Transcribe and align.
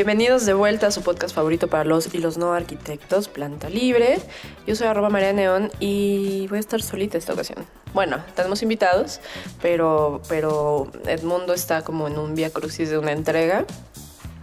Bienvenidos 0.00 0.46
de 0.46 0.54
vuelta 0.54 0.86
a 0.86 0.90
su 0.92 1.02
podcast 1.02 1.34
favorito 1.34 1.68
para 1.68 1.84
los 1.84 2.14
y 2.14 2.18
los 2.20 2.38
no 2.38 2.54
arquitectos, 2.54 3.28
Planta 3.28 3.68
Libre. 3.68 4.18
Yo 4.66 4.74
soy 4.74 4.86
arroba 4.86 5.10
María 5.10 5.34
Neón 5.34 5.70
y 5.78 6.46
voy 6.48 6.56
a 6.56 6.60
estar 6.60 6.80
solita 6.80 7.18
esta 7.18 7.34
ocasión. 7.34 7.66
Bueno, 7.92 8.16
tenemos 8.34 8.62
invitados, 8.62 9.20
pero, 9.60 10.22
pero 10.26 10.90
Edmundo 11.06 11.52
está 11.52 11.82
como 11.82 12.08
en 12.08 12.16
un 12.16 12.34
vía 12.34 12.48
crucis 12.48 12.88
de 12.88 12.96
una 12.96 13.12
entrega. 13.12 13.66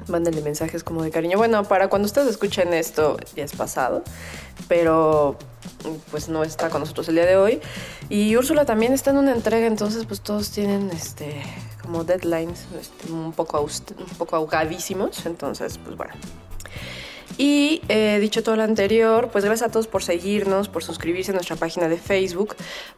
Mándenle 0.07 0.41
mensajes 0.41 0.84
como 0.84 1.03
de 1.03 1.11
cariño. 1.11 1.38
Bueno, 1.38 1.63
para 1.63 1.89
cuando 1.89 2.05
ustedes 2.05 2.29
escuchen 2.29 2.73
esto 2.73 3.17
ya 3.35 3.43
es 3.43 3.53
pasado, 3.53 4.03
pero 4.67 5.38
pues 6.11 6.30
no 6.30 6.43
está 6.43 6.70
con 6.70 6.81
nosotros 6.81 7.07
el 7.09 7.16
día 7.16 7.25
de 7.25 7.38
hoy. 7.38 7.61
Y 8.09 8.35
Úrsula 8.35 8.66
también 8.66 8.93
está 8.93 9.11
en 9.11 9.17
una 9.17 9.33
entrega, 9.33 9.67
entonces 9.67 10.05
pues 10.05 10.21
todos 10.21 10.52
tienen 10.52 10.89
este 10.91 11.41
como 11.81 12.03
deadlines 12.03 12.66
este, 12.80 13.11
un, 13.11 13.31
poco 13.31 13.61
un 13.61 14.17
poco 14.17 14.35
ahogadísimos. 14.35 15.25
Entonces, 15.25 15.77
pues 15.77 15.95
bueno. 15.95 16.13
Y 17.38 17.81
eh, 17.88 18.17
dicho 18.19 18.41
todo 18.41 18.55
lo 18.55 18.63
anterior, 18.63 19.30
pues 19.31 19.45
gracias 19.45 19.69
a 19.69 19.71
todos 19.71 19.88
por 19.88 20.03
seguirnos, 20.03 20.69
por 20.69 20.83
suscribirse 20.83 21.31
a 21.31 21.35
nuestra 21.35 21.55
página 21.55 21.88
de 21.88 21.97
Facebook, 21.97 22.55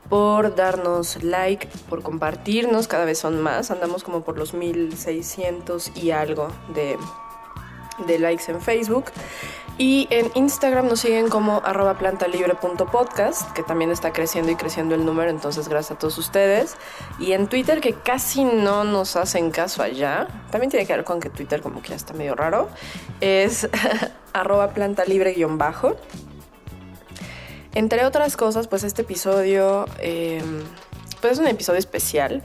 por 0.10 0.56
darnos 0.56 1.22
like, 1.24 1.68
por 1.90 2.04
compartirnos, 2.04 2.88
cada 2.88 3.04
vez 3.04 3.18
son 3.18 3.42
más, 3.42 3.70
andamos 3.70 4.04
como 4.04 4.24
por 4.24 4.38
los 4.38 4.54
1600 4.54 5.92
y 5.96 6.12
algo 6.12 6.48
de, 6.74 6.98
de 8.08 8.20
likes 8.20 8.52
en 8.52 8.62
Facebook. 8.62 9.06
Y 9.78 10.08
en 10.10 10.30
Instagram 10.36 10.88
nos 10.88 11.00
siguen 11.00 11.30
como 11.30 11.62
arroba 11.64 11.98
plantalibre.podcast, 11.98 13.54
que 13.54 13.64
también 13.64 13.92
está 13.92 14.12
creciendo 14.12 14.52
y 14.52 14.56
creciendo 14.56 14.94
el 14.94 15.06
número, 15.06 15.30
entonces 15.30 15.70
gracias 15.70 15.96
a 15.96 16.00
todos 16.00 16.18
ustedes. 16.18 16.76
Y 17.18 17.32
en 17.32 17.48
Twitter, 17.48 17.80
que 17.80 17.94
casi 17.94 18.44
no 18.44 18.84
nos 18.84 19.16
hacen 19.16 19.52
caso 19.52 19.82
allá, 19.82 20.28
también 20.52 20.70
tiene 20.70 20.86
que 20.86 20.92
ver 20.92 21.06
con 21.06 21.22
que 21.22 21.30
Twitter 21.30 21.62
como 21.62 21.82
que 21.82 21.90
ya 21.90 21.96
está 21.96 22.14
medio 22.14 22.36
raro, 22.36 22.68
es 23.22 23.70
arroba 24.34 24.74
plantalibre-bajo. 24.74 25.96
Entre 27.74 28.04
otras 28.04 28.36
cosas, 28.36 28.68
pues 28.68 28.84
este 28.84 29.04
episodio 29.04 29.86
eh, 30.00 30.42
pues 31.22 31.34
es 31.34 31.40
un 31.40 31.48
episodio 31.48 31.80
especial 31.80 32.44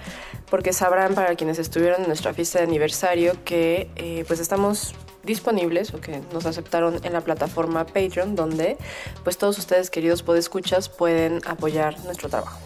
porque 0.51 0.73
sabrán 0.73 1.15
para 1.15 1.35
quienes 1.35 1.59
estuvieron 1.59 2.03
en 2.03 2.07
nuestra 2.07 2.35
fiesta 2.35 2.59
de 2.59 2.65
aniversario 2.65 3.33
que 3.45 3.91
eh, 3.97 4.25
pues 4.27 4.41
estamos 4.41 4.95
disponibles 5.25 5.95
o 5.95 6.01
que 6.01 6.21
nos 6.33 6.47
aceptaron 6.47 7.01
en 7.03 7.13
la 7.13 7.21
plataforma 7.21 7.87
Patreon 7.87 8.37
donde 8.37 8.77
pues 9.23 9.39
todos 9.39 9.59
ustedes 9.59 9.91
queridos 9.91 10.23
podescuchas 10.23 10.89
pueden 10.89 11.41
apoyar 11.47 11.99
nuestro 12.05 12.29
trabajo. 12.29 12.59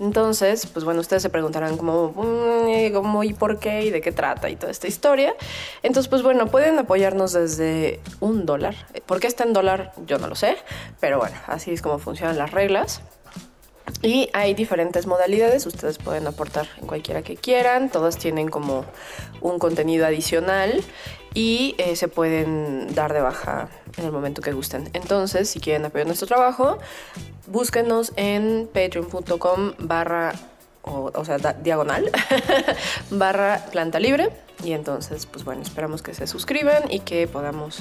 Entonces, 0.00 0.66
pues 0.66 0.84
bueno, 0.84 1.00
ustedes 1.00 1.22
se 1.22 1.30
preguntarán 1.30 1.76
como, 1.76 2.12
¿cómo 2.12 3.24
y 3.24 3.32
por 3.32 3.58
qué 3.60 3.84
y 3.84 3.90
de 3.90 4.00
qué 4.00 4.10
trata 4.10 4.50
y 4.50 4.56
toda 4.56 4.72
esta 4.72 4.88
historia. 4.88 5.34
Entonces, 5.82 6.08
pues 6.08 6.22
bueno, 6.22 6.48
pueden 6.48 6.78
apoyarnos 6.78 7.32
desde 7.32 8.00
un 8.20 8.44
dólar. 8.44 8.74
¿Por 9.06 9.20
qué 9.20 9.28
está 9.28 9.44
en 9.44 9.52
dólar? 9.52 9.92
Yo 10.06 10.18
no 10.18 10.26
lo 10.26 10.34
sé, 10.34 10.56
pero 11.00 11.18
bueno, 11.18 11.36
así 11.46 11.72
es 11.72 11.80
como 11.80 11.98
funcionan 11.98 12.38
las 12.38 12.50
reglas. 12.50 13.02
Y 14.02 14.28
hay 14.32 14.54
diferentes 14.54 15.06
modalidades, 15.06 15.66
ustedes 15.66 15.98
pueden 15.98 16.26
aportar 16.26 16.66
en 16.80 16.86
cualquiera 16.86 17.22
que 17.22 17.36
quieran, 17.36 17.90
todas 17.90 18.18
tienen 18.18 18.48
como 18.48 18.84
un 19.40 19.58
contenido 19.58 20.06
adicional 20.06 20.82
y 21.34 21.74
eh, 21.78 21.96
se 21.96 22.06
pueden 22.08 22.94
dar 22.94 23.12
de 23.12 23.20
baja 23.20 23.68
en 23.96 24.04
el 24.04 24.12
momento 24.12 24.40
que 24.40 24.52
gusten. 24.52 24.88
Entonces, 24.92 25.50
si 25.50 25.60
quieren 25.60 25.84
apoyar 25.84 26.06
nuestro 26.06 26.28
trabajo, 26.28 26.78
búsquenos 27.48 28.12
en 28.16 28.68
patreon.com 28.72 29.72
barra, 29.78 30.32
o, 30.82 31.24
sea, 31.24 31.38
diagonal, 31.38 32.10
barra 33.10 33.66
planta 33.72 33.98
libre. 33.98 34.30
Y 34.62 34.72
entonces, 34.72 35.26
pues 35.26 35.44
bueno, 35.44 35.62
esperamos 35.62 36.02
que 36.02 36.14
se 36.14 36.28
suscriban 36.28 36.90
y 36.90 37.00
que 37.00 37.26
podamos 37.26 37.80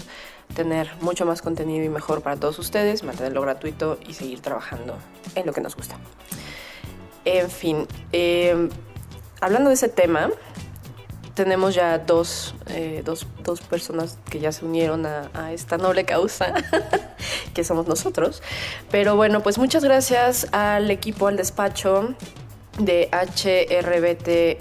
tener 0.55 0.89
mucho 1.01 1.25
más 1.25 1.41
contenido 1.41 1.85
y 1.85 1.89
mejor 1.89 2.21
para 2.23 2.35
todos 2.35 2.57
ustedes, 2.59 3.03
mantenerlo 3.03 3.41
gratuito 3.41 3.99
y 4.07 4.15
seguir 4.15 4.41
trabajando 4.41 4.97
en 5.35 5.45
lo 5.45 5.53
que 5.53 5.61
nos 5.61 5.75
gusta. 5.75 5.97
En 7.25 7.49
fin, 7.49 7.87
eh, 8.11 8.69
hablando 9.39 9.69
de 9.69 9.75
ese 9.75 9.87
tema, 9.87 10.29
tenemos 11.33 11.73
ya 11.73 11.97
dos, 11.99 12.55
eh, 12.67 13.01
dos, 13.03 13.25
dos, 13.43 13.61
personas 13.61 14.17
que 14.29 14.39
ya 14.39 14.51
se 14.51 14.65
unieron 14.65 15.05
a, 15.05 15.51
esta 15.51 15.77
noble 15.77 16.05
causa, 16.05 16.53
que 17.53 17.63
somos 17.63 17.87
nosotros. 17.87 18.43
Pero 18.91 19.15
bueno, 19.15 19.41
pues 19.41 19.57
muchas 19.57 19.83
gracias 19.83 20.47
al 20.51 20.91
equipo, 20.91 21.27
al 21.27 21.37
despacho 21.37 22.15
de 22.77 23.09
HRBTMX, 23.11 24.57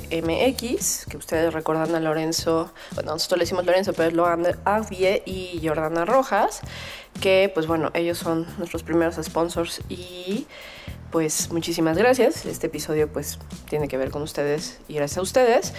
que 1.06 1.16
ustedes 1.16 1.52
recordan 1.54 1.94
a 1.94 2.00
Lorenzo, 2.00 2.72
bueno, 2.94 3.12
nosotros 3.12 3.38
le 3.38 3.44
decimos 3.44 3.64
Lorenzo, 3.64 3.94
pero 3.94 4.08
es 4.08 4.14
Logan 4.14 4.46
Avie 4.64 5.22
y 5.24 5.60
Jordana 5.66 6.04
Rojas, 6.04 6.60
que 7.20 7.50
pues 7.52 7.66
bueno, 7.66 7.90
ellos 7.94 8.18
son 8.18 8.46
nuestros 8.58 8.82
primeros 8.82 9.16
sponsors 9.22 9.80
y 9.88 10.46
pues 11.10 11.50
muchísimas 11.52 11.96
gracias. 11.96 12.44
Este 12.44 12.66
episodio 12.66 13.10
pues 13.10 13.38
tiene 13.68 13.88
que 13.88 13.96
ver 13.96 14.10
con 14.10 14.20
ustedes 14.22 14.80
y 14.88 14.94
gracias 14.94 15.18
a 15.18 15.22
ustedes 15.22 15.72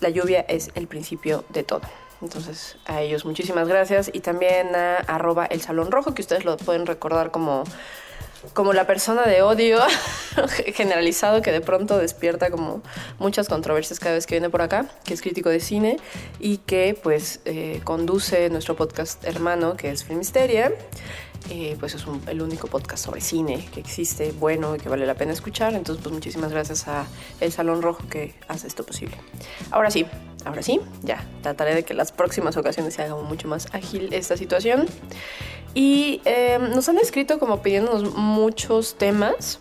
la 0.00 0.10
lluvia 0.10 0.40
es 0.48 0.70
el 0.74 0.86
principio 0.86 1.44
de 1.50 1.62
todo. 1.62 1.82
Entonces, 2.22 2.76
a 2.86 3.02
ellos 3.02 3.24
muchísimas 3.24 3.68
gracias 3.68 4.10
y 4.12 4.20
también 4.20 4.74
a 4.74 4.96
arroba 4.96 5.44
el 5.46 5.60
Salón 5.60 5.90
Rojo, 5.90 6.14
que 6.14 6.22
ustedes 6.22 6.44
lo 6.44 6.56
pueden 6.56 6.86
recordar 6.86 7.30
como, 7.30 7.64
como 8.54 8.72
la 8.72 8.86
persona 8.86 9.24
de 9.24 9.42
odio 9.42 9.78
generalizado 10.74 11.42
que 11.42 11.52
de 11.52 11.60
pronto 11.60 11.98
despierta 11.98 12.50
como 12.50 12.82
muchas 13.18 13.48
controversias 13.48 14.00
cada 14.00 14.14
vez 14.14 14.26
que 14.26 14.36
viene 14.36 14.48
por 14.48 14.62
acá, 14.62 14.86
que 15.04 15.12
es 15.12 15.20
crítico 15.20 15.50
de 15.50 15.60
cine 15.60 15.98
y 16.40 16.58
que 16.58 16.98
pues 17.02 17.40
eh, 17.44 17.80
conduce 17.84 18.48
nuestro 18.48 18.76
podcast 18.76 19.22
hermano 19.24 19.76
que 19.76 19.90
es 19.90 20.04
Filmisteria 20.04 20.72
eh, 21.50 21.76
pues 21.78 21.94
es 21.94 22.04
el 22.26 22.42
único 22.42 22.68
podcast 22.68 23.04
sobre 23.04 23.20
cine 23.20 23.68
que 23.72 23.80
existe, 23.80 24.32
bueno 24.32 24.76
y 24.76 24.78
que 24.78 24.88
vale 24.88 25.06
la 25.06 25.14
pena 25.14 25.32
escuchar. 25.32 25.74
Entonces, 25.74 26.02
pues 26.02 26.12
muchísimas 26.12 26.50
gracias 26.50 26.88
a 26.88 27.06
El 27.40 27.52
Salón 27.52 27.82
Rojo 27.82 28.02
que 28.08 28.34
hace 28.48 28.66
esto 28.66 28.84
posible. 28.84 29.16
Ahora 29.70 29.90
sí, 29.90 30.06
ahora 30.44 30.62
sí, 30.62 30.80
ya 31.02 31.24
trataré 31.42 31.74
de 31.74 31.84
que 31.84 31.94
las 31.94 32.12
próximas 32.12 32.56
ocasiones 32.56 32.94
se 32.94 33.02
haga 33.02 33.16
mucho 33.16 33.48
más 33.48 33.68
ágil 33.72 34.12
esta 34.12 34.36
situación. 34.36 34.86
Y 35.74 36.22
em, 36.24 36.70
nos 36.70 36.88
han 36.88 36.98
escrito 36.98 37.38
como 37.38 37.62
pidiéndonos 37.62 38.14
muchos 38.14 38.96
temas. 38.96 39.60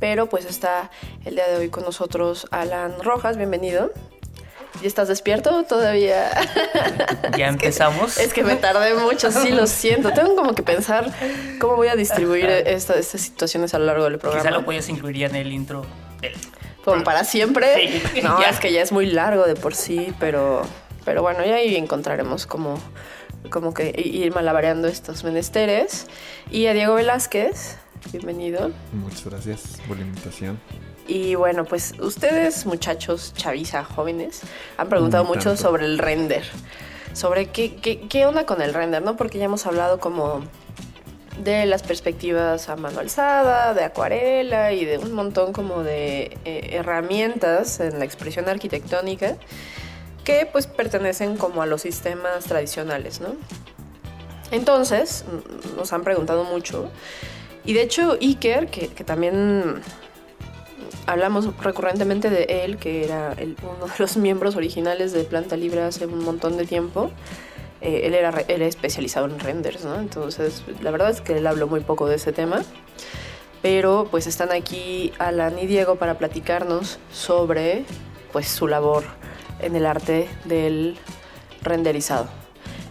Pero 0.00 0.28
pues 0.28 0.44
está 0.44 0.90
el 1.24 1.34
día 1.34 1.48
de 1.48 1.56
hoy 1.56 1.70
con 1.70 1.84
nosotros 1.84 2.46
Alan 2.50 2.94
Rojas, 3.02 3.36
bienvenido. 3.36 3.90
¿Y 4.82 4.86
estás 4.86 5.08
despierto 5.08 5.64
todavía? 5.64 6.30
Ya 7.36 7.48
empezamos. 7.48 8.18
Es 8.18 8.32
que, 8.32 8.42
me 8.42 8.56
tardé 8.56 8.94
mucho, 8.94 9.30
sí, 9.30 9.50
lo 9.50 9.66
siento. 9.66 10.12
Tengo 10.12 10.34
como 10.34 10.54
que 10.54 10.62
pensar 10.62 11.12
cómo 11.60 11.76
voy 11.76 11.88
a 11.88 11.94
distribuir 11.94 12.46
estas 12.66 13.06
situaciones 13.06 13.74
a 13.74 13.78
lo 13.78 13.84
largo 13.84 14.04
del 14.04 14.18
programa. 14.18 14.42
Quizá 14.42 14.50
lo 14.50 14.64
puedes 14.64 14.88
incluir 14.88 15.24
en 15.24 15.36
el 15.36 15.52
intro. 15.52 15.86
Como 16.84 17.04
para 17.04 17.24
siempre. 17.24 18.02
No, 18.22 18.42
es 18.42 18.58
que 18.58 18.72
ya 18.72 18.82
es 18.82 18.90
muy 18.90 19.06
largo 19.06 19.46
de 19.46 19.54
por 19.54 19.74
sí, 19.74 20.12
pero, 20.18 20.62
pero 21.04 21.22
bueno, 21.22 21.44
ya 21.44 21.56
ahí 21.56 21.76
encontraremos 21.76 22.46
como, 22.46 22.80
como 23.50 23.72
que 23.74 23.94
ir 23.96 24.34
malabareando 24.34 24.88
estos 24.88 25.22
menesteres. 25.22 26.06
Y 26.50 26.66
a 26.66 26.72
Diego 26.72 26.94
Velázquez, 26.94 27.76
bienvenido. 28.10 28.72
Muchas 28.92 29.26
gracias 29.26 29.78
por 29.86 29.96
la 29.98 30.04
invitación. 30.04 30.58
Y 31.08 31.34
bueno, 31.34 31.64
pues 31.64 31.94
ustedes, 31.98 32.66
muchachos, 32.66 33.32
chaviza, 33.34 33.82
jóvenes, 33.82 34.42
han 34.76 34.90
preguntado 34.90 35.24
mm, 35.24 35.26
mucho 35.26 35.56
sobre 35.56 35.86
el 35.86 35.98
render. 35.98 36.44
Sobre 37.14 37.46
qué, 37.46 37.76
qué, 37.76 38.00
qué 38.08 38.26
onda 38.26 38.44
con 38.44 38.60
el 38.60 38.74
render, 38.74 39.02
¿no? 39.02 39.16
Porque 39.16 39.38
ya 39.38 39.46
hemos 39.46 39.64
hablado 39.66 39.98
como 40.00 40.42
de 41.42 41.64
las 41.64 41.82
perspectivas 41.82 42.68
a 42.68 42.76
mano 42.76 43.00
alzada, 43.00 43.72
de 43.72 43.84
acuarela 43.84 44.72
y 44.72 44.84
de 44.84 44.98
un 44.98 45.12
montón 45.12 45.54
como 45.54 45.82
de 45.82 46.36
eh, 46.44 46.70
herramientas 46.72 47.80
en 47.80 47.98
la 47.98 48.04
expresión 48.04 48.48
arquitectónica 48.48 49.36
que 50.24 50.46
pues 50.50 50.66
pertenecen 50.66 51.38
como 51.38 51.62
a 51.62 51.66
los 51.66 51.82
sistemas 51.82 52.44
tradicionales, 52.44 53.20
¿no? 53.20 53.28
Entonces, 54.50 55.24
nos 55.76 55.92
han 55.94 56.04
preguntado 56.04 56.44
mucho 56.44 56.90
y 57.64 57.72
de 57.72 57.82
hecho 57.82 58.18
Iker, 58.20 58.68
que, 58.68 58.88
que 58.88 59.04
también 59.04 59.82
hablamos 61.08 61.56
recurrentemente 61.56 62.28
de 62.28 62.64
él, 62.64 62.76
que 62.76 63.04
era 63.04 63.34
uno 63.62 63.86
de 63.86 63.92
los 63.98 64.16
miembros 64.18 64.56
originales 64.56 65.12
de 65.12 65.24
Planta 65.24 65.56
Libre 65.56 65.80
hace 65.82 66.06
un 66.06 66.22
montón 66.22 66.58
de 66.58 66.66
tiempo. 66.66 67.10
Eh, 67.80 68.02
él, 68.04 68.14
era, 68.14 68.44
era 68.46 68.66
especializado 68.66 69.26
en 69.26 69.40
renders, 69.40 69.84
¿no? 69.84 69.98
Entonces, 69.98 70.62
la 70.82 70.90
verdad 70.90 71.10
es 71.10 71.22
que 71.22 71.38
él 71.38 71.46
habló 71.46 71.66
muy 71.66 71.80
poco 71.80 72.06
de 72.06 72.16
ese 72.16 72.32
tema. 72.32 72.62
Pero 73.62 74.06
pues 74.10 74.26
están 74.26 74.52
aquí 74.52 75.12
Alan 75.18 75.58
y 75.58 75.66
Diego 75.66 75.96
para 75.96 76.18
platicarnos 76.18 76.98
sobre 77.10 77.84
pues 78.30 78.46
su 78.46 78.68
labor 78.68 79.04
en 79.60 79.74
el 79.76 79.86
arte 79.86 80.28
del 80.44 80.96
renderizado. 81.62 82.28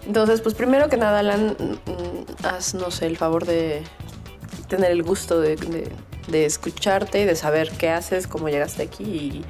Entonces, 0.07 0.41
pues 0.41 0.55
primero 0.55 0.89
que 0.89 0.97
nada, 0.97 1.19
Alan, 1.19 1.55
mm, 1.59 2.45
haznos 2.45 3.01
el 3.01 3.15
favor 3.15 3.45
de 3.45 3.83
tener 4.67 4.91
el 4.91 5.03
gusto 5.03 5.39
de, 5.39 5.55
escucharte 6.33 7.21
y 7.21 7.25
de 7.25 7.35
saber 7.35 7.71
qué 7.71 7.89
haces, 7.89 8.27
cómo 8.27 8.49
llegaste 8.49 8.83
aquí 8.83 9.45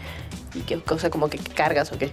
y, 0.54 0.62
qué 0.62 0.80
cosa 0.82 1.10
como 1.10 1.30
que 1.30 1.38
cargas 1.38 1.92
o 1.92 1.98
qué. 1.98 2.12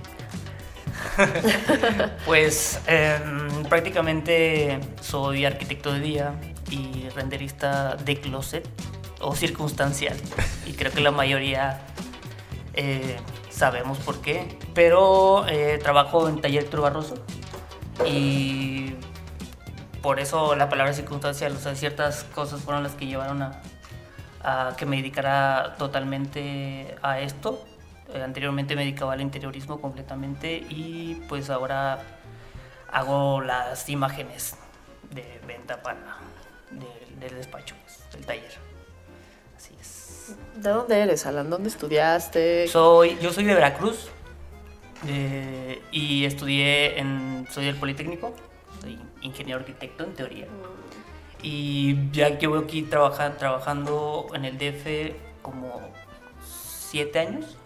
pues 2.26 2.80
em, 2.86 3.64
prácticamente 3.64 4.80
soy 5.00 5.44
arquitecto 5.44 5.92
de 5.92 6.00
día 6.00 6.34
y 6.70 7.08
renderista 7.10 7.96
de 7.96 8.20
closet 8.20 8.68
o 9.20 9.34
circunstancial. 9.34 10.16
Y 10.66 10.72
creo 10.72 10.92
que 10.92 11.00
la 11.00 11.10
mayoría 11.10 11.80
eh, 12.74 13.16
sabemos 13.50 13.98
por 13.98 14.20
qué. 14.20 14.58
Pero 14.74 15.46
eh, 15.48 15.78
trabajo 15.82 16.28
en 16.28 16.40
Taller 16.40 16.64
Trubarroso 16.64 17.14
y 18.04 18.94
por 20.02 20.20
eso 20.20 20.54
la 20.56 20.68
palabra 20.68 20.92
circunstancial, 20.92 21.56
o 21.56 21.58
sea, 21.58 21.74
ciertas 21.74 22.24
cosas 22.24 22.60
fueron 22.60 22.82
las 22.82 22.92
que 22.92 23.06
llevaron 23.06 23.42
a, 23.42 23.62
que 24.76 24.86
me 24.86 24.96
dedicara 24.96 25.74
totalmente 25.78 26.96
a 27.02 27.20
esto. 27.20 27.64
Eh, 28.12 28.22
anteriormente 28.22 28.76
me 28.76 28.82
dedicaba 28.82 29.14
al 29.14 29.20
interiorismo 29.20 29.80
completamente 29.80 30.64
y 30.68 31.22
pues 31.28 31.48
ahora 31.50 32.00
hago 32.92 33.40
las 33.40 33.88
imágenes 33.88 34.56
de 35.10 35.40
venta 35.46 35.82
para 35.82 36.18
del 37.18 37.34
despacho, 37.36 37.74
pues, 37.82 38.00
del 38.12 38.26
taller. 38.26 38.52
Así 39.56 39.74
es. 39.80 40.36
¿De 40.56 40.70
dónde 40.70 41.00
eres, 41.00 41.24
Alan? 41.26 41.48
¿Dónde 41.48 41.68
estudiaste? 41.68 42.68
Soy, 42.68 43.16
yo 43.20 43.32
soy 43.32 43.44
de 43.44 43.54
Veracruz 43.54 44.10
eh, 45.06 45.80
y 45.90 46.24
estudié 46.24 46.98
en, 46.98 47.46
soy 47.50 47.66
del 47.66 47.76
Politécnico 47.76 48.34
soy 48.80 48.98
ingeniero 49.22 49.60
arquitecto 49.60 50.04
en 50.04 50.14
teoría. 50.14 50.46
Y 51.46 52.10
ya 52.10 52.38
que 52.38 52.46
voy 52.46 52.64
aquí 52.64 52.80
trabajar, 52.80 53.36
trabajando 53.36 54.28
en 54.32 54.46
el 54.46 54.56
DF 54.56 55.14
como 55.42 55.78
siete 56.42 57.18
años 57.18 57.58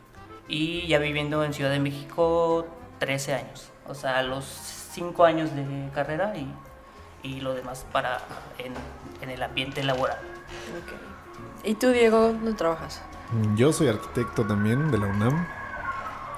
y 0.49 0.89
ya 0.89 0.99
viviendo 0.99 1.45
en 1.45 1.55
Ciudad 1.55 1.71
de 1.71 1.79
México 1.79 2.67
13 2.99 3.35
años. 3.35 3.71
O 3.87 3.95
sea, 3.95 4.25
los 4.25 4.45
cinco 4.45 5.25
años 5.25 5.55
de 5.55 5.91
carrera 5.95 6.35
y, 6.37 6.53
y 7.23 7.41
lo 7.41 7.55
demás 7.55 7.87
para 7.93 8.19
en, 8.59 8.75
en 9.23 9.31
el 9.31 9.41
ambiente 9.41 9.85
laboral. 9.85 10.19
¿Y 11.63 11.75
tú, 11.75 11.91
Diego, 11.91 12.33
dónde 12.33 12.55
trabajas? 12.55 13.01
Yo 13.55 13.73
soy 13.73 13.87
arquitecto 13.87 14.45
también 14.45 14.91
de 14.91 14.99
la 14.99 15.07
UNAM, 15.07 15.47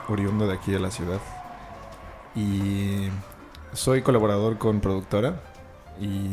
oriundo 0.08 0.46
de 0.46 0.52
aquí 0.52 0.72
de 0.72 0.80
la 0.80 0.90
ciudad. 0.90 1.20
Y 2.34 3.08
soy 3.72 4.02
colaborador 4.02 4.58
con 4.58 4.80
productora 4.80 5.40
y 5.98 6.28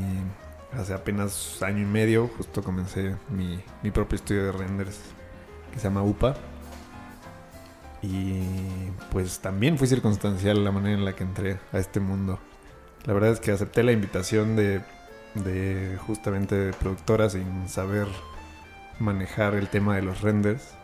hace 0.78 0.94
apenas 0.94 1.62
año 1.62 1.82
y 1.82 1.86
medio 1.86 2.28
justo 2.38 2.64
comencé 2.64 3.16
mi, 3.30 3.92
propio 3.92 4.16
estudio 4.16 4.46
de 4.46 4.52
renders 4.52 5.00
que 5.72 5.80
se 5.80 5.86
llama 5.86 6.04
UPA. 6.04 6.36
Y 8.02 8.42
pues 9.12 9.40
también 9.40 9.78
fue 9.78 9.88
circunstancial 9.88 10.64
la 10.64 10.72
manera 10.72 10.98
en 10.98 11.06
la 11.06 11.16
que 11.16 11.24
entré 11.24 11.60
a 11.74 11.80
este 11.80 12.00
mundo. 12.00 12.40
La 13.06 13.14
verdad 13.14 13.32
es 13.32 13.40
que 13.40 13.52
acepté 13.52 13.84
la 13.84 13.92
invitación 13.92 14.56
de, 14.56 14.82
de 15.34 15.98
justamente 16.06 16.72
productora 16.80 17.30
sin 17.30 17.68
saber 17.68 18.08
manejar 19.00 19.56
el 19.56 19.68
tema 19.68 19.96
de 19.96 20.04
los 20.04 20.22
renders. 20.22 20.76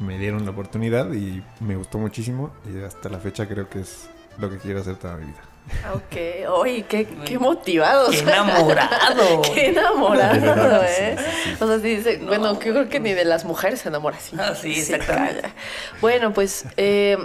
Me 0.00 0.18
dieron 0.18 0.44
la 0.44 0.50
oportunidad 0.50 1.12
y 1.12 1.42
me 1.60 1.76
gustó 1.76 1.98
muchísimo 1.98 2.52
y 2.66 2.82
hasta 2.82 3.08
la 3.08 3.18
fecha 3.18 3.46
creo 3.46 3.68
que 3.68 3.80
es 3.80 4.10
lo 4.38 4.50
que 4.50 4.58
quiero 4.58 4.80
hacer 4.80 4.96
toda 4.96 5.16
mi 5.16 5.26
vida. 5.26 5.47
Ok, 5.94 6.48
oye, 6.50 6.84
qué, 6.88 7.06
qué 7.24 7.38
motivado. 7.38 8.10
Qué 8.10 8.20
enamorado. 8.20 9.42
qué 9.54 9.66
enamorado, 9.68 10.82
¿eh? 10.84 11.16
O 11.60 11.66
sea, 11.66 11.78
dice, 11.78 12.18
bueno, 12.18 12.54
yo 12.54 12.72
creo 12.72 12.88
que 12.88 13.00
ni 13.00 13.12
de 13.12 13.24
las 13.24 13.44
mujeres 13.44 13.80
se 13.80 13.88
enamora 13.88 14.16
así. 14.16 14.36
Ah, 14.38 14.54
sí, 14.54 14.72
exactamente. 14.72 15.48
bueno, 16.00 16.32
pues, 16.32 16.64
eh, 16.76 17.16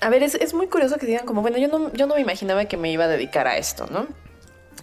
a 0.00 0.08
ver, 0.08 0.22
es, 0.22 0.34
es, 0.34 0.54
muy 0.54 0.66
curioso 0.68 0.96
que 0.96 1.06
digan 1.06 1.26
como, 1.26 1.42
bueno, 1.42 1.58
yo 1.58 1.68
no, 1.68 1.92
yo 1.92 2.06
no 2.06 2.14
me 2.14 2.20
imaginaba 2.20 2.64
que 2.66 2.76
me 2.76 2.90
iba 2.90 3.04
a 3.04 3.08
dedicar 3.08 3.46
a 3.46 3.56
esto, 3.56 3.86
¿no? 3.90 4.06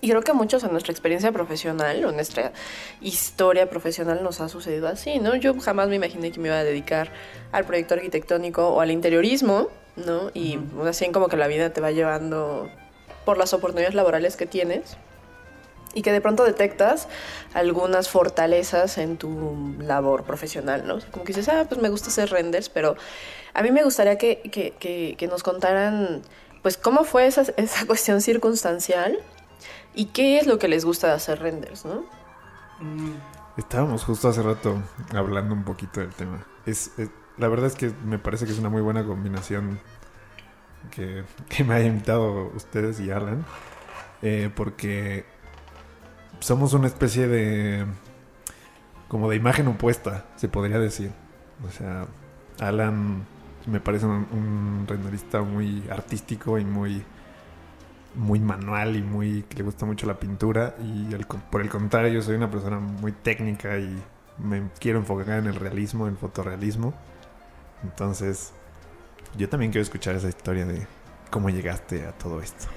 Y 0.02 0.10
creo 0.10 0.22
que 0.22 0.32
a 0.32 0.34
muchos 0.34 0.64
en 0.66 0.72
nuestra 0.72 0.92
experiencia 0.92 1.32
profesional 1.32 2.04
o 2.04 2.12
nuestra 2.12 2.52
historia 3.00 3.70
profesional 3.70 4.22
nos 4.22 4.42
ha 4.42 4.50
sucedido 4.50 4.90
así, 4.90 5.20
¿no? 5.20 5.36
Yo 5.36 5.58
jamás 5.62 5.88
me 5.88 5.96
imaginé 5.96 6.32
que 6.32 6.42
me 6.42 6.50
iba 6.50 6.58
a 6.58 6.64
dedicar 6.66 7.10
al 7.54 7.64
proyecto 7.64 7.94
arquitectónico 7.94 8.68
o 8.68 8.82
al 8.82 8.92
interiorismo, 8.92 9.70
¿no? 9.96 10.30
Y 10.34 10.60
así 10.86 11.10
como 11.12 11.30
que 11.30 11.38
la 11.38 11.48
vida 11.48 11.70
te 11.70 11.80
va 11.80 11.92
llevando 11.92 12.70
por 13.25 13.38
las 13.38 13.54
oportunidades 13.54 13.96
laborales 13.96 14.36
que 14.36 14.46
tienes 14.46 14.98
y 15.94 16.02
que 16.02 16.12
de 16.12 16.22
pronto 16.22 16.44
detectas 16.44 17.08
algunas 17.54 18.10
fortalezas 18.10 18.98
en 18.98 19.18
tu 19.18 19.75
labor 19.80 20.24
profesional, 20.24 20.88
¿no? 20.88 21.00
Como 21.12 21.24
que 21.24 21.34
dices, 21.34 21.50
ah, 21.50 21.66
pues 21.68 21.80
me 21.81 21.90
gusta 21.90 22.10
hacer 22.10 22.30
renders, 22.30 22.70
pero 22.70 22.96
a 23.54 23.62
mí 23.62 23.72
me 23.72 23.84
gustaría 23.84 24.18
que, 24.18 24.42
que, 24.42 25.16
que, 25.16 25.28
nos 25.28 25.44
contaran, 25.44 26.22
pues, 26.62 26.78
cómo 26.78 27.04
fue 27.04 27.28
esa, 27.28 27.44
esa, 27.58 27.86
cuestión 27.88 28.22
circunstancial 28.22 29.20
y 29.94 30.08
qué 30.08 30.40
es 30.40 30.48
lo 30.48 30.58
que 30.58 30.68
les 30.68 30.84
gusta 30.86 31.08
de 31.08 31.14
hacer 31.14 31.40
renders, 31.40 31.86
¿no? 31.86 32.06
Mm. 32.80 33.14
Estábamos 33.58 34.04
justo 34.04 34.30
hace 34.30 34.42
rato 34.42 34.81
hablando 35.14 35.54
un 35.54 35.64
poquito 35.64 36.00
del 36.00 36.10
tema. 36.10 36.44
Es, 36.66 36.90
la 37.38 37.48
verdad 37.48 37.68
es 37.68 37.76
que 37.76 37.92
me 38.04 38.18
parece 38.18 38.46
que 38.46 38.52
es 38.52 38.58
una 38.58 38.69
muy 38.69 38.81
buena 38.81 39.06
combinación 39.06 39.80
que, 40.91 41.24
me 41.63 41.74
haya 41.75 41.88
invitado 41.88 42.51
ustedes 42.56 43.00
y 43.00 43.12
Alan, 43.12 43.45
eh, 44.21 44.50
porque 44.56 45.25
somos 46.39 46.74
una 46.74 46.88
especie 46.88 47.27
de 47.27 47.85
como 49.07 49.30
de 49.30 49.35
imagen 49.35 49.68
opuesta, 49.68 50.25
se 50.35 50.47
podría 50.47 50.80
decir. 50.80 51.12
O 51.68 51.71
sea, 51.71 52.07
Alan 52.59 53.25
me 53.68 53.80
parece 53.80 54.06
un, 54.06 54.85
renderista 54.88 55.41
muy 55.41 55.83
artístico 55.89 56.57
y 56.59 56.65
muy 56.65 57.03
muy 58.16 58.40
manual 58.40 58.95
y 58.95 59.02
muy 59.02 59.44
que 59.44 59.57
le 59.57 59.63
gusta 59.63 59.87
mucho 59.87 60.06
la 60.06 60.19
pintura 60.19 60.75
y 60.80 61.16
por 61.49 61.61
el 61.61 61.69
contrario 61.69 62.13
yo 62.13 62.21
soy 62.21 62.35
una 62.35 62.52
persona 62.52 62.78
muy 62.78 63.11
técnica 63.11 63.80
y 63.80 63.99
me 64.37 64.69
quiero 64.80 64.99
enfocar 64.99 65.40
en 65.40 65.47
el 65.47 65.56
realismo, 65.56 66.06
en 66.07 66.13
el 66.13 66.19
fotorrealismo. 66.19 66.94
Entonces, 67.83 68.54
yo 69.35 69.49
también 69.49 69.71
quiero 69.71 69.83
escuchar 69.83 70.16
esa 70.16 70.30
historia 70.30 70.66
de 70.66 70.85
cómo 71.30 71.49
llegaste 71.49 72.06
a 72.06 72.11
todo 72.11 72.42
esto. 72.42 72.68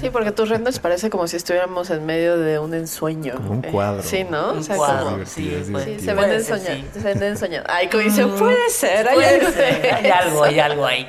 Sí, 0.00 0.10
porque 0.10 0.32
tus 0.32 0.48
renders 0.48 0.80
parece 0.80 1.10
como 1.10 1.28
si 1.28 1.36
estuviéramos 1.36 1.90
en 1.90 2.04
medio 2.04 2.38
de 2.38 2.58
un 2.58 2.74
ensueño. 2.74 3.34
Como 3.34 3.52
un 3.52 3.62
cuadro. 3.62 4.02
Sí, 4.02 4.24
¿no? 4.24 4.54
Un 4.54 4.64
cuadro, 4.64 5.24
sí, 5.26 5.52
se 5.98 6.14
venden 6.14 6.42
soñando. 6.42 6.92
Se 6.92 7.00
venden 7.00 7.36
soñando. 7.36 7.70
Ay, 7.70 7.88
como 7.88 8.02
dice, 8.02 8.26
mm, 8.26 8.36
puede 8.36 8.70
ser, 8.70 9.08
hay, 9.08 9.22
algo, 9.22 9.48
hay 9.56 10.10
algo, 10.10 10.44
hay 10.44 10.60
algo 10.60 10.86
ahí. 10.86 11.08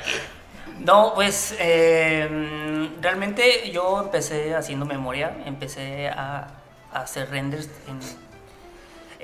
No, 0.79 1.13
pues 1.15 1.55
eh, 1.59 2.89
realmente 3.01 3.71
yo 3.71 3.99
empecé 3.99 4.53
haciendo 4.53 4.85
memoria, 4.85 5.37
empecé 5.45 6.09
a, 6.09 6.47
a 6.93 7.01
hacer 7.01 7.31
renders 7.31 7.69
en, 7.87 7.99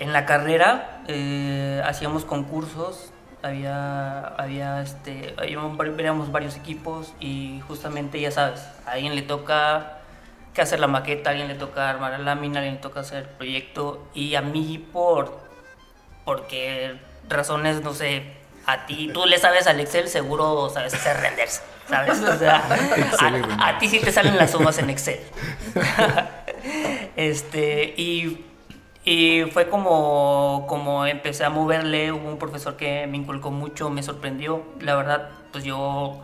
en 0.03 0.13
la 0.13 0.25
carrera, 0.25 1.03
eh, 1.07 1.81
hacíamos 1.85 2.25
concursos 2.25 3.12
había, 3.43 4.25
había 4.37 4.81
este, 4.81 5.35
veíamos 5.37 6.31
varios 6.31 6.55
equipos 6.55 7.13
y 7.19 7.61
justamente 7.67 8.19
ya 8.19 8.31
sabes, 8.31 8.61
a 8.87 8.91
alguien 8.91 9.15
le 9.15 9.21
toca 9.21 9.99
que 10.53 10.61
hacer 10.61 10.79
la 10.79 10.87
maqueta, 10.87 11.29
a 11.29 11.31
alguien 11.31 11.49
le 11.49 11.55
toca 11.55 11.89
armar 11.89 12.11
la 12.11 12.19
lámina, 12.19 12.55
a 12.55 12.59
alguien 12.59 12.75
le 12.75 12.81
toca 12.81 13.01
hacer 13.01 13.23
el 13.23 13.29
proyecto 13.29 14.07
y 14.13 14.35
a 14.35 14.41
mí 14.41 14.83
por, 14.91 15.39
porque 16.23 16.95
razones, 17.27 17.81
no 17.83 17.93
sé, 17.93 18.23
a 18.65 18.85
ti, 18.85 19.11
tú 19.13 19.25
le 19.25 19.37
sabes 19.37 19.67
al 19.67 19.79
Excel, 19.81 20.07
seguro 20.07 20.69
sabes 20.69 20.93
hacer 20.93 21.17
renders, 21.17 21.61
¿sabes? 21.89 22.21
O 22.21 22.37
sea, 22.37 22.63
a, 23.59 23.67
a 23.67 23.77
ti 23.77 23.89
sí 23.89 23.99
te 23.99 24.13
salen 24.13 24.37
las 24.37 24.51
sumas 24.51 24.77
en 24.77 24.89
Excel. 24.89 25.19
este, 27.17 27.93
y 27.97 28.45
y 29.05 29.43
fue 29.51 29.67
como, 29.69 30.65
como 30.67 31.05
empecé 31.05 31.43
a 31.43 31.49
moverle, 31.49 32.11
hubo 32.11 32.27
un 32.29 32.37
profesor 32.37 32.77
que 32.77 33.05
me 33.07 33.17
inculcó 33.17 33.51
mucho, 33.51 33.89
me 33.89 34.01
sorprendió. 34.01 34.63
La 34.79 34.95
verdad, 34.95 35.29
pues 35.51 35.63
yo 35.63 36.21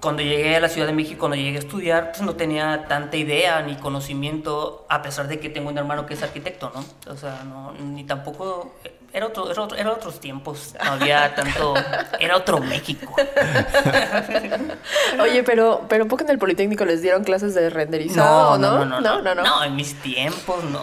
cuando 0.00 0.22
llegué 0.22 0.56
a 0.56 0.60
la 0.60 0.68
Ciudad 0.68 0.86
de 0.86 0.92
México, 0.92 1.20
cuando 1.20 1.36
llegué 1.36 1.56
a 1.56 1.60
estudiar, 1.60 2.10
pues 2.10 2.22
no 2.22 2.34
tenía 2.34 2.86
tanta 2.88 3.16
idea 3.16 3.62
ni 3.62 3.76
conocimiento, 3.76 4.84
a 4.88 5.00
pesar 5.00 5.28
de 5.28 5.40
que 5.40 5.48
tengo 5.48 5.70
un 5.70 5.78
hermano 5.78 6.06
que 6.06 6.14
es 6.14 6.22
arquitecto, 6.22 6.72
¿no? 6.74 6.84
O 7.12 7.16
sea, 7.16 7.44
no, 7.44 7.72
ni 7.72 8.04
tampoco 8.04 8.74
era 9.14 9.26
otro, 9.28 9.48
era 9.50 9.62
otro, 9.62 9.78
era 9.78 9.92
otros 9.92 10.18
tiempos, 10.20 10.74
no 10.84 10.90
había 10.92 11.32
tanto, 11.36 11.72
era 12.18 12.36
otro 12.36 12.58
México. 12.58 13.14
Oye, 15.20 15.42
pero, 15.44 15.86
pero 15.88 16.06
poco 16.08 16.24
en 16.24 16.30
el 16.30 16.38
Politécnico 16.38 16.84
les 16.84 17.00
dieron 17.00 17.22
clases 17.24 17.54
de 17.54 17.70
renderizado, 17.70 18.58
No, 18.58 18.78
¿no? 18.78 18.84
no, 18.84 19.00
no, 19.00 19.22
no, 19.22 19.34
no, 19.34 19.42
no, 19.42 19.64
en 19.64 19.76
mis 19.76 19.94
tiempos 20.02 20.62
no, 20.64 20.82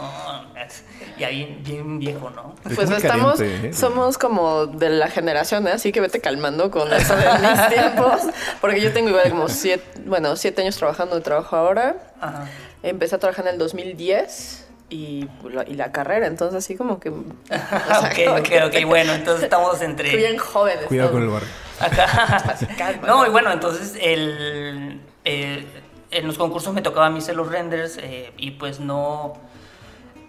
es- 0.65 0.83
ya 1.17 1.29
bien, 1.29 1.59
bien 1.63 1.99
viejo, 1.99 2.29
¿no? 2.31 2.55
Es 2.67 2.75
Pues 2.75 2.89
estamos, 2.89 3.37
caliente, 3.37 3.67
¿eh? 3.69 3.73
somos 3.73 4.17
como 4.17 4.65
de 4.65 4.89
la 4.89 5.07
generación, 5.09 5.67
¿eh? 5.67 5.71
así 5.73 5.91
que 5.91 6.01
vete 6.01 6.19
calmando 6.21 6.71
con 6.71 6.91
eso 6.93 7.15
de 7.15 7.25
mis 7.39 7.67
tiempos, 7.69 8.21
porque 8.61 8.81
yo 8.81 8.91
tengo 8.93 9.09
igual 9.09 9.29
como 9.29 9.47
siete, 9.49 10.01
bueno, 10.05 10.35
siete 10.35 10.61
años 10.61 10.77
trabajando 10.77 11.15
de 11.15 11.21
trabajo 11.21 11.55
ahora. 11.55 11.97
Ajá. 12.19 12.47
Empecé 12.81 13.15
a 13.15 13.19
trabajar 13.19 13.45
en 13.45 13.53
el 13.53 13.59
2010 13.59 14.65
y 14.91 15.27
la, 15.49 15.67
y 15.67 15.73
la 15.75 15.91
carrera, 15.91 16.27
entonces 16.27 16.57
así 16.57 16.75
como 16.75 16.99
que... 16.99 17.09
o 17.09 17.15
sea, 17.49 17.99
ok, 18.01 18.25
como 18.25 18.37
ok, 18.37 18.43
que 18.43 18.63
ok, 18.63 18.85
bueno, 18.85 19.13
entonces 19.13 19.43
estamos 19.45 19.81
entre... 19.81 20.15
Bien 20.17 20.37
jóvenes. 20.37 20.85
Cuidado 20.85 21.11
con 21.11 21.23
el 21.23 21.29
barrio. 21.29 21.49
Acá. 21.79 22.57
calma. 22.77 23.07
No, 23.07 23.25
y 23.25 23.29
bueno, 23.29 23.51
entonces 23.51 23.97
el, 23.99 24.99
eh, 25.25 25.65
en 26.11 26.27
los 26.27 26.37
concursos 26.37 26.73
me 26.73 26.81
tocaba 26.81 27.07
a 27.07 27.09
mí 27.09 27.19
hacer 27.19 27.35
los 27.35 27.49
renders 27.49 27.97
eh, 28.01 28.33
y 28.37 28.51
pues 28.51 28.81
no... 28.81 29.33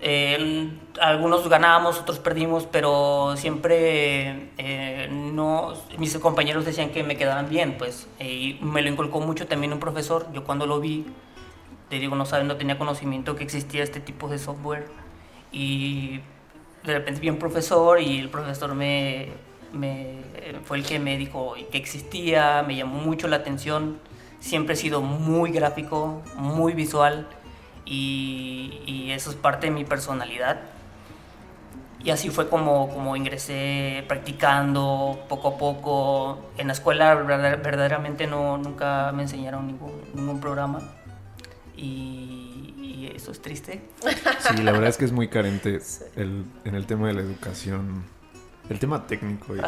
eh, 0.00 0.71
algunos 1.00 1.49
ganábamos, 1.49 1.99
otros 1.99 2.21
perdimos, 2.21 2.66
pero 2.71 3.35
siempre 3.37 4.50
eh, 4.59 5.09
no... 5.11 5.75
Mis 5.99 6.16
compañeros 6.19 6.64
decían 6.64 6.90
que 6.90 7.02
me 7.02 7.16
quedaban 7.16 7.49
bien, 7.49 7.76
pues. 7.78 8.07
y 8.21 8.59
me 8.62 8.81
lo 8.81 8.88
inculcó 8.88 9.21
mucho 9.21 9.49
también 9.49 9.73
un 9.73 9.81
profesor. 9.81 10.26
Yo 10.33 10.45
cuando 10.45 10.66
lo 10.66 10.78
vi, 10.78 11.07
te 11.93 11.99
digo, 11.99 12.17
no 12.17 12.25
saben, 12.25 12.49
no 12.49 12.57
tenía 12.57 12.79
conocimiento 12.79 13.37
que 13.37 13.45
existía 13.45 13.83
este 13.83 14.01
tipo 14.01 14.29
de 14.29 14.39
software. 14.39 14.89
Y 15.53 16.21
de 16.85 16.95
repente 16.95 17.21
vi 17.21 17.29
un 17.29 17.37
profesor 17.39 18.01
y 18.01 18.19
el 18.19 18.31
profesor 18.31 18.75
me, 18.75 19.29
me- 19.75 20.23
fue 20.65 20.79
el 20.79 20.87
que 20.87 20.99
me 20.99 21.19
dijo 21.19 21.55
que 21.71 21.77
existía, 21.77 22.65
me 22.67 22.77
llamó 22.77 22.97
mucho 23.01 23.29
la 23.29 23.37
atención. 23.37 23.99
Siempre 24.41 24.73
he 24.73 24.77
sido 24.79 25.03
muy 25.03 25.51
gráfico, 25.53 26.23
muy 26.37 26.73
visual 26.73 27.27
y, 27.85 28.81
y 28.87 29.11
eso 29.13 29.29
es 29.29 29.37
parte 29.37 29.67
de 29.67 29.73
mi 29.73 29.85
personalidad. 29.85 30.61
Y 32.03 32.11
así 32.11 32.31
fue 32.31 32.49
como, 32.49 32.89
como 32.89 33.17
ingresé 33.17 34.05
practicando 34.09 35.21
poco 35.29 35.49
a 35.49 35.59
poco. 35.59 36.39
En 36.59 36.69
la 36.69 36.73
escuela 36.73 37.15
verdader- 37.15 37.63
verdaderamente 37.63 38.27
no, 38.27 38.57
nunca 38.59 39.13
me 39.15 39.23
enseñaron 39.25 39.67
ningún, 39.67 39.93
ningún 40.15 40.41
programa. 40.41 40.81
Y, 41.83 42.75
y 42.79 43.12
eso 43.15 43.33
es 43.33 43.43
triste. 43.43 43.83
Sí, 44.41 44.62
la 44.62 44.73
verdad 44.73 44.89
es 44.89 44.97
que 44.97 45.05
es 45.05 45.12
muy 45.12 45.29
carente 45.29 45.81
el, 46.17 46.45
en 46.65 46.75
el 46.75 46.87
tema 46.87 47.09
de 47.09 47.15
la 47.15 47.21
educación. 47.23 48.05
El 48.71 48.79
tema 48.79 49.07
técnico 49.07 49.55
y 49.55 49.59
de, 49.59 49.67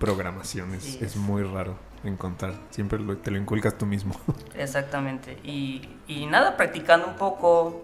programación 0.00 0.74
es, 0.74 0.82
Sí, 0.82 0.98
es 1.00 1.14
muy 1.16 1.42
raro 1.44 1.76
encontrar. 2.02 2.54
Siempre 2.70 2.98
lo- 2.98 3.16
te 3.16 3.30
lo 3.30 3.38
inculcas 3.38 3.78
tú 3.78 3.86
mismo. 3.86 4.14
Exactamente. 4.56 5.38
Y, 5.44 5.88
y 6.08 6.26
nada, 6.26 6.56
practicando 6.56 7.06
un 7.06 7.14
poco, 7.14 7.82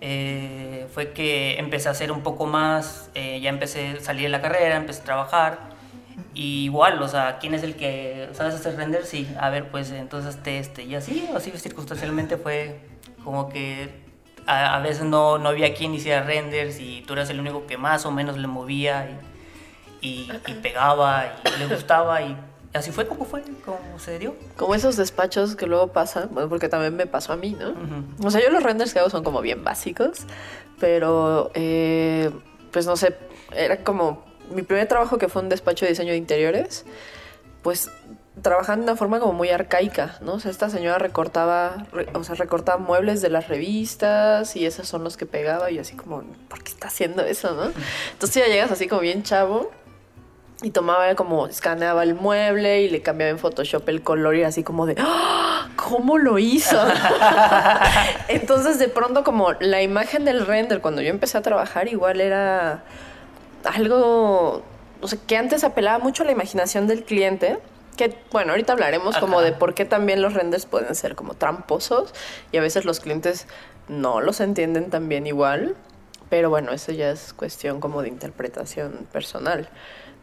eh, 0.00 0.88
fue 0.92 1.12
que 1.12 1.58
empecé 1.58 1.88
a 1.88 1.92
hacer 1.92 2.10
un 2.10 2.22
poco 2.22 2.46
más, 2.46 3.10
eh, 3.14 3.40
ya 3.40 3.50
empecé, 3.50 4.00
salí 4.00 4.24
de 4.24 4.28
la 4.28 4.42
carrera, 4.42 4.76
empecé 4.76 5.00
a 5.02 5.04
trabajar. 5.04 5.71
Y 6.34 6.64
igual, 6.64 7.02
o 7.02 7.08
sea, 7.08 7.38
¿quién 7.38 7.54
es 7.54 7.62
el 7.62 7.76
que 7.76 8.28
sabes 8.32 8.54
hacer 8.54 8.76
render? 8.76 9.04
Sí, 9.04 9.28
a 9.38 9.50
ver, 9.50 9.70
pues 9.70 9.90
entonces 9.90 10.36
este, 10.36 10.58
este. 10.58 10.84
Y 10.84 10.94
así, 10.94 11.28
así 11.34 11.50
circunstancialmente 11.52 12.36
fue 12.36 12.80
como 13.24 13.48
que 13.48 14.02
a, 14.46 14.76
a 14.76 14.80
veces 14.80 15.04
no, 15.04 15.38
no 15.38 15.48
había 15.48 15.74
quien 15.74 15.94
hiciera 15.94 16.22
renders 16.22 16.80
y 16.80 17.02
tú 17.06 17.12
eras 17.12 17.30
el 17.30 17.40
único 17.40 17.66
que 17.66 17.76
más 17.76 18.06
o 18.06 18.10
menos 18.10 18.36
le 18.36 18.46
movía 18.46 19.08
y, 20.00 20.06
y, 20.08 20.32
y 20.46 20.54
pegaba 20.54 21.32
y 21.54 21.58
le 21.58 21.66
gustaba 21.66 22.22
y 22.22 22.36
así 22.74 22.90
fue 22.90 23.06
como 23.06 23.24
fue, 23.24 23.42
como 23.64 23.98
se 23.98 24.18
dio. 24.18 24.34
Como 24.56 24.74
esos 24.74 24.96
despachos 24.96 25.56
que 25.56 25.66
luego 25.66 25.88
pasan, 25.88 26.30
bueno, 26.32 26.48
porque 26.48 26.68
también 26.68 26.96
me 26.96 27.06
pasó 27.06 27.32
a 27.32 27.36
mí, 27.36 27.56
¿no? 27.58 27.74
O 28.26 28.30
sea, 28.30 28.42
yo 28.42 28.50
los 28.50 28.62
renders 28.62 28.92
que 28.92 28.98
hago 28.98 29.10
son 29.10 29.24
como 29.24 29.40
bien 29.40 29.62
básicos, 29.64 30.26
pero 30.80 31.50
eh, 31.54 32.30
pues 32.70 32.86
no 32.86 32.96
sé, 32.96 33.16
era 33.54 33.84
como 33.84 34.24
mi 34.52 34.62
primer 34.62 34.86
trabajo 34.88 35.18
que 35.18 35.28
fue 35.28 35.42
un 35.42 35.48
despacho 35.48 35.84
de 35.84 35.90
diseño 35.90 36.10
de 36.12 36.16
interiores, 36.18 36.84
pues 37.62 37.90
trabajando 38.42 38.86
de 38.86 38.92
una 38.92 38.98
forma 38.98 39.20
como 39.20 39.34
muy 39.34 39.50
arcaica, 39.50 40.16
¿no? 40.22 40.34
O 40.34 40.40
sea, 40.40 40.50
esta 40.50 40.70
señora 40.70 40.98
recortaba, 40.98 41.86
re- 41.92 42.08
o 42.14 42.24
sea, 42.24 42.34
recortaba 42.34 42.78
muebles 42.78 43.20
de 43.20 43.28
las 43.28 43.48
revistas 43.48 44.56
y 44.56 44.64
esos 44.64 44.88
son 44.88 45.04
los 45.04 45.16
que 45.18 45.26
pegaba 45.26 45.70
y 45.70 45.78
así 45.78 45.94
como, 45.94 46.22
¿por 46.48 46.62
qué 46.62 46.70
está 46.72 46.88
haciendo 46.88 47.22
eso, 47.22 47.54
no? 47.54 47.70
Entonces 48.12 48.42
ya 48.42 48.46
llegas 48.50 48.70
así 48.72 48.88
como 48.88 49.02
bien 49.02 49.22
chavo 49.22 49.70
y 50.62 50.70
tomaba 50.70 51.14
como, 51.14 51.46
escaneaba 51.46 52.02
el 52.04 52.14
mueble 52.14 52.82
y 52.82 52.88
le 52.88 53.02
cambiaba 53.02 53.30
en 53.30 53.38
Photoshop 53.38 53.86
el 53.90 54.02
color 54.02 54.34
y 54.36 54.44
así 54.44 54.62
como 54.64 54.86
de, 54.86 54.94
¡Ah! 54.98 55.68
¿cómo 55.76 56.16
lo 56.18 56.38
hizo? 56.38 56.78
Entonces 58.28 58.78
de 58.78 58.88
pronto 58.88 59.24
como 59.24 59.52
la 59.60 59.82
imagen 59.82 60.24
del 60.24 60.46
render 60.46 60.80
cuando 60.80 61.02
yo 61.02 61.10
empecé 61.10 61.36
a 61.38 61.42
trabajar 61.42 61.88
igual 61.88 62.20
era 62.20 62.82
algo, 63.64 64.62
o 65.00 65.08
sea, 65.08 65.18
que 65.26 65.36
antes 65.36 65.64
apelaba 65.64 65.98
mucho 66.02 66.22
a 66.22 66.26
la 66.26 66.32
imaginación 66.32 66.86
del 66.86 67.04
cliente. 67.04 67.58
Que 67.96 68.16
bueno, 68.30 68.52
ahorita 68.52 68.72
hablaremos 68.72 69.18
como 69.18 69.42
de 69.42 69.52
por 69.52 69.74
qué 69.74 69.84
también 69.84 70.22
los 70.22 70.32
renders 70.32 70.64
pueden 70.64 70.94
ser 70.94 71.14
como 71.14 71.34
tramposos 71.34 72.14
y 72.50 72.56
a 72.56 72.62
veces 72.62 72.86
los 72.86 73.00
clientes 73.00 73.46
no 73.88 74.22
los 74.22 74.40
entienden 74.40 74.88
tan 74.88 75.08
bien 75.10 75.26
igual. 75.26 75.76
Pero 76.30 76.48
bueno, 76.48 76.72
eso 76.72 76.92
ya 76.92 77.10
es 77.10 77.34
cuestión 77.34 77.80
como 77.80 78.00
de 78.00 78.08
interpretación 78.08 79.06
personal. 79.12 79.68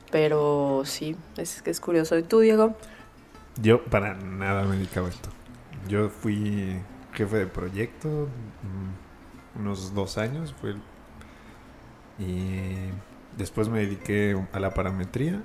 Pero 0.10 0.82
sí, 0.86 1.16
es 1.38 1.62
que 1.62 1.70
es 1.70 1.80
curioso. 1.80 2.18
¿Y 2.18 2.24
tú, 2.24 2.40
Diego? 2.40 2.76
Yo 3.62 3.84
para 3.86 4.16
nada 4.16 4.64
me 4.64 4.76
dedicaba 4.78 5.06
a 5.08 5.12
esto. 5.12 5.30
Yo 5.88 6.10
fui 6.10 6.80
jefe 7.14 7.38
de 7.38 7.46
proyecto 7.46 8.08
mm, 8.08 9.60
unos 9.60 9.94
dos 9.94 10.18
años. 10.18 10.56
Fue 10.60 10.72
el- 10.72 10.82
y 12.18 12.90
después 13.40 13.70
me 13.70 13.80
dediqué 13.80 14.38
a 14.52 14.60
la 14.60 14.72
parametría. 14.72 15.42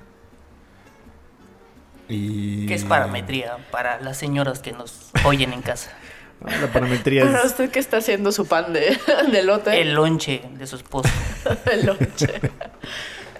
Y 2.07 2.67
¿Qué 2.67 2.75
es 2.75 2.83
parametría 2.83 3.57
para 3.71 3.99
las 3.99 4.17
señoras 4.17 4.59
que 4.59 4.73
nos 4.73 5.09
oyen 5.23 5.53
en 5.53 5.63
casa? 5.63 5.91
La 6.61 6.67
parametría 6.67 7.23
Para 7.23 7.39
es 7.39 7.45
usted 7.45 7.71
que 7.71 7.79
está 7.79 7.97
haciendo 7.97 8.31
su 8.31 8.45
pan 8.45 8.73
de, 8.73 8.95
de 9.31 9.41
lote. 9.41 9.81
El 9.81 9.95
lonche 9.95 10.43
de 10.55 10.67
su 10.67 10.75
esposo. 10.75 11.09
El 11.71 11.87
lonche. 11.87 12.27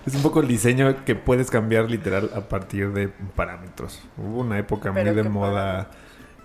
Es 0.08 0.16
un 0.16 0.22
poco 0.22 0.40
el 0.40 0.48
diseño 0.48 1.04
que 1.04 1.16
puedes 1.16 1.50
cambiar 1.50 1.90
literal 1.90 2.30
a 2.36 2.42
partir 2.42 2.94
de 2.94 3.08
parámetros. 3.08 4.02
Hubo 4.18 4.42
una 4.42 4.60
época 4.60 4.92
muy 4.92 5.04
de 5.04 5.24
moda 5.24 5.90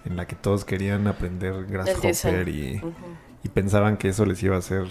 en 0.07 0.17
la 0.17 0.27
que 0.27 0.35
todos 0.35 0.65
querían 0.65 1.07
aprender 1.07 1.67
Grasshopper 1.67 2.49
y, 2.49 2.83
y 3.43 3.49
pensaban 3.51 3.99
que 3.99 4.09
eso 4.09 4.25
les 4.25 4.43
iba 4.43 4.57
a 4.57 4.61
hacer 4.61 4.87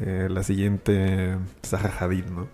eh, 0.00 0.28
la 0.30 0.42
siguiente 0.42 1.36
Zaha 1.64 2.08
¿no? 2.30 2.48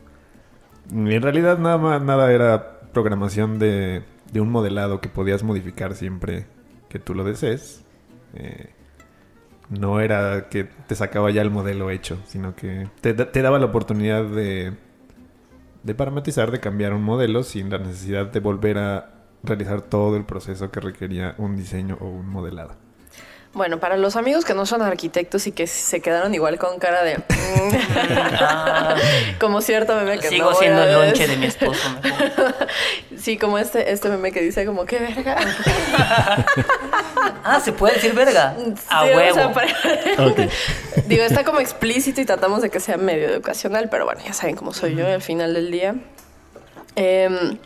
Y 0.90 1.14
en 1.14 1.22
realidad 1.22 1.58
nada 1.58 1.78
más, 1.78 2.02
nada 2.02 2.32
era 2.32 2.80
programación 2.92 3.58
de, 3.58 4.02
de 4.32 4.40
un 4.40 4.50
modelado 4.50 5.00
que 5.00 5.08
podías 5.08 5.42
modificar 5.42 5.94
siempre 5.94 6.46
que 6.88 6.98
tú 6.98 7.14
lo 7.14 7.24
desees. 7.24 7.84
Eh, 8.34 8.70
no 9.70 10.00
era 10.00 10.48
que 10.50 10.64
te 10.64 10.94
sacaba 10.94 11.30
ya 11.30 11.42
el 11.42 11.50
modelo 11.50 11.90
hecho, 11.90 12.18
sino 12.26 12.54
que 12.54 12.88
te, 13.00 13.14
te 13.14 13.42
daba 13.42 13.58
la 13.58 13.66
oportunidad 13.66 14.24
de, 14.24 14.74
de 15.82 15.94
parametrizar, 15.94 16.50
de 16.50 16.60
cambiar 16.60 16.92
un 16.92 17.02
modelo 17.02 17.42
sin 17.42 17.70
la 17.70 17.78
necesidad 17.78 18.26
de 18.26 18.40
volver 18.40 18.78
a 18.78 19.10
realizar 19.42 19.82
todo 19.82 20.16
el 20.16 20.24
proceso 20.24 20.70
que 20.70 20.80
requería 20.80 21.34
un 21.38 21.56
diseño 21.56 21.96
o 22.00 22.08
un 22.08 22.28
modelado. 22.28 22.83
Bueno, 23.54 23.78
para 23.78 23.96
los 23.96 24.16
amigos 24.16 24.44
que 24.44 24.52
no 24.52 24.66
son 24.66 24.82
arquitectos 24.82 25.46
y 25.46 25.52
que 25.52 25.66
se 25.68 26.00
quedaron 26.00 26.34
igual 26.34 26.58
con 26.58 26.78
cara 26.80 27.02
de... 27.04 27.18
mm, 27.18 27.22
Ah, 28.40 28.94
como 29.40 29.60
cierto 29.62 29.94
meme 29.94 30.18
que 30.18 30.28
sigo 30.28 30.50
no 30.50 30.56
siendo 30.56 30.82
el 30.82 30.92
lonche 30.92 31.26
de 31.28 31.36
mi 31.36 31.46
esposo. 31.46 31.80
mejor. 32.02 32.54
Sí, 33.16 33.38
como 33.38 33.58
este, 33.58 33.90
este 33.92 34.08
meme 34.10 34.32
que 34.32 34.42
dice 34.42 34.66
como, 34.66 34.84
qué 34.84 34.98
verga. 34.98 35.36
Ah, 37.42 37.60
¿se 37.60 37.72
puede 37.72 37.94
decir 37.94 38.12
verga? 38.12 38.54
A 38.90 39.04
Sí, 39.06 39.10
o 39.12 39.16
huevo. 39.16 39.34
sea, 39.34 39.52
para- 39.52 39.72
Digo, 41.06 41.22
está 41.22 41.44
como 41.44 41.60
explícito 41.60 42.20
y 42.20 42.24
tratamos 42.24 42.60
de 42.60 42.70
que 42.70 42.80
sea 42.80 42.96
medio 42.96 43.28
educacional, 43.28 43.88
pero 43.90 44.04
bueno, 44.04 44.20
ya 44.24 44.32
saben 44.32 44.56
cómo 44.56 44.74
soy 44.74 44.94
yo 44.96 45.06
al 45.06 45.22
final 45.22 45.54
del 45.54 45.70
día. 45.70 45.94
Em, 46.96 47.56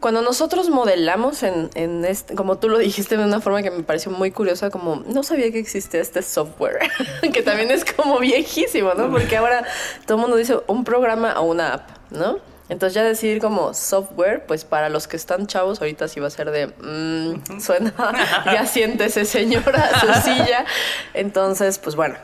cuando 0.00 0.22
nosotros 0.22 0.70
modelamos 0.70 1.42
en, 1.42 1.70
en 1.74 2.04
este, 2.04 2.34
como 2.34 2.58
tú 2.58 2.68
lo 2.68 2.78
dijiste 2.78 3.16
de 3.16 3.24
una 3.24 3.40
forma 3.40 3.62
que 3.62 3.70
me 3.70 3.82
pareció 3.82 4.10
muy 4.10 4.30
curiosa, 4.30 4.70
como 4.70 4.96
no 5.06 5.22
sabía 5.22 5.52
que 5.52 5.58
existía 5.58 6.00
este 6.00 6.22
software, 6.22 6.78
que 7.32 7.42
también 7.42 7.70
es 7.70 7.84
como 7.84 8.18
viejísimo, 8.18 8.94
¿no? 8.94 9.10
Porque 9.10 9.36
ahora 9.36 9.64
todo 10.06 10.16
el 10.16 10.22
mundo 10.22 10.36
dice 10.36 10.58
un 10.66 10.84
programa 10.84 11.38
o 11.38 11.42
una 11.42 11.74
app, 11.74 11.90
¿no? 12.10 12.38
Entonces 12.70 12.94
ya 12.94 13.02
decir 13.02 13.40
como 13.40 13.74
software, 13.74 14.46
pues 14.46 14.64
para 14.64 14.88
los 14.88 15.08
que 15.08 15.16
están 15.16 15.48
chavos 15.48 15.80
ahorita 15.80 16.06
sí 16.06 16.20
va 16.20 16.28
a 16.28 16.30
ser 16.30 16.52
de, 16.52 16.68
mm, 16.68 17.60
suena, 17.60 17.92
ya 18.46 18.64
siéntese 18.64 19.24
señora 19.24 19.90
a 19.92 20.00
su 20.00 20.30
silla. 20.30 20.64
Entonces, 21.14 21.78
pues 21.78 21.96
bueno, 21.96 22.14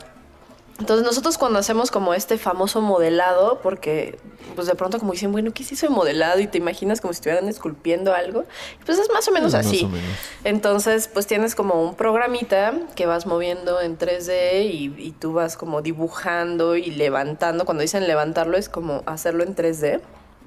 Entonces 0.79 1.07
nosotros 1.07 1.39
cuando 1.39 1.59
hacemos 1.59 1.91
como 1.91 2.13
este 2.13 2.37
famoso 2.37 2.83
modelado, 2.83 3.61
porque 3.63 4.19
pues 4.55 4.67
de 4.67 4.75
pronto 4.75 4.99
como 4.99 5.13
dicen, 5.13 5.33
bueno, 5.33 5.53
¿qué 5.55 5.63
es 5.63 5.73
eso 5.73 5.87
de 5.87 5.95
modelado? 5.95 6.39
Y 6.41 6.47
te 6.49 6.59
imaginas 6.59 7.01
como 7.01 7.13
si 7.15 7.19
estuvieran 7.19 7.49
esculpiendo 7.49 8.15
algo. 8.15 8.45
Pues 8.85 8.99
es 8.99 9.09
más 9.13 9.27
o 9.27 9.33
menos 9.33 9.53
Más 9.55 9.67
así. 9.67 9.85
o 9.85 9.89
menos. 9.89 10.11
Entonces, 10.45 11.09
pues 11.09 11.27
tienes 11.27 11.55
como 11.55 11.83
un 11.83 11.95
programita 11.95 12.75
que 12.95 13.07
vas 13.07 13.25
moviendo 13.27 13.81
en 13.81 13.97
3D 13.99 14.65
y, 14.71 14.95
y 14.99 15.13
tú 15.13 15.33
vas 15.33 15.57
como 15.57 15.81
dibujando 15.83 16.77
y 16.77 16.91
levantando. 16.91 17.65
Cuando 17.65 17.81
dicen 17.83 18.07
levantarlo 18.07 18.59
es 18.59 18.69
como 18.69 19.03
hacerlo 19.07 19.45
en 19.45 19.55
3D 19.57 20.01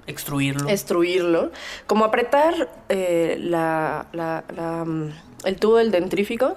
Extruirlo. 0.08 0.70
extruirlo, 0.70 1.52
como 1.86 2.06
apretar 2.06 2.70
eh, 2.90 3.38
la, 3.42 4.08
la- 4.14 4.44
la, 4.56 4.86
mm, 4.86 5.12
el 5.46 5.56
tubo 5.58 5.78
del 5.78 5.92
dentrífico 5.92 6.56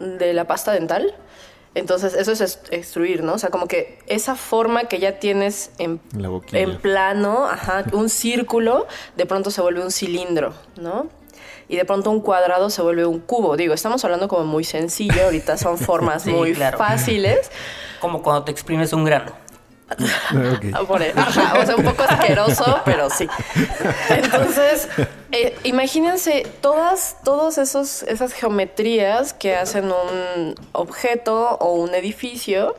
de 0.00 0.32
la 0.34 0.46
pasta 0.46 0.72
dental. 0.72 1.14
Entonces, 1.74 2.14
eso 2.14 2.30
es 2.32 2.60
extruir, 2.70 3.22
¿no? 3.24 3.34
O 3.34 3.38
sea, 3.38 3.50
como 3.50 3.66
que 3.66 3.98
esa 4.06 4.36
forma 4.36 4.84
que 4.84 5.00
ya 5.00 5.18
tienes 5.18 5.70
en, 5.78 6.00
La 6.16 6.30
en 6.52 6.78
plano, 6.78 7.46
ajá, 7.46 7.84
un 7.92 8.08
círculo, 8.08 8.86
de 9.16 9.26
pronto 9.26 9.50
se 9.50 9.60
vuelve 9.60 9.82
un 9.82 9.90
cilindro, 9.90 10.54
¿no? 10.80 11.08
Y 11.68 11.76
de 11.76 11.84
pronto 11.84 12.10
un 12.10 12.20
cuadrado 12.20 12.70
se 12.70 12.82
vuelve 12.82 13.06
un 13.06 13.18
cubo. 13.20 13.56
Digo, 13.56 13.74
estamos 13.74 14.04
hablando 14.04 14.28
como 14.28 14.44
muy 14.44 14.64
sencillo, 14.64 15.24
ahorita 15.24 15.56
son 15.56 15.78
formas 15.90 16.22
Sí, 16.24 16.30
muy 16.30 16.52
claro. 16.52 16.78
fáciles. 16.78 17.50
Como 18.00 18.22
cuando 18.22 18.44
te 18.44 18.52
exprimes 18.52 18.92
un 18.92 19.04
grano. 19.04 19.32
Ah, 20.00 20.54
ok. 20.56 20.64
Ah, 20.72 20.80
por 20.86 21.02
el- 21.02 21.16
ajá, 21.18 21.58
o 21.60 21.66
sea, 21.66 21.76
un 21.76 21.84
poco 21.84 22.02
asqueroso, 22.02 22.80
pero 22.84 23.08
sí. 23.10 23.28
Entonces, 24.10 24.88
eh, 25.32 25.56
imagínense 25.64 26.46
todas, 26.60 27.16
todos 27.24 27.58
esos, 27.58 28.02
esas 28.04 28.32
geometrías 28.32 29.32
que 29.32 29.56
hacen 29.56 29.86
un 29.86 30.54
objeto 30.72 31.56
o 31.60 31.74
un 31.74 31.94
edificio. 31.94 32.74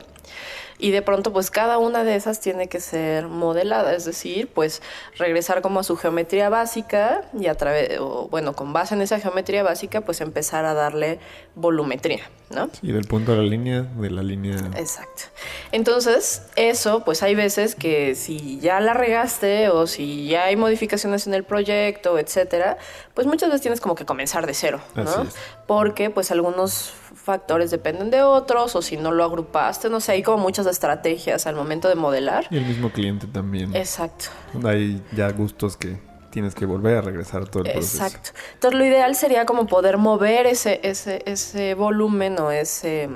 Y 0.78 0.92
de 0.92 1.02
pronto, 1.02 1.32
pues 1.32 1.52
cada 1.52 1.78
una 1.78 2.04
de 2.04 2.16
esas 2.16 2.42
tiene 2.42 2.68
que 2.68 2.80
ser 2.80 3.28
modelada, 3.28 3.94
es 3.96 4.06
decir, 4.06 4.50
pues 4.54 4.82
regresar 5.18 5.62
como 5.62 5.80
a 5.80 5.84
su 5.84 5.96
geometría 5.96 6.50
básica 6.50 7.24
y 7.38 7.48
a 7.48 7.56
través, 7.56 8.00
o 8.00 8.28
bueno, 8.30 8.54
con 8.54 8.74
base 8.74 8.94
en 8.94 9.02
esa 9.02 9.20
geometría 9.20 9.64
básica, 9.64 10.02
pues 10.02 10.20
empezar 10.22 10.66
a 10.66 10.74
darle 10.74 11.20
volumetría, 11.56 12.30
¿no? 12.50 12.70
Y 12.82 12.92
del 12.92 13.06
punto 13.06 13.32
a 13.32 13.38
la 13.38 13.44
línea, 13.44 13.84
de 13.84 14.10
la 14.10 14.22
línea. 14.22 14.58
Exacto. 14.76 15.24
Entonces, 15.72 16.44
eso, 16.58 17.06
pues 17.06 17.24
hay 17.24 17.36
veces 17.36 17.76
que 17.76 18.16
si 18.16 18.60
ya 18.60 18.82
la 18.82 18.94
regaste 18.94 19.70
o 19.70 19.88
si 19.88 20.28
ya 20.28 20.46
hay 20.46 20.58
modificaciones 20.58 21.26
en 21.28 21.34
el 21.34 21.44
proyecto, 21.44 22.20
etcétera, 22.20 22.78
pues 23.14 23.28
muchas 23.28 23.50
veces 23.50 23.62
tienes 23.62 23.80
como 23.80 23.96
que 23.96 24.06
comenzar 24.06 24.46
de 24.46 24.54
cero, 24.54 24.82
¿no? 24.96 25.28
Porque 25.68 26.10
pues 26.10 26.32
algunos 26.32 26.94
factores 27.14 27.72
dependen 27.72 28.12
de 28.12 28.22
otros 28.22 28.76
o 28.76 28.82
si 28.82 28.98
no 28.98 29.12
lo 29.12 29.24
agrupaste, 29.24 29.90
no 29.90 30.00
sé, 30.00 30.12
hay 30.12 30.24
como 30.24 30.38
muchas 30.38 30.68
estrategias 30.68 31.48
al 31.48 31.56
momento 31.56 31.90
de 31.90 31.96
modelar. 31.96 32.48
Y 32.52 32.58
el 32.58 32.66
mismo 32.66 32.92
cliente 32.92 33.26
también. 33.26 33.76
Exacto. 33.76 34.26
Hay 34.64 35.02
ya 35.12 35.32
gustos 35.32 35.76
que 35.76 36.00
tienes 36.30 36.54
que 36.54 36.66
volver 36.66 36.98
a 36.98 37.02
regresar 37.02 37.48
todo 37.48 37.64
el 37.64 37.72
proceso. 37.72 38.04
Exacto. 38.04 38.32
Entonces 38.56 38.78
lo 38.78 38.86
ideal 38.86 39.16
sería 39.16 39.46
como 39.46 39.68
poder 39.68 39.98
mover 39.98 40.46
ese, 40.46 40.82
ese, 40.84 41.24
ese 41.26 41.74
volumen 41.76 42.38
o 42.40 42.52
ese, 42.52 43.10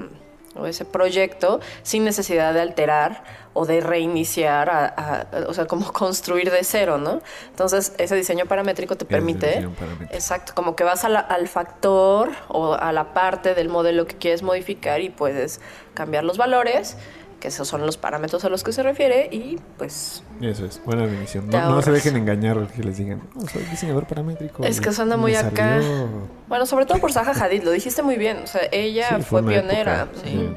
o 0.59 0.65
ese 0.67 0.85
proyecto 0.85 1.59
sin 1.83 2.03
necesidad 2.03 2.53
de 2.53 2.61
alterar 2.61 3.23
o 3.53 3.65
de 3.65 3.81
reiniciar, 3.81 4.69
a- 4.69 4.85
a- 4.85 5.27
o 5.47 5.53
sea, 5.53 5.65
como 5.65 5.91
construir 5.93 6.51
de 6.51 6.63
cero, 6.63 6.97
¿no? 6.97 7.21
Entonces 7.49 7.93
ese 7.97 8.15
diseño 8.15 8.45
paramétrico 8.45 8.95
te 8.95 9.05
permite... 9.05 9.67
paramétrico. 9.77 10.13
Exacto, 10.13 10.53
como 10.55 10.75
que 10.75 10.83
vas 10.83 11.03
la- 11.09 11.19
al 11.19 11.47
factor 11.47 12.29
o 12.47 12.73
a 12.73 12.91
la 12.91 13.13
parte 13.13 13.55
del 13.55 13.69
modelo 13.69 14.05
que 14.07 14.15
quieres 14.17 14.43
modificar 14.43 15.01
y 15.01 15.09
puedes 15.09 15.59
cambiar 15.93 16.23
los 16.23 16.37
valores, 16.37 16.95
que 17.39 17.47
esos 17.49 17.67
son 17.67 17.85
los 17.85 17.97
parámetros 17.97 18.43
a 18.45 18.49
los 18.49 18.63
que 18.63 18.71
se 18.73 18.83
refiere, 18.83 19.29
y 19.31 19.57
pues 19.77 20.23
Eso 20.41 20.65
es, 20.65 20.81
buena 20.83 21.03
definición. 21.03 21.47
No, 21.49 21.69
no 21.71 21.81
se 21.81 21.91
dejen 21.91 22.15
engañar 22.17 22.67
que 22.67 22.83
les 22.83 22.97
digan, 22.97 23.21
no, 23.35 23.47
soy 23.47 23.63
diseñador 23.63 24.05
paramétrico. 24.07 24.63
Es 24.63 24.81
que 24.81 24.91
suena 24.91 25.17
muy 25.17 25.35
acá. 25.35 25.81
salió". 25.81 26.07
Bueno, 26.47 26.65
sobre 26.65 26.85
todo 26.85 26.99
por 26.99 27.11
Zaha 27.13 27.31
Hadid, 27.31 27.63
lo 27.63 27.71
dijiste 27.71 28.01
muy 28.03 28.17
bien. 28.17 28.37
O 28.43 28.47
sea, 28.47 28.61
ella 28.71 29.17
Sí, 29.17 29.23
fue, 29.23 29.41
pionera. 29.43 30.03
época, 30.03 30.19
Sí. 30.23 30.49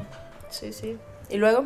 sí. 0.49 0.71
sí, 0.71 0.73
sí. 0.73 0.97
¿Y 1.29 1.37
luego? 1.37 1.65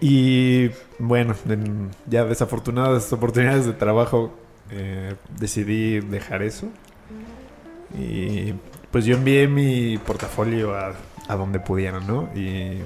Y 0.00 0.70
bueno, 0.98 1.34
en 1.48 1.90
ya 2.06 2.24
desafortunadas 2.24 3.12
oportunidades 3.12 3.64
de 3.66 3.72
trabajo, 3.72 4.32
eh, 4.70 5.14
decidí 5.38 6.00
dejar 6.00 6.42
eso. 6.42 6.68
Y 7.98 8.54
pues 8.90 9.04
yo 9.04 9.16
envié 9.16 9.46
mi 9.48 9.98
portafolio 9.98 10.74
a, 10.74 10.94
a 11.28 11.36
donde 11.36 11.60
pudiera, 11.60 12.00
¿no? 12.00 12.28
Y 12.34 12.80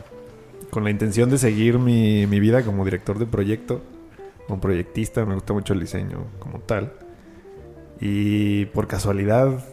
con 0.71 0.85
la 0.85 0.91
intención 0.91 1.31
de 1.31 1.39
seguir 1.39 1.79
mi, 1.79 2.27
mi 2.27 2.41
vida 2.41 2.63
como 2.63 2.85
director 2.85 3.19
de 3.19 3.27
proyecto, 3.27 3.83
como 4.47 4.61
proyectista, 4.61 5.25
me 5.25 5.35
gusta 5.35 5.53
mucho 5.53 5.75
el 5.75 5.81
diseño 5.81 6.27
como 6.39 6.61
tal. 6.61 6.93
Y 8.01 8.67
por 8.67 8.87
casualidad, 8.87 9.65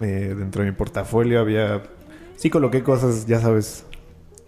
eh, 0.00 0.34
dentro 0.36 0.62
de 0.62 0.70
mi 0.70 0.76
portafolio 0.76 1.40
había... 1.40 1.82
Sí 2.36 2.50
coloqué 2.50 2.82
cosas, 2.82 3.26
ya 3.26 3.38
sabes, 3.40 3.84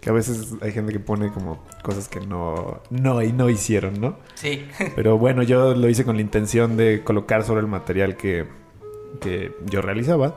que 0.03 0.09
a 0.09 0.13
veces 0.13 0.53
hay 0.61 0.71
gente 0.71 0.91
que 0.91 0.99
pone 0.99 1.31
como 1.31 1.63
cosas 1.81 2.09
que 2.09 2.19
no, 2.19 2.81
no 2.89 3.21
y 3.21 3.31
no 3.31 3.49
hicieron, 3.49 4.01
¿no? 4.01 4.17
Sí. 4.35 4.67
Pero 4.95 5.17
bueno, 5.17 5.43
yo 5.43 5.73
lo 5.75 5.87
hice 5.89 6.03
con 6.03 6.17
la 6.17 6.21
intención 6.21 6.75
de 6.75 7.03
colocar 7.03 7.43
sobre 7.43 7.61
el 7.61 7.67
material 7.67 8.17
que, 8.17 8.45
que 9.21 9.55
yo 9.65 9.81
realizaba. 9.81 10.35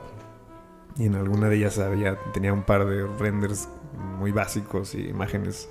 Y 0.97 1.05
en 1.05 1.15
alguna 1.15 1.49
de 1.49 1.57
ellas 1.57 1.77
había, 1.79 2.17
tenía 2.33 2.53
un 2.53 2.63
par 2.63 2.85
de 2.85 3.05
renders 3.19 3.69
muy 3.97 4.31
básicos 4.31 4.95
y 4.95 5.07
imágenes 5.07 5.69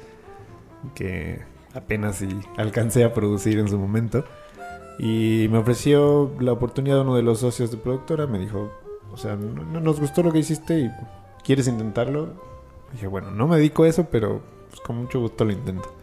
que 0.95 1.43
apenas 1.75 2.17
si 2.17 2.29
alcancé 2.57 3.05
a 3.05 3.12
producir 3.12 3.59
en 3.59 3.69
su 3.69 3.79
momento. 3.79 4.25
Y 4.99 5.49
me 5.51 5.59
ofreció 5.59 6.33
la 6.41 6.53
oportunidad 6.53 7.03
uno 7.03 7.17
de 7.17 7.23
los 7.23 7.41
socios 7.41 7.71
de 7.71 7.77
productora. 7.77 8.27
Me 8.27 8.39
dijo, 8.39 8.71
o 9.12 9.17
sea, 9.17 9.37
no, 9.37 9.62
no 9.62 9.81
nos 9.81 10.01
gustó 10.01 10.23
lo 10.23 10.33
que 10.33 10.39
hiciste 10.39 10.79
y 10.79 10.91
quieres 11.45 11.69
intentarlo. 11.69 12.31
Dije, 12.93 13.07
bueno, 13.07 13.31
no 13.31 13.47
me 13.47 13.57
dedico 13.57 13.83
a 13.85 13.89
eso, 13.89 14.09
pero 14.11 14.41
pues, 14.71 14.81
con 14.81 14.97
mucho 14.97 15.21
gusto 15.21 15.45
lo 15.45 15.53
intento. 15.53 15.95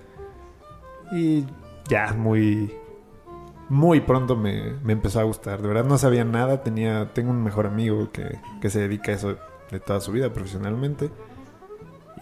Y 1.11 1.45
ya, 1.89 2.13
muy, 2.13 2.73
muy 3.69 4.01
pronto 4.01 4.35
me, 4.35 4.73
me 4.83 4.93
empezó 4.93 5.19
a 5.19 5.23
gustar. 5.23 5.61
De 5.61 5.67
verdad 5.67 5.85
no 5.85 5.97
sabía 5.97 6.23
nada. 6.23 6.63
Tenía, 6.63 7.13
tengo 7.13 7.31
un 7.31 7.43
mejor 7.43 7.65
amigo 7.65 8.11
que, 8.11 8.39
que 8.61 8.69
se 8.69 8.79
dedica 8.79 9.11
a 9.11 9.15
eso 9.15 9.37
de 9.71 9.79
toda 9.79 9.99
su 10.01 10.11
vida 10.11 10.31
profesionalmente. 10.31 11.09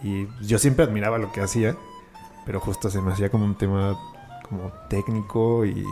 Y 0.02 0.28
yo 0.40 0.58
siempre 0.58 0.84
admiraba 0.84 1.18
lo 1.18 1.32
que 1.32 1.40
hacía, 1.40 1.76
pero 2.44 2.60
justo 2.60 2.90
se 2.90 3.00
me 3.00 3.12
hacía 3.12 3.30
como 3.30 3.44
un 3.44 3.54
tema 3.54 3.98
como 4.48 4.70
técnico 4.88 5.64
y 5.64 5.84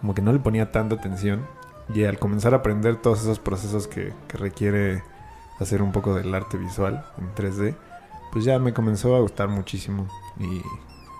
como 0.00 0.14
que 0.14 0.22
no 0.22 0.32
le 0.32 0.38
ponía 0.38 0.72
tanta 0.72 0.96
atención. 0.96 1.46
Y 1.94 2.04
al 2.04 2.18
comenzar 2.18 2.54
a 2.54 2.58
aprender 2.58 2.96
todos 2.96 3.22
esos 3.22 3.38
procesos 3.38 3.86
que, 3.86 4.12
requiere 4.28 5.02
hacer 5.60 5.82
un 5.82 5.92
poco 5.92 6.14
del 6.14 6.34
arte 6.34 6.56
visual 6.56 7.04
en 7.18 7.34
3D, 7.34 7.76
pues 8.32 8.44
ya 8.44 8.58
me 8.58 8.72
comenzó 8.72 9.14
a 9.14 9.20
gustar 9.20 9.48
muchísimo. 9.48 10.08
Y, 10.38 10.62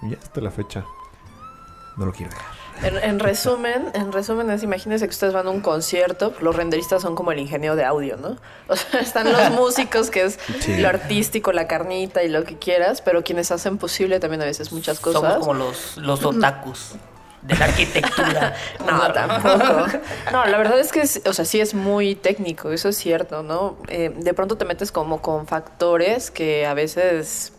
y 0.07 0.15
hasta 0.15 0.41
la 0.41 0.51
fecha 0.51 0.85
no 1.97 2.07
lo 2.07 2.13
quiero 2.13 2.31
dejar. 2.31 2.62
En, 2.83 2.97
en 2.99 3.19
resumen, 3.21 3.91
en 3.95 4.11
resumen 4.13 4.51
es, 4.51 4.63
imagínense 4.63 5.07
que 5.07 5.11
ustedes 5.13 5.33
van 5.33 5.47
a 5.47 5.51
un 5.51 5.61
concierto, 5.61 6.35
los 6.41 6.57
renderistas 6.57 7.01
son 7.03 7.15
como 7.15 7.31
el 7.31 7.39
ingeniero 7.39 7.77
de 7.77 7.85
audio, 7.85 8.17
¿no? 8.17 8.37
O 8.69 8.75
sea, 8.77 9.01
están 9.01 9.31
los 9.33 9.51
músicos, 9.53 10.11
que 10.11 10.23
es 10.25 10.39
Sí. 10.61 10.79
lo 10.79 10.89
artístico, 10.89 11.53
la 11.53 11.69
carnita 11.69 12.23
y 12.25 12.29
lo 12.29 12.45
que 12.45 12.59
quieras, 12.59 13.01
pero 13.03 13.23
quienes 13.23 13.53
hacen 13.53 13.79
posible 13.79 14.19
también 14.21 14.43
a 14.43 14.47
veces 14.47 14.73
muchas 14.73 14.99
Somos 14.99 15.21
cosas. 15.21 15.39
como 15.39 15.55
los, 15.55 15.97
los 15.99 16.25
otakus 16.25 16.95
de 17.43 17.57
la 17.57 17.65
arquitectura. 17.67 18.55
No, 18.87 19.13
tampoco. 19.13 19.99
No, 20.33 20.47
la 20.47 20.59
verdad 20.59 20.79
es 20.81 20.91
que, 20.93 21.03
es- 21.03 21.23
o 21.27 21.33
sea, 21.33 21.45
sí 21.45 21.61
es 21.61 21.75
muy 21.75 22.15
técnico, 22.17 22.73
eso 22.73 22.89
es 22.89 22.97
cierto, 22.97 23.43
¿no? 23.45 23.77
Eh, 23.89 24.13
de 24.17 24.35
pronto 24.35 24.57
te 24.57 24.65
metes 24.65 24.91
como 24.91 25.21
con 25.23 25.47
factores 25.47 26.31
que 26.33 26.67
a 26.67 26.75
veces, 26.75 27.53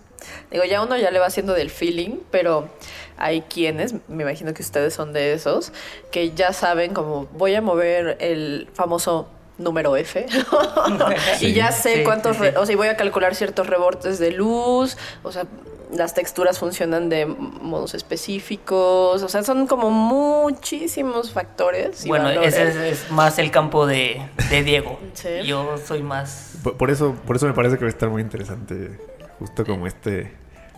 digo, 0.51 0.63
ya 0.65 0.81
uno 0.81 0.97
ya 0.97 1.11
le 1.11 1.19
va 1.19 1.27
haciendo 1.27 1.53
del 1.53 1.69
feeling, 1.69 2.17
pero 2.31 2.69
hay 3.17 3.41
quienes, 3.41 3.95
me 4.07 4.23
imagino 4.23 4.53
que 4.53 4.61
ustedes 4.61 4.93
son 4.93 5.13
de 5.13 5.33
esos, 5.33 5.71
que 6.11 6.31
ya 6.31 6.53
saben 6.53 6.93
como 6.93 7.25
voy 7.33 7.55
a 7.55 7.61
mover 7.61 8.17
el 8.19 8.67
famoso 8.73 9.27
número 9.57 9.95
F 9.95 10.25
y 11.41 11.53
ya 11.53 11.71
sé 11.71 11.97
Sí, 11.97 12.03
cuántos, 12.03 12.37
sí, 12.37 12.43
o 12.55 12.65
sea, 12.65 12.73
y 12.73 12.75
voy 12.75 12.87
a 12.87 12.97
calcular 12.97 13.35
ciertos 13.35 13.67
rebortes 13.67 14.17
de 14.19 14.31
luz, 14.31 14.97
o 15.21 15.31
sea, 15.31 15.45
las 15.95 16.15
texturas 16.15 16.57
funcionan 16.57 17.07
de 17.09 17.25
modos 17.27 17.93
específicos, 17.93 19.21
o 19.21 19.29
sea, 19.29 19.43
son 19.43 19.67
como 19.67 19.91
muchísimos 19.91 21.31
factores. 21.31 22.05
y 22.05 22.09
Bueno, 22.09 22.25
valores. 22.25 22.55
ese 22.55 22.67
es, 22.69 23.03
es 23.05 23.11
más 23.11 23.37
el 23.37 23.51
campo 23.51 23.85
de, 23.85 24.21
de 24.49 24.63
Diego. 24.63 24.99
Sí. 25.13 25.43
Yo 25.45 25.77
soy 25.77 26.01
más... 26.01 26.53
Por, 26.63 26.77
por 26.77 26.89
eso, 26.89 27.13
por 27.27 27.35
eso 27.35 27.45
me 27.45 27.53
parece 27.53 27.75
que 27.77 27.81
va 27.81 27.87
a 27.87 27.91
estar 27.91 28.09
muy 28.09 28.21
interesante, 28.23 28.97
justo 29.37 29.65
como 29.65 29.85
este. 29.85 30.33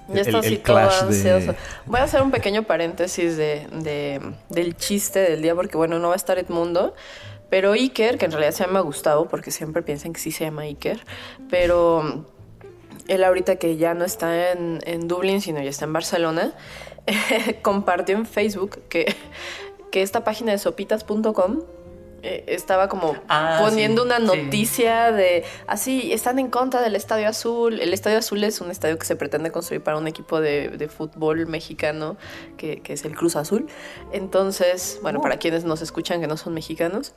Ya 0.10 0.22
está 0.22 0.38
así 0.40 0.58
todo 0.58 0.76
ansioso. 1.08 1.56
Voy 1.86 2.00
a 2.00 2.04
hacer 2.04 2.22
un 2.22 2.32
pequeño 2.32 2.64
paréntesis 2.64 3.38
de, 3.38 3.68
de- 3.72 4.22
del 4.50 4.76
chiste 4.78 5.20
del 5.20 5.42
día, 5.42 5.56
porque 5.56 5.78
bueno, 5.78 5.98
no 6.00 6.10
va 6.10 6.14
a 6.14 6.18
estar 6.18 6.38
Edmundo, 6.38 6.94
pero 7.50 7.72
Iker, 7.74 8.18
que 8.18 8.26
en 8.26 8.32
realidad 8.32 8.52
se 8.52 8.66
llama 8.66 8.82
Gustavo, 8.82 9.28
porque 9.28 9.50
siempre 9.52 9.82
piensan 9.82 10.14
que 10.14 10.20
sí 10.20 10.32
se 10.32 10.44
llama 10.46 10.64
Iker, 10.64 11.00
pero 11.50 12.26
él 13.08 13.24
ahorita 13.24 13.56
que 13.58 13.78
ya 13.78 13.94
no 13.94 14.06
está 14.06 14.52
en, 14.52 14.80
en 14.86 15.08
Dublín, 15.08 15.42
sino 15.42 15.62
ya 15.62 15.70
está 15.70 15.86
en 15.86 15.94
Barcelona, 15.94 16.54
compartió 17.62 18.16
en 18.16 18.26
Facebook 18.26 18.80
que, 18.90 19.16
que 19.92 20.02
esta 20.02 20.24
página 20.24 20.52
de 20.52 20.58
sopitas.com 20.58 21.62
eh, 22.28 22.44
estaba 22.48 22.90
como 22.90 23.16
Ah, 23.30 23.60
poniendo 23.62 24.02
sí, 24.02 24.08
una 24.08 24.18
sí. 24.18 24.24
noticia 24.24 25.12
de 25.12 25.44
así 25.68 26.12
están 26.12 26.40
en 26.40 26.50
contra 26.50 26.82
del 26.82 26.96
Estadio 26.96 27.28
Azul. 27.28 27.80
El 27.80 27.94
Estadio 27.94 28.18
Azul 28.18 28.44
es 28.44 28.62
un 28.62 28.72
estadio 28.72 28.98
que 28.98 29.06
se 29.06 29.16
pretende 29.16 29.52
construir 29.52 29.82
para 29.84 29.98
un 29.98 30.08
equipo 30.08 30.42
de, 30.42 30.70
de 30.70 30.88
fútbol 30.90 31.46
mexicano 31.48 32.18
que, 32.58 32.82
que 32.82 32.94
es 32.94 33.06
el 33.06 33.16
Cruz 33.16 33.36
Azul. 33.36 33.68
Entonces, 34.12 35.00
bueno, 35.02 35.22
para 35.22 35.38
quienes 35.38 35.64
nos 35.66 35.82
escuchan 35.82 36.22
que 36.22 36.28
no 36.28 36.38
son 36.38 36.54
mexicanos. 36.54 37.14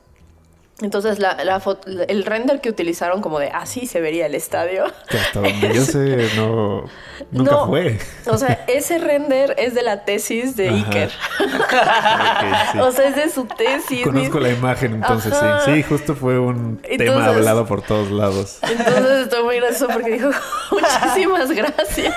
Entonces, 0.80 1.18
la, 1.18 1.42
la 1.42 1.60
fo- 1.60 1.78
el 2.06 2.24
render 2.24 2.60
que 2.60 2.68
utilizaron 2.70 3.20
como 3.20 3.40
de 3.40 3.48
así 3.48 3.86
se 3.86 4.00
vería 4.00 4.26
el 4.26 4.36
estadio. 4.36 4.84
Que 5.08 5.18
hasta 5.18 5.40
donde 5.40 5.74
yo 5.74 5.82
sé, 5.84 6.28
no. 6.36 6.84
Nunca 7.32 7.50
No. 7.50 7.66
fue. 7.66 7.98
O 8.26 8.38
sea, 8.38 8.64
ese 8.68 8.98
render 8.98 9.56
es 9.58 9.74
de 9.74 9.82
la 9.82 10.04
tesis 10.04 10.54
de 10.54 10.68
Ajá. 10.68 10.76
Iker. 10.86 11.10
Sí. 11.10 12.78
O 12.78 12.92
sea, 12.92 13.08
es 13.08 13.16
de 13.16 13.28
su 13.28 13.46
tesis. 13.46 14.04
Conozco 14.04 14.38
mi- 14.38 14.44
la 14.44 14.50
imagen, 14.50 14.94
entonces 14.94 15.32
Ajá. 15.32 15.62
sí. 15.64 15.74
Sí, 15.74 15.82
justo 15.82 16.14
fue 16.14 16.38
un 16.38 16.78
tema 16.96 17.26
hablado 17.26 17.66
por 17.66 17.82
todos 17.82 18.12
lados. 18.12 18.58
Entonces 18.62 19.24
estoy 19.24 19.42
muy 19.42 19.56
gracioso 19.56 19.88
porque 19.92 20.12
dijo, 20.12 20.30
muchísimas 20.70 21.50
gracias. 21.50 22.14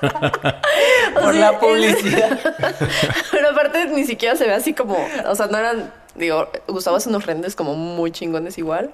Por 0.00 1.32
sea, 1.32 1.32
la 1.32 1.58
publicidad. 1.58 2.38
Pero 3.30 3.48
aparte 3.50 3.86
ni 3.86 4.04
siquiera 4.04 4.36
se 4.36 4.44
ve 4.46 4.52
así 4.52 4.74
como, 4.74 4.96
o 5.26 5.34
sea, 5.34 5.46
no 5.46 5.56
eran, 5.58 5.90
digo, 6.18 6.48
Gustavo 6.66 6.96
hace 6.96 7.08
unos 7.08 7.26
renders 7.26 7.54
como 7.54 7.74
muy 7.74 8.10
chingones 8.10 8.58
igual. 8.58 8.90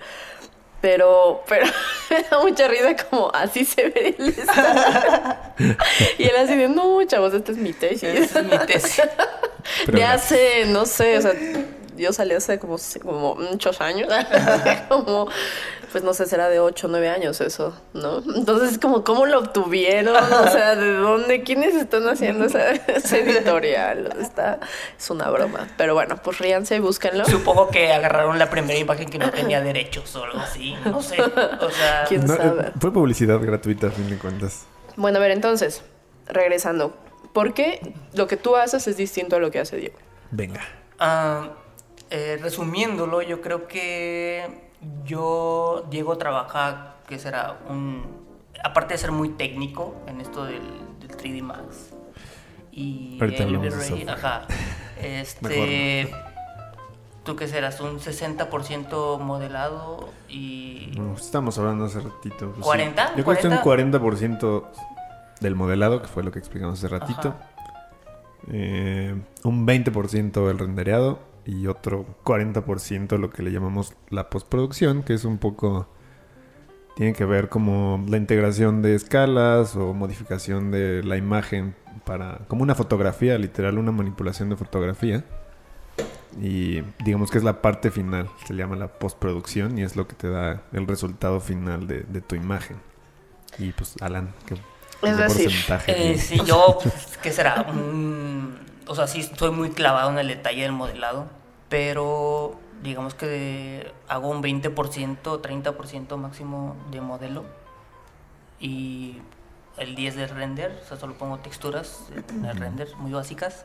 Pero, 0.80 1.42
pero 1.48 1.64
me 2.10 2.22
da 2.24 2.42
mucha 2.42 2.68
risa 2.68 2.94
como 3.08 3.30
así 3.34 3.64
se 3.64 3.88
ve 3.88 4.14
el. 4.18 4.34
Y 6.18 6.24
él 6.24 6.37
así 6.37 6.56
de, 6.56 6.68
no, 6.68 7.02
chavos, 7.06 7.32
esta 7.32 7.52
es 7.52 7.58
mi 7.58 7.72
tesis. 7.72 8.04
Esa 8.04 8.40
es 8.40 8.46
mi 8.46 8.58
tesis. 8.66 9.02
Pero 9.87 9.96
de 9.96 10.04
gracias. 10.04 10.32
hace, 10.32 10.66
no 10.66 10.84
sé, 10.84 11.16
o 11.16 11.22
sea, 11.22 11.32
yo 11.96 12.12
salí 12.12 12.34
hace 12.34 12.58
como, 12.58 12.76
como 13.02 13.34
muchos 13.37 13.80
años. 13.80 14.12
como, 14.88 15.28
pues 15.94 16.02
no 16.02 16.12
sé, 16.12 16.26
será 16.26 16.48
de 16.48 16.59
8 16.59 16.88
o 16.88 16.90
9 16.90 17.09
años 17.09 17.40
eso, 17.40 17.72
¿no? 17.92 18.20
Entonces, 18.35 18.80
como, 18.80 19.04
¿cómo 19.04 19.26
lo 19.26 19.38
obtuvieron? 19.38 20.16
O 20.16 20.48
sea, 20.50 20.74
¿de 20.74 20.92
dónde? 20.92 21.44
¿Quiénes 21.44 21.76
están 21.76 22.09
haciendo 22.09 22.46
esa, 22.46 22.72
ese 22.72 23.20
editorial? 23.20 24.12
Está, 24.20 24.59
es 24.98 25.09
una 25.09 25.30
broma. 25.30 25.68
Pero 25.76 25.94
bueno, 25.94 26.16
pues 26.20 26.38
ríanse 26.38 26.74
y 26.74 26.78
búsquenlo. 26.80 27.24
Supongo 27.26 27.68
que 27.68 27.92
agarraron 27.92 28.40
la 28.40 28.50
primera 28.50 28.76
imagen 28.76 29.09
que 29.09 29.20
no 29.20 29.30
tenía 29.30 29.61
derechos 29.61 30.16
o 30.16 30.24
algo 30.24 30.40
así. 30.40 30.74
No 30.85 31.00
sé. 31.00 31.22
O 31.22 31.70
sea, 31.70 32.07
¿Quién 32.09 32.26
No, 32.26 32.35
eh, 32.35 32.38
sabe? 32.38 32.72
fue 32.80 32.92
publicidad 32.92 33.38
gratuita, 33.38 33.87
a 33.87 33.90
fin 33.92 34.11
de 34.11 34.18
cuentas. 34.18 34.66
Bueno, 34.96 35.18
a 35.18 35.20
ver, 35.20 35.30
entonces, 35.30 35.85
regresando. 36.26 36.96
¿Por 37.33 37.54
qué 37.54 37.94
lo 38.14 38.26
que 38.26 38.37
tú 38.37 38.57
haces 38.57 38.88
es 38.88 38.96
distinto 38.96 39.37
a 39.37 39.38
lo 39.38 39.52
que 39.52 39.61
hace 39.61 39.76
Diego? 39.76 39.98
Venga. 40.33 40.61
Ah, 40.98 41.50
eh, 42.11 42.37
resumiéndolo, 42.42 43.22
yo 43.22 43.40
creo 43.40 43.68
que 43.68 44.72
yo, 45.05 45.87
Diego, 45.90 46.16
trabaja, 46.18 46.97
que 47.07 47.18
será 47.18 47.59
un... 47.68 48.25
Aparte 48.62 48.94
de 48.94 48.99
ser 48.99 49.12
muy 49.12 49.31
técnico 49.31 49.94
en 50.07 50.20
esto 50.20 50.44
del, 50.44 50.62
del 51.01 51.11
3D 51.11 51.42
Max 51.42 51.90
y 52.73 53.18
software. 53.18 54.11
ajá. 54.11 54.47
Este... 55.01 56.11
¿Tú 57.25 57.37
qué 57.37 57.49
serás? 57.49 57.81
¿Un 57.81 58.01
60% 58.01 59.18
modelado 59.18 60.11
y... 60.29 60.92
No, 60.94 61.14
estamos 61.14 61.59
hablando 61.59 61.87
hace 61.87 62.01
ratito. 62.01 62.53
pues, 62.53 62.66
sí. 62.66 62.85
¿40? 62.85 63.16
Yo 63.16 63.25
creo 63.25 63.38
que 63.38 63.49
un 63.49 63.55
40% 63.55 64.64
del 65.40 65.55
modelado, 65.55 66.03
que 66.03 66.09
fue 66.09 66.23
lo 66.23 66.31
que 66.31 66.38
explicamos 66.38 66.79
hace 66.79 66.88
ratito. 66.88 67.35
Eh, 68.53 69.14
un 69.42 69.66
20% 69.66 70.51
el 70.51 70.59
rendereado 70.59 71.18
y 71.46 71.66
otro 71.66 72.07
40% 72.24 73.18
lo 73.18 73.30
que 73.30 73.42
le 73.42 73.52
llamamos 73.52 73.94
la 74.11 74.30
postproducción, 74.30 75.02
que 75.02 75.14
es 75.14 75.24
un 75.24 75.38
poco... 75.38 75.88
Tiene 76.96 77.12
que 77.12 77.24
ver 77.24 77.48
como 77.48 78.04
la 78.09 78.16
integración 78.16 78.80
de 78.80 78.94
escalas 78.94 79.74
o 79.74 79.94
modificación 79.94 80.70
de 80.70 81.02
la 81.02 81.16
imagen 81.16 81.74
para... 82.04 82.38
Como 82.46 82.62
una 82.62 82.76
fotografía, 82.76 83.37
literal, 83.37 83.78
una 83.78 83.90
manipulación 83.90 84.48
de 84.48 84.57
fotografía. 84.57 85.24
Y 86.40 86.83
digamos 87.04 87.30
que 87.30 87.38
es 87.38 87.44
la 87.44 87.62
parte 87.62 87.90
final, 87.90 88.28
se 88.46 88.54
llama 88.54 88.76
la 88.76 88.88
postproducción 88.88 89.78
y 89.78 89.83
es 89.83 89.96
lo 89.96 90.07
que 90.09 90.14
te 90.14 90.28
da 90.28 90.62
el 90.72 90.87
resultado 90.87 91.40
final 91.40 91.87
de, 91.87 92.02
de 92.02 92.20
tu 92.20 92.35
imagen. 92.37 92.76
Y 93.59 93.70
pues, 93.72 93.94
Alan, 94.00 94.33
¿qué, 94.46 94.54
Es 95.07 95.16
decir, 95.16 95.44
porcentaje 95.46 96.12
Eh, 96.12 96.18
sí, 96.18 96.40
yo, 96.44 96.78
pues, 96.83 97.16
¿qué 97.22 97.30
será? 97.33 97.62
Un- 97.72 98.57
o 98.87 98.94
sea, 98.94 99.07
sí 99.07 99.20
estoy 99.20 99.51
muy 99.51 99.70
clavado 99.70 100.11
en 100.11 100.18
el 100.18 100.29
detalle 100.29 100.62
del 100.62 100.73
modelado, 100.73 101.27
pero 101.68 102.59
digamos 102.83 103.14
que 103.14 103.27
de- 103.27 103.92
hago 104.09 104.29
un 104.29 104.42
20%, 104.42 105.40
30% 105.40 106.16
máximo 106.16 106.77
de 106.90 107.01
modelo 107.01 107.44
y 108.61 109.18
el 109.77 109.94
10 109.94 110.16
de 110.16 110.27
render, 110.27 110.81
o 110.85 110.88
sea, 110.88 110.97
solo 110.97 111.14
pongo 111.14 111.38
texturas 111.38 112.07
en 112.29 112.44
el 112.44 112.57
render 112.57 112.88
muy 112.97 113.12
básicas. 113.12 113.64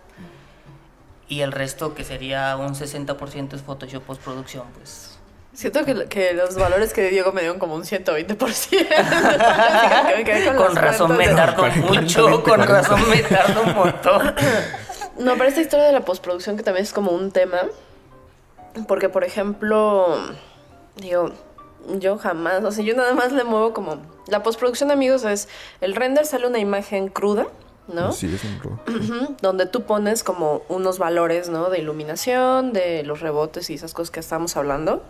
Y 1.28 1.42
el 1.42 1.52
resto, 1.52 1.94
que 1.94 2.04
sería 2.04 2.58
un 2.58 2.74
60% 2.74 3.54
es 3.54 3.62
Photoshop 3.62 4.02
postproducción, 4.04 4.66
pues 4.76 5.16
Siento 5.54 5.84
que, 5.84 6.06
que 6.08 6.34
los 6.34 6.56
valores 6.56 6.94
que 6.94 7.10
Diego 7.10 7.32
me 7.34 7.42
dieron 7.42 7.60
como 7.60 7.76
un 7.76 7.84
120%. 7.84 8.38
Me 10.18 10.24
quedé 10.24 10.46
con 10.46 10.56
con 10.56 10.76
razón 10.76 11.18
me 11.18 11.28
tardo 11.28 11.66
mucho, 11.88 12.44
con 12.44 12.62
razón 12.66 13.10
me 13.10 13.18
tardo 13.24 13.64
un 13.64 13.76
montón. 13.76 14.36
No, 15.20 15.34
pero 15.34 15.46
esta 15.46 15.62
historia 15.62 15.86
de 15.86 15.94
la 15.94 16.06
postproducción 16.06 16.58
que 16.58 16.64
también 16.64 16.84
es 16.84 16.94
como 16.94 17.12
un 17.12 17.32
tema. 17.32 17.60
Porque, 18.88 19.10
por 19.10 19.24
ejemplo, 19.24 20.18
digo, 20.96 21.32
yo 22.00 22.18
jamás, 22.18 22.64
o 22.64 22.72
sea, 22.72 22.84
yo 22.84 22.96
nada 22.96 23.14
más 23.14 23.32
le 23.32 23.44
muevo 23.44 23.74
como... 23.74 23.98
La 24.28 24.44
postproducción, 24.44 24.92
amigos, 24.92 25.24
es 25.24 25.50
el 25.82 25.96
render 25.96 26.26
sale 26.26 26.48
una 26.48 26.60
imagen 26.60 27.10
cruda, 27.10 27.48
¿no? 27.88 28.12
Sí, 28.12 28.34
es 28.34 28.44
un 28.44 28.60
robo. 28.60 28.80
Ujú, 28.88 29.36
donde 29.42 29.66
tú 29.66 29.84
pones 29.84 30.24
como 30.24 30.62
unos 30.70 31.00
valores, 31.00 31.50
¿no? 31.50 31.70
De 31.70 31.80
iluminación, 31.80 32.74
de 32.74 33.04
los 33.04 33.22
rebotes 33.22 33.70
y 33.70 33.74
esas 33.74 33.94
cosas 33.94 34.12
que 34.12 34.20
estamos 34.20 34.56
hablando. 34.56 35.04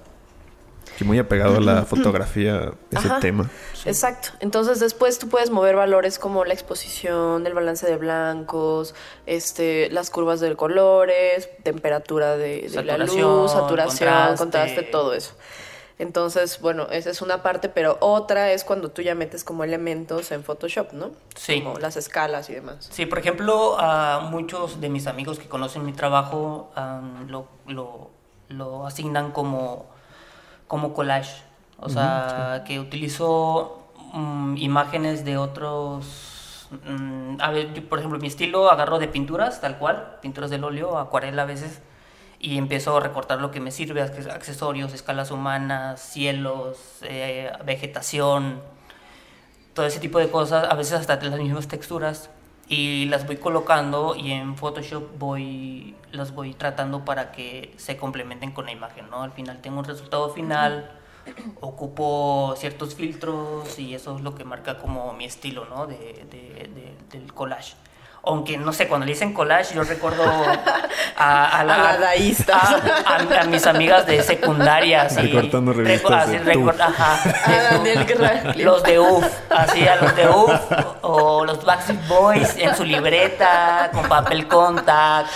Que 1.00 1.06
muy 1.06 1.18
apegado 1.18 1.56
a 1.56 1.62
la 1.62 1.86
fotografía, 1.86 2.74
ese 2.92 3.08
Ajá. 3.08 3.22
tema. 3.22 3.50
Exacto. 3.86 4.32
Entonces 4.42 4.82
después 4.82 5.18
tú 5.18 5.30
puedes 5.30 5.50
mover 5.50 5.78
valores 5.78 6.20
como 6.20 6.44
la 6.44 6.54
exposición, 6.54 7.48
el 7.48 7.54
balance 7.54 7.88
de 7.88 7.96
blancos, 7.96 8.94
este, 9.26 9.90
las 9.92 10.10
curvas 10.10 10.42
de 10.42 10.54
colores, 10.58 11.48
temperatura 11.64 12.36
de, 12.36 12.68
de 12.68 12.84
la 12.84 12.98
luz, 12.98 13.54
saturación, 13.54 14.10
contraste. 14.36 14.38
contraste, 14.38 14.84
todo 14.84 15.14
eso. 15.14 15.32
Entonces, 16.00 16.60
bueno, 16.60 16.88
esa 16.92 17.12
es 17.12 17.22
una 17.22 17.44
parte, 17.44 17.70
pero 17.70 17.98
otra 18.02 18.52
es 18.52 18.66
cuando 18.66 18.92
tú 18.92 19.02
ya 19.02 19.16
metes 19.16 19.46
como 19.46 19.64
elementos 19.64 20.32
en 20.32 20.44
Photoshop, 20.44 20.92
¿no? 20.92 21.12
Sí. 21.36 21.62
Como 21.62 21.80
las 21.80 21.96
escalas 21.96 22.50
y 22.50 22.56
demás. 22.56 22.90
Sí, 22.92 23.06
por 23.06 23.20
ejemplo, 23.20 23.80
a 23.80 24.28
muchos 24.30 24.82
de 24.82 24.90
mis 24.90 25.08
amigos 25.08 25.40
que 25.40 25.48
conocen 25.48 25.86
mi 25.86 25.94
trabajo 25.94 26.72
lo, 27.28 27.48
lo, 27.68 28.10
lo 28.50 28.86
asignan 28.86 29.32
como, 29.32 29.88
como 30.70 30.94
collage. 30.94 31.42
O 31.82 31.90
sea, 31.90 32.64
que 32.66 32.80
utilizo 32.80 33.92
mm, 34.14 34.56
imágenes 34.58 35.26
de 35.26 35.38
otros... 35.38 36.68
mm, 36.86 37.42
a 37.42 37.52
ver, 37.52 37.74
yo, 37.74 37.90
por 37.90 38.00
ejemplo, 38.00 38.20
mi 38.20 38.28
estilo 38.28 38.70
agarro 38.72 39.00
de 39.00 39.08
pinturas, 39.10 39.60
tal 39.60 39.78
cual, 39.78 40.18
pinturas 40.22 40.50
del 40.50 40.64
óleo, 40.64 40.98
acuarela 40.98 41.42
a 41.42 41.46
veces, 41.46 41.82
y 42.40 42.58
empiezo 42.58 42.96
a 42.96 43.00
recortar 43.00 43.40
lo 43.42 43.52
que 43.52 43.60
me 43.60 43.72
sirve, 43.72 44.02
acces- 44.02 44.30
accesorios, 44.32 44.94
escalas 44.94 45.32
humanas, 45.32 46.02
cielos, 46.02 46.78
eh, 47.02 47.52
vegetación, 47.66 48.62
todo 49.74 49.86
ese 49.86 50.00
tipo 50.00 50.20
de 50.20 50.30
cosas, 50.30 50.70
a 50.70 50.76
veces 50.76 50.94
hasta 50.94 51.16
las 51.16 51.40
mismas 51.40 51.68
texturas 51.68 52.30
y 52.70 53.06
las 53.06 53.26
voy 53.28 53.38
colocando 53.38 54.16
y 54.16 54.32
en 54.32 54.56
Photoshop 54.56 55.18
voy 55.18 55.96
las 56.12 56.34
voy 56.34 56.54
tratando 56.54 57.04
para 57.06 57.32
que 57.32 57.74
se 57.78 57.98
complementen 57.98 58.52
con 58.52 58.66
la 58.66 58.72
imagen, 58.72 59.10
¿no? 59.10 59.22
Al 59.24 59.32
final 59.32 59.60
tengo 59.62 59.80
un 59.80 59.86
resultado 59.86 60.30
final, 60.30 60.92
ocupo 61.62 62.54
ciertos 62.58 62.96
filtros 62.96 63.78
y 63.80 63.94
eso 63.96 64.16
es 64.16 64.22
lo 64.22 64.36
que 64.36 64.44
marca 64.44 64.78
como 64.80 65.14
mi 65.14 65.26
estilo, 65.26 65.66
¿no? 65.66 65.88
De, 65.88 65.98
de- 66.32 66.70
de- 66.74 66.96
del 67.20 67.34
collage. 67.34 67.76
Aunque, 68.24 68.58
no 68.58 68.74
sé, 68.74 68.88
cuando 68.88 69.06
le 69.06 69.14
dicen 69.14 69.34
collage, 69.34 69.74
yo 69.74 69.84
recuerdo 69.84 70.24
a, 71.18 71.60
a 71.60 71.64
la, 71.64 71.74
A 71.76 71.94
la 71.94 71.98
daísta. 71.98 72.58
a, 72.58 73.16
a- 73.16 73.42
a 73.42 73.44
mis 73.46 73.66
amigas 73.66 74.06
de 74.06 74.22
secundaria, 74.24 75.02
así. 75.04 75.22
Recortando 75.22 75.74
revistas 75.74 76.28
así, 76.28 76.38
de 76.38 76.72
ajá, 76.84 77.20
A 77.46 77.50
de 77.52 77.64
Daniel 77.64 78.06
TUF. 78.06 78.20
Radcliffe. 78.20 78.64
Los 78.64 78.84
de 78.84 79.00
UF, 79.00 79.26
así 79.50 79.88
a 79.88 79.96
los 79.96 80.16
de 80.16 80.28
UF 80.28 80.62
o 81.02 81.46
los 81.46 81.64
Backstreet 81.64 82.08
Boys 82.08 82.56
en 82.58 82.76
su 82.76 82.84
libreta 82.84 83.90
con 83.94 84.08
papel 84.10 84.48
contact. 84.48 85.30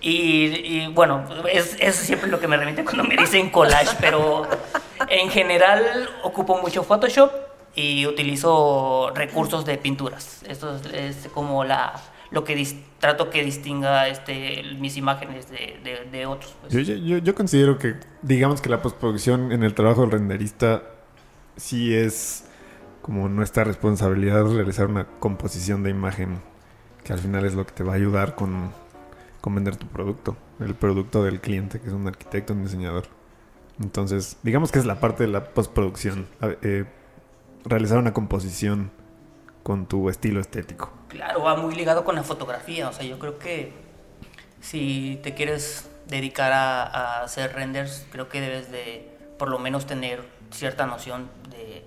Y, 0.00 0.46
y, 0.80 0.86
bueno, 0.88 1.24
es, 1.50 1.76
es 1.78 1.94
siempre 1.96 2.28
lo 2.28 2.40
que 2.40 2.48
me 2.48 2.56
remite 2.56 2.82
cuando 2.84 3.04
me 3.04 3.16
dicen 3.16 3.50
collage, 3.50 3.96
pero 4.00 4.48
en 5.08 5.30
general 5.30 6.08
ocupo 6.24 6.56
mucho 6.60 6.82
Photoshop 6.82 7.30
y 7.76 8.04
utilizo 8.06 9.12
recursos 9.14 9.64
de 9.64 9.78
pinturas. 9.78 10.42
Esto 10.48 10.74
es, 10.76 10.86
es 11.24 11.28
como 11.32 11.62
la 11.62 11.92
lo 12.32 12.44
que 12.44 12.56
dis- 12.56 12.80
trato 12.98 13.30
que 13.30 13.44
distinga 13.44 14.08
este, 14.08 14.62
mis 14.78 14.96
imágenes 14.96 15.48
de, 15.50 16.26
otros. 16.26 16.54
pues. 16.60 16.72
Yo, 16.72 16.80
yo- 17.18 17.34
considero 17.34 17.78
que, 17.78 17.94
digamos 18.22 18.60
que 18.60 18.68
la 18.70 18.80
postproducción 18.82 19.52
en 19.52 19.62
el 19.62 19.74
trabajo 19.74 20.00
del 20.02 20.10
renderista 20.12 20.82
sí 21.56 21.94
es 21.94 22.46
como 23.02 23.28
nuestra 23.28 23.64
responsabilidad 23.64 24.44
realizar 24.46 24.86
una 24.86 25.06
composición 25.18 25.82
de 25.82 25.90
imagen 25.90 26.40
que 27.04 27.12
al 27.12 27.18
final 27.18 27.44
es 27.44 27.54
lo 27.54 27.66
que 27.66 27.72
te 27.72 27.82
va 27.82 27.92
a 27.92 27.96
ayudar 27.96 28.34
con, 28.36 28.72
vender 29.44 29.76
tu 29.76 29.86
producto, 29.88 30.36
el 30.60 30.74
producto 30.74 31.24
del 31.24 31.40
cliente, 31.40 31.80
que 31.80 31.88
es 31.88 31.92
un 31.92 32.06
arquitecto, 32.06 32.52
un 32.52 32.62
diseñador. 32.62 33.04
Entonces, 33.82 34.36
digamos 34.44 34.70
que 34.70 34.78
es 34.78 34.86
la 34.86 35.00
parte 35.00 35.24
de 35.24 35.30
la 35.30 35.44
postproducción, 35.44 36.26
eh, 36.62 36.84
realizar 37.64 37.98
una 37.98 38.12
composición 38.12 38.90
con 39.62 39.86
tu 39.86 40.08
estilo 40.08 40.40
estético. 40.40 40.92
Claro, 41.08 41.42
va 41.42 41.56
muy 41.56 41.74
ligado 41.74 42.04
con 42.04 42.14
la 42.14 42.22
fotografía. 42.22 42.88
O 42.88 42.92
sea, 42.92 43.04
yo 43.04 43.18
creo 43.18 43.38
que 43.38 43.72
si 44.60 45.20
te 45.22 45.34
quieres 45.34 45.88
dedicar 46.08 46.52
a, 46.52 46.82
a 46.84 47.22
hacer 47.22 47.52
renders, 47.54 48.06
creo 48.10 48.28
que 48.28 48.40
debes 48.40 48.70
de 48.70 49.08
por 49.38 49.48
lo 49.48 49.58
menos 49.58 49.86
tener 49.86 50.22
cierta 50.50 50.86
noción 50.86 51.30
de, 51.50 51.84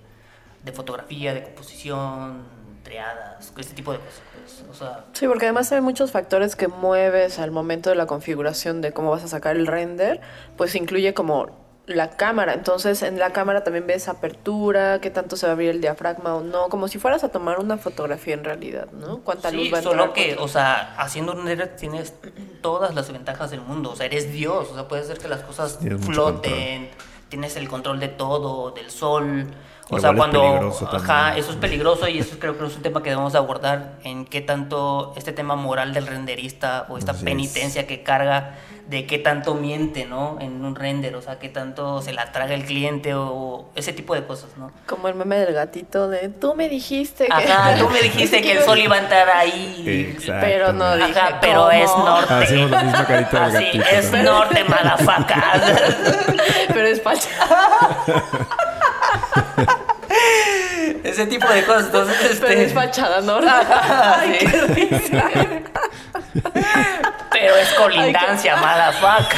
de 0.64 0.72
fotografía, 0.72 1.32
de 1.34 1.42
composición, 1.42 2.44
triadas, 2.82 3.52
este 3.56 3.74
tipo 3.74 3.92
de 3.92 3.98
cosas. 3.98 4.22
pues. 4.32 4.64
O 4.70 4.74
sea, 4.74 5.04
Sí, 5.12 5.26
porque 5.26 5.46
además 5.46 5.72
hay 5.72 5.80
muchos 5.80 6.12
factores 6.12 6.54
que 6.54 6.68
mueves 6.68 7.38
al 7.38 7.50
momento 7.50 7.90
de 7.90 7.96
la 7.96 8.06
configuración 8.06 8.80
de 8.80 8.92
cómo 8.92 9.10
vas 9.10 9.24
a 9.24 9.28
sacar 9.28 9.56
el 9.56 9.66
render, 9.66 10.20
pues 10.56 10.74
incluye 10.74 11.12
como 11.14 11.65
la 11.86 12.10
cámara. 12.10 12.54
Entonces, 12.54 13.02
en 13.02 13.18
la 13.18 13.32
cámara 13.32 13.62
también 13.64 13.86
ves 13.86 14.08
apertura, 14.08 15.00
qué 15.00 15.10
tanto 15.10 15.36
se 15.36 15.46
va 15.46 15.50
a 15.50 15.54
abrir 15.54 15.70
el 15.70 15.80
diafragma 15.80 16.34
o 16.34 16.40
no, 16.42 16.68
como 16.68 16.88
si 16.88 16.98
fueras 16.98 17.22
a 17.24 17.28
tomar 17.28 17.60
una 17.60 17.78
fotografía 17.78 18.34
en 18.34 18.42
realidad, 18.44 18.88
¿no? 18.92 19.18
Cuánta 19.20 19.50
sí, 19.50 19.56
luz 19.56 19.72
va 19.72 19.78
a 19.78 19.82
solo 19.82 20.04
entrar. 20.06 20.12
que, 20.12 20.26
cuánto- 20.34 20.44
o 20.44 20.48
sea, 20.48 20.94
haciendo 20.98 21.32
un 21.32 21.46
render 21.46 21.76
tienes 21.76 22.14
todas 22.60 22.94
las 22.94 23.10
ventajas 23.12 23.50
del 23.50 23.60
mundo. 23.60 23.90
O 23.92 23.96
sea, 23.96 24.06
eres 24.06 24.32
Dios. 24.32 24.68
O 24.70 24.74
sea, 24.74 24.88
puedes 24.88 25.04
hacer 25.06 25.18
que 25.18 25.28
las 25.28 25.40
cosas 25.42 25.78
floten. 26.00 26.90
Tienes 27.28 27.56
el 27.56 27.68
control 27.68 27.98
de 28.00 28.08
todo, 28.08 28.70
del 28.70 28.90
sol. 28.90 29.46
O 29.88 30.00
sea, 30.00 30.10
es 30.10 30.16
cuando. 30.16 30.72
Ajá, 30.92 31.36
eso 31.36 31.50
es 31.52 31.56
peligroso 31.56 32.08
y 32.08 32.18
eso 32.18 32.38
creo 32.38 32.58
que 32.58 32.66
es 32.66 32.76
un 32.76 32.82
tema 32.82 33.02
que 33.02 33.10
debemos 33.10 33.34
abordar. 33.34 33.92
En 34.04 34.24
qué 34.24 34.40
tanto 34.40 35.12
este 35.16 35.32
tema 35.32 35.54
moral 35.56 35.94
del 35.94 36.06
renderista 36.06 36.86
o 36.88 36.98
esta 36.98 37.12
Así 37.12 37.20
es. 37.20 37.24
penitencia 37.24 37.86
que 37.86 38.02
carga 38.02 38.54
de 38.88 39.04
qué 39.06 39.18
tanto 39.18 39.54
miente, 39.54 40.04
¿no? 40.04 40.38
En 40.40 40.64
un 40.64 40.74
render. 40.76 41.14
O 41.16 41.22
sea, 41.22 41.38
qué 41.38 41.48
tanto 41.48 42.02
se 42.02 42.12
la 42.12 42.30
traga 42.32 42.54
el 42.54 42.64
cliente 42.64 43.14
o 43.14 43.68
ese 43.74 43.92
tipo 43.92 44.14
de 44.14 44.24
cosas, 44.26 44.50
¿no? 44.56 44.70
Como 44.86 45.06
el 45.08 45.14
meme 45.14 45.36
del 45.38 45.54
gatito 45.54 46.08
de, 46.08 46.28
tú 46.28 46.54
me 46.54 46.68
dijiste 46.68 47.26
que... 47.26 47.32
Ajá, 47.32 47.76
tú 47.78 47.88
me 47.88 48.00
dijiste 48.00 48.42
que 48.42 48.52
el 48.58 48.64
sol 48.64 48.78
iba 48.78 48.94
a 48.96 48.98
entrar 48.98 49.28
ahí. 49.30 50.16
Pero 50.40 50.72
no 50.72 50.84
Ajá, 50.84 50.96
dije 51.06 51.20
pero 51.40 51.60
cómo. 51.62 51.70
es 51.72 51.90
norte. 51.96 52.26
Ah, 52.34 52.38
hacemos 52.38 52.70
la 52.70 52.82
misma 52.84 53.06
carita 53.06 53.48
del 53.48 53.56
Así, 53.56 53.64
gatito 53.66 53.84
es 53.92 54.02
también. 54.04 54.24
norte, 54.24 54.64
madafaca. 54.64 55.44
Pero 56.68 56.86
es 56.88 57.02
facha. 57.02 57.28
Ese 61.04 61.26
tipo 61.26 61.48
de 61.48 61.64
cosas. 61.64 61.86
Entonces, 61.86 62.30
este, 62.32 62.46
Pero 62.46 62.60
es 62.60 62.72
fachada, 62.74 63.20
¿no? 63.20 63.36
Ajá, 63.38 64.20
Ay, 64.20 64.38
sí. 64.40 64.46
qué 64.46 64.60
risa. 64.62 65.30
pero 67.30 67.56
es 67.56 67.68
colindancia, 67.74 68.56
madafaca. 68.56 69.36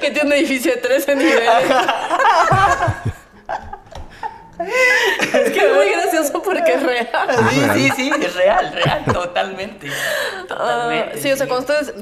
que 0.00 0.10
tiene 0.10 0.26
un 0.28 0.32
edificio 0.34 0.72
de 0.72 0.78
13 0.78 1.16
niveles. 1.16 1.48
es 4.60 5.50
que 5.52 5.58
es 5.66 5.72
muy 5.74 5.88
gracioso 5.90 6.42
porque 6.42 6.72
es 6.74 6.82
real. 6.82 7.28
Sí, 7.50 7.60
sí, 7.74 7.90
sí, 7.96 8.12
es 8.20 8.34
real, 8.34 8.72
real, 8.72 9.04
totalmente. 9.12 9.88
Ah, 9.88 10.44
Totalmente. 10.48 11.18
sí, 11.20 11.30
o 11.32 11.36
sea, 11.36 11.46
cuando 11.46 11.72
ustedes, 11.72 11.94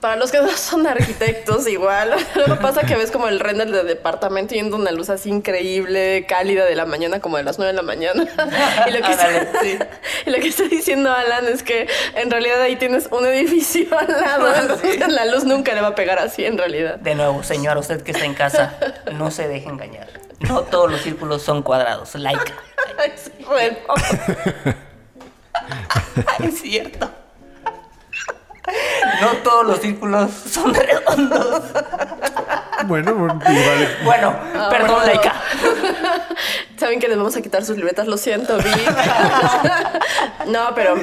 para 0.00 0.16
los 0.16 0.32
que 0.32 0.38
no 0.38 0.48
son 0.56 0.86
arquitectos, 0.86 1.68
igual, 1.68 2.14
luego 2.34 2.58
pasa 2.60 2.82
que 2.82 2.96
ves 2.96 3.10
como 3.10 3.28
el 3.28 3.38
render 3.38 3.70
de 3.70 3.84
departamento 3.84 4.54
yendo 4.54 4.76
una 4.76 4.90
luz 4.90 5.10
así 5.10 5.28
increíble, 5.28 6.24
cálida 6.26 6.64
de 6.64 6.74
la 6.74 6.86
mañana, 6.86 7.20
como 7.20 7.36
de 7.36 7.42
las 7.42 7.58
9 7.58 7.72
de 7.72 7.76
la 7.76 7.82
mañana. 7.82 8.26
Y 8.86 8.92
lo 8.92 9.02
que, 9.02 9.12
está, 9.12 9.28
sí. 9.60 9.78
y 10.26 10.30
lo 10.30 10.38
que 10.38 10.48
está 10.48 10.64
diciendo 10.64 11.12
Alan 11.12 11.46
es 11.46 11.62
que 11.62 11.86
en 12.14 12.30
realidad 12.30 12.60
ahí 12.62 12.76
tienes 12.76 13.08
un 13.10 13.26
edificio 13.26 13.86
al 13.96 14.08
lado, 14.08 14.54
entonces 14.54 15.06
la 15.08 15.26
luz 15.26 15.44
nunca 15.44 15.74
le 15.74 15.80
va 15.80 15.88
a 15.88 15.94
pegar 15.94 16.18
así 16.18 16.44
en 16.44 16.56
realidad. 16.56 16.96
De 16.96 17.14
nuevo, 17.14 17.42
señor, 17.42 17.76
usted 17.76 18.02
que 18.02 18.12
está 18.12 18.24
en 18.24 18.34
casa, 18.34 18.76
no 19.12 19.30
se 19.30 19.48
deje 19.48 19.68
engañar. 19.68 20.08
No 20.40 20.62
todos 20.62 20.90
los 20.90 21.02
círculos 21.02 21.42
son 21.42 21.62
cuadrados. 21.62 22.14
Like. 22.14 22.52
Es 23.04 23.30
redondo. 23.46 23.94
Es 26.42 26.60
cierto. 26.60 27.10
No 29.20 29.32
todos 29.42 29.66
los 29.66 29.80
círculos 29.80 30.30
son 30.50 30.74
redondos. 30.74 31.62
Bueno, 32.86 33.14
bueno, 33.14 33.40
igual. 33.48 33.98
Bueno, 34.04 34.36
perdón, 34.70 34.96
bueno. 34.96 35.06
Laika. 35.06 35.34
Saben 36.76 36.98
que 36.98 37.08
les 37.08 37.18
vamos 37.18 37.36
a 37.36 37.42
quitar 37.42 37.64
sus 37.64 37.76
libretas, 37.76 38.06
lo 38.06 38.16
siento, 38.16 38.56
Vi. 38.56 38.64
no, 40.50 40.74
pero 40.74 40.96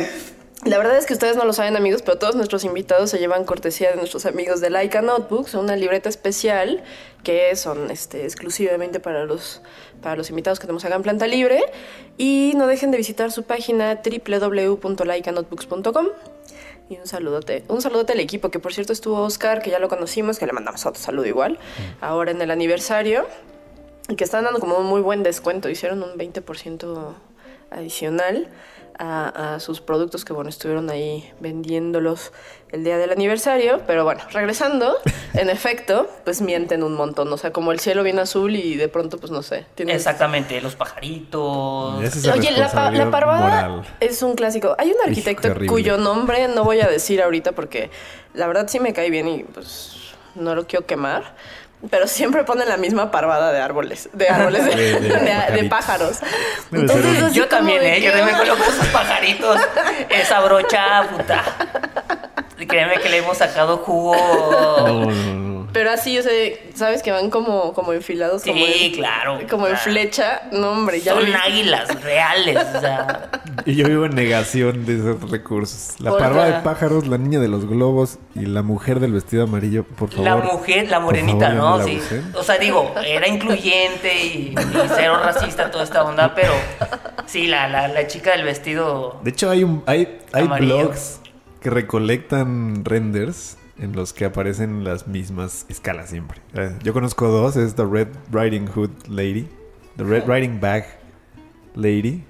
la 0.63 0.77
verdad 0.79 0.97
es 0.97 1.05
que 1.05 1.13
ustedes 1.13 1.37
no 1.37 1.45
lo 1.45 1.53
saben, 1.53 1.77
amigos, 1.77 2.01
pero 2.01 2.17
todos 2.17 2.35
nuestros 2.35 2.63
invitados 2.63 3.11
se 3.11 3.19
llevan 3.19 3.45
cortesía 3.45 3.91
de 3.91 3.95
nuestros 3.95 4.25
amigos 4.25 4.59
de 4.59 4.71
Laika 4.71 5.01
Notebooks, 5.01 5.53
una 5.53 5.75
libreta 5.75 6.09
especial 6.09 6.83
que 7.23 7.55
son 7.55 7.91
este, 7.91 8.23
exclusivamente 8.23 8.99
para 8.99 9.25
los, 9.25 9.61
para 10.01 10.15
los 10.15 10.29
invitados 10.29 10.59
que 10.59 10.65
tenemos 10.65 10.83
acá 10.83 10.95
en 10.95 11.03
Planta 11.03 11.27
Libre. 11.27 11.63
Y 12.17 12.53
no 12.55 12.67
dejen 12.67 12.89
de 12.89 12.97
visitar 12.97 13.31
su 13.31 13.43
página 13.43 14.01
www.laikanotebooks.com. 14.03 16.07
Y 16.89 16.97
un 16.97 17.07
saludote, 17.07 17.63
un 17.67 17.81
saludote 17.81 18.13
al 18.13 18.19
equipo, 18.19 18.49
que 18.49 18.59
por 18.59 18.73
cierto 18.73 18.93
estuvo 18.93 19.21
Oscar, 19.21 19.61
que 19.61 19.69
ya 19.69 19.79
lo 19.79 19.89
conocimos, 19.89 20.39
que 20.39 20.45
le 20.45 20.53
mandamos 20.53 20.85
otro 20.85 21.01
saludo 21.01 21.25
igual, 21.25 21.59
ahora 21.99 22.31
en 22.31 22.41
el 22.41 22.51
aniversario. 22.51 23.25
Y 24.09 24.15
que 24.15 24.23
están 24.23 24.45
dando 24.45 24.61
como 24.61 24.77
un 24.77 24.85
muy 24.85 25.01
buen 25.01 25.21
descuento. 25.21 25.67
Hicieron 25.67 26.01
un 26.01 26.17
20% 26.17 27.13
adicional 27.71 28.47
a, 28.99 29.55
a 29.55 29.59
sus 29.59 29.81
productos 29.81 30.25
que, 30.25 30.33
bueno, 30.33 30.49
estuvieron 30.49 30.89
ahí 30.89 31.31
vendiéndolos 31.39 32.31
el 32.71 32.83
día 32.83 32.97
del 32.97 33.11
aniversario. 33.11 33.81
Pero 33.87 34.03
bueno, 34.03 34.21
regresando, 34.31 34.95
en 35.33 35.49
efecto, 35.49 36.09
pues 36.23 36.41
mienten 36.41 36.83
un 36.83 36.93
montón. 36.95 37.31
O 37.31 37.37
sea, 37.37 37.51
como 37.51 37.71
el 37.71 37.79
cielo 37.79 38.03
bien 38.03 38.19
azul 38.19 38.55
y 38.55 38.75
de 38.75 38.87
pronto, 38.87 39.17
pues 39.17 39.31
no 39.31 39.41
sé. 39.43 39.65
tienes- 39.75 39.95
Exactamente, 39.95 40.59
los 40.61 40.75
pajaritos. 40.75 42.03
Es 42.03 42.25
Oye, 42.27 42.51
la, 42.51 42.69
pa- 42.71 42.91
la 42.91 43.09
parvada 43.11 43.69
moral. 43.69 43.95
es 43.99 44.21
un 44.23 44.35
clásico. 44.35 44.75
Hay 44.77 44.89
un 44.91 44.97
arquitecto 45.07 45.49
cuyo 45.67 45.97
nombre 45.97 46.47
no 46.47 46.63
voy 46.63 46.79
a 46.81 46.87
decir 46.87 47.21
ahorita 47.21 47.51
porque 47.53 47.89
la 48.33 48.47
verdad 48.47 48.67
sí 48.67 48.79
me 48.79 48.93
cae 48.93 49.09
bien 49.09 49.27
y 49.27 49.43
pues 49.43 49.93
no 50.35 50.55
lo 50.55 50.67
quiero 50.67 50.85
quemar. 50.85 51.35
Pero 51.91 52.07
siempre 52.07 52.43
ponen 52.43 52.67
la 52.67 52.77
misma 52.77 53.11
parvada 53.11 53.51
de 53.51 53.61
árboles, 53.61 54.09
de 54.13 54.27
árboles, 54.29 54.65
de, 54.65 54.75
De- 54.75 54.99
de 54.99 55.09
de- 55.09 55.61
de 55.61 55.69
pajaritos. 55.69 55.69
pájaros. 55.69 57.33
Yo 57.33 57.47
también, 57.47 57.83
¿eh? 57.83 58.01
Yo 58.01 58.11
también 58.11 58.35
coloco 58.37 58.63
esos 58.63 58.87
pajaritos. 58.87 59.61
Esa 60.09 60.39
brocha, 60.41 61.03
puta. 61.15 61.43
Y 62.59 62.65
Créeme 62.65 62.95
que 62.99 63.09
le 63.09 63.17
hemos 63.17 63.37
sacado 63.37 63.77
jugo. 63.77 64.15
No, 64.15 65.05
no, 65.05 65.11
no. 65.11 65.56
Pero 65.77 65.91
así, 65.91 66.17
o 66.17 66.23
sea, 66.23 66.31
¿sabes? 66.73 67.03
Que 67.03 67.11
van 67.11 67.29
como, 67.29 67.71
como 67.73 67.93
enfilados, 67.93 68.41
como, 68.41 68.55
Sí, 68.65 68.85
en, 68.87 68.93
claro. 68.95 69.39
como 69.47 69.67
en 69.67 69.77
flecha. 69.77 70.41
No, 70.51 70.71
hombre, 70.71 71.01
ya 71.01 71.13
Son 71.13 71.23
águilas 71.35 72.01
reales. 72.03 72.57
O 72.75 72.79
sea, 72.79 73.29
Y 73.67 73.75
yo 73.75 73.85
vivo 73.87 74.05
en 74.05 74.15
negación 74.15 74.87
de 74.87 74.95
esos 74.97 75.29
recursos. 75.29 75.99
La 75.99 76.17
parva 76.17 76.45
de 76.45 76.53
pájaros, 76.63 77.05
la 77.07 77.19
niña 77.19 77.39
de 77.39 77.47
los 77.47 77.67
globos 77.69 78.17
y 78.33 78.47
la 78.47 78.63
mujer 78.63 78.99
del 78.99 79.13
vestido 79.13 79.43
amarillo, 79.43 79.83
por 79.83 80.09
favor. 80.09 80.25
la 80.25 80.35
mujer, 80.37 80.89
la 80.89 80.99
morenita, 80.99 81.51
favor, 81.51 81.55
¿no? 81.55 81.77
la 81.77 81.83
Sí. 81.83 81.97
usen. 82.03 82.31
O 82.35 82.41
sea, 82.41 82.57
digo, 82.57 82.91
era 83.05 83.27
incluyente 83.27 84.15
y, 84.25 84.55
y 84.55 84.55
cero 84.95 85.19
racista 85.23 85.69
toda 85.69 85.83
esta 85.83 86.03
onda, 86.03 86.33
pero 86.33 86.53
sí, 87.27 87.45
la, 87.45 87.67
la, 87.67 87.87
la 87.87 88.07
chica 88.07 88.31
del 88.31 88.43
vestido. 88.45 89.19
De 89.23 89.29
hecho, 89.29 89.51
hay 89.51 89.63
un 89.63 89.83
hay, 89.85 90.17
hay 90.33 90.45
Amarillo. 90.45 90.77
blogs 90.77 91.19
que 91.61 91.69
recolectan 91.69 92.83
renders 92.83 93.57
en 93.79 93.93
los 93.93 94.13
que 94.13 94.25
aparecen 94.25 94.83
las 94.83 95.07
mismas 95.07 95.65
escalas 95.69 96.09
siempre. 96.09 96.41
Eh, 96.53 96.71
Yo 96.83 96.93
conozco 96.93 97.27
dos, 97.27 97.55
es 97.55 97.75
The 97.75 97.85
Red 97.85 98.07
Riding 98.31 98.67
Hood 98.67 98.89
Lady, 99.07 99.47
The 99.97 100.03
Red 100.03 100.27
Riding 100.27 100.59
Bag 100.59 100.85
Lady 101.75 102.23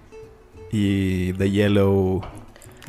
y 0.72 1.34
The 1.34 1.50
Yellow 1.50 2.22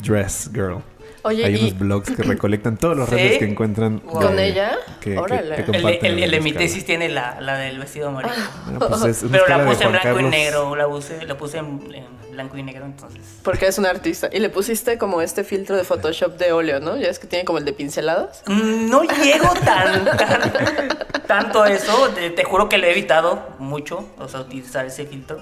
Dress 0.03 0.51
Girl. 0.53 0.83
Oye, 1.23 1.45
Hay 1.45 1.57
y 1.57 1.61
unos 1.61 1.79
blogs 1.79 2.11
que 2.11 2.23
recolectan 2.23 2.77
todos 2.77 2.97
los 2.97 3.09
¿Sí? 3.09 3.17
que 3.17 3.45
encuentran. 3.45 4.01
Wow. 4.05 4.21
con 4.23 4.37
de- 4.37 4.49
ella, 4.49 4.73
que- 5.01 5.13
que- 5.13 5.19
órale. 5.19 5.55
que 5.57 5.61
El, 5.63 5.67
comparten 5.67 6.13
el, 6.15 6.23
el 6.25 6.31
de 6.31 6.41
mi 6.41 6.53
tesis 6.53 6.85
tiene 6.85 7.09
la, 7.09 7.41
la 7.41 7.59
del 7.59 7.79
vestido 7.79 8.09
amarillo. 8.09 8.35
Ah, 8.37 8.73
pues 8.79 9.05
es 9.05 9.23
una 9.25 9.33
Pero 9.39 9.49
la 9.49 9.59
de 9.59 9.65
puse 9.71 9.85
en 9.85 9.93
blanco 9.93 10.21
y 10.21 10.23
negro, 10.25 10.77
la 10.77 10.87
puse, 10.87 11.25
la 11.27 11.37
puse 11.37 11.59
en, 11.59 11.67
en 11.95 12.33
blanco 12.33 12.57
y 12.57 12.63
negro, 12.63 12.85
entonces. 12.85 13.21
porque 13.43 13.67
es 13.67 13.79
un 13.79 13.87
artista. 13.87 14.29
Y 14.33 14.39
le 14.39 14.49
pusiste 14.49 14.97
como 14.97 15.21
este 15.23 15.43
filtro 15.45 15.77
de 15.77 15.83
Photoshop 15.85 16.37
de 16.39 16.53
óleo, 16.53 16.79
¿no? 16.81 16.97
Ya 16.97 17.09
es 17.09 17.19
que 17.19 17.27
tiene 17.27 17.45
como 17.45 17.59
el 17.59 17.65
de 17.65 17.73
pinceladas. 17.73 18.43
Mm, 18.47 18.89
No 18.89 19.03
llego 19.03 19.53
tan, 19.65 20.05
tan- 20.05 20.99
tanto 21.27 21.63
a 21.65 21.71
eso, 21.73 22.09
te, 22.15 22.31
te 22.31 22.45
juro 22.45 22.69
que 22.69 22.79
lo 22.79 22.87
he 22.87 22.93
evitado 22.93 23.43
mucho, 23.59 24.09
o 24.19 24.29
sea, 24.29 24.41
utilizar 24.41 24.87
ese 24.87 25.05
filtro. 25.07 25.39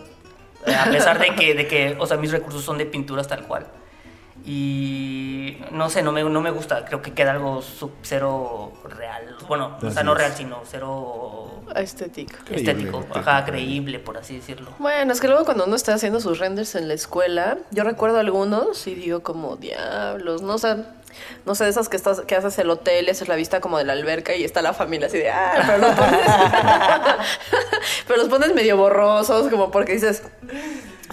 A 0.67 0.91
pesar 0.91 1.19
de 1.21 1.35
que, 1.37 1.55
de 1.55 1.69
que, 1.69 1.97
o 1.99 2.07
sea, 2.07 2.17
mis 2.17 2.33
recursos 2.33 2.65
son 2.65 2.79
de 2.79 2.87
pinturas 2.87 3.29
tal 3.29 3.43
cual. 3.47 3.67
Y 4.49 5.59
no 5.73 5.91
sé, 5.91 6.05
no 6.05 6.13
me, 6.13 6.23
no 6.23 6.41
me 6.41 6.53
gusta, 6.53 6.85
creo 6.85 7.03
que 7.03 7.13
queda 7.13 7.33
algo 7.33 7.63
sub 7.63 7.91
cero 8.03 8.73
real. 8.85 9.37
Bueno, 9.49 9.77
o 9.83 9.91
sea, 9.91 10.05
no 10.05 10.15
real, 10.15 10.33
sino 10.37 10.63
cero 10.65 11.65
Estético. 11.75 12.37
Creíble, 12.45 12.73
estético, 12.73 13.05
ajá, 13.13 13.45
creíble, 13.45 13.99
por 13.99 14.17
así 14.17 14.37
decirlo. 14.37 14.71
Bueno, 14.79 15.13
es 15.13 15.21
que 15.21 15.27
luego 15.27 15.45
cuando 15.45 15.65
uno 15.65 15.75
está 15.75 15.95
haciendo 15.95 16.21
sus 16.21 16.39
renders 16.39 16.77
en 16.77 16.87
la 16.87 16.95
escuela, 16.95 17.59
yo 17.73 17.83
recuerdo 17.83 18.21
algunos 18.21 18.87
y 18.87 18.95
digo 18.95 19.25
como 19.25 19.57
diablos, 19.57 20.43
no 20.43 20.55
o 20.55 20.59
sea, 20.59 20.95
no 21.45 21.55
sé, 21.55 21.65
de 21.65 21.71
esas 21.71 21.89
que 21.89 21.97
estás, 21.97 22.21
que 22.21 22.37
haces 22.37 22.57
el 22.59 22.71
hotel 22.71 23.07
y 23.07 23.11
haces 23.11 23.27
la 23.27 23.35
vista 23.35 23.61
como 23.61 23.79
de 23.79 23.85
la 23.85 23.95
alberca 23.95 24.35
y 24.37 24.45
está 24.45 24.63
la 24.63 24.75
familia 24.75 25.09
así 25.09 25.19
de 25.19 25.31
ah, 25.31 25.65
pero 25.67 25.79
los 25.79 25.95
pones, 25.97 26.21
pero 28.07 28.21
los 28.21 28.29
pones 28.29 28.55
medio 28.55 28.77
borrosos, 28.77 29.49
como 29.49 29.71
porque 29.71 29.95
dices 29.95 30.23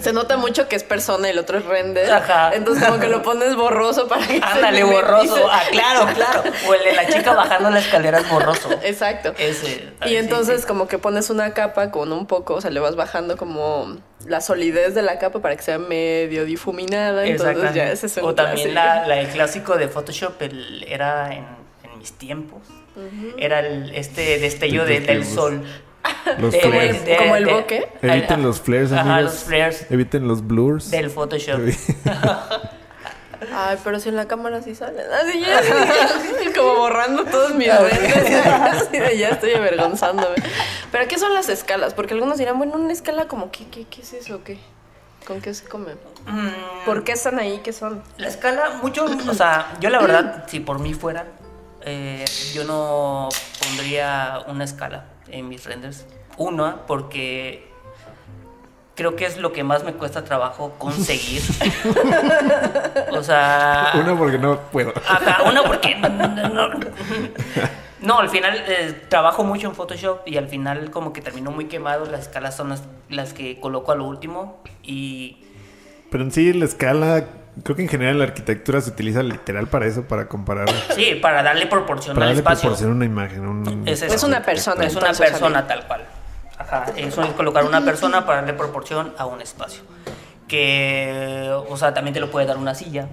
se 0.04 0.12
nota 0.12 0.36
mucho 0.36 0.68
que 0.68 0.76
es 0.76 0.84
persona 0.84 1.28
y 1.28 1.30
el 1.32 1.38
otro 1.38 1.58
es 1.58 1.64
render. 1.64 2.10
Ajá. 2.12 2.54
Entonces 2.54 2.84
como 2.86 3.00
que 3.00 3.08
lo 3.08 3.22
pones 3.22 3.56
borroso 3.56 4.06
para 4.06 4.26
que 4.26 4.38
Ándale, 4.42 4.84
borroso. 4.84 5.48
Ah, 5.50 5.62
claro, 5.72 6.06
claro. 6.14 6.42
O 6.68 6.74
el 6.74 6.84
de 6.84 6.92
la 6.92 7.06
chica 7.08 7.32
bajando 7.34 7.70
la 7.70 7.78
escalera 7.80 8.18
es 8.20 8.28
borroso. 8.28 8.68
Exacto. 8.82 9.34
Ese. 9.38 9.88
Y 10.06 10.16
entonces 10.16 10.60
sí. 10.62 10.66
como 10.66 10.86
que 10.86 10.98
pones 10.98 11.30
una 11.30 11.52
capa 11.54 11.90
con 11.90 12.12
un 12.12 12.26
poco, 12.26 12.54
o 12.54 12.60
sea, 12.60 12.70
le 12.70 12.80
vas 12.80 12.94
bajando 12.96 13.36
como 13.36 13.96
la 14.26 14.40
solidez 14.40 14.94
de 14.94 15.02
la 15.02 15.18
capa 15.18 15.40
para 15.40 15.56
que 15.56 15.62
sea 15.62 15.78
medio 15.78 16.44
difuminada. 16.44 17.26
Entonces 17.26 17.74
ya 17.74 17.90
ese 17.90 18.06
es 18.06 18.16
un 18.18 18.24
O 18.24 18.34
también 18.34 18.74
la, 18.74 19.06
la- 19.06 19.20
el 19.20 19.28
clásico 19.28 19.76
de 19.76 19.88
Photoshop 19.88 20.40
el- 20.42 20.84
era 20.88 21.34
en, 21.34 21.44
en 21.82 21.98
mis 21.98 22.12
tiempos. 22.12 22.62
Era 23.38 23.58
el, 23.58 23.92
este 23.94 24.38
destello 24.38 24.84
de- 24.84 25.00
del 25.00 25.24
sol. 25.26 25.64
Los 26.38 26.52
De- 26.52 26.60
Como 26.60 26.72
flares. 26.74 26.96
el- 26.96 27.04
de- 27.04 27.16
como 27.16 27.36
el 27.36 27.46
bokeh. 27.46 27.88
Eviten 28.02 28.32
Ajá. 28.32 28.36
los 28.38 28.60
flares, 28.60 28.92
Ajá, 28.92 29.00
amigos. 29.16 29.32
los 29.32 29.44
flares 29.44 29.86
Eviten 29.90 30.28
los 30.28 30.46
blurs. 30.46 30.90
del 30.90 31.10
Photoshop. 31.10 31.60
Ay, 33.52 33.76
pero 33.84 34.00
si 34.00 34.08
en 34.08 34.16
la 34.16 34.26
cámara 34.26 34.62
sí 34.62 34.74
salen. 34.74 35.04
Así 35.12 35.40
ya, 35.40 35.60
como 36.54 36.76
borrando 36.76 37.24
todos 37.24 37.54
mis 37.54 37.68
renders. 37.68 38.46
Así 38.46 38.98
de 38.98 39.18
ya 39.18 39.28
estoy 39.30 39.52
avergonzándome. 39.52 40.36
Pero 40.90 41.08
¿qué 41.08 41.18
son 41.18 41.34
las 41.34 41.48
escalas? 41.48 41.92
Porque 41.94 42.14
algunos 42.14 42.38
dirán, 42.38 42.56
bueno, 42.58 42.74
una 42.74 42.92
escala 42.92 43.26
como, 43.28 43.50
¿qué, 43.50 43.66
qué, 43.68 43.84
qué 43.86 44.00
es 44.02 44.12
eso? 44.14 44.42
¿Qué? 44.44 44.58
¿Con 45.26 45.40
qué 45.40 45.52
se 45.52 45.66
come? 45.66 45.92
Mm, 46.26 46.84
¿Por 46.86 47.04
qué 47.04 47.12
están 47.12 47.38
ahí? 47.38 47.60
¿Qué 47.62 47.72
son? 47.72 48.02
La 48.16 48.28
escala, 48.28 48.78
mucho, 48.82 49.04
o 49.04 49.34
sea, 49.34 49.74
yo 49.80 49.90
la 49.90 50.00
verdad, 50.00 50.44
si 50.48 50.60
por 50.60 50.78
mí 50.78 50.94
fuera, 50.94 51.26
eh, 51.82 52.24
yo 52.54 52.64
no 52.64 53.28
pondría 53.62 54.38
una 54.48 54.64
escala 54.64 55.04
en 55.28 55.48
mis 55.48 55.64
renders. 55.64 56.06
Una, 56.36 56.86
porque 56.86 57.68
creo 58.94 59.16
que 59.16 59.26
es 59.26 59.38
lo 59.38 59.52
que 59.52 59.64
más 59.64 59.84
me 59.84 59.94
cuesta 59.94 60.24
trabajo 60.24 60.74
conseguir. 60.78 61.42
o 63.12 63.22
sea... 63.22 63.92
Uno 63.94 64.16
porque 64.16 64.38
no 64.38 64.58
puedo. 64.58 64.92
Ajá, 65.08 65.42
una 65.44 65.62
porque 65.62 65.94
no, 65.96 66.08
no, 66.08 66.48
no. 66.48 66.80
No, 68.04 68.18
al 68.18 68.28
final 68.28 68.62
eh, 68.68 68.94
trabajo 69.08 69.44
mucho 69.44 69.66
en 69.66 69.74
Photoshop 69.74 70.28
y 70.28 70.36
al 70.36 70.48
final 70.48 70.90
como 70.90 71.14
que 71.14 71.22
terminó 71.22 71.50
muy 71.50 71.66
quemado, 71.66 72.04
las 72.04 72.22
escalas 72.22 72.54
son 72.54 72.68
las, 72.68 72.82
las 73.08 73.32
que 73.32 73.58
coloco 73.60 73.92
a 73.92 73.94
lo 73.94 74.04
último 74.04 74.60
y 74.82 75.38
Pero 76.10 76.24
en 76.24 76.30
sí 76.30 76.52
la 76.52 76.66
escala, 76.66 77.26
creo 77.62 77.76
que 77.76 77.82
en 77.82 77.88
general 77.88 78.18
la 78.18 78.24
arquitectura 78.24 78.80
se 78.80 78.90
utiliza 78.90 79.22
literal 79.22 79.66
para 79.68 79.86
eso, 79.86 80.02
para 80.04 80.26
comparar. 80.28 80.68
sí, 80.94 81.14
para 81.22 81.42
darle 81.42 81.66
proporción 81.66 82.14
Para 82.14 82.26
al 82.26 82.30
darle 82.36 82.40
espacio. 82.40 82.62
proporción 82.68 82.90
a 82.90 82.94
una 82.94 83.04
imagen. 83.04 83.46
un- 83.46 83.82
Es, 83.86 84.02
Es 84.02 84.22
una 84.22 84.42
persona, 84.42 84.84
Es 84.84 84.96
una 84.96 85.12
persona 85.12 85.66
tal 85.66 85.86
cual. 85.86 86.04
Ajá, 86.58 86.86
es 86.96 87.16
un- 87.16 87.32
colocar 87.32 87.64
una 87.64 87.84
persona 87.84 88.24
para 88.26 88.38
darle 88.40 88.54
proporción 88.54 89.12
a 89.18 89.26
un 89.26 89.40
espacio. 89.40 89.82
Que, 90.48 91.50
o 91.68 91.76
sea, 91.76 91.94
también 91.94 92.14
te 92.14 92.20
lo 92.20 92.30
puede 92.30 92.46
dar 92.46 92.56
una 92.58 92.74
silla, 92.74 93.08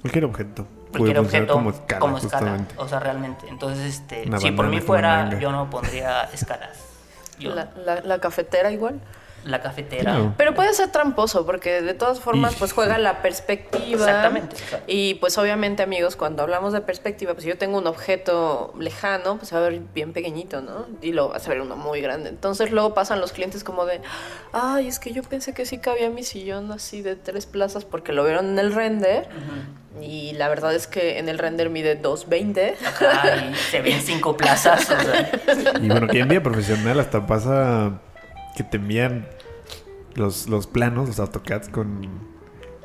Cualquier 0.00 0.24
objeto. 0.24 0.66
cualquier 0.90 1.18
objeto 1.20 1.52
como 1.54 1.70
escala, 1.70 2.00
como 2.00 2.18
escala, 2.18 2.38
justamente. 2.40 2.74
o 2.76 2.88
sea, 2.88 3.00
realmente. 3.00 3.46
Entonces, 3.48 3.86
este, 3.86 4.28
si 4.38 4.50
por 4.50 4.66
mí 4.66 4.80
fuera, 4.80 5.38
yo 5.38 5.52
no 5.52 5.70
pondría 5.70 6.22
escalas. 6.32 6.78
Yo, 7.38 7.54
La, 7.54 7.68
la- 7.86 8.00
la 8.02 8.18
cafetera 8.18 8.70
igual. 8.70 9.00
La 9.44 9.60
cafetera. 9.60 10.02
Claro. 10.02 10.34
Pero 10.36 10.54
puede 10.54 10.72
ser 10.74 10.90
tramposo 10.92 11.44
porque 11.46 11.82
de 11.82 11.94
todas 11.94 12.20
formas 12.20 12.54
Y- 12.54 12.56
pues 12.56 12.72
juega 12.72 12.98
la 12.98 13.22
perspectiva. 13.22 14.06
Exactamente. 14.06 14.56
Y 14.86 15.14
pues 15.14 15.36
obviamente 15.38 15.82
amigos, 15.82 16.16
cuando 16.16 16.42
hablamos 16.42 16.72
de 16.72 16.80
perspectiva, 16.80 17.32
pues 17.32 17.42
si 17.44 17.48
yo 17.50 17.58
tengo 17.58 17.78
un 17.78 17.86
objeto 17.86 18.72
lejano, 18.78 19.36
pues 19.36 19.48
se 19.48 19.54
va 19.56 19.62
a 19.66 19.68
ver 19.70 19.80
bien 19.94 20.12
pequeñito, 20.12 20.60
¿no? 20.60 20.86
Y 21.00 21.12
lo 21.12 21.28
vas 21.30 21.46
a 21.46 21.50
ver 21.50 21.60
uno 21.60 21.76
muy 21.76 22.00
grande. 22.00 22.28
Entonces 22.28 22.70
luego 22.70 22.94
pasan 22.94 23.20
los 23.20 23.32
clientes 23.32 23.64
como 23.64 23.84
de, 23.86 24.00
ay, 24.52 24.88
es 24.88 24.98
que 24.98 25.12
yo 25.12 25.22
pensé 25.22 25.54
que 25.54 25.66
sí 25.66 25.78
cabía 25.78 26.08
mi 26.10 26.22
sillón 26.22 26.70
así 26.72 27.02
de 27.02 27.16
tres 27.16 27.46
plazas 27.46 27.84
porque 27.84 28.12
lo 28.12 28.24
vieron 28.24 28.46
en 28.50 28.58
el 28.58 28.72
render. 28.74 29.28
Y 30.00 30.32
la 30.32 30.48
verdad 30.48 30.74
es 30.74 30.86
que 30.86 31.18
en 31.18 31.28
el 31.28 31.38
render 31.38 31.68
mide 31.68 32.00
2.20. 32.00 32.74
Ajá, 32.86 33.36
y 33.50 33.54
se 33.54 33.82
ven 33.82 34.00
cinco 34.00 34.36
plazas. 34.36 34.88
o 34.90 35.00
sea, 35.00 35.72
Y 35.82 35.88
bueno, 35.88 36.06
que 36.08 36.20
en 36.20 36.28
vía 36.28 36.42
profesional 36.42 36.98
hasta 36.98 37.26
pasa 37.26 38.00
que 38.56 38.64
te 38.64 38.76
envían 38.76 39.28
los, 40.14 40.48
los 40.48 40.66
planos, 40.66 41.08
los 41.08 41.20
AutoCADs 41.20 41.68
con, 41.68 42.31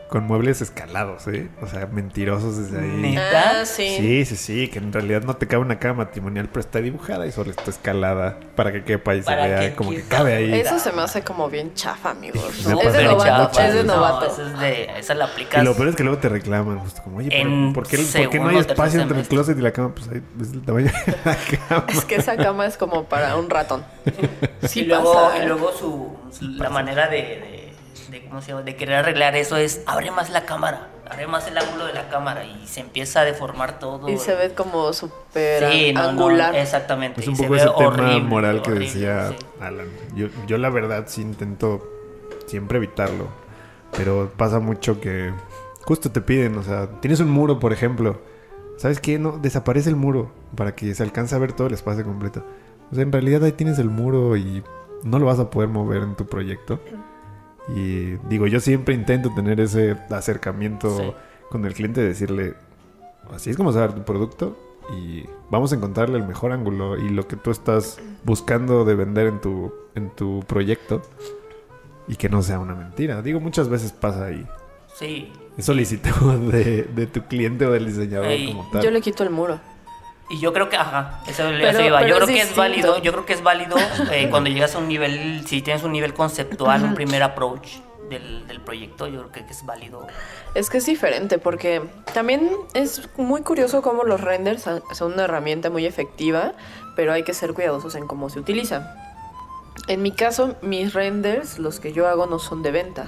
con 0.09 0.23
muebles 0.23 0.61
escalados, 0.61 1.27
¿eh? 1.27 1.49
O 1.61 1.67
sea, 1.67 1.85
mentirosos 1.87 2.57
desde 2.57 2.79
ahí. 2.79 2.97
¿Neta? 3.01 3.61
Ah, 3.61 3.65
sí. 3.65 3.87
Sí, 3.97 4.25
sí, 4.25 4.35
sí, 4.37 4.67
que 4.69 4.79
en 4.79 4.93
realidad 4.93 5.23
no 5.23 5.35
te 5.35 5.47
cabe 5.47 5.63
una 5.63 5.79
cama 5.79 6.05
matrimonial, 6.05 6.47
pero 6.47 6.61
está 6.61 6.79
dibujada 6.79 7.27
y 7.27 7.31
solo 7.31 7.51
está 7.51 7.69
escalada 7.71 8.39
para 8.55 8.71
que 8.71 8.83
quepa 8.83 9.15
y 9.15 9.19
se 9.19 9.25
Para 9.25 9.45
vea 9.47 9.59
que 9.69 9.75
como 9.75 9.91
que 9.91 10.03
cabe 10.03 10.35
ahí. 10.35 10.53
Eso 10.53 10.79
se 10.79 10.91
me 10.93 11.01
hace 11.01 11.23
como 11.23 11.49
bien 11.49 11.73
chafa, 11.73 12.11
amigos. 12.11 12.41
Es 12.59 12.93
de 12.93 13.03
novato. 13.03 13.59
Es 13.59 13.73
de 13.73 13.83
No, 13.83 13.95
novato. 13.95 14.27
esa 14.27 14.43
es 14.43 14.59
de, 14.59 14.99
esa 14.99 15.13
la 15.13 15.25
aplicas. 15.25 15.61
Y 15.61 15.65
lo 15.65 15.73
peor 15.75 15.89
es 15.89 15.95
que 15.95 16.03
luego 16.03 16.19
te 16.19 16.29
reclaman, 16.29 16.79
justo 16.79 17.01
como, 17.03 17.17
oye, 17.17 17.29
pero 17.29 17.73
¿por 17.73 17.87
qué, 17.87 17.97
¿por 17.97 18.29
qué 18.29 18.39
no 18.39 18.47
hay 18.49 18.57
espacio 18.59 19.01
entre 19.01 19.19
el 19.19 19.27
closet 19.27 19.57
y 19.57 19.61
la 19.61 19.71
cama? 19.71 19.93
Pues 19.93 20.07
ahí 20.09 20.21
es 20.41 20.53
el 20.53 20.61
tamaño 20.63 20.85
de 21.05 21.15
la 21.25 21.37
cama. 21.67 21.85
Es 21.89 22.05
que 22.05 22.15
esa 22.15 22.37
cama 22.37 22.65
es 22.65 22.77
como 22.77 23.03
para 23.05 23.35
un 23.35 23.49
ratón. 23.49 23.83
Sí 24.63 24.81
y 24.81 24.85
luego, 24.85 25.13
pasa, 25.13 25.43
y 25.43 25.47
luego 25.47 25.71
su, 25.73 26.15
su- 26.31 26.49
la 26.51 26.69
manera 26.69 27.07
de, 27.09 27.17
de, 27.17 27.56
de- 28.27 28.29
¿cómo 28.29 28.41
se 28.41 28.49
llama? 28.49 28.61
de 28.63 28.75
querer 28.75 28.95
arreglar 28.95 29.35
eso 29.35 29.57
es 29.57 29.81
abre 29.85 30.11
más 30.11 30.29
la 30.29 30.45
cámara, 30.45 30.89
abre 31.09 31.27
más 31.27 31.47
el 31.47 31.57
ángulo 31.57 31.85
de 31.85 31.93
la 31.93 32.09
cámara 32.09 32.45
y 32.45 32.67
se 32.67 32.81
empieza 32.81 33.21
a 33.21 33.23
deformar 33.25 33.79
todo. 33.79 34.09
Y 34.09 34.17
se 34.17 34.35
ve 34.35 34.53
como 34.53 34.93
súper 34.93 35.71
Sí, 35.71 35.93
no, 35.93 36.03
no, 36.03 36.09
angular. 36.09 36.55
exactamente. 36.55 37.21
Es 37.21 37.27
y 37.27 37.29
un 37.29 37.35
se 37.35 37.43
poco 37.43 37.53
ve 37.53 37.59
ese 37.59 37.67
tema 37.69 37.87
horrible, 37.87 38.19
moral 38.21 38.61
que 38.61 38.69
horrible, 38.71 38.85
decía 38.85 39.29
sí. 39.29 39.45
Alan. 39.61 39.87
Yo, 40.15 40.27
yo 40.47 40.57
la 40.57 40.69
verdad 40.69 41.05
sí 41.07 41.21
intento 41.21 41.83
siempre 42.45 42.77
evitarlo. 42.77 43.27
Pero 43.95 44.31
pasa 44.35 44.59
mucho 44.59 44.99
que 44.99 45.31
justo 45.85 46.11
te 46.11 46.21
piden, 46.21 46.57
o 46.57 46.63
sea, 46.63 46.87
tienes 46.99 47.19
un 47.21 47.29
muro, 47.31 47.59
por 47.59 47.71
ejemplo. 47.73 48.21
¿Sabes 48.77 48.99
qué? 48.99 49.17
No, 49.17 49.37
desaparece 49.39 49.89
el 49.89 49.95
muro 49.95 50.29
para 50.55 50.75
que 50.75 50.93
se 50.93 51.01
alcance 51.01 51.33
a 51.33 51.39
ver 51.39 51.53
todo 51.53 51.67
el 51.67 51.73
espacio 51.73 52.03
completo. 52.03 52.43
O 52.91 52.95
sea, 52.95 53.03
en 53.03 53.11
realidad 53.11 53.43
ahí 53.43 53.53
tienes 53.53 53.79
el 53.79 53.89
muro 53.89 54.35
y 54.37 54.61
no 55.03 55.17
lo 55.19 55.25
vas 55.25 55.39
a 55.39 55.49
poder 55.49 55.69
mover 55.69 56.03
en 56.03 56.15
tu 56.15 56.27
proyecto. 56.27 56.79
Y 57.75 58.15
digo, 58.29 58.47
yo 58.47 58.59
siempre 58.59 58.95
intento 58.95 59.29
tener 59.35 59.59
ese 59.59 59.97
acercamiento 60.09 60.97
Sí. 60.97 61.11
con 61.49 61.65
el 61.65 61.73
cliente, 61.73 62.01
decirle, 62.01 62.53
así 63.33 63.49
es 63.49 63.57
como 63.57 63.71
se 63.71 63.79
va 63.79 63.85
a 63.85 63.87
ver 63.87 63.95
tu 63.97 64.03
producto 64.05 64.57
y 64.97 65.25
vamos 65.49 65.73
a 65.73 65.75
encontrarle 65.75 66.17
el 66.17 66.25
mejor 66.25 66.53
ángulo 66.53 66.97
y 66.97 67.09
lo 67.09 67.27
que 67.27 67.35
tú 67.35 67.51
estás 67.51 67.99
buscando 68.23 68.85
de 68.85 68.95
vender 68.95 69.27
en 69.27 69.41
tu, 69.41 69.73
en 69.95 70.09
tu 70.11 70.39
proyecto 70.47 71.01
y 72.07 72.15
que 72.15 72.29
no 72.29 72.41
sea 72.41 72.59
una 72.59 72.73
mentira. 72.73 73.21
Digo, 73.21 73.39
muchas 73.41 73.67
veces 73.67 73.91
pasa 73.91 74.25
ahí. 74.27 74.45
Sí. 74.95 75.31
Es 75.57 75.65
solicitud 75.65 76.11
de, 76.51 76.83
de 76.83 77.05
tu 77.07 77.23
cliente 77.23 77.65
o 77.65 77.71
del 77.71 77.85
diseñador 77.85 78.27
Ey, 78.27 78.47
como 78.47 78.69
tal. 78.71 78.81
Yo 78.83 78.91
le 78.91 79.01
quito 79.01 79.23
el 79.23 79.29
muro. 79.29 79.59
Y 80.29 80.39
yo 80.39 80.51
creo 80.51 80.67
que, 80.69 80.75
ajá, 80.75 81.21
eso, 81.27 81.43
Pero- 81.43 81.67
eso 81.69 81.81
iba. 81.81 82.01
Yo 82.05 82.15
creo 82.15 82.27
es 82.27 82.33
que 82.35 82.41
es 82.41 82.55
válido, 82.55 83.01
yo 83.01 83.11
creo 83.13 83.25
que 83.25 83.33
es 83.33 83.43
válido 83.43 83.77
eh, 84.11 84.27
cuando 84.31 84.49
llegas 84.49 84.75
a 84.75 84.79
un 84.79 84.87
nivel, 84.87 85.45
si 85.47 85.61
tienes 85.61 85.83
un 85.83 85.93
nivel 85.93 86.13
conceptual, 86.13 86.83
un 86.83 86.95
primer 86.95 87.23
approach 87.23 87.77
del, 88.09 88.45
del 88.47 88.61
proyecto, 88.61 89.07
yo 89.07 89.29
creo 89.29 89.45
que 89.45 89.51
es 89.53 89.65
válido. 89.65 90.05
Es 90.53 90.69
que 90.69 90.79
es 90.79 90.85
diferente 90.85 91.37
porque 91.39 91.81
también 92.13 92.51
es 92.73 93.09
muy 93.17 93.41
curioso 93.41 93.81
cómo 93.81 94.03
los 94.03 94.21
renders 94.21 94.63
son 94.63 95.13
una 95.13 95.23
herramienta 95.25 95.69
muy 95.69 95.85
efectiva, 95.85 96.53
pero 96.95 97.13
hay 97.13 97.23
que 97.23 97.33
ser 97.33 97.53
cuidadosos 97.53 97.95
en 97.95 98.07
cómo 98.07 98.29
se 98.29 98.39
utiliza. 98.39 98.95
En 99.87 100.01
mi 100.01 100.11
caso, 100.11 100.55
mis 100.61 100.93
renders, 100.93 101.59
los 101.59 101.79
que 101.79 101.93
yo 101.93 102.07
hago, 102.07 102.25
no 102.25 102.39
son 102.39 102.63
de 102.63 102.71
venta. 102.71 103.07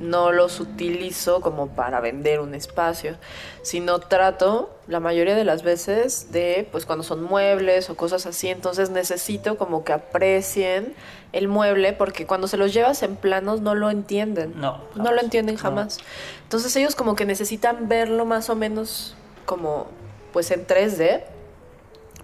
No 0.00 0.32
los 0.32 0.60
utilizo 0.60 1.40
como 1.40 1.68
para 1.68 2.00
vender 2.00 2.40
un 2.40 2.54
espacio, 2.54 3.16
sino 3.62 3.98
trato 4.00 4.70
la 4.86 4.98
mayoría 5.00 5.34
de 5.34 5.44
las 5.44 5.62
veces 5.62 6.32
de, 6.32 6.66
pues 6.72 6.86
cuando 6.86 7.02
son 7.04 7.22
muebles 7.22 7.90
o 7.90 7.96
cosas 7.96 8.26
así, 8.26 8.48
entonces 8.48 8.90
necesito 8.90 9.56
como 9.58 9.84
que 9.84 9.92
aprecien 9.92 10.94
el 11.32 11.46
mueble 11.48 11.92
porque 11.92 12.26
cuando 12.26 12.48
se 12.48 12.56
los 12.56 12.72
llevas 12.72 13.02
en 13.02 13.14
planos 13.16 13.60
no 13.60 13.74
lo 13.74 13.90
entienden. 13.90 14.54
No, 14.58 14.78
No 14.94 15.02
lo 15.04 15.08
jamás. 15.10 15.22
entienden 15.24 15.54
No. 15.56 15.60
jamás. 15.60 15.98
Entonces 16.42 16.74
ellos 16.76 16.94
como 16.96 17.14
que 17.14 17.24
necesitan 17.24 17.88
verlo 17.88 18.24
más 18.24 18.50
o 18.50 18.56
menos 18.56 19.14
como 19.46 19.86
pues 20.32 20.50
en 20.50 20.66
3D 20.66 21.22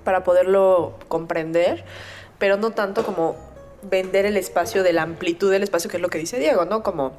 para 0.04 0.24
poderlo 0.24 0.94
comprender, 1.08 1.84
pero 2.38 2.56
no 2.56 2.70
tanto 2.70 3.04
como 3.04 3.36
vender 3.82 4.24
el 4.26 4.36
espacio 4.36 4.82
de 4.82 4.92
la 4.92 5.02
amplitud 5.02 5.50
del 5.50 5.62
espacio, 5.62 5.90
que 5.90 5.96
es 5.98 6.02
lo 6.02 6.08
que 6.08 6.18
dice 6.18 6.38
Diego, 6.38 6.64
¿no? 6.64 6.82
Como 6.82 7.12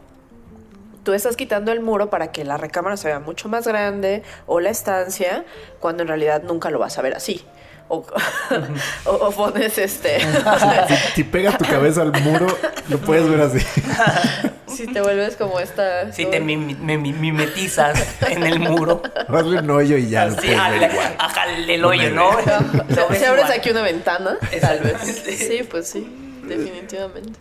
tú 1.08 1.14
estás 1.14 1.38
quitando 1.38 1.72
el 1.72 1.80
muro 1.80 2.10
para 2.10 2.34
que 2.34 2.44
la 2.44 2.58
recámara 2.58 2.98
se 2.98 3.08
vea 3.08 3.22
mucho 3.22 3.48
más 3.48 3.66
grande 3.66 4.24
o 4.46 4.60
la 4.60 4.70
estancia, 4.72 5.46
cuando 5.80 6.04
en 6.04 6.10
realidad 6.10 6.44
nunca 6.44 6.70
lo 6.70 6.80
vas 6.80 6.98
a 6.98 7.02
ver 7.02 7.16
así. 7.16 7.46
O, 7.88 8.06
o- 9.06 9.10
o 9.12 9.32
pones 9.32 9.78
este... 9.78 10.18
Si 11.16 11.24
pegas 11.24 11.58
tu 11.58 11.64
cabeza 11.64 12.02
al 12.02 12.12
muro, 12.24 12.48
lo 12.90 12.98
puedes 12.98 13.30
ver 13.30 13.40
así. 13.40 13.60
si 14.68 14.88
te 14.88 15.00
vuelves 15.00 15.38
como 15.38 15.62
esta... 15.62 16.12
Si 16.12 16.26
te 16.26 16.42
mimetizas 16.42 17.98
en 18.30 18.44
el 18.44 18.60
muro. 18.60 19.02
Hazle 19.30 19.60
un 19.60 19.70
hoyo 19.70 19.96
y 19.96 20.10
ya 20.10 20.30
Sí, 20.32 20.54
ajale 20.54 21.74
el 21.74 21.86
hoyo, 21.86 22.10
¿no? 22.12 22.32
Si 22.42 23.00
abres 23.00 23.22
igual. 23.46 23.52
aquí 23.54 23.70
una 23.70 23.82
ventana, 23.84 24.38
tal 24.60 24.80
vez. 24.82 24.98
Sí, 25.38 25.66
pues 25.72 25.88
sí, 25.88 26.06
definitivamente. 26.46 27.40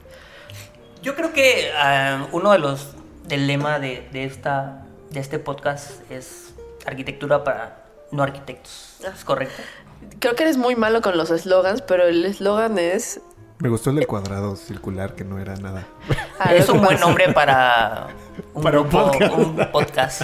Yo 1.02 1.16
creo 1.16 1.32
que 1.32 1.72
ah, 1.76 2.28
uno 2.30 2.52
de 2.52 2.58
los 2.60 2.95
del 3.28 3.46
lema 3.46 3.78
de, 3.78 4.08
de 4.12 4.24
esta 4.24 4.82
de 5.10 5.20
este 5.20 5.38
podcast 5.38 6.10
es 6.10 6.54
arquitectura 6.86 7.44
para 7.44 7.84
no 8.12 8.22
arquitectos. 8.22 8.98
¿Es 9.14 9.24
correcto? 9.24 9.62
Creo 10.18 10.34
que 10.34 10.42
eres 10.42 10.56
muy 10.56 10.76
malo 10.76 11.00
con 11.00 11.16
los 11.16 11.30
eslogans, 11.30 11.82
pero 11.82 12.04
el 12.04 12.24
eslogan 12.24 12.78
es... 12.78 13.20
Me 13.58 13.68
gustó 13.70 13.88
el 13.90 13.96
del 13.96 14.06
cuadrado 14.06 14.54
circular, 14.56 15.14
que 15.14 15.24
no 15.24 15.38
era 15.38 15.56
nada. 15.56 15.86
Ah, 16.38 16.54
es 16.54 16.68
un 16.68 16.82
buen 16.82 17.00
nombre 17.00 17.32
para 17.32 18.08
un, 18.52 18.62
Para 18.62 18.80
un 18.80 18.90
grupo- 18.90 19.10
podcast. 19.10 19.38
un 19.38 19.70
podcast. 19.72 20.22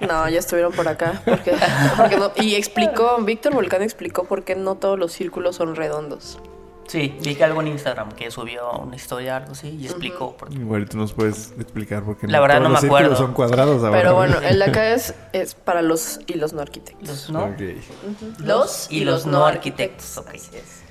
No, 0.00 0.28
ya 0.28 0.40
estuvieron 0.40 0.72
por 0.72 0.88
acá. 0.88 1.22
Porque, 1.24 1.54
porque 1.96 2.16
no- 2.16 2.32
y 2.36 2.56
explicó, 2.56 3.18
Víctor 3.22 3.54
Volcán 3.54 3.82
explicó 3.82 4.24
por 4.24 4.42
qué 4.42 4.56
no 4.56 4.74
todos 4.74 4.98
los 4.98 5.12
círculos 5.12 5.54
son 5.56 5.76
redondos. 5.76 6.40
Sí, 6.88 7.16
vi 7.22 7.34
que 7.34 7.44
algo 7.44 7.60
en 7.60 7.68
Instagram 7.68 8.12
que 8.12 8.30
subió 8.30 8.70
una 8.72 8.96
historia 8.96 9.36
algo 9.36 9.52
así 9.52 9.68
y 9.68 9.84
explicó 9.86 10.36
por 10.36 10.48
qué. 10.48 10.56
Igual 10.56 10.88
tú 10.88 10.96
nos 10.96 11.12
puedes 11.12 11.52
explicar 11.60 12.02
por 12.02 12.16
qué 12.16 12.26
La 12.26 12.40
verdad 12.40 12.60
no 12.60 12.70
me 12.70 12.78
acuerdo. 12.78 13.14
son 13.14 13.34
cuadrados 13.34 13.84
ahora. 13.84 13.98
Pero 13.98 14.14
bueno, 14.14 14.38
el 14.42 14.58
de 14.58 14.64
acá 14.64 14.90
es, 14.94 15.14
es 15.32 15.54
para 15.54 15.82
los 15.82 16.18
y 16.26 16.34
los 16.34 16.54
no 16.54 16.62
arquitectos. 16.62 17.06
Los 17.08 17.30
no. 17.30 17.54
Los 18.38 18.86
y 18.90 19.04
los 19.04 19.26
no 19.26 19.44
arquitectos. 19.46 20.16
ok. 20.18 20.28
Así 20.34 20.56
es. 20.56 20.82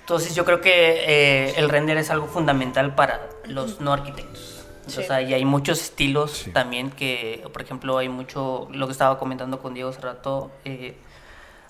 Entonces 0.00 0.34
yo 0.34 0.44
creo 0.44 0.60
que 0.60 0.70
eh, 1.06 1.54
el 1.56 1.68
render 1.68 1.96
es 1.96 2.10
algo 2.10 2.26
fundamental 2.26 2.94
para 2.94 3.28
los 3.46 3.80
no 3.80 3.92
arquitectos. 3.92 4.64
Sí. 4.86 5.00
O 5.00 5.02
sea, 5.02 5.20
y 5.20 5.34
hay 5.34 5.44
muchos 5.44 5.80
estilos 5.80 6.30
Sí. 6.44 6.50
también 6.52 6.90
que, 6.90 7.42
por 7.52 7.60
ejemplo, 7.62 7.98
hay 7.98 8.08
mucho, 8.08 8.68
lo 8.70 8.86
que 8.86 8.92
estaba 8.92 9.18
comentando 9.18 9.58
con 9.60 9.74
Diego 9.74 9.88
hace 9.90 10.00
rato, 10.02 10.52
eh, 10.64 10.96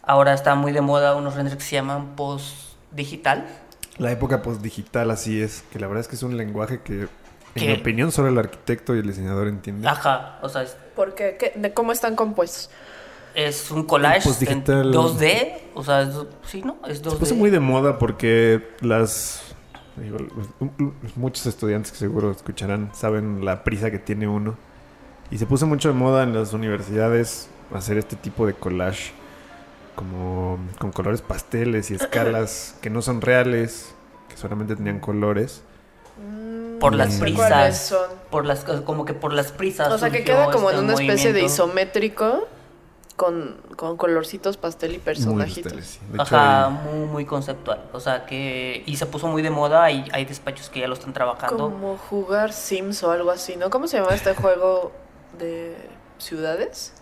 ahora 0.03 0.35
está 0.35 0.55
muy 0.55 0.73
de 0.73 0.83
moda 0.83 1.15
unos 1.17 1.35
renders 1.35 1.57
que 1.57 1.63
se 1.65 1.77
llaman 1.77 2.15
post-digital. 2.15 3.47
La 3.99 4.13
época 4.13 4.43
postdigital 4.43 5.11
así 5.11 5.41
es, 5.41 5.65
que 5.73 5.79
la 5.79 5.87
verdad 5.87 6.03
es 6.03 6.09
que 6.09 6.17
es 6.17 6.23
un 6.23 6.37
lenguaje 6.37 6.81
que, 6.83 7.09
en 7.55 7.67
mi 7.67 7.73
opinión, 7.73 8.13
solo 8.13 8.29
el 8.29 8.39
arquitecto 8.39 8.95
y 8.95 8.99
el 8.99 9.07
diseñador 9.07 9.49
entienden. 9.49 9.87
Ajá, 9.87 10.39
o 10.43 10.49
sea, 10.49 10.63
es, 10.63 10.77
¿Por 10.95 11.15
qué? 11.15 11.37
¿Qué- 11.39 11.53
de 11.59 11.73
¿Cómo 11.73 11.93
están 11.93 12.15
compuestos? 12.17 12.71
es 13.35 13.71
un 13.71 13.85
collage 13.85 14.17
en 14.17 14.25
post-digital. 14.25 14.93
2D, 14.95 15.53
o 15.75 15.85
sea, 15.85 16.01
es- 16.03 16.15
sí, 16.47 16.63
¿no? 16.63 16.77
Es 16.89 17.03
2D. 17.03 17.11
Se 17.11 17.17
puso 17.17 17.35
muy 17.35 17.51
de 17.51 17.61
moda 17.61 17.99
porque 17.99 18.67
las... 18.81 19.43
digo, 19.97 20.17
muchos 21.17 21.45
estudiantes 21.47 21.93
que 21.93 21.99
seguro 21.99 22.31
escucharán 22.31 22.91
saben 22.95 23.45
la 23.45 23.63
prisa 23.63 23.91
que 23.91 23.99
tiene 23.99 24.27
uno. 24.27 24.57
Y 25.31 25.37
se 25.39 25.45
puso 25.45 25.67
mucho 25.67 25.89
de 25.89 25.95
moda 25.95 26.23
en 26.23 26.33
las 26.35 26.55
universidades 26.55 27.49
hacer 27.75 27.99
este 27.99 28.17
tipo 28.17 28.47
de 28.47 28.55
collage 28.55 29.13
como 29.97 30.59
con 30.79 30.93
colores 30.93 31.23
pasteles 31.23 31.91
y 31.91 31.95
escalas 31.97 32.77
que 32.83 32.91
no 32.91 33.03
son 33.03 33.21
reales, 33.21 33.93
que 34.29 34.37
solamente 34.37 34.77
tenían 34.77 35.01
colores. 35.01 35.63
por 36.81 36.95
las 36.95 37.15
Mm. 37.15 37.19
¿Cuáles 37.19 37.19
prisas. 37.19 37.87
son? 37.89 38.11
Por 38.31 38.45
las, 38.47 38.61
como 38.65 39.05
que 39.05 39.15
por 39.15 39.33
las 39.33 39.51
prisas. 39.51 39.93
O 39.93 39.99
sea, 39.99 40.11
que 40.11 40.23
queda 40.25 40.51
como 40.51 40.71
en 40.71 40.77
este 40.77 40.85
una 40.85 40.93
especie 40.95 41.33
de 41.33 41.43
isométrico 41.43 42.47
con, 43.17 43.57
con 43.77 43.97
colorcitos 43.97 44.59
pastel 44.59 44.91
y 44.91 44.95
Muy 44.95 45.01
personajitos. 45.01 45.73
sí. 45.85 45.99
Hecho, 46.13 46.23
Ajá, 46.23 46.67
hay- 46.67 46.73
muy, 46.73 47.07
muy 47.09 47.25
conceptual. 47.25 47.83
O 47.95 48.01
sea 48.01 48.27
que. 48.27 48.83
Y 48.87 48.97
se 48.97 49.07
puso 49.07 49.27
muy 49.27 49.41
de 49.43 49.49
moda 49.51 49.91
y 49.91 50.07
hay 50.13 50.27
despachos 50.27 50.69
que 50.69 50.81
ya 50.81 50.87
lo 50.89 50.95
están 50.95 51.13
trabajando. 51.15 51.71
Como 51.71 51.97
jugar 51.97 52.53
Sims 52.53 53.03
o 53.03 53.11
algo 53.11 53.31
así, 53.31 53.57
¿no? 53.57 53.71
¿Cómo 53.71 53.87
se 53.89 53.99
llama 53.99 54.15
este 54.15 54.35
juego 54.43 54.93
de 55.39 55.75
ciudades? 56.19 56.93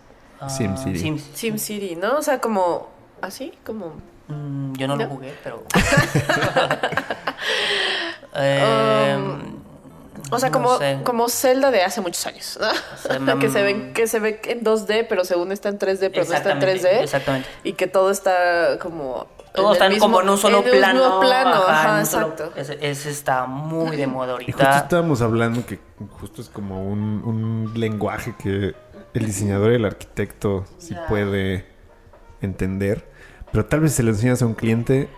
Ah, 0.45 0.49
SimCity. 0.49 1.19
Sim 1.35 1.59
City, 1.59 1.97
¿no? 1.97 2.19
O 2.19 2.23
sea, 2.23 2.41
como 2.41 2.89
así, 3.21 3.53
como... 3.65 3.95
Mm, 4.29 4.73
yo 4.75 4.89
no, 4.89 4.97
¿No? 4.97 5.05
lo 5.05 5.11
jugué, 5.11 5.35
pero. 5.45 5.63
Eh, 8.37 9.17
O 10.31 10.39
sea, 10.39 10.49
no 10.49 10.53
como, 10.53 10.79
sé. 10.79 10.99
como 11.05 11.29
Zelda 11.29 11.71
de 11.71 11.83
hace 11.83 12.01
muchos 12.01 12.27
años, 12.27 12.59
¿no? 12.61 12.67
sea, 12.99 13.21
mm, 13.37 13.39
que, 13.39 13.49
se 13.51 13.63
ve, 13.63 13.93
que 13.93 14.07
se 14.07 14.19
ve 14.19 14.41
en 14.47 14.65
2D, 14.65 15.07
pero 15.09 15.25
según 15.25 15.53
está 15.53 15.69
en 15.69 15.79
3D, 15.79 16.11
pero 16.13 16.25
no 16.25 16.35
está 16.35 16.51
en 16.53 16.59
Exactamente, 16.63 16.81
3D. 16.99 17.03
Exactamente. 17.03 17.49
Y 17.63 17.75
que 17.75 17.87
todo 17.87 18.11
está 18.11 18.79
como... 18.81 19.27
Todos 19.55 19.75
están 19.75 19.91
mismo- 19.93 20.07
como 20.07 20.21
en 20.21 20.29
un 20.31 20.39
solo 20.39 20.65
en 20.65 20.71
plano. 20.81 21.21
plano, 21.21 21.55
ajá, 21.69 21.93
en 21.95 21.99
un 22.01 22.07
solo- 22.07 22.29
exacto. 22.31 22.53
Ese, 22.61 22.77
ese 22.81 23.11
está 23.11 23.47
muy 23.47 23.97
de 23.97 24.09
moda 24.09 24.33
Y 24.41 24.47
justo 24.47 24.63
ahorita. 24.65 24.79
estábamos 24.79 25.23
hablando 25.23 25.65
que 25.65 25.79
justo 26.19 26.43
es 26.43 26.49
como 26.49 26.83
un, 26.85 27.23
un 27.25 27.71
lenguaje 27.79 28.35
que 28.37 28.75
el 29.15 29.27
diseñador 29.27 29.73
y 29.73 29.77
el 29.77 29.85
arquitecto 29.85 30.65
sí 30.79 30.95
puede 31.09 31.65
entender, 32.41 33.09
pero 33.53 33.65
tal 33.67 33.81
vez 33.81 33.93
si 33.93 33.99
se 33.99 34.03
lo 34.03 34.11
enseñas 34.11 34.43
a 34.43 34.47
un 34.47 34.55
cliente 34.55 35.09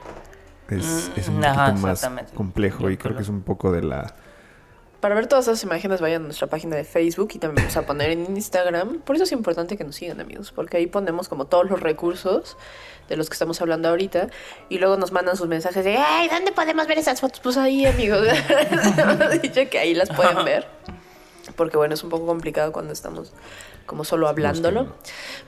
es, 0.70 1.10
Mm, 1.14 1.18
es 1.20 1.28
un 1.28 1.44
ajá, 1.44 1.66
poquito 1.66 1.86
más 1.86 2.10
complejo 2.34 2.90
y 2.90 2.96
creo 2.96 2.98
creo. 2.98 3.16
que 3.16 3.22
es 3.22 3.28
un 3.28 3.42
poco 3.42 3.72
de 3.72 3.82
la... 3.82 4.14
Para 5.00 5.14
ver 5.14 5.26
todas 5.28 5.46
esas 5.46 5.62
imágenes 5.62 6.00
vayan 6.00 6.22
a 6.22 6.24
nuestra 6.26 6.48
página 6.48 6.74
de 6.74 6.82
Facebook 6.84 7.30
y 7.34 7.38
también 7.38 7.64
vamos 7.66 7.76
a 7.76 7.86
poner 7.86 8.10
en 8.10 8.24
Instagram. 8.34 9.00
Por 9.00 9.14
eso 9.14 9.24
es 9.24 9.32
importante 9.32 9.76
que 9.76 9.84
nos 9.84 9.94
sigan 9.94 10.20
amigos, 10.20 10.52
porque 10.52 10.78
ahí 10.78 10.86
ponemos 10.86 11.28
como 11.28 11.46
todos 11.46 11.70
los 11.70 11.80
recursos 11.80 12.56
de 13.08 13.16
los 13.16 13.28
que 13.28 13.34
estamos 13.34 13.60
hablando 13.60 13.88
ahorita 13.88 14.28
y 14.68 14.78
luego 14.78 14.96
nos 14.96 15.12
mandan 15.12 15.36
sus 15.36 15.46
mensajes 15.46 15.84
de 15.84 15.96
¡Ay, 15.96 16.28
¿dónde 16.28 16.50
podemos 16.50 16.86
ver 16.88 16.98
esas 16.98 17.20
fotos? 17.20 17.40
Pues 17.40 17.56
ahí 17.56 17.86
amigos, 17.86 18.26
hemos 18.98 19.42
dicho 19.42 19.60
que 19.70 19.78
ahí 19.78 19.94
las 19.94 20.08
pueden 20.10 20.44
ver. 20.44 20.66
Porque 21.54 21.76
bueno, 21.76 21.94
es 21.94 22.02
un 22.02 22.10
poco 22.10 22.26
complicado 22.26 22.72
cuando 22.72 22.92
estamos 22.92 23.32
como 23.86 24.04
solo 24.04 24.28
hablándolo. 24.28 24.88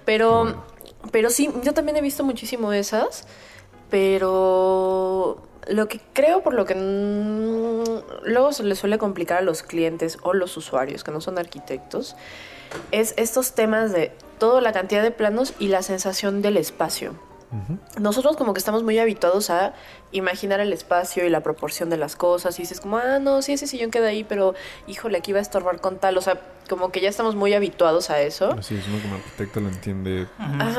Pero, 0.05 0.64
pero 1.11 1.30
sí, 1.30 1.51
yo 1.62 1.74
también 1.74 1.97
he 1.97 2.01
visto 2.01 2.24
muchísimo 2.24 2.72
esas, 2.72 3.26
pero 3.91 5.43
lo 5.68 5.89
que 5.89 6.01
creo 6.12 6.43
por 6.43 6.55
lo 6.55 6.64
que 6.64 6.74
mm, 6.74 8.28
luego 8.28 8.53
se 8.53 8.62
le 8.62 8.74
suele 8.74 8.99
complicar 8.99 9.39
a 9.39 9.43
los 9.43 9.62
clientes 9.62 10.18
o 10.22 10.32
los 10.32 10.57
usuarios 10.57 11.05
que 11.05 11.11
no 11.11 11.20
son 11.20 11.39
arquitectos 11.39 12.16
es 12.91 13.14
estos 13.16 13.53
temas 13.53 13.93
de 13.93 14.12
toda 14.39 14.61
la 14.61 14.72
cantidad 14.72 15.03
de 15.03 15.11
planos 15.11 15.55
y 15.59 15.68
la 15.68 15.82
sensación 15.82 16.43
del 16.43 16.57
espacio. 16.57 17.14
Nosotros 17.99 18.37
como 18.37 18.53
que 18.53 18.59
estamos 18.59 18.83
muy 18.83 18.99
habituados 18.99 19.49
a 19.49 19.73
imaginar 20.13 20.61
el 20.61 20.73
espacio 20.73 21.25
y 21.25 21.31
la 21.31 21.41
proporción 21.41 21.89
de 21.89 21.97
las 21.97 22.15
cosas 22.15 22.59
y 22.59 22.63
dices 22.63 22.81
como, 22.81 22.99
ah, 22.99 23.19
no, 23.19 23.41
sí, 23.41 23.55
ese 23.55 23.67
sillón 23.67 23.91
queda 23.91 24.09
ahí, 24.09 24.25
pero 24.25 24.55
híjole, 24.87 25.19
aquí 25.19 25.33
va 25.33 25.39
a 25.39 25.43
estorbar 25.43 25.81
con 25.81 25.99
tal. 25.99 26.19
O 26.19 26.21
sea, 26.21 26.41
como 26.69 26.91
que 26.93 27.01
ya 27.01 27.09
estamos 27.09 27.35
muy 27.35 27.55
habituados 27.55 28.11
a 28.11 28.21
eso. 28.21 28.53
Así 28.53 28.77
es, 28.77 28.87
uno 28.87 29.01
como 29.01 29.15
arquitecto 29.15 29.61
lo 29.61 29.69
entiende 29.69 30.27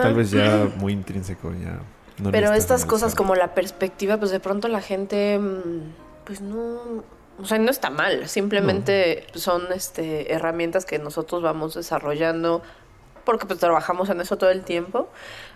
tal 0.02 0.14
vez 0.14 0.32
ya 0.32 0.68
muy 0.78 0.94
intrínseco, 0.94 1.52
ya 1.54 1.80
no 2.20 2.32
Pero 2.32 2.54
estas 2.54 2.86
cosas 2.86 3.16
como 3.16 3.36
la 3.36 3.56
perspectiva, 3.56 4.18
pues 4.18 4.30
de 4.32 4.40
pronto 4.40 4.68
la 4.68 4.82
gente, 4.82 5.40
mm, 5.40 6.26
pues 6.26 6.42
no, 6.42 7.04
o 7.42 7.46
sea, 7.46 7.58
no 7.58 7.72
está 7.72 7.90
mal. 7.90 8.28
Simplemente 8.28 9.26
son 9.34 9.72
este, 9.74 10.34
herramientas 10.34 10.86
que 10.86 11.00
nosotros 11.00 11.42
vamos 11.42 11.74
desarrollando 11.74 12.62
porque 13.24 13.46
pues 13.46 13.60
trabajamos 13.60 14.10
en 14.10 14.22
eso 14.22 14.38
todo 14.38 14.50
el 14.50 14.64
tiempo. 14.64 15.08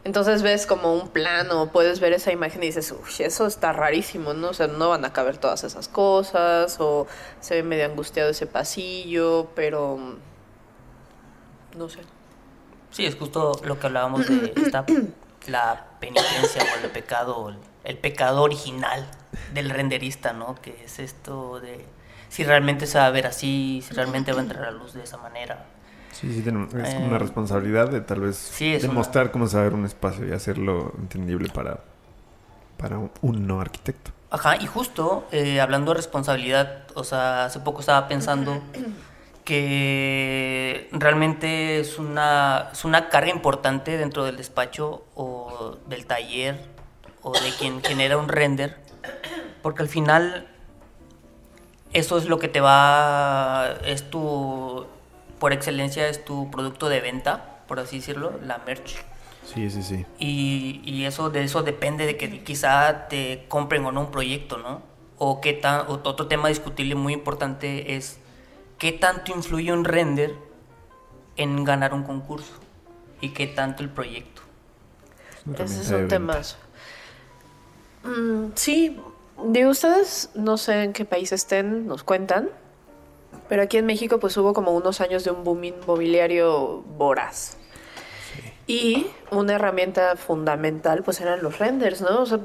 Entonces 0.06 0.42
ves 0.42 0.66
como 0.66 0.94
un 0.94 1.08
plano, 1.10 1.72
puedes 1.72 2.02
ver 2.02 2.12
esa 2.12 2.32
imagen 2.32 2.62
y 2.64 2.68
dices, 2.68 2.92
uy, 2.92 3.26
eso 3.26 3.48
está 3.48 3.72
rarísimo, 3.72 4.34
¿no? 4.34 4.50
O 4.50 4.54
sea, 4.54 4.68
no 4.68 4.90
van 4.90 5.06
a 5.06 5.14
caber 5.14 5.38
todas 5.38 5.64
esas 5.64 5.88
cosas 5.88 6.78
o 6.80 7.08
se 7.40 7.56
ve 7.56 7.64
medio 7.64 7.86
angustiado 7.86 8.30
ese 8.30 8.46
pasillo, 8.46 9.50
pero 9.56 9.98
mm, 9.98 11.78
no 11.78 11.90
sé. 11.90 12.00
Sí, 12.92 13.06
es 13.06 13.16
justo 13.16 13.54
lo 13.64 13.80
que 13.80 13.88
hablábamos 13.88 14.28
de 14.28 14.52
esta, 14.62 14.86
la 15.48 15.86
penitencia 16.02 16.64
o 16.64 16.84
el 16.84 16.92
pecado, 16.92 17.50
el, 17.50 17.58
el 17.86 17.98
pecado 17.98 18.44
original 18.44 19.10
del 19.54 19.70
renderista, 19.70 20.34
¿no? 20.34 20.56
Que 20.62 20.84
es 20.84 21.00
esto 21.00 21.62
de 21.62 21.86
si 22.28 22.44
realmente 22.44 22.88
se 22.88 22.98
va 22.98 23.06
a 23.06 23.12
ver 23.12 23.28
así, 23.28 23.84
si 23.88 23.94
realmente 23.94 24.34
va 24.34 24.40
a 24.40 24.42
entrar 24.42 24.64
a 24.64 24.72
la 24.72 24.78
luz 24.78 24.94
de 24.94 25.04
esa 25.04 25.18
manera. 25.18 25.66
Sí, 26.14 26.32
sí, 26.34 26.42
tenemos- 26.42 26.74
es 26.76 26.94
Eh, 26.94 27.04
una 27.06 27.18
responsabilidad 27.18 27.90
de 27.90 28.00
tal 28.02 28.22
vez 28.22 28.38
sí, 28.38 28.78
demostrar 28.78 29.32
cómo 29.32 29.48
se 29.48 29.56
va 29.58 29.62
a 29.62 29.66
ver 29.66 29.74
un 29.74 29.86
espacio 29.86 30.26
y 30.28 30.32
hacerlo 30.32 30.94
entendible 31.00 31.50
para, 31.50 31.80
para 32.78 32.98
un, 33.00 33.12
un 33.22 33.46
no 33.48 33.60
arquitecto. 33.60 34.12
Ajá, 34.30 34.56
y 34.62 34.66
justo 34.68 35.28
eh, 35.32 35.60
hablando 35.60 35.92
de 35.92 35.98
responsabilidad, 35.98 36.86
o 36.96 37.04
sea, 37.04 37.46
hace 37.46 37.60
poco 37.60 37.80
estaba 37.82 38.08
pensando 38.08 38.62
que 39.44 40.88
realmente 40.92 41.80
es 41.80 41.98
una, 42.00 42.70
es 42.72 42.86
una 42.86 43.10
carga 43.10 43.30
importante 43.32 43.98
dentro 43.98 44.24
del 44.24 44.38
despacho 44.38 45.04
o 45.16 45.78
del 45.88 46.06
taller 46.06 46.60
o 47.22 47.34
de 47.34 47.50
quien 47.60 47.82
genera 47.84 48.18
un 48.18 48.28
render, 48.30 48.78
porque 49.62 49.82
al 49.82 49.90
final 49.90 50.48
eso 51.92 52.18
es 52.18 52.26
lo 52.28 52.40
que 52.40 52.48
te 52.48 52.60
va, 52.62 53.76
es 53.86 54.10
tu, 54.10 54.86
por 55.44 55.52
excelencia 55.52 56.08
es 56.08 56.24
tu 56.24 56.50
producto 56.50 56.88
de 56.88 57.02
venta, 57.02 57.60
por 57.68 57.78
así 57.78 57.98
decirlo, 57.98 58.40
la 58.46 58.60
merch. 58.60 58.96
Sí, 59.44 59.70
sí, 59.70 59.84
sí. 59.84 60.06
Y, 60.18 60.80
y 60.86 61.04
eso 61.04 61.30
de 61.32 61.44
eso 61.44 61.64
depende 61.64 62.06
de 62.06 62.16
que 62.16 62.46
quizá 62.46 63.10
te 63.10 63.44
compren 63.50 63.84
o 63.84 63.92
no 63.92 64.00
un 64.00 64.10
proyecto, 64.10 64.58
¿no? 64.58 64.82
O 65.18 65.42
qué 65.42 65.52
tan, 65.52 65.82
otro 65.90 66.28
tema 66.28 66.48
discutible 66.48 66.96
muy 66.96 67.12
importante 67.12 67.98
es 67.98 68.20
qué 68.78 68.94
tanto 68.94 69.34
influye 69.34 69.74
un 69.74 69.84
render 69.84 70.34
en 71.36 71.66
ganar 71.66 71.94
un 71.94 72.04
concurso 72.04 72.54
y 73.20 73.32
qué 73.32 73.46
tanto 73.46 73.84
el 73.84 73.90
proyecto. 73.90 74.44
Ese 75.60 75.82
es 75.82 75.90
un 75.90 76.08
temazo. 76.08 76.56
Mm, 78.06 78.52
sí, 78.56 78.98
de 79.44 79.68
ustedes, 79.68 80.30
no 80.36 80.56
sé 80.56 80.84
en 80.84 80.94
qué 80.94 81.04
país 81.04 81.34
estén, 81.34 81.86
nos 81.86 82.02
cuentan. 82.02 82.50
Pero 83.50 83.64
aquí 83.64 83.78
en 83.78 83.86
México 83.86 84.20
pues 84.20 84.36
hubo 84.38 84.54
como 84.54 84.72
unos 84.72 85.02
años 85.02 85.24
de 85.24 85.32
un 85.32 85.44
boom 85.44 85.64
inmobiliario 85.64 86.84
voraz. 86.98 87.58
Y 88.66 89.08
una 89.32 89.56
herramienta 89.56 90.16
fundamental 90.16 91.04
pues 91.04 91.20
eran 91.22 91.44
los 91.44 91.60
renders, 91.60 92.02
¿no? 92.02 92.22
O 92.22 92.26
sea, 92.26 92.40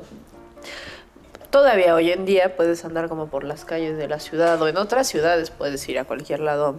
todavía 1.50 1.94
hoy 1.94 2.10
en 2.10 2.24
día 2.24 2.56
puedes 2.56 2.84
andar 2.84 3.08
como 3.08 3.28
por 3.28 3.44
las 3.44 3.64
calles 3.64 3.96
de 3.96 4.08
la 4.08 4.18
ciudad 4.18 4.60
o 4.60 4.68
en 4.68 4.76
otras 4.76 5.06
ciudades 5.06 5.50
puedes 5.50 5.88
ir 5.88 5.98
a 5.98 6.04
cualquier 6.04 6.40
lado 6.40 6.76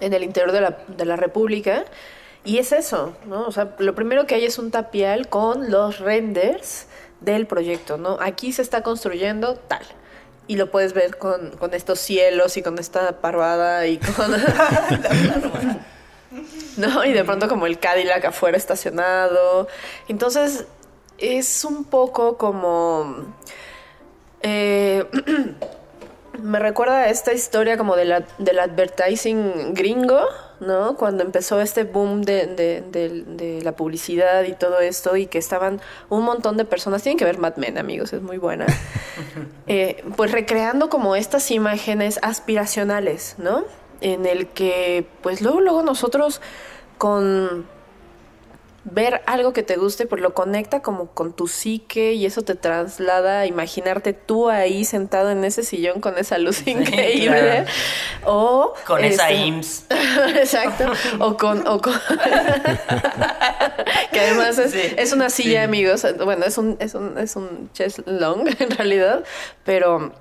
en 0.00 0.12
el 0.12 0.22
interior 0.22 0.52
de 0.52 0.60
la, 0.60 0.78
de 0.88 1.04
la 1.04 1.16
República. 1.16 1.84
Y 2.44 2.58
es 2.58 2.72
eso, 2.72 3.14
¿no? 3.26 3.46
O 3.46 3.52
sea, 3.52 3.74
lo 3.78 3.94
primero 3.94 4.26
que 4.26 4.36
hay 4.36 4.44
es 4.44 4.58
un 4.58 4.70
tapial 4.70 5.28
con 5.28 5.70
los 5.70 5.98
renders 5.98 6.86
del 7.20 7.46
proyecto, 7.46 7.98
¿no? 7.98 8.18
Aquí 8.20 8.52
se 8.52 8.62
está 8.62 8.82
construyendo 8.82 9.56
tal. 9.56 9.84
Y 10.48 10.56
lo 10.56 10.70
puedes 10.70 10.92
ver 10.92 11.18
con, 11.18 11.50
con 11.52 11.74
estos 11.74 11.98
cielos 11.98 12.56
y 12.56 12.62
con 12.62 12.78
esta 12.78 13.20
parvada 13.20 13.86
y 13.86 13.98
con... 13.98 14.30
¿No? 16.76 17.04
Y 17.04 17.12
de 17.12 17.24
pronto 17.24 17.48
como 17.48 17.66
el 17.66 17.78
Cadillac 17.78 18.26
afuera 18.26 18.56
estacionado. 18.56 19.66
Entonces, 20.08 20.66
es 21.18 21.64
un 21.64 21.84
poco 21.84 22.36
como... 22.36 23.34
eh, 24.42 25.04
me 26.42 26.58
recuerda 26.58 26.98
a 26.98 27.08
esta 27.08 27.32
historia 27.32 27.76
como 27.76 27.96
de 27.96 28.04
la, 28.04 28.24
del 28.38 28.58
advertising 28.58 29.74
gringo, 29.74 30.26
¿no? 30.60 30.96
Cuando 30.96 31.22
empezó 31.22 31.60
este 31.60 31.84
boom 31.84 32.22
de, 32.22 32.46
de- 32.46 32.80
de- 32.90 33.24
de 33.26 33.62
la 33.62 33.72
publicidad 33.72 34.42
y 34.44 34.52
todo 34.54 34.80
esto 34.80 35.16
y 35.16 35.26
que 35.26 35.38
estaban 35.38 35.80
un 36.08 36.22
montón 36.24 36.56
de 36.56 36.64
personas, 36.64 37.02
tienen 37.02 37.18
que 37.18 37.24
ver 37.24 37.38
Mad 37.38 37.56
Men, 37.56 37.78
amigos, 37.78 38.12
es 38.12 38.22
muy 38.22 38.38
buena, 38.38 38.66
eh, 39.66 40.02
pues 40.16 40.32
recreando 40.32 40.88
como 40.88 41.16
estas 41.16 41.50
imágenes 41.50 42.18
aspiracionales, 42.22 43.34
¿no? 43.38 43.64
En 44.00 44.26
el 44.26 44.46
que 44.48 45.06
pues 45.22 45.40
luego, 45.42 45.60
luego 45.60 45.82
nosotros 45.82 46.40
con 46.98 47.66
ver 48.88 49.20
algo 49.26 49.52
que 49.52 49.62
te 49.64 49.76
guste, 49.76 50.06
pues 50.06 50.22
lo 50.22 50.32
conecta 50.32 50.80
como 50.80 51.10
con 51.10 51.32
tu 51.34 51.48
psique 51.48 52.12
y 52.12 52.24
eso 52.24 52.42
te 52.42 52.54
traslada 52.54 53.40
a 53.40 53.46
imaginarte 53.46 54.12
tú 54.12 54.48
ahí 54.48 54.84
sentado 54.84 55.30
en 55.30 55.44
ese 55.44 55.64
sillón 55.64 56.00
con 56.00 56.16
esa 56.18 56.38
luz 56.38 56.66
increíble. 56.66 57.64
O 58.24 58.74
Con 58.86 59.04
esa 59.04 59.28
este, 59.30 59.44
IMSS. 59.46 59.86
Exacto. 60.36 60.92
O 61.18 61.36
con, 61.36 61.66
o 61.66 61.80
con- 61.80 61.92
que 64.12 64.20
además 64.20 64.58
es, 64.58 64.70
Sí, 64.72 64.80
es 64.96 65.12
una 65.12 65.30
silla, 65.30 65.60
sí. 65.60 65.64
amigos. 65.64 66.06
Bueno, 66.24 66.44
es 66.44 66.56
un, 66.58 66.76
es 66.80 66.94
un, 66.94 67.18
es 67.18 67.34
un 67.36 67.70
chess 67.72 68.02
long 68.06 68.48
en 68.58 68.70
realidad, 68.70 69.24
pero 69.64 70.12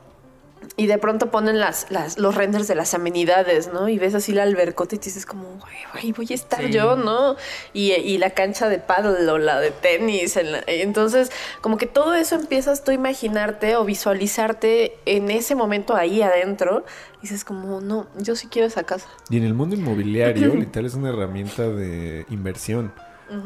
y 0.78 0.88
de 0.88 0.98
pronto 0.98 1.32
ponen 1.32 1.60
las, 1.60 1.88
las, 1.92 2.18
los 2.18 2.36
renders 2.36 2.68
de 2.68 2.76
las 2.76 2.94
amenidades, 2.94 3.72
¿no? 3.74 3.88
Y 3.90 3.98
ves 4.00 4.16
así 4.16 4.32
la 4.34 4.44
albercota 4.44 4.96
y 4.96 5.00
te 5.00 5.06
dices 5.06 5.26
como, 5.26 5.60
güey, 5.94 6.12
voy 6.12 6.28
a 6.30 6.34
estar 6.34 6.62
Sí. 6.64 6.72
yo, 6.72 6.96
¿no? 6.96 7.36
Y, 7.74 7.92
y 7.94 8.18
la 8.18 8.32
cancha 8.32 8.70
de 8.70 8.80
paddle 8.80 9.30
o 9.30 9.38
la 9.38 9.60
de 9.60 9.72
tenis. 9.72 10.38
en 10.38 10.52
la- 10.54 10.64
entonces, 10.68 11.32
como 11.62 11.78
que 11.78 11.86
todo 11.86 12.14
eso 12.16 12.36
empiezas 12.36 12.84
tú 12.84 12.92
a 12.92 12.94
imaginarte 12.94 13.76
o 13.76 13.86
visualizarte 13.86 14.98
en 15.06 15.30
ese 15.32 15.56
momento 15.56 15.96
ahí 15.96 16.22
adentro. 16.22 16.86
Y 17.20 17.22
dices 17.24 17.44
como, 17.44 17.82
no, 17.82 18.08
yo 18.18 18.36
sí 18.36 18.48
quiero 18.48 18.68
esa 18.68 18.84
casa. 18.84 19.08
Y 19.30 19.38
en 19.38 19.44
el 19.44 19.54
mundo 19.54 19.76
inmobiliario, 19.76 20.56
literal, 20.56 20.86
es 20.86 20.94
una 20.96 21.10
herramienta 21.10 21.64
de 21.70 22.26
inversión. 22.30 22.94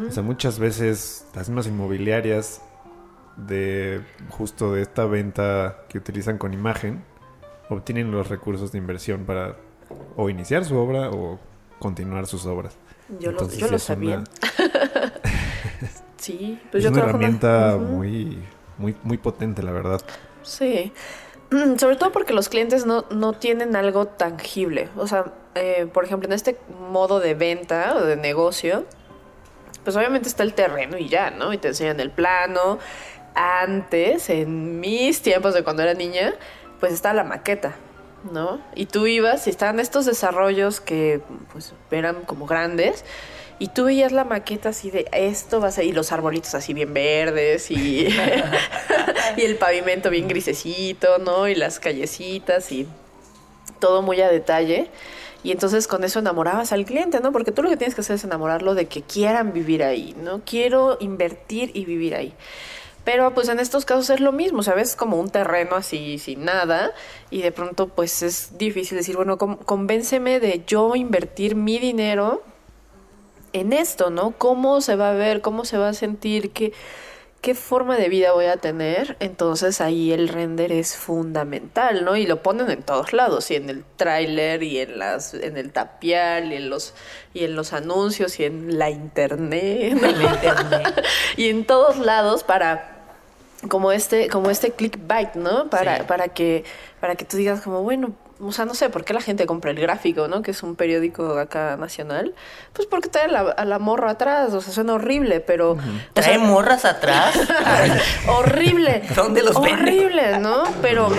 O 0.08 0.12
sea, 0.12 0.24
muchas 0.24 0.60
veces 0.60 1.26
las 1.34 1.48
mismas 1.48 1.66
inmobiliarias 1.68 2.62
de 3.48 4.02
justo 4.30 4.74
de 4.74 4.82
esta 4.82 5.06
venta 5.06 5.78
que 5.90 5.98
utilizan 5.98 6.38
con 6.38 6.54
imagen 6.54 7.04
obtienen 7.70 8.12
los 8.12 8.28
recursos 8.30 8.72
de 8.72 8.78
inversión 8.80 9.26
para 9.26 9.56
o 10.16 10.30
iniciar 10.30 10.66
su 10.66 10.76
obra 10.78 11.10
o 11.12 11.40
continuar 11.80 12.26
sus 12.28 12.46
obras. 12.46 12.76
Yo 13.20 13.32
lo, 13.32 13.48
yo 13.50 13.80
sabía. 13.80 14.18
una- 14.18 14.24
Sí, 16.18 16.60
pues 16.72 16.84
es 16.84 16.92
yo 16.92 16.96
una 16.96 17.06
herramienta 17.10 17.78
muy, 17.78 18.38
muy, 18.78 18.96
muy 19.04 19.18
potente, 19.18 19.64
la 19.64 19.72
verdad. 19.72 20.02
Sí. 20.44 20.92
Mm, 21.52 21.78
Sobre 21.78 21.96
todo 21.96 22.12
porque 22.12 22.34
los 22.34 22.50
clientes 22.50 22.86
no, 22.86 23.06
no 23.10 23.34
tienen 23.34 23.76
algo 23.76 24.06
tangible. 24.08 24.90
O 24.98 25.08
sea, 25.08 25.26
eh, 25.56 25.88
por 25.92 26.04
ejemplo, 26.04 26.28
en 26.28 26.34
este 26.34 26.58
modo 26.92 27.20
de 27.20 27.36
venta 27.36 27.96
o 27.96 28.02
de 28.04 28.16
negocio, 28.18 28.86
pues 29.84 29.96
obviamente 29.96 30.28
está 30.28 30.44
el 30.44 30.54
terreno 30.54 30.98
y 30.98 31.08
ya, 31.08 31.32
¿no? 31.32 31.54
Y 31.54 31.58
te 31.58 31.70
enseñan 31.70 32.00
el 32.02 32.12
plano. 32.12 32.80
Antes, 33.42 34.30
en 34.30 34.82
mis 34.82 35.22
tiempos 35.22 35.54
de 35.54 35.64
cuando 35.64 35.82
era 35.82 35.94
niña, 35.94 36.34
pues 36.82 36.92
está 36.92 37.14
la 37.14 37.24
maqueta, 37.24 37.74
¿no? 38.34 38.60
Y 38.76 38.88
tú 38.88 39.08
ibas 39.08 39.48
y 39.48 39.50
estaban 39.50 39.80
estos 39.80 40.06
desarrollos 40.06 40.82
que 40.82 41.22
pues 41.54 41.74
eran 41.90 42.24
como 42.24 42.48
grandes. 42.48 43.06
Y 43.58 43.70
tú 43.70 43.86
veías 43.86 44.12
la 44.12 44.26
maqueta 44.26 44.70
así 44.70 44.92
de 44.92 45.08
esto 45.14 45.62
va 45.62 45.70
a 45.70 45.72
ser, 45.72 45.86
y 45.86 45.94
los 45.94 46.12
arbolitos 46.12 46.54
así 46.54 46.74
bien 46.74 46.94
verdes, 46.94 47.72
y, 47.72 48.10
y 49.38 49.42
el 49.42 49.56
pavimento 49.56 50.10
bien 50.10 50.28
grisecito, 50.28 51.18
¿no? 51.20 51.48
Y 51.48 51.56
las 51.56 51.80
callecitas, 51.80 52.70
y 52.74 52.90
todo 53.80 54.02
muy 54.02 54.20
a 54.20 54.30
detalle. 54.30 54.90
Y 55.44 55.52
entonces 55.52 55.88
con 55.88 56.04
eso 56.04 56.20
enamorabas 56.20 56.74
al 56.74 56.84
cliente, 56.84 57.22
¿no? 57.22 57.32
Porque 57.32 57.54
tú 57.54 57.64
lo 57.64 57.70
que 57.70 57.78
tienes 57.78 57.96
que 57.96 58.02
hacer 58.02 58.18
es 58.18 58.26
enamorarlo 58.26 58.76
de 58.76 58.88
que 58.88 59.02
quieran 59.02 59.54
vivir 59.54 59.82
ahí, 59.82 60.14
¿no? 60.22 60.42
Quiero 60.46 60.98
invertir 61.00 61.72
y 61.74 61.86
vivir 61.86 62.16
ahí. 62.16 62.34
Pero 63.12 63.34
pues 63.34 63.50
en 63.50 63.60
estos 63.60 63.86
casos 63.86 64.12
es 64.12 64.20
lo 64.20 64.32
mismo, 64.32 64.62
¿sabes? 64.62 64.96
Como 64.96 65.20
un 65.20 65.32
terreno 65.32 65.76
así 65.76 66.20
sin 66.20 66.46
nada 66.46 66.92
y 67.32 67.42
de 67.42 67.52
pronto 67.52 67.88
pues 67.88 68.22
es 68.22 68.60
difícil 68.60 68.98
decir, 69.00 69.16
bueno, 69.16 69.40
con- 69.40 69.56
convénceme 69.56 70.40
de 70.40 70.64
yo 70.68 70.96
invertir 70.96 71.56
mi 71.56 71.80
dinero 71.80 72.44
en 73.52 73.74
esto, 73.74 74.12
¿no? 74.12 74.36
¿Cómo 74.38 74.80
se 74.82 74.96
va 74.96 75.10
a 75.10 75.14
ver? 75.14 75.42
¿Cómo 75.42 75.66
se 75.66 75.80
va 75.80 75.90
a 75.90 75.94
sentir? 75.94 76.52
¿Qué, 76.52 76.72
qué 77.42 77.56
forma 77.56 77.98
de 77.98 78.10
vida 78.10 78.32
voy 78.34 78.46
a 78.46 78.58
tener? 78.58 79.18
Entonces 79.20 79.82
ahí 79.82 80.12
el 80.12 80.28
render 80.28 80.72
es 80.72 80.96
fundamental, 80.96 82.06
¿no? 82.06 82.16
Y 82.16 82.28
lo 82.28 82.44
ponen 82.44 82.70
en 82.70 82.84
todos 82.84 83.12
lados, 83.12 83.50
y 83.50 83.56
en 83.56 83.72
el 83.72 83.86
tráiler, 83.96 84.62
y 84.62 84.78
en 84.82 85.00
las, 85.00 85.34
en 85.34 85.58
el 85.58 85.72
tapial, 85.72 86.54
y 86.54 86.58
en 86.58 86.70
los, 86.70 86.94
y 87.34 87.44
en 87.46 87.56
los 87.56 87.74
anuncios, 87.74 88.40
y 88.40 88.44
en 88.44 88.78
la 88.78 88.92
internet. 88.92 89.94
En 89.94 90.02
la 90.22 90.32
internet. 90.36 91.04
y 91.38 91.50
en 91.50 91.66
todos 91.66 91.98
lados 91.98 92.44
para 92.44 92.98
como 93.68 93.92
este 93.92 94.28
como 94.30 94.50
este 94.50 94.72
clickbait, 94.72 95.34
¿no? 95.36 95.70
Para 95.70 95.98
Sí. 95.98 96.04
para 96.08 96.28
que 96.30 96.64
para 97.02 97.16
que 97.16 97.26
tú 97.26 97.38
digas 97.38 97.62
como 97.62 97.84
bueno, 97.84 98.14
o 98.42 98.54
sea, 98.54 98.64
no 98.64 98.74
sé 98.74 98.90
por 98.90 99.04
qué 99.04 99.14
la 99.14 99.20
gente 99.20 99.46
compra 99.46 99.72
el 99.72 99.80
gráfico, 99.82 100.30
¿no? 100.30 100.42
Que 100.42 100.52
es 100.52 100.64
un 100.64 100.78
periódico 100.78 101.38
acá 101.38 101.76
nacional. 101.76 102.34
Pues 102.72 102.88
porque 102.88 103.10
trae 103.10 103.26
a 103.26 103.28
la, 103.28 103.40
a 103.42 103.66
la 103.66 103.80
morra 103.80 104.12
atrás, 104.12 104.54
o 104.54 104.62
sea, 104.62 104.74
suena 104.74 104.94
horrible, 104.94 105.42
pero 105.42 105.72
o 105.74 105.78
¿Trae 106.14 106.36
sea, 106.36 106.40
morras 106.40 106.86
atrás? 106.86 107.36
horrible. 108.28 109.04
¿Dónde 109.16 109.44
los 109.44 109.62
venden? 109.62 109.82
Horrible, 109.84 110.40
¿no? 110.40 110.64
Pero 110.82 111.10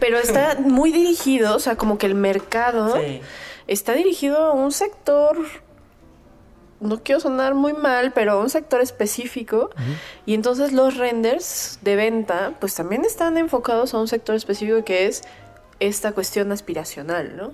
pero 0.00 0.18
está 0.18 0.56
muy 0.60 0.92
dirigido, 0.92 1.56
o 1.56 1.58
sea, 1.58 1.74
como 1.76 1.98
que 1.98 2.06
el 2.06 2.14
mercado 2.14 2.94
Sí. 2.96 3.20
está 3.66 3.92
dirigido 3.94 4.38
a 4.38 4.52
un 4.52 4.70
sector, 4.72 5.36
no 6.80 7.02
quiero 7.02 7.20
sonar 7.20 7.54
muy 7.54 7.72
mal, 7.72 8.12
pero 8.12 8.32
a 8.32 8.36
un 8.38 8.50
sector 8.50 8.80
específico. 8.80 9.70
Y 10.26 10.34
entonces 10.34 10.72
los 10.72 10.96
renders 10.96 11.78
de 11.82 11.96
venta, 11.96 12.52
pues 12.60 12.74
también 12.74 13.04
están 13.04 13.36
enfocados 13.38 13.94
a 13.94 13.98
un 13.98 14.08
sector 14.08 14.34
específico 14.34 14.84
que 14.84 15.06
es 15.06 15.22
esta 15.80 16.12
cuestión 16.12 16.52
aspiracional, 16.52 17.36
¿no? 17.36 17.52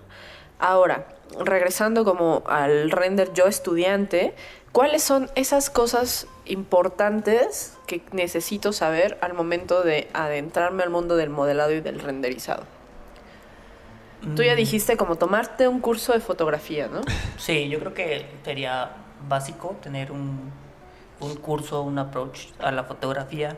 Ahora, 0.59 1.07
regresando 1.41 2.05
como 2.05 2.43
al 2.47 2.91
render 2.91 3.33
yo 3.33 3.47
estudiante, 3.47 4.35
¿cuáles 4.73 5.03
son 5.03 5.31
esas 5.35 5.69
cosas 5.71 6.27
importantes 6.47 7.75
que 7.87 8.03
necesito 8.13 8.73
saber 8.73 9.19
al 9.21 9.35
momento 9.35 9.83
de 9.83 10.09
adentrarme 10.13 10.83
al 10.83 10.91
mundo 10.91 11.17
del 11.17 11.31
modelado 11.31 11.73
y 11.73 11.81
del 11.81 12.01
renderizado? 12.01 12.65
Tú 14.37 14.43
ya 14.43 14.55
Mm, 14.55 14.57
dijiste 14.57 14.97
como 14.97 15.17
tomarte 15.17 15.69
un 15.69 15.81
curso 15.81 16.15
de 16.15 16.21
fotografía, 16.21 16.89
¿no? 16.89 17.03
Sí, 17.37 17.69
yo 17.69 17.79
creo 17.79 17.93
que 17.93 18.25
sería 18.43 18.91
básico 19.29 19.77
tener 19.83 20.13
un, 20.13 20.51
un 21.21 21.35
curso, 21.37 21.83
un 21.83 21.99
approach 21.99 22.49
a 22.61 22.71
la 22.71 22.85
fotografía. 22.85 23.57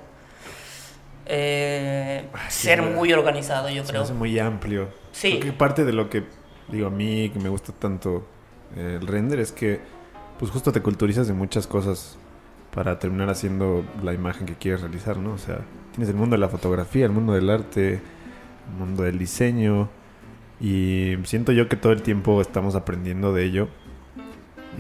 Eh, 1.27 2.29
sí, 2.49 2.69
ser 2.69 2.83
muy 2.83 3.13
organizado, 3.13 3.69
yo 3.69 3.85
Se 3.85 3.91
creo. 3.93 4.05
muy 4.15 4.39
amplio. 4.39 4.89
Sí. 5.13 5.39
Creo 5.41 5.53
que 5.53 5.59
parte 5.59 5.85
de 5.85 5.93
lo 5.93 6.09
que 6.09 6.25
digo 6.69 6.87
a 6.87 6.91
mí 6.91 7.31
que 7.31 7.39
me 7.41 7.49
gusta 7.49 7.73
tanto 7.73 8.27
eh, 8.77 8.99
el 9.01 9.07
render 9.07 9.41
es 9.41 9.53
que 9.53 9.81
pues 10.39 10.51
justo 10.51 10.71
te 10.73 10.83
culturizas 10.83 11.27
de 11.27 11.33
muchas 11.33 11.67
cosas 11.67 12.19
para 12.75 12.99
terminar 12.99 13.31
haciendo 13.31 13.85
la 14.03 14.13
imagen 14.13 14.47
que 14.47 14.55
quieres 14.55 14.83
realizar, 14.83 15.17
¿no? 15.17 15.33
O 15.33 15.39
sea, 15.39 15.61
tienes 15.93 16.11
el 16.11 16.17
mundo 16.17 16.37
de 16.37 16.41
la 16.41 16.49
fotografía, 16.49 17.07
el 17.07 17.13
mundo 17.13 17.33
del 17.33 17.49
arte, 17.49 17.95
el 17.95 18.79
mundo 18.79 19.03
del 19.03 19.19
diseño 19.19 19.89
y 20.61 21.17
siento 21.25 21.53
yo 21.53 21.69
que 21.69 21.77
todo 21.77 21.93
el 21.93 22.03
tiempo 22.03 22.41
estamos 22.41 22.75
aprendiendo 22.75 23.33
de 23.33 23.45
ello 23.45 23.69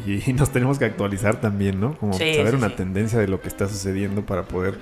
y 0.06 0.32
nos 0.34 0.50
tenemos 0.50 0.78
que 0.78 0.84
actualizar 0.84 1.40
también, 1.40 1.80
¿no? 1.80 1.96
Como 1.98 2.12
Sí, 2.14 2.34
saber 2.34 2.50
sí, 2.50 2.56
una 2.56 2.68
sí. 2.70 2.74
tendencia 2.76 3.18
de 3.18 3.28
lo 3.28 3.40
que 3.40 3.48
está 3.48 3.68
sucediendo 3.68 4.24
para 4.26 4.42
poder 4.44 4.78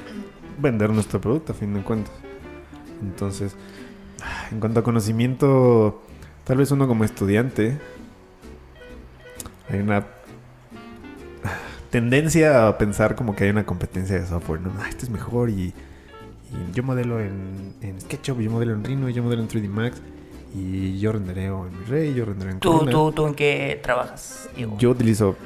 vender 0.58 0.90
nuestro 0.90 1.20
producto 1.20 1.52
a 1.52 1.54
fin 1.54 1.74
de 1.74 1.82
cuentas. 1.82 2.12
Entonces, 3.02 3.54
en 4.50 4.60
cuanto 4.60 4.80
a 4.80 4.82
conocimiento, 4.82 6.02
tal 6.44 6.58
vez 6.58 6.70
uno 6.70 6.86
como 6.88 7.04
estudiante, 7.04 7.78
hay 9.70 9.80
una 9.80 10.06
tendencia 11.90 12.68
a 12.68 12.78
pensar 12.78 13.14
como 13.14 13.36
que 13.36 13.44
hay 13.44 13.50
una 13.50 13.64
competencia 13.66 14.18
de 14.18 14.26
software, 14.26 14.60
¿no? 14.60 14.72
Ah, 14.80 14.86
este 14.88 15.04
es 15.04 15.10
mejor 15.10 15.50
y, 15.50 15.72
y 16.50 16.72
yo 16.72 16.82
modelo 16.82 17.20
en, 17.20 17.74
en 17.80 18.00
SketchUp, 18.00 18.40
yo 18.40 18.50
modelo 18.50 18.72
en 18.72 18.84
Rhino, 18.84 19.08
yo 19.08 19.22
modelo 19.22 19.42
en 19.42 19.48
3D 19.48 19.68
Max 19.68 20.00
y 20.54 21.00
yo 21.00 21.12
rendereo 21.12 21.66
en 21.66 21.86
Ray, 21.90 22.14
yo 22.14 22.24
rendereo 22.24 22.52
en 22.52 22.60
¿Tú, 22.60 22.72
Corona. 22.72 22.90
tú, 22.92 23.12
¿Tú 23.12 23.26
en 23.26 23.34
qué 23.34 23.80
trabajas? 23.82 24.48
Diego? 24.54 24.76
Yo 24.78 24.90
utilizo, 24.90 25.36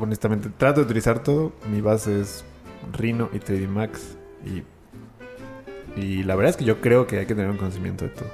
honestamente, 0.00 0.48
trato 0.56 0.80
de 0.80 0.86
utilizar 0.86 1.22
todo. 1.22 1.52
Mi 1.70 1.82
base 1.82 2.20
es 2.20 2.44
Rhino 2.92 3.28
y 3.34 3.38
3D 3.38 3.68
Max. 3.68 4.16
Y, 4.46 4.62
y 6.00 6.22
la 6.22 6.36
verdad 6.36 6.50
es 6.50 6.56
que 6.56 6.64
yo 6.64 6.80
creo 6.80 7.06
que 7.06 7.18
hay 7.18 7.26
que 7.26 7.34
tener 7.34 7.50
un 7.50 7.58
conocimiento 7.58 8.04
de 8.06 8.10
todo. 8.12 8.30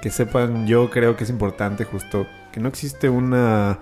Que 0.00 0.10
sepan, 0.10 0.66
yo 0.66 0.88
creo 0.90 1.14
que 1.16 1.24
es 1.24 1.30
importante 1.30 1.84
justo 1.84 2.26
que 2.52 2.60
no 2.60 2.68
existe 2.68 3.10
una, 3.10 3.78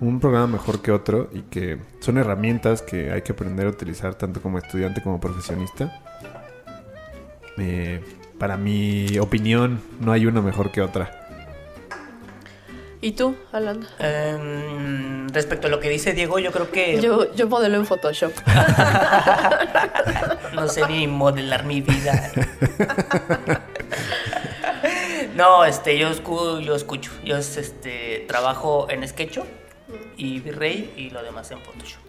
un 0.00 0.18
programa 0.18 0.48
mejor 0.48 0.82
que 0.82 0.90
otro 0.90 1.30
y 1.32 1.42
que 1.42 1.78
son 2.00 2.18
herramientas 2.18 2.82
que 2.82 3.12
hay 3.12 3.22
que 3.22 3.32
aprender 3.32 3.66
a 3.66 3.70
utilizar 3.70 4.16
tanto 4.16 4.42
como 4.42 4.58
estudiante 4.58 5.00
como 5.00 5.20
profesionista. 5.20 6.02
Eh, 7.58 8.02
para 8.38 8.56
mi 8.56 9.18
opinión, 9.18 9.80
no 10.00 10.12
hay 10.12 10.26
una 10.26 10.42
mejor 10.42 10.70
que 10.72 10.82
otra. 10.82 11.25
¿Y 13.06 13.12
tú, 13.12 13.36
Alan? 13.52 13.86
Em, 14.00 15.28
respecto 15.28 15.68
a 15.68 15.70
lo 15.70 15.78
que 15.78 15.88
dice 15.88 16.12
Diego, 16.12 16.40
yo 16.40 16.50
creo 16.50 16.72
que 16.72 17.00
Yo, 17.00 17.32
yo 17.36 17.46
modelo 17.46 17.76
en 17.76 17.86
Photoshop. 17.86 18.32
no 20.54 20.66
sé 20.66 20.84
ni 20.88 21.06
modelar 21.06 21.62
mi 21.62 21.82
vida. 21.82 22.32
No, 25.36 25.64
este, 25.64 25.96
yo, 25.98 26.10
escu- 26.10 26.58
yo 26.62 26.74
escucho. 26.74 27.12
Yo 27.24 27.36
este, 27.36 28.24
trabajo 28.26 28.88
en 28.90 29.06
SketchUp 29.06 29.46
y 30.16 30.40
V-Ray 30.40 30.92
y 30.96 31.10
lo 31.10 31.22
demás 31.22 31.48
en 31.52 31.60
Photoshop. 31.60 32.00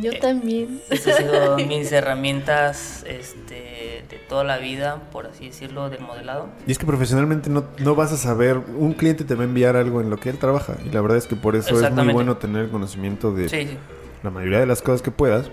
Yo 0.00 0.18
también. 0.20 0.80
Esas 0.90 1.18
han 1.18 1.30
sido 1.30 1.56
mis 1.68 1.90
herramientas 1.92 3.04
este, 3.06 4.04
de 4.08 4.20
toda 4.28 4.44
la 4.44 4.58
vida, 4.58 5.10
por 5.10 5.26
así 5.26 5.46
decirlo, 5.46 5.90
del 5.90 6.00
modelado. 6.00 6.48
Y 6.66 6.72
es 6.72 6.78
que 6.78 6.86
profesionalmente 6.86 7.50
no, 7.50 7.64
no 7.78 7.94
vas 7.94 8.12
a 8.12 8.16
saber, 8.16 8.58
un 8.58 8.92
cliente 8.94 9.24
te 9.24 9.34
va 9.34 9.42
a 9.42 9.44
enviar 9.44 9.76
algo 9.76 10.00
en 10.00 10.10
lo 10.10 10.18
que 10.18 10.30
él 10.30 10.38
trabaja. 10.38 10.76
Y 10.84 10.90
la 10.90 11.00
verdad 11.00 11.18
es 11.18 11.26
que 11.26 11.36
por 11.36 11.56
eso 11.56 11.80
es 11.84 11.92
muy 11.92 12.12
bueno 12.12 12.36
tener 12.36 12.68
conocimiento 12.70 13.32
de 13.32 13.48
Sí, 13.48 13.66
sí. 13.66 13.76
la 14.22 14.30
mayoría 14.30 14.60
de 14.60 14.66
las 14.66 14.82
cosas 14.82 15.02
que 15.02 15.10
puedas. 15.10 15.50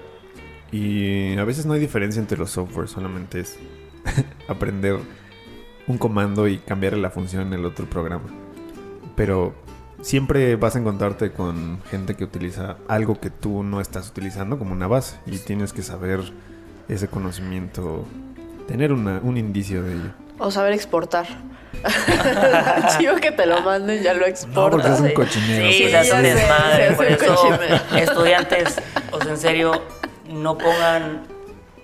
Y 0.71 1.35
a 1.37 1.43
veces 1.45 1.65
no 1.65 1.73
hay 1.73 1.79
diferencia 1.79 2.19
entre 2.19 2.37
los 2.37 2.51
softwares, 2.51 2.91
solamente 2.91 3.39
es 3.39 3.57
aprender 4.47 4.99
un 5.87 5.97
comando 5.97 6.47
y 6.47 6.59
cambiarle 6.59 7.01
la 7.01 7.09
función 7.09 7.47
en 7.47 7.53
el 7.53 7.65
otro 7.65 7.89
programa. 7.89 8.25
Pero 9.15 9.55
siempre 10.01 10.55
vas 10.55 10.75
a 10.75 10.79
encontrarte 10.79 11.31
con 11.31 11.81
gente 11.89 12.15
que 12.15 12.23
utiliza 12.23 12.77
algo 12.87 13.19
que 13.19 13.29
tú 13.29 13.63
no 13.63 13.81
estás 13.81 14.09
utilizando 14.09 14.57
como 14.57 14.71
una 14.73 14.87
base. 14.87 15.17
Y 15.25 15.37
tienes 15.39 15.73
que 15.73 15.81
saber 15.83 16.21
ese 16.87 17.07
conocimiento, 17.07 18.05
tener 18.67 18.91
una- 18.93 19.19
un 19.23 19.37
indicio 19.37 19.83
de 19.83 19.93
ello. 19.93 20.09
O 20.37 20.51
saber 20.51 20.73
exportar. 20.73 21.27
Chivo 22.97 23.15
que 23.17 23.31
te 23.31 23.45
lo 23.45 23.61
manden, 23.61 24.01
ya 24.01 24.13
lo 24.13 24.19
No, 24.21 24.25
porque 24.25 24.29
exportas. 24.31 24.95
es 24.95 24.99
un 25.01 25.07
Sí. 25.09 25.13
cochinero. 25.13 25.65
Sí, 25.67 25.73
Sí, 25.73 25.89
se 25.89 25.97
hace 25.97 26.13
un 26.13 26.23
desmadre. 26.23 26.91
Por 26.93 27.05
eso, 27.05 27.59
estudiantes, 27.95 28.75
o 29.11 29.21
sea, 29.21 29.31
en 29.31 29.37
serio, 29.37 29.71
no 30.31 30.57
pongan 30.57 31.21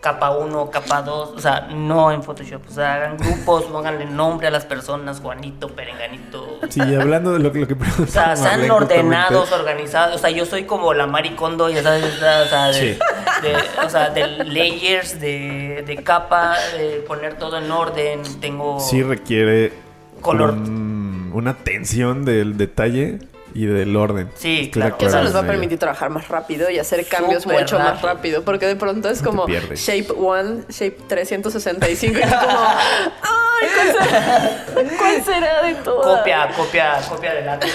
capa 0.05 0.29
1, 0.29 0.69
capa 0.69 1.01
2, 1.01 1.33
o 1.35 1.39
sea, 1.39 1.61
no 1.73 2.11
en 2.11 2.21
Photoshop. 2.21 2.61
O 2.69 2.71
sea, 2.71 2.93
hagan 2.93 3.17
grupos, 3.17 3.63
pónganle 3.71 4.05
nombre 4.05 4.45
a 4.47 4.51
las 4.51 4.63
personas, 4.63 5.19
Juanito, 5.19 5.69
Perenganito. 5.69 6.59
Sí, 6.69 6.79
hablando 6.79 7.33
de 7.33 7.39
lo, 7.39 7.51
que- 7.51 7.61
lo 7.61 7.67
que 7.67 7.73
O 7.73 7.77
preguntaba 7.77 8.35
sea, 8.35 8.57
sean 8.57 8.69
ordenados, 8.69 9.51
organizados. 9.51 10.15
O 10.15 10.17
sea, 10.19 10.29
yo 10.29 10.45
soy 10.45 10.65
como 10.65 10.93
la 10.93 11.07
maricondo, 11.07 11.69
ya 11.71 11.81
sabes, 11.81 12.05
o 12.15 12.19
sea, 12.47 12.67
de, 12.67 12.73
Sí. 12.73 12.99
de- 13.41 13.83
o 13.85 13.89
sea, 13.89 14.09
de 14.11 14.27
layers, 14.45 15.19
de, 15.19 15.83
de 15.87 15.95
capa, 16.03 16.55
de 16.77 17.03
poner 17.07 17.39
todo 17.39 17.57
en 17.57 17.71
orden. 17.71 18.21
Tengo. 18.39 18.79
Sí 18.79 19.01
requiere 19.01 19.73
Color. 20.21 20.51
un- 20.51 21.31
una 21.33 21.51
atención 21.51 22.25
del 22.25 22.57
detalle 22.57 23.19
y 23.55 23.65
del 23.65 23.95
orden. 23.95 24.29
Sí, 24.35 24.55
Estoy 24.65 24.69
claro. 24.71 24.97
Que 24.97 25.05
eso 25.07 25.23
les 25.23 25.33
va 25.33 25.39
a 25.39 25.47
permitir 25.47 25.79
trabajar 25.79 26.09
más 26.11 26.27
rápido 26.27 26.69
y 26.69 26.77
hacer 26.77 27.03
cambios 27.07 27.43
Súper 27.43 27.61
mucho 27.61 27.79
más 27.79 27.87
rápido. 28.01 28.07
rápido. 28.13 28.43
Porque 28.43 28.67
de 28.67 28.75
pronto 28.75 29.09
es 29.09 29.21
No 29.23 29.29
como. 29.31 29.47
Shape 29.47 30.11
1, 30.13 30.65
Shape 30.69 30.97
365. 31.07 32.19
Y 32.19 32.21
es 32.21 32.27
como, 32.33 32.41
¡ay! 32.59 33.67
¿Cuál 33.73 34.05
será, 34.05 34.65
¿Cuál 34.97 35.23
será 35.23 35.63
de 35.63 35.75
todas? 35.75 36.17
Copia, 36.19 36.49
copia, 36.55 36.99
copia 37.09 37.31
adelante. 37.31 37.67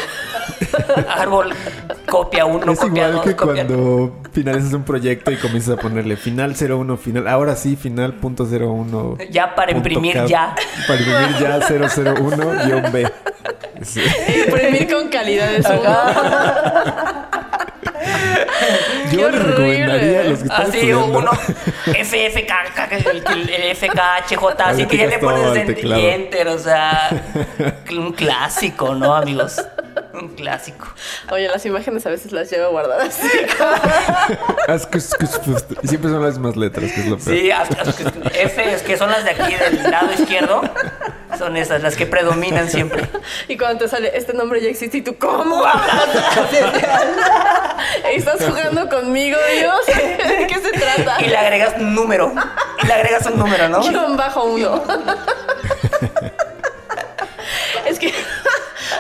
Árbol, 1.09 1.53
copia 2.07 2.45
uno, 2.45 2.73
Es 2.73 2.79
copia 2.79 3.09
igual 3.09 3.13
dos, 3.15 3.25
que 3.25 3.37
copia. 3.37 3.67
cuando 3.67 4.21
finalizas 4.33 4.73
un 4.75 4.85
proyecto 4.85 5.31
y 5.31 5.37
comienzas 5.37 5.79
a 5.79 5.81
ponerle 5.81 6.17
final 6.17 6.55
01, 6.55 6.97
final, 6.99 7.27
ahora 7.27 7.57
sí, 7.57 7.77
final 7.77 8.15
punto 8.15 8.45
01. 8.45 9.17
Ya 9.31 9.55
para 9.55 9.73
imprimir 9.73 10.13
K, 10.15 10.27
ya. 10.27 10.55
Para 10.87 11.01
imprimir 11.01 11.39
ya 11.41 11.59
001 12.15 12.65
guion 12.67 12.93
B. 12.93 13.11
Sí. 13.83 14.03
Imprimir 14.47 14.93
con 14.93 15.09
calidad 15.09 15.49
de. 15.51 15.63
Qué 19.11 19.17
Yo 19.17 19.29
les 19.31 19.41
horrible. 19.41 19.87
recomendaría 19.87 20.21
a 20.21 20.25
los 20.25 20.39
que 20.39 20.45
están 20.45 20.63
Así 20.63 20.77
estudiando. 20.79 21.19
uno, 21.19 21.31
FFK, 21.33 22.53
el, 22.93 23.51
el 23.51 23.77
FKHJ, 23.77 24.61
así 24.65 24.87
que 24.87 24.97
ya 24.97 25.07
le 25.07 25.19
pones 25.19 25.57
en 25.57 25.93
enter, 25.93 26.49
o 26.49 26.59
sea, 26.59 27.11
un 27.91 28.13
clásico, 28.13 28.95
¿no, 28.95 29.15
amigos? 29.15 29.63
Un 30.15 30.29
clásico. 30.35 30.87
Oye, 31.31 31.49
las 31.49 31.65
imágenes 31.67 32.05
a 32.07 32.11
veces 32.11 32.33
las 32.33 32.51
llevo 32.51 32.71
guardadas. 32.71 33.19
Y 35.83 35.89
siempre 35.89 36.11
son 36.11 36.23
las 36.23 36.35
mismas 36.35 36.57
letras, 36.57 36.93
que 36.93 37.01
es 37.01 37.07
lo 37.07 37.19
peor. 37.19 37.37
Sí, 37.37 37.51
F, 38.41 38.75
es 38.75 38.83
que 38.83 38.97
son 38.97 39.11
las 39.11 39.25
de 39.25 39.31
aquí 39.31 39.55
del 39.55 39.91
lado 39.91 40.13
izquierdo, 40.13 40.63
son 41.39 41.57
esas, 41.57 41.83
las 41.83 41.97
que 41.97 42.07
predominan 42.07 42.69
siempre. 42.69 43.09
Y 43.49 43.57
cuando 43.57 43.85
te 43.85 43.89
sale, 43.89 44.13
este 44.15 44.33
nombre 44.33 44.61
ya 44.61 44.69
existe 44.69 44.99
y 44.99 45.03
tú, 45.03 45.17
¿cómo? 45.19 45.65
¿Estás 48.13 48.45
jugando 48.45 48.89
conmigo, 48.89 49.39
Dios? 49.59 49.87
¿De 49.87 50.47
qué 50.47 50.55
se 50.55 50.71
trata? 50.73 51.21
Y 51.21 51.27
le 51.27 51.37
agregas 51.37 51.75
un 51.79 51.95
número, 51.95 52.33
y 52.83 52.87
le 52.87 52.93
agregas 52.93 53.27
un 53.27 53.39
número, 53.39 53.69
¿no? 53.69 53.81
Guión 53.81 54.17
bajo 54.17 54.45
uno. 54.45 54.83
es 57.87 57.99
que 57.99 58.15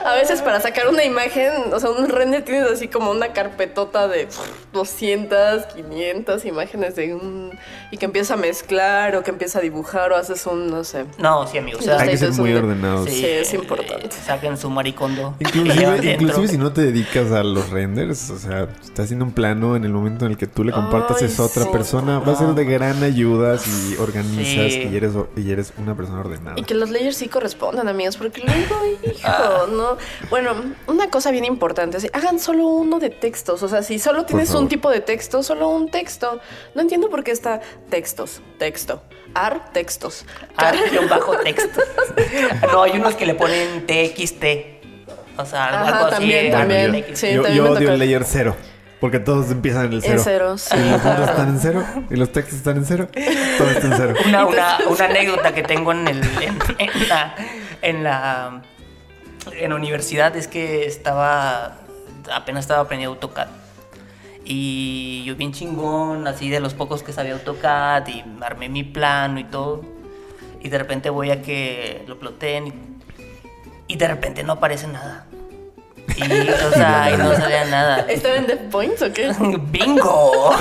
a 0.05 0.15
veces 0.15 0.43
para 0.43 0.61
sacar 0.61 0.89
una 0.89 1.05
imagen, 1.05 1.73
o 1.73 1.81
sea, 1.81 1.91
un 1.91 2.09
render 2.09 2.45
tienes 2.45 2.71
así 2.71 2.89
como 2.89 3.11
una 3.11 3.33
carpetota 3.33 4.09
de 4.09 4.29
200, 4.73 5.67
500 5.75 6.45
imágenes 6.45 6.97
de 6.97 7.15
un... 7.15 7.51
y 7.91 7.97
que 7.97 8.05
empieza 8.07 8.35
a 8.35 8.37
mezclar 8.37 9.17
o 9.17 9.23
que 9.23 9.31
empieza 9.31 9.59
a 9.59 9.63
dibujar 9.63 10.13
o 10.13 10.17
haces 10.17 10.47
un, 10.47 10.69
no 10.71 10.85
sé. 10.85 11.05
No, 11.19 11.47
sí, 11.47 11.59
amigos. 11.59 11.81
O 11.83 11.85
sea, 11.85 11.95
Los 11.95 12.03
Hay 12.03 12.09
que 12.11 12.17
ser 12.19 12.33
muy 12.33 12.55
ordenados. 12.55 13.09
Sí, 13.11 13.25
es 13.25 13.53
importante. 13.55 14.07
eh, 14.07 14.11
saquen 14.25 14.57
su 14.57 14.71
maricondo. 14.71 15.35
Inclusive, 15.41 16.13
inclusive 16.13 16.49
si 16.49 16.59
no 16.59 16.73
te 16.73 16.83
dedicas 16.83 17.31
a 17.33 17.43
los 17.43 17.71
renders, 17.71 18.31
o 18.31 18.39
sea, 18.39 18.69
estás 18.83 19.07
haciendo 19.07 19.25
un 19.25 19.33
plano 19.33 19.77
en 19.77 19.85
el 19.85 19.93
momento 19.93 20.25
en 20.27 20.33
el 20.33 20.37
que 20.39 20.47
tú 20.47 20.65
le 20.65 20.73
compartas 20.73 21.19
Ay, 21.21 21.27
eso 21.27 21.43
a 21.43 21.47
otra 21.47 21.65
sí. 21.65 21.69
persona, 21.71 22.19
va 22.21 22.33
a 22.33 22.37
ser 22.37 22.49
de 22.49 22.65
gran 22.65 23.03
ayuda 23.03 23.59
si 23.59 23.97
organizas 23.99 24.73
Sí. 24.73 24.89
y, 24.93 24.97
eres, 24.97 25.13
y 25.37 25.51
eres 25.51 25.73
una 25.79 25.95
persona 25.97 26.21
ordenada. 26.21 26.59
Y 26.59 26.63
que 26.65 26.75
los 26.75 26.91
layers 26.91 27.17
sí 27.17 27.29
correspondan, 27.29 27.89
amigos, 27.89 28.17
porque 28.17 28.43
luego, 28.43 28.77
hijo, 29.05 29.21
Ah. 29.25 29.67
No. 29.95 30.29
Bueno, 30.31 30.55
una 30.87 31.11
cosa 31.11 31.31
bien 31.31 31.45
importante, 31.45 31.97
así, 31.97 32.09
hagan 32.13 32.39
solo 32.39 32.67
uno 32.67 32.99
de 32.99 33.11
textos. 33.11 33.63
O 33.63 33.69
sea, 33.69 33.83
si 33.83 33.99
solo 33.99 34.25
tienes 34.25 34.55
un 34.55 34.69
tipo 34.69 34.91
de 34.91 35.01
texto, 35.01 35.43
solo 35.43 35.69
un 35.69 35.91
texto. 35.91 36.41
No 36.75 36.83
entiendo 36.83 37.09
por 37.11 37.25
qué 37.25 37.31
está 37.31 37.61
textos, 37.89 38.41
texto. 38.59 39.03
Ar, 39.35 39.73
textos. 39.73 40.27
Ah, 40.57 40.73
guion 40.91 41.09
bajo 41.09 41.37
texto. 41.39 41.81
No, 42.73 42.83
hay 42.83 42.93
unos 42.93 43.15
que 43.15 43.27
le 43.27 43.35
ponen 43.35 43.87
TXT. 43.87 44.45
O 45.37 45.45
sea, 45.45 45.67
algo, 45.67 45.79
Ajá, 45.79 45.97
algo 45.97 46.07
así. 46.07 46.15
también, 46.17 46.47
eh, 46.47 46.51
también. 46.51 47.05
Sí, 47.15 47.33
yo 47.33 47.43
también 47.43 47.57
yo 47.57 47.63
me 47.63 47.71
odio 47.79 47.93
el 47.93 47.99
layer 47.99 48.25
cero, 48.25 48.57
porque 49.01 49.21
todos 49.21 49.51
empiezan 49.51 49.87
en 49.87 49.93
el 49.95 50.03
cero. 50.03 50.15
En 50.15 50.21
cero, 50.25 50.59
sí. 50.59 50.77
Y 50.77 50.91
los 50.91 51.01
puntos 51.01 51.29
están 51.31 51.49
en 51.49 51.61
cero, 51.61 51.85
y 52.11 52.17
los 52.17 52.33
textos 52.33 52.57
están 52.59 52.77
en 52.77 52.85
cero, 52.85 53.09
todo 53.57 53.71
está 53.71 53.87
en 53.87 53.95
cero. 53.97 54.15
Una, 54.27 54.47
una, 54.47 54.79
una 54.89 55.05
anécdota 55.05 55.55
que 55.55 55.63
tengo 55.63 55.93
en, 55.93 56.09
el, 56.09 56.19
en, 56.43 56.59
en 56.79 57.09
la, 57.09 57.35
en 57.81 58.03
la 58.05 58.63
en 59.53 59.71
la 59.71 59.77
universidad 59.77 60.37
es 60.37 60.49
que 60.49 60.87
estaba 60.87 61.79
apenas 62.33 62.65
estaba 62.65 62.81
aprendiendo 62.83 63.15
AutoCAD 63.15 63.49
y 64.45 65.23
yo 65.25 65.37
bien 65.37 65.53
chingón 65.53 66.27
así 66.27 66.51
de 66.51 66.61
los 66.61 66.75
pocos 66.75 67.03
que 67.03 67.13
sabía 67.13 67.33
AutoCAD 67.35 68.09
y 68.09 68.25
armé 68.41 68.69
mi 68.69 68.85
plano 68.85 69.39
y 69.41 69.45
todo 69.45 69.83
y 70.61 70.69
de 70.69 70.79
repente 70.79 71.11
voy 71.11 71.31
a 71.31 71.43
que 71.43 72.05
lo 72.07 72.19
ploteen 72.19 72.67
y, 72.69 72.75
y 73.89 73.97
de 73.97 74.09
repente 74.09 74.43
no 74.43 74.55
aparece 74.55 74.87
nada 74.87 75.27
y 76.17 76.23
o 76.51 76.73
sea 76.73 77.11
y 77.13 77.17
no 77.17 77.35
salía 77.35 77.65
nada 77.67 78.01
¿Estaba 78.09 78.37
en 78.37 78.47
Death 78.47 78.71
Points 78.71 79.03
o 79.03 79.13
qué? 79.13 79.33
¡Bingo! 79.71 80.55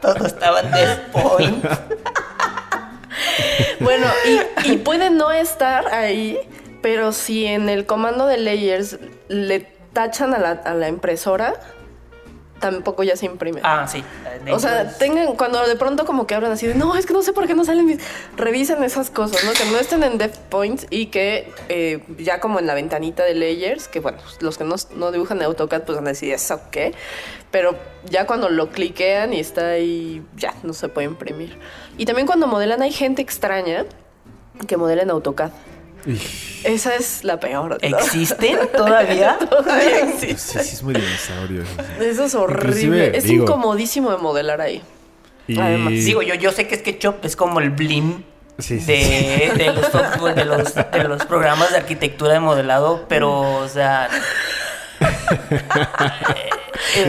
Todo 0.00 0.26
estaba 0.26 0.60
en 0.60 0.70
Death 0.70 1.00
Point. 1.12 1.64
Bueno, 3.80 4.06
y, 4.64 4.72
y 4.72 4.76
puede 4.78 5.10
no 5.10 5.30
estar 5.30 5.86
ahí, 5.92 6.38
pero 6.82 7.12
si 7.12 7.46
en 7.46 7.68
el 7.68 7.86
comando 7.86 8.26
de 8.26 8.38
layers 8.38 8.98
le 9.28 9.60
tachan 9.92 10.34
a 10.34 10.38
la, 10.38 10.50
a 10.50 10.74
la 10.74 10.88
impresora, 10.88 11.54
tampoco 12.60 13.02
ya 13.02 13.14
se 13.14 13.26
imprime. 13.26 13.60
Ah, 13.62 13.86
sí. 13.86 14.02
O 14.50 14.58
sea, 14.58 14.96
tengan, 14.96 15.36
cuando 15.36 15.66
de 15.66 15.76
pronto 15.76 16.06
como 16.06 16.26
que 16.26 16.34
hablan 16.34 16.52
así 16.52 16.66
de, 16.66 16.74
no, 16.74 16.96
es 16.96 17.04
que 17.04 17.12
no 17.12 17.22
sé 17.22 17.32
por 17.34 17.46
qué 17.46 17.54
no 17.54 17.64
salen 17.64 17.84
mis... 17.84 17.98
Revisen 18.36 18.82
esas 18.82 19.10
cosas, 19.10 19.44
¿no? 19.44 19.52
Que 19.52 19.66
no 19.66 19.78
estén 19.78 20.02
en 20.02 20.16
depth 20.16 20.38
points 20.48 20.86
y 20.88 21.06
que 21.06 21.52
eh, 21.68 22.02
ya 22.18 22.40
como 22.40 22.58
en 22.58 22.66
la 22.66 22.74
ventanita 22.74 23.22
de 23.22 23.34
layers, 23.34 23.86
que 23.88 24.00
bueno, 24.00 24.18
los 24.40 24.56
que 24.56 24.64
no, 24.64 24.76
no 24.96 25.12
dibujan 25.12 25.38
en 25.38 25.44
AutoCAD 25.44 25.82
pues 25.82 25.96
van 25.96 26.06
a 26.06 26.10
decir, 26.10 26.32
¿eso 26.32 26.60
qué? 26.70 26.94
Pero 27.50 27.76
ya 28.08 28.26
cuando 28.26 28.48
lo 28.48 28.70
cliquean 28.70 29.34
y 29.34 29.40
está 29.40 29.68
ahí, 29.72 30.22
ya, 30.34 30.54
no 30.62 30.72
se 30.72 30.88
puede 30.88 31.06
imprimir. 31.06 31.58
Y 31.98 32.04
también 32.06 32.26
cuando 32.26 32.46
modelan 32.46 32.82
hay 32.82 32.92
gente 32.92 33.22
extraña 33.22 33.84
que 34.66 34.76
modela 34.76 35.02
en 35.02 35.10
AutoCAD. 35.10 35.50
Esa 36.64 36.94
es 36.96 37.24
la 37.24 37.40
peor. 37.40 37.70
¿no? 37.70 37.76
¿Existen 37.80 38.58
todavía? 38.76 39.38
Todavía 39.50 40.06
Sí, 40.18 40.26
existe. 40.30 40.62
sí, 40.64 40.74
es 40.74 40.82
muy 40.82 40.94
dinosaurio. 40.94 41.62
eso 41.62 41.72
sí. 41.98 42.04
Eso 42.04 42.24
es 42.24 42.34
horrible. 42.34 42.68
Inclusive, 42.68 43.16
es 43.16 43.24
digo- 43.24 43.44
incomodísimo 43.44 44.10
de 44.10 44.18
modelar 44.18 44.60
ahí. 44.60 44.82
Y... 45.46 45.58
Además, 45.58 45.92
Digo, 45.94 46.22
yo, 46.22 46.34
yo 46.34 46.52
sé 46.52 46.66
que 46.66 46.76
SketchUp 46.76 47.24
es 47.24 47.36
como 47.36 47.60
el 47.60 47.70
blim 47.70 48.22
Sí, 48.58 48.78
sí, 48.78 48.86
de, 48.86 49.52
de 49.56 49.72
los 49.72 49.86
software, 49.86 50.34
de 50.36 50.44
los, 50.44 50.74
de 50.74 51.04
los 51.08 51.24
programas 51.26 51.70
de 51.72 51.76
arquitectura 51.78 52.34
de 52.34 52.40
modelado, 52.40 53.04
pero, 53.08 53.40
o 53.58 53.68
sea... 53.68 54.08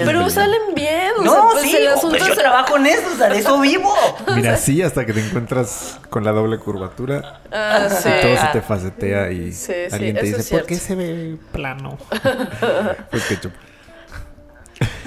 Pero 0.05 0.29
salen 0.29 0.73
bien. 0.73 1.11
o 1.19 1.23
sea, 1.23 1.31
no, 1.33 1.49
pues 1.51 1.63
sí, 1.63 1.75
el 1.75 1.87
asunto 1.87 2.17
pues 2.17 2.27
yo 2.29 2.35
trabajo 2.35 2.77
en 2.77 2.85
eso, 2.87 3.03
o 3.13 3.17
sea, 3.17 3.29
de 3.29 3.39
eso 3.39 3.59
vivo. 3.61 3.93
Mira, 4.35 4.57
sí, 4.57 4.81
hasta 4.81 5.05
que 5.05 5.13
te 5.13 5.19
encuentras 5.25 5.99
con 6.09 6.23
la 6.23 6.31
doble 6.31 6.57
curvatura 6.59 7.39
Ah, 7.51 7.87
sí. 7.89 8.09
y 8.09 8.21
todo 8.21 8.37
se 8.37 8.47
te 8.53 8.61
facetea 8.61 9.31
y 9.31 9.51
Sí, 9.51 9.73
sí, 9.73 9.93
alguien 9.95 10.15
te 10.15 10.23
dice, 10.23 10.57
¿por 10.57 10.65
qué 10.65 10.75
se 10.75 10.95
ve 10.95 11.37
plano? 11.51 11.97
pues 13.11 13.23
ketchup. 13.25 13.53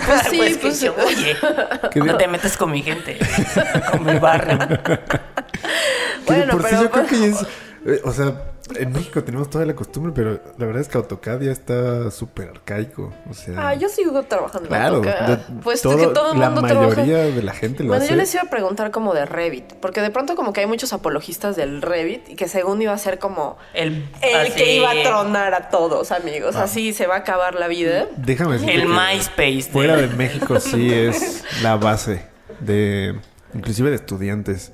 Pues 0.07 0.21
sí, 0.31 0.37
pues, 0.39 0.57
pues, 0.59 0.79
que 0.81 0.87
yo, 0.87 0.95
oye, 1.05 1.37
¿Qué 1.91 2.01
no 2.01 2.17
te 2.17 2.27
metes 2.29 2.57
con 2.57 2.71
mi 2.71 2.83
gente, 2.83 3.19
con 3.91 4.05
mi 4.07 4.19
barrio. 4.19 4.59
Que 4.83 4.99
Bueno, 6.27 6.53
por 6.53 6.63
sí 6.63 6.69
pero- 6.71 6.83
yo 6.85 6.91
creo 6.91 7.07
que 7.07 7.19
ya 7.19 7.27
es... 7.27 7.47
eh, 7.87 8.01
o 8.05 8.13
sea, 8.13 8.53
en 8.77 8.93
México 8.93 9.23
tenemos 9.25 9.49
toda 9.49 9.65
la 9.65 9.75
costumbre, 9.75 10.13
pero 10.15 10.41
la 10.59 10.67
verdad 10.67 10.83
es 10.83 10.89
que 10.89 10.99
AutoCAD 10.99 11.41
ya 11.43 11.53
está 11.53 12.11
súper 12.11 12.49
arcaico. 12.51 13.13
O 13.31 13.35
sea... 13.35 13.69
Ah, 13.69 13.75
yo 13.75 13.89
sigo 13.89 14.23
trabajando 14.25 14.65
en 14.65 14.69
Claro, 14.69 14.97
AutoCAD. 14.97 15.39
de- 15.39 15.63
Pues 15.63 15.81
todo- 15.83 15.99
es 15.99 16.07
que 16.09 16.13
todo 16.15 16.33
el 16.33 16.39
la 16.41 16.47
mundo 16.51 16.63
mayoría 16.63 16.91
trabaja. 16.93 17.35
de 17.37 17.43
la 17.43 17.53
gente 17.55 17.83
lo 17.85 17.89
Bueno, 17.89 18.03
hace. 18.05 18.13
yo 18.13 18.17
les 18.17 18.35
iba 18.35 18.43
a 18.43 18.51
preguntar 18.51 18.91
como 18.91 19.15
de 19.15 19.25
Revit, 19.27 19.73
porque 19.81 20.01
de 20.03 20.11
pronto 20.11 20.35
como 20.37 20.53
que 20.53 20.61
hay 20.61 20.67
muchos 20.67 20.93
apologistas 20.93 21.57
del 21.57 21.81
Revit 21.83 22.29
y 22.29 22.35
que 22.37 22.49
según 22.49 22.83
iba 22.83 22.93
a 22.93 22.99
ser 22.99 23.19
como 23.19 23.57
El, 23.75 24.09
el 24.23 24.37
así, 24.37 24.53
que 24.53 24.77
iba 24.77 24.91
a 24.91 25.03
tronar 25.03 25.55
a 25.55 25.71
todos, 25.71 26.13
amigos. 26.13 26.57
Así 26.57 26.93
se 26.93 27.07
va 27.07 27.15
a 27.15 27.19
acabar 27.19 27.55
la 27.55 27.69
vida. 27.69 28.07
Déjame 28.17 28.55
decirte 28.55 28.75
El 28.75 28.89
MySpace. 28.89 29.63
Fuera 29.73 29.97
de 29.97 30.09
México 30.09 30.61
sí 30.61 30.93
es 30.93 31.45
la 31.63 31.77
base 31.77 32.27
de... 32.61 33.19
Inclusive 33.55 33.89
de 33.89 33.97
estudiantes. 33.97 34.73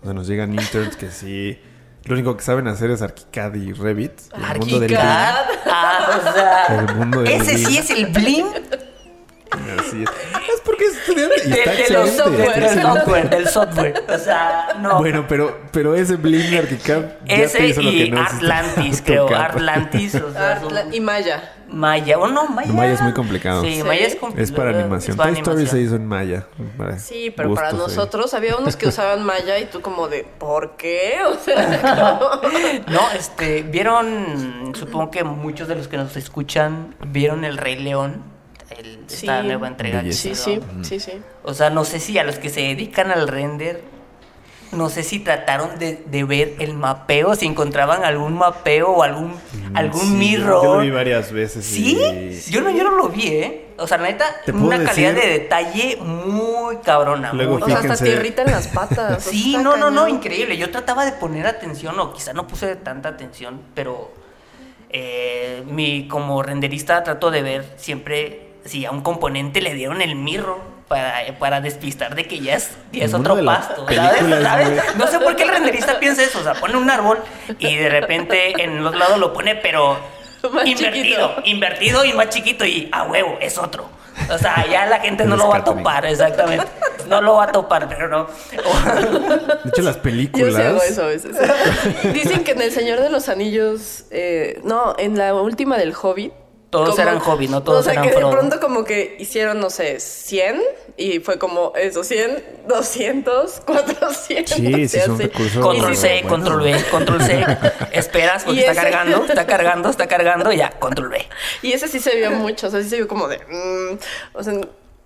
O 0.00 0.04
sea, 0.04 0.14
nos 0.14 0.26
llegan 0.26 0.52
interns 0.54 0.96
que 0.96 1.10
sí... 1.10 1.58
Lo 2.04 2.14
único 2.14 2.36
que 2.36 2.42
saben 2.42 2.66
hacer 2.68 2.90
es 2.90 3.00
ArchiCAD 3.02 3.54
y 3.54 3.72
Revit. 3.72 4.12
y 4.36 4.52
el 4.52 4.58
mundo 4.58 4.80
del. 4.80 4.96
Ah, 4.96 6.20
o 6.28 6.32
sea. 6.32 6.66
El 6.88 6.94
mundo 6.96 7.22
del 7.22 7.32
ese 7.32 7.58
sí 7.58 7.78
es 7.78 7.90
el 7.90 8.06
blim 8.06 8.46
así 9.78 10.02
es. 10.02 10.08
Es 10.54 10.60
porque 10.64 10.84
es 10.86 10.96
estudiante. 10.96 11.34
Y 11.44 11.50
de, 11.50 11.58
está 11.58 11.70
de 11.72 11.76
los 11.90 12.08
excelente, 12.08 12.16
software, 12.16 12.62
está 12.64 12.74
del 12.74 12.82
software, 12.82 13.30
del 13.30 13.48
software. 13.48 14.04
O 14.08 14.18
sea, 14.18 14.66
no. 14.80 14.98
Bueno, 14.98 15.26
pero, 15.28 15.60
pero 15.72 15.94
ese 15.94 16.16
Blim 16.16 16.50
de 16.50 16.58
ArchiCAD 16.58 17.02
ya 17.02 17.36
te 17.36 17.44
ese 17.44 17.66
hizo 17.68 17.82
lo 17.82 17.90
que 17.90 17.96
y 18.06 18.10
no 18.10 18.22
Atlantis, 18.22 19.02
creo. 19.06 19.34
Atlantis, 19.36 20.14
o 20.14 20.32
sea, 20.32 20.60
son- 20.60 20.72
Artla- 20.74 20.94
y 20.94 21.00
Maya. 21.00 21.52
Maya. 21.72 22.18
O 22.18 22.28
no, 22.28 22.46
Maya. 22.48 22.72
Maya 22.72 22.92
es 22.92 23.00
muy 23.00 23.12
complicado. 23.12 23.62
Sí, 23.62 23.76
Sí. 23.76 23.82
Maya 23.82 24.06
es 24.06 24.16
complicado. 24.16 24.44
Es 24.44 24.52
para 24.52 24.70
animación. 24.78 25.16
Toy 25.16 25.32
Story 25.32 25.66
se 25.66 25.80
hizo 25.80 25.96
en 25.96 26.06
Maya. 26.06 26.46
para 26.76 26.98
Sí, 26.98 27.32
pero 27.36 27.54
para 27.54 27.68
ahí. 27.70 27.76
nosotros 27.76 28.34
había 28.34 28.56
unos 28.56 28.76
que 28.76 28.88
usaban 28.88 29.24
Maya 29.24 29.58
y 29.58 29.66
tú 29.66 29.80
como 29.80 30.08
de, 30.08 30.24
¿por 30.38 30.76
qué? 30.76 31.16
O 31.26 31.34
sea, 31.38 32.30
No, 32.88 33.00
este, 33.16 33.62
vieron, 33.62 34.72
supongo 34.74 35.10
que 35.10 35.24
muchos 35.24 35.68
de 35.68 35.74
los 35.76 35.88
que 35.88 35.96
nos 35.96 36.16
escuchan 36.16 36.94
vieron 37.06 37.44
El 37.44 37.56
Rey 37.56 37.76
León, 37.76 38.22
el- 38.76 39.04
esta 39.08 39.42
nueva 39.42 39.68
entrega. 39.68 40.02
que 40.02 40.12
sí, 40.12 40.34
sí, 40.34 40.60
sí, 40.82 41.00
sí. 41.00 41.12
O 41.44 41.54
sea, 41.54 41.70
no 41.70 41.84
sé 41.84 42.00
si 42.00 42.18
a 42.18 42.24
los 42.24 42.38
que 42.38 42.48
se 42.48 42.60
dedican 42.60 43.10
al 43.10 43.28
render, 43.28 43.82
no 44.72 44.88
sé 44.88 45.02
si 45.02 45.18
trataron 45.20 45.78
de, 45.78 46.02
de 46.06 46.24
ver 46.24 46.54
el 46.58 46.74
mapeo, 46.74 47.34
si 47.34 47.46
encontraban 47.46 48.04
algún 48.04 48.34
mapeo 48.34 48.88
o 48.90 49.02
algún, 49.02 49.34
algún 49.74 50.02
Mm, 50.02 50.12
Sí, 50.12 50.16
mirror. 50.16 50.64
Yo 50.64 50.74
lo 50.76 50.80
vi 50.80 50.90
varias 50.90 51.30
veces. 51.32 51.64
¿Sí? 51.64 51.96
y- 52.00 52.50
Yo 52.50 52.60
no, 52.62 52.70
yo 52.70 52.82
no 52.84 52.92
lo 52.96 53.08
vi, 53.08 53.26
¿eh? 53.28 53.58
O 53.78 53.86
sea, 53.86 53.98
la 53.98 54.08
neta, 54.08 54.24
una 54.52 54.82
calidad 54.84 55.12
decir- 55.14 55.22
de 55.22 55.28
detalle 55.38 55.96
muy 55.96 56.76
cabrona. 56.78 57.32
Luego 57.32 57.54
muy 57.54 57.62
O 57.62 57.66
sea, 57.66 57.76
hasta 57.76 57.88
Fíjense. 57.96 58.04
te 58.04 58.10
irritan 58.12 58.46
las 58.50 58.68
patas. 58.68 59.22
Sí, 59.24 59.56
no, 59.62 59.76
no, 59.76 59.90
no, 59.90 60.08
increíble. 60.08 60.56
Yo 60.56 60.70
trataba 60.70 61.04
de 61.04 61.12
poner 61.12 61.46
atención, 61.46 61.98
o 62.00 62.12
quizá 62.12 62.32
no 62.32 62.46
puse 62.46 62.76
tanta 62.76 63.08
atención, 63.10 63.60
pero 63.74 64.12
eh, 64.90 65.62
mi 65.66 66.06
como 66.08 66.42
renderista 66.42 67.02
trato 67.02 67.30
de 67.30 67.42
ver 67.42 67.74
siempre 67.76 68.48
si 68.64 68.84
a 68.84 68.90
un 68.90 69.00
componente 69.02 69.60
le 69.60 69.74
dieron 69.74 70.02
el 70.02 70.14
mirro 70.16 70.60
para, 70.92 71.38
para 71.38 71.60
despistar 71.62 72.14
de 72.14 72.26
que 72.26 72.40
ya 72.40 72.56
es, 72.56 72.70
ya 72.92 73.06
es 73.06 73.14
El 73.14 73.20
otro 73.20 73.42
pasto. 73.42 73.86
No 74.98 75.06
sé 75.06 75.18
por 75.20 75.34
qué 75.36 75.44
el 75.44 75.48
renderista 75.48 75.98
piensa 75.98 76.22
eso. 76.22 76.40
O 76.40 76.42
sea, 76.42 76.52
pone 76.52 76.76
un 76.76 76.90
árbol 76.90 77.18
y 77.58 77.76
de 77.76 77.88
repente 77.88 78.62
en 78.62 78.84
los 78.84 78.94
lados 78.94 79.18
lo 79.18 79.32
pone, 79.32 79.54
pero 79.56 79.96
Más 80.52 80.66
invertido, 80.66 80.92
chiquito. 80.92 81.34
invertido 81.44 82.04
y 82.04 82.12
más 82.12 82.28
chiquito 82.28 82.66
y 82.66 82.90
a 82.92 83.04
huevo, 83.04 83.38
es 83.40 83.56
otro. 83.56 83.88
O 84.30 84.36
sea, 84.36 84.66
ya 84.70 84.84
la 84.84 85.00
gente 85.00 85.24
no 85.24 85.36
lo 85.36 85.48
va 85.48 85.58
a 85.58 85.64
topar, 85.64 86.04
exactamente. 86.04 86.66
No 87.08 87.22
lo 87.22 87.36
va 87.36 87.44
a 87.44 87.52
topar, 87.52 87.88
pero 87.88 88.08
no. 88.08 88.26
De 88.50 89.70
hecho, 89.70 89.80
las 89.82 89.96
Yo 89.96 90.02
películas. 90.02 90.54
sí 90.54 90.60
hago 90.60 90.82
eso 90.82 91.02
a 91.04 91.06
veces. 91.06 91.36
Dicen 92.12 92.44
que 92.44 92.52
en 92.52 92.60
El 92.60 92.70
Señor 92.72 93.00
de 93.00 93.08
los 93.08 93.30
Anillos, 93.30 94.04
eh, 94.10 94.60
no, 94.64 94.94
en 94.98 95.16
la 95.16 95.32
última 95.34 95.78
del 95.78 95.94
Hobbit, 95.94 96.32
Todos 96.72 96.90
como- 96.96 97.02
eran 97.02 97.18
hobby, 97.20 97.48
no 97.48 97.62
todos 97.62 97.80
o 97.80 97.82
sea, 97.84 97.92
eran 97.92 98.04
que 98.04 98.10
de 98.10 98.16
pro. 98.16 98.30
pronto 98.30 98.58
como 98.58 98.82
que 98.84 99.16
hicieron, 99.20 99.60
no 99.60 99.68
sé, 99.70 100.00
100 100.00 100.60
y 100.96 101.20
fue 101.20 101.38
como 101.38 101.72
eso, 101.76 102.02
100, 102.02 102.42
200, 102.66 103.60
400. 103.66 104.54
Sí, 104.56 104.88
sí, 104.88 104.96
es 104.98 105.06
un 105.08 105.18
recurso. 105.18 105.60
Control 105.60 105.94
C, 105.96 106.08
bueno. 106.22 106.28
control 106.30 106.62
B, 106.62 106.84
control 106.90 107.22
C. 107.22 107.44
Esperas 107.92 108.44
porque 108.44 108.60
está 108.60 108.72
ese- 108.72 108.80
cargando, 108.80 109.24
está 109.24 109.46
cargando, 109.46 109.88
está 109.90 110.06
cargando, 110.08 110.50
ya, 110.52 110.70
control 110.78 111.10
B. 111.10 111.18
Y 111.62 111.72
ese 111.72 111.88
sí 111.88 112.00
se 112.00 112.16
vio 112.16 112.30
mucho, 112.32 112.66
o 112.68 112.70
sea, 112.70 112.82
sí 112.82 112.88
se 112.88 112.96
vio 112.96 113.06
como 113.06 113.28
de... 113.28 113.36
mm, 113.38 113.98
o 114.32 114.42
sea, 114.42 114.54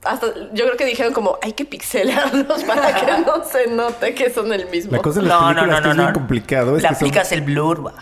hasta 0.07 0.27
yo 0.53 0.65
creo 0.65 0.77
que 0.77 0.85
dijeron 0.85 1.13
como 1.13 1.39
hay 1.43 1.53
que 1.53 1.65
pixelarlos 1.65 2.65
para 2.67 2.95
que 2.95 3.07
no 3.25 3.45
se 3.45 3.67
note 3.69 4.15
que 4.15 4.31
son 4.31 4.53
el 4.53 4.69
mismo. 4.69 4.93
La 4.93 4.99
cosa 4.99 5.21
de 5.21 5.27
las 5.29 5.41
No, 5.41 5.53
no, 5.55 5.67
no, 5.67 5.77
que 5.77 5.81
no, 5.83 5.91
es 5.91 5.97
no. 5.97 6.03
bien 6.03 6.15
complicado 6.15 6.77
es 6.77 6.83
Le 6.83 6.89
que 6.89 6.95
son- 6.95 7.09
aplicas 7.09 7.33
el 7.33 7.41
blur, 7.43 7.87
va. 7.87 7.95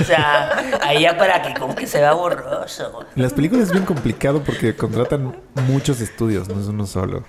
O 0.00 0.04
sea, 0.04 0.78
ahí 0.82 1.02
ya 1.02 1.16
para 1.16 1.42
que 1.42 1.54
como 1.58 1.74
que 1.74 1.86
se 1.86 1.98
vea 2.00 2.12
borroso. 2.12 3.04
las 3.14 3.32
películas 3.32 3.66
es 3.68 3.72
bien 3.72 3.84
complicado 3.84 4.42
porque 4.42 4.74
contratan 4.76 5.36
muchos 5.68 6.00
estudios, 6.00 6.48
no 6.48 6.60
es 6.60 6.66
uno 6.66 6.86
solo. 6.86 7.22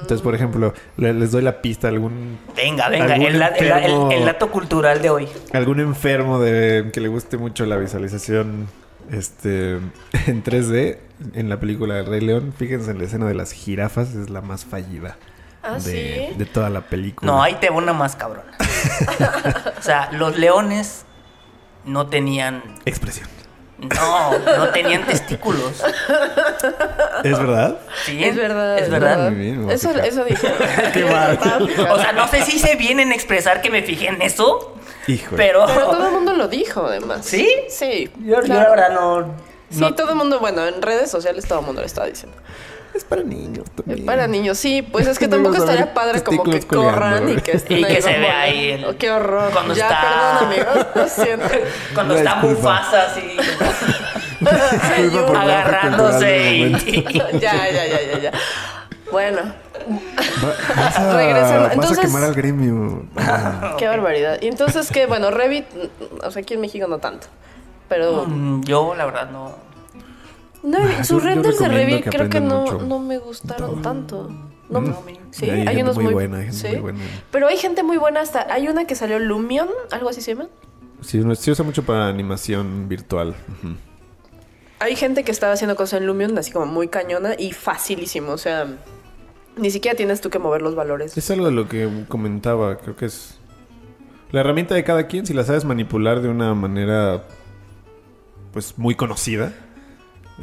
Entonces, 0.00 0.20
por 0.20 0.34
ejemplo, 0.34 0.72
le- 0.98 1.14
les 1.14 1.32
doy 1.32 1.42
la 1.42 1.62
pista 1.62 1.88
a 1.88 1.90
algún 1.90 2.38
Venga, 2.54 2.88
venga, 2.90 3.14
Algún 3.14 3.26
el, 3.28 3.38
la- 3.38 3.46
el 3.48 3.68
la- 3.68 3.78
el- 3.78 3.90
enfermo- 3.92 4.12
el 4.12 4.24
dato 4.26 4.50
cultural 4.50 5.00
de 5.02 5.10
hoy. 5.10 5.28
algún 5.52 5.80
enfermo 5.80 6.38
de 6.38 6.90
que 6.92 7.00
le 7.00 7.08
guste 7.08 7.38
mucho 7.38 7.64
la 7.66 7.76
visualización 7.76 8.68
este 9.10 9.72
en 10.26 10.42
3D 10.44 10.98
en 11.34 11.48
la 11.48 11.58
película 11.60 11.94
del 11.94 12.06
Rey 12.06 12.20
León, 12.20 12.52
fíjense 12.56 12.90
en 12.90 12.98
la 12.98 13.04
escena 13.04 13.26
de 13.26 13.34
las 13.34 13.52
jirafas, 13.52 14.14
es 14.14 14.28
la 14.30 14.40
más 14.42 14.64
fallida 14.64 15.16
Ah, 15.62 15.74
de, 15.80 16.28
¿sí? 16.30 16.38
de 16.38 16.44
toda 16.46 16.70
la 16.70 16.82
película. 16.82 17.30
No, 17.32 17.42
ahí 17.42 17.56
te 17.60 17.70
va 17.70 17.76
una 17.76 17.92
más 17.92 18.14
cabrón. 18.14 18.44
O 19.78 19.82
sea, 19.82 20.10
los 20.12 20.38
leones 20.38 21.04
no 21.84 22.06
tenían. 22.06 22.62
expresión. 22.84 23.28
No, 23.78 24.38
no 24.38 24.68
tenían 24.68 25.04
testículos. 25.06 25.82
¿Es 27.24 27.38
verdad? 27.38 27.78
Sí, 28.04 28.22
Es 28.22 28.36
verdad. 28.36 28.78
Es 28.78 28.88
verdad. 28.90 29.30
Bien, 29.32 29.68
a 29.68 29.72
Eso, 29.72 29.90
eso 29.90 30.24
dije. 30.24 30.48
Qué 30.94 31.04
mal. 31.04 31.38
O 31.90 31.98
sea, 31.98 32.12
no 32.12 32.28
sé 32.28 32.42
si 32.44 32.58
se 32.58 32.76
viene 32.76 33.02
en 33.02 33.12
expresar 33.12 33.60
que 33.60 33.68
me 33.70 33.82
fijé 33.82 34.08
en 34.08 34.22
eso, 34.22 34.76
Híjole. 35.06 35.36
pero. 35.36 35.66
Pero 35.66 35.86
todo 35.90 36.06
el 36.06 36.12
mundo 36.12 36.32
lo 36.34 36.48
dijo, 36.48 36.86
además. 36.86 37.24
¿Sí? 37.26 37.48
Sí. 37.68 38.10
Yo, 38.20 38.36
yo 38.36 38.40
claro. 38.42 38.62
la 38.62 38.70
verdad 38.70 38.90
no. 38.94 39.34
Sí, 39.70 39.80
no- 39.80 39.94
todo 39.94 40.10
el 40.10 40.16
mundo, 40.16 40.38
bueno, 40.40 40.64
en 40.66 40.80
redes 40.82 41.10
sociales 41.10 41.46
todo 41.46 41.60
el 41.60 41.66
mundo 41.66 41.80
lo 41.80 41.86
estaba 41.86 42.06
diciendo. 42.06 42.36
es 42.94 43.04
para 43.04 43.22
niños 43.22 43.66
Es 43.68 43.74
también. 43.84 44.06
Para 44.06 44.26
niños, 44.26 44.56
sí, 44.58 44.80
pues 44.82 45.06
es 45.06 45.18
que 45.18 45.28
tampoco 45.34 45.56
estaría 45.56 45.92
padre 45.92 46.22
como 46.22 46.44
que 46.44 46.60
corran 46.62 47.28
y 47.28 47.32
güey. 47.32 47.42
que 47.42 47.52
estén 47.56 47.78
Y 47.78 47.84
ahí 47.84 47.94
que 47.96 48.02
se 48.02 48.18
vea 48.18 48.40
ahí 48.40 48.70
el- 48.70 48.84
Oh, 48.84 48.96
qué 48.96 49.10
horror. 49.10 49.50
cuando 49.52 49.74
ya, 49.74 49.88
está- 49.88 50.38
perdón, 50.40 50.52
amigos, 50.52 50.86
lo 50.94 51.08
siento. 51.24 51.46
Cuando 51.94 52.14
Una 52.14 52.22
está 52.22 52.40
disculpa. 52.40 52.72
Mufasa 52.72 53.02
así, 53.06 53.36
agarrándose 55.36 56.48
y. 56.56 57.12
ya, 57.12 57.30
ya, 57.70 57.70
ya, 57.70 58.00
ya, 58.12 58.18
ya. 58.18 58.32
Bueno, 59.12 59.38
Va- 59.42 60.54
vas, 60.76 60.98
a, 60.98 61.12
Regresando. 61.16 61.76
vas 61.76 61.98
a 61.98 62.00
quemar 62.00 62.24
al 62.24 62.34
gremio. 62.34 63.04
Ah, 63.16 63.74
qué 63.78 63.86
barbaridad. 63.86 64.38
Y 64.42 64.48
entonces, 64.48 64.90
que 64.90 65.06
bueno, 65.06 65.30
Revit, 65.30 65.66
o 66.24 66.30
sea, 66.30 66.42
aquí 66.42 66.54
en 66.54 66.60
México 66.60 66.86
no 66.88 66.98
tanto. 66.98 67.28
Pero 67.88 68.26
Mm, 68.26 68.62
Yo, 68.64 68.94
la 68.96 69.04
verdad, 69.06 69.30
no. 69.30 69.54
no, 70.64 70.78
Ah, 70.78 71.04
sus 71.04 71.22
yo- 71.22 71.28
yo 71.28 71.34
renders 71.34 71.58
de 71.58 71.68
Revit 71.68 72.04
que 72.04 72.10
creo 72.10 72.28
que 72.28 72.40
no, 72.40 72.64
no 72.80 72.98
me 72.98 73.18
gustaron 73.18 73.80
tanto. 73.82 74.28
No, 74.68 74.80
Mm. 74.80 74.94
sí, 75.30 75.48
Hay 75.48 75.80
unos 75.80 75.94
muy 75.94 76.06
muy, 76.06 76.14
buena, 76.14 76.38
hay 76.38 76.44
gente 76.46 76.58
sí. 76.58 76.68
muy 76.72 76.80
buena. 76.80 76.98
Pero 77.30 77.46
hay 77.46 77.56
gente 77.56 77.84
muy 77.84 77.98
buena 77.98 78.20
hasta. 78.20 78.52
Hay 78.52 78.66
una 78.66 78.84
que 78.86 78.96
salió 78.96 79.20
Lumion, 79.20 79.68
algo 79.92 80.08
así 80.08 80.20
se 80.20 80.34
llama. 80.34 80.48
Sí, 81.02 81.18
no- 81.18 81.36
se 81.36 81.52
usa 81.52 81.64
mucho 81.64 81.84
para 81.84 82.08
animación 82.08 82.88
virtual. 82.88 83.36
Hay 84.80 84.96
gente 84.96 85.22
que 85.24 85.30
estaba 85.30 85.52
haciendo 85.52 85.76
cosas 85.76 86.00
en 86.00 86.06
Lumion 86.06 86.36
así 86.36 86.50
como 86.50 86.66
muy 86.66 86.88
cañona 86.88 87.34
y 87.38 87.52
facilísimo. 87.52 88.32
O 88.32 88.38
sea, 88.38 88.66
ni 89.56 89.70
siquiera 89.70 89.96
tienes 89.96 90.20
tú 90.20 90.30
que 90.30 90.38
mover 90.38 90.62
los 90.62 90.74
valores. 90.74 91.16
Es 91.16 91.30
algo 91.30 91.46
de 91.46 91.52
lo 91.52 91.68
que 91.68 91.88
comentaba, 92.08 92.76
creo 92.78 92.96
que 92.96 93.06
es 93.06 93.38
la 94.30 94.40
herramienta 94.40 94.74
de 94.74 94.84
cada 94.84 95.06
quien, 95.06 95.26
si 95.26 95.34
la 95.34 95.44
sabes 95.44 95.64
manipular 95.64 96.20
de 96.20 96.28
una 96.28 96.54
manera 96.54 97.24
pues 98.52 98.78
muy 98.78 98.94
conocida, 98.94 99.52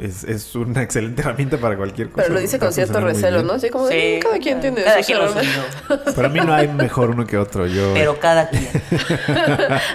es, 0.00 0.24
es 0.24 0.54
una 0.54 0.82
excelente 0.82 1.22
herramienta 1.22 1.56
para 1.58 1.76
cualquier 1.76 2.10
cosa. 2.10 2.22
Pero 2.22 2.34
lo 2.34 2.40
dice 2.40 2.58
con 2.58 2.72
cierto 2.72 3.00
recelo. 3.00 3.42
¿no? 3.42 3.52
Así 3.54 3.70
como 3.70 3.86
de, 3.86 3.92
Sí, 3.92 4.18
"Mm, 4.18 4.22
cada 4.22 4.38
quien 4.40 4.60
tiene 4.60 4.82
cada 4.82 4.96
sus 4.98 5.06
quien 5.06 5.18
lo 5.18 5.24
herramientas". 5.24 5.64
suyo. 5.86 6.04
Para 6.16 6.28
mí 6.28 6.40
no 6.40 6.52
hay 6.54 6.68
mejor 6.68 7.10
uno 7.10 7.26
que 7.26 7.38
otro. 7.38 7.66
Yo 7.66 7.92
Pero 7.94 8.18
cada 8.18 8.48
quien. 8.50 8.68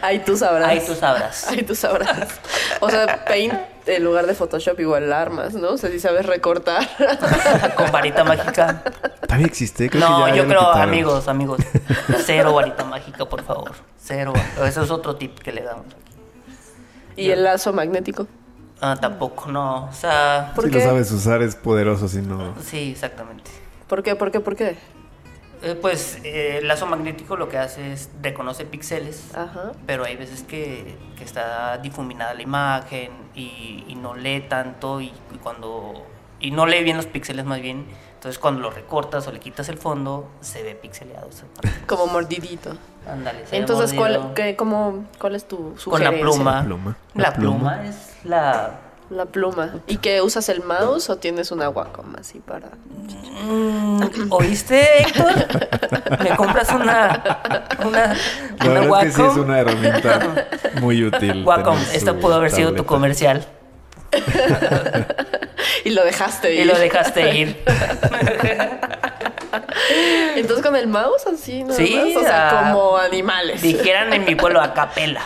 Ahí 0.01 0.19
tú 0.19 0.37
sabrás. 0.37 0.69
Ahí 0.69 0.81
tú 0.85 0.95
sabrás. 0.95 1.47
Ahí 1.49 1.63
tú 1.63 1.75
sabrás. 1.75 2.27
O 2.79 2.89
sea, 2.89 3.25
Paint 3.25 3.53
en 3.85 4.03
lugar 4.03 4.27
de 4.27 4.35
Photoshop 4.35 4.79
igual 4.79 5.11
armas, 5.11 5.53
¿no? 5.55 5.71
O 5.71 5.77
sea, 5.77 5.89
si 5.89 5.99
sabes 5.99 6.25
recortar. 6.25 6.87
Con 7.75 7.91
varita 7.91 8.23
mágica. 8.23 8.83
todavía 9.21 9.47
existe. 9.47 9.89
Creo 9.89 10.01
que 10.03 10.07
No, 10.09 10.27
ya- 10.27 10.35
ya 10.35 10.41
yo 10.43 10.47
creo, 10.47 10.61
amigos, 10.71 11.27
amigos. 11.27 11.59
Cero 12.25 12.53
varita 12.53 12.83
mágica, 12.83 13.25
por 13.25 13.43
favor. 13.43 13.71
Cero. 13.97 14.33
Eso 14.63 14.83
es 14.83 14.91
otro 14.91 15.15
tip 15.15 15.39
que 15.39 15.51
le 15.51 15.63
damos. 15.63 15.85
y 17.15 17.31
el 17.31 17.43
lazo 17.43 17.73
magnético. 17.73 18.27
Ah, 18.81 18.95
tampoco, 18.99 19.51
no. 19.51 19.85
O 19.85 19.93
sea, 19.93 20.51
¿Por 20.55 20.65
si 20.65 20.71
qué? 20.71 20.77
lo 20.79 20.83
sabes 20.85 21.11
usar 21.11 21.41
es 21.41 21.55
poderoso, 21.55 22.07
si 22.07 22.21
no. 22.21 22.53
sí, 22.61 22.91
exactamente. 22.91 23.51
¿Por 23.87 24.03
qué? 24.03 24.15
¿Por 24.15 24.31
qué? 24.31 24.39
¿Por 24.39 24.55
qué? 24.55 24.77
Eh, 25.61 25.77
pues 25.81 26.19
eh, 26.23 26.59
el 26.59 26.67
lazo 26.69 26.85
magnético 26.85 27.35
lo 27.35 27.49
que 27.49 27.57
hace 27.57 27.91
es 27.91 28.09
reconoce 28.21 28.63
píxeles, 28.63 29.35
Ajá. 29.35 29.73
pero 29.85 30.05
hay 30.05 30.15
veces 30.15 30.43
que, 30.43 30.97
que 31.17 31.23
está 31.25 31.77
difuminada 31.79 32.33
la 32.33 32.41
imagen 32.41 33.11
y, 33.35 33.83
y 33.87 33.95
no 33.95 34.15
lee 34.15 34.45
tanto 34.47 35.01
y, 35.01 35.07
y 35.07 35.37
cuando 35.43 36.05
y 36.39 36.51
no 36.51 36.65
lee 36.65 36.81
bien 36.85 36.95
los 36.95 37.07
píxeles 37.07 37.43
más 37.43 37.59
bien. 37.59 37.85
Entonces 38.13 38.39
cuando 38.39 38.61
lo 38.61 38.69
recortas 38.69 39.27
o 39.27 39.31
le 39.33 39.39
quitas 39.41 39.67
el 39.67 39.77
fondo 39.77 40.29
se 40.39 40.63
ve 40.63 40.75
pixeleado. 40.75 41.27
Como 41.87 42.07
mordidito. 42.07 42.71
Ándale. 43.05 43.43
Entonces. 43.51 43.93
¿cuál, 43.93 44.33
qué, 44.35 44.55
cómo, 44.55 45.05
¿cuál 45.19 45.35
es 45.35 45.45
tu 45.45 45.57
Con 45.57 45.77
sugerencia? 45.77 46.11
la 46.11 46.21
pluma. 46.21 46.53
La 46.55 46.63
pluma. 46.63 46.95
La, 47.15 47.23
La 47.23 47.33
pluma. 47.33 47.57
pluma. 47.57 47.85
es 47.85 48.08
la... 48.23 48.71
La 49.09 49.25
pluma. 49.25 49.73
¿Y 49.87 49.97
que 49.97 50.21
usas 50.21 50.49
el 50.49 50.61
mouse 50.61 51.09
o 51.09 51.17
tienes 51.17 51.51
una 51.51 51.67
Wacom 51.69 52.15
así 52.19 52.39
para...? 52.39 52.67
Mm, 53.43 54.03
¿Oíste, 54.29 55.01
Héctor? 55.01 55.33
¿Me 56.21 56.35
compras 56.35 56.69
una... 56.71 57.23
una, 57.83 58.15
La 58.59 58.69
una 58.69 58.79
verdad 58.81 59.05
es 59.05 59.05
que 59.05 59.11
sí 59.13 59.21
es 59.21 59.27
Wacom? 59.29 59.43
una 59.45 59.59
herramienta 59.59 60.45
muy 60.79 61.03
útil. 61.03 61.43
Wacom, 61.47 61.79
su 61.79 62.15
pudo 62.17 62.35
haber 62.35 62.51
sido 62.51 62.73
tu 62.73 62.85
comercial. 62.85 63.47
Y 65.83 65.91
lo 65.91 66.03
dejaste 66.03 66.53
ir. 66.53 66.61
Y 66.61 66.65
lo 66.65 66.77
dejaste 66.77 67.35
ir. 67.35 67.63
Entonces, 70.35 70.65
con 70.65 70.75
el 70.75 70.87
mouse 70.87 71.25
así, 71.27 71.63
¿no? 71.63 71.73
Sí, 71.73 72.15
o 72.17 72.21
sea, 72.21 72.49
ah, 72.49 72.71
como 72.73 72.97
animales. 72.97 73.61
Dijeran 73.61 74.13
en 74.13 74.25
mi 74.25 74.35
pueblo 74.35 74.61
a 74.61 74.73
capela. 74.73 75.21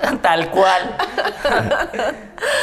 tal 0.22 0.50
cual. 0.50 0.96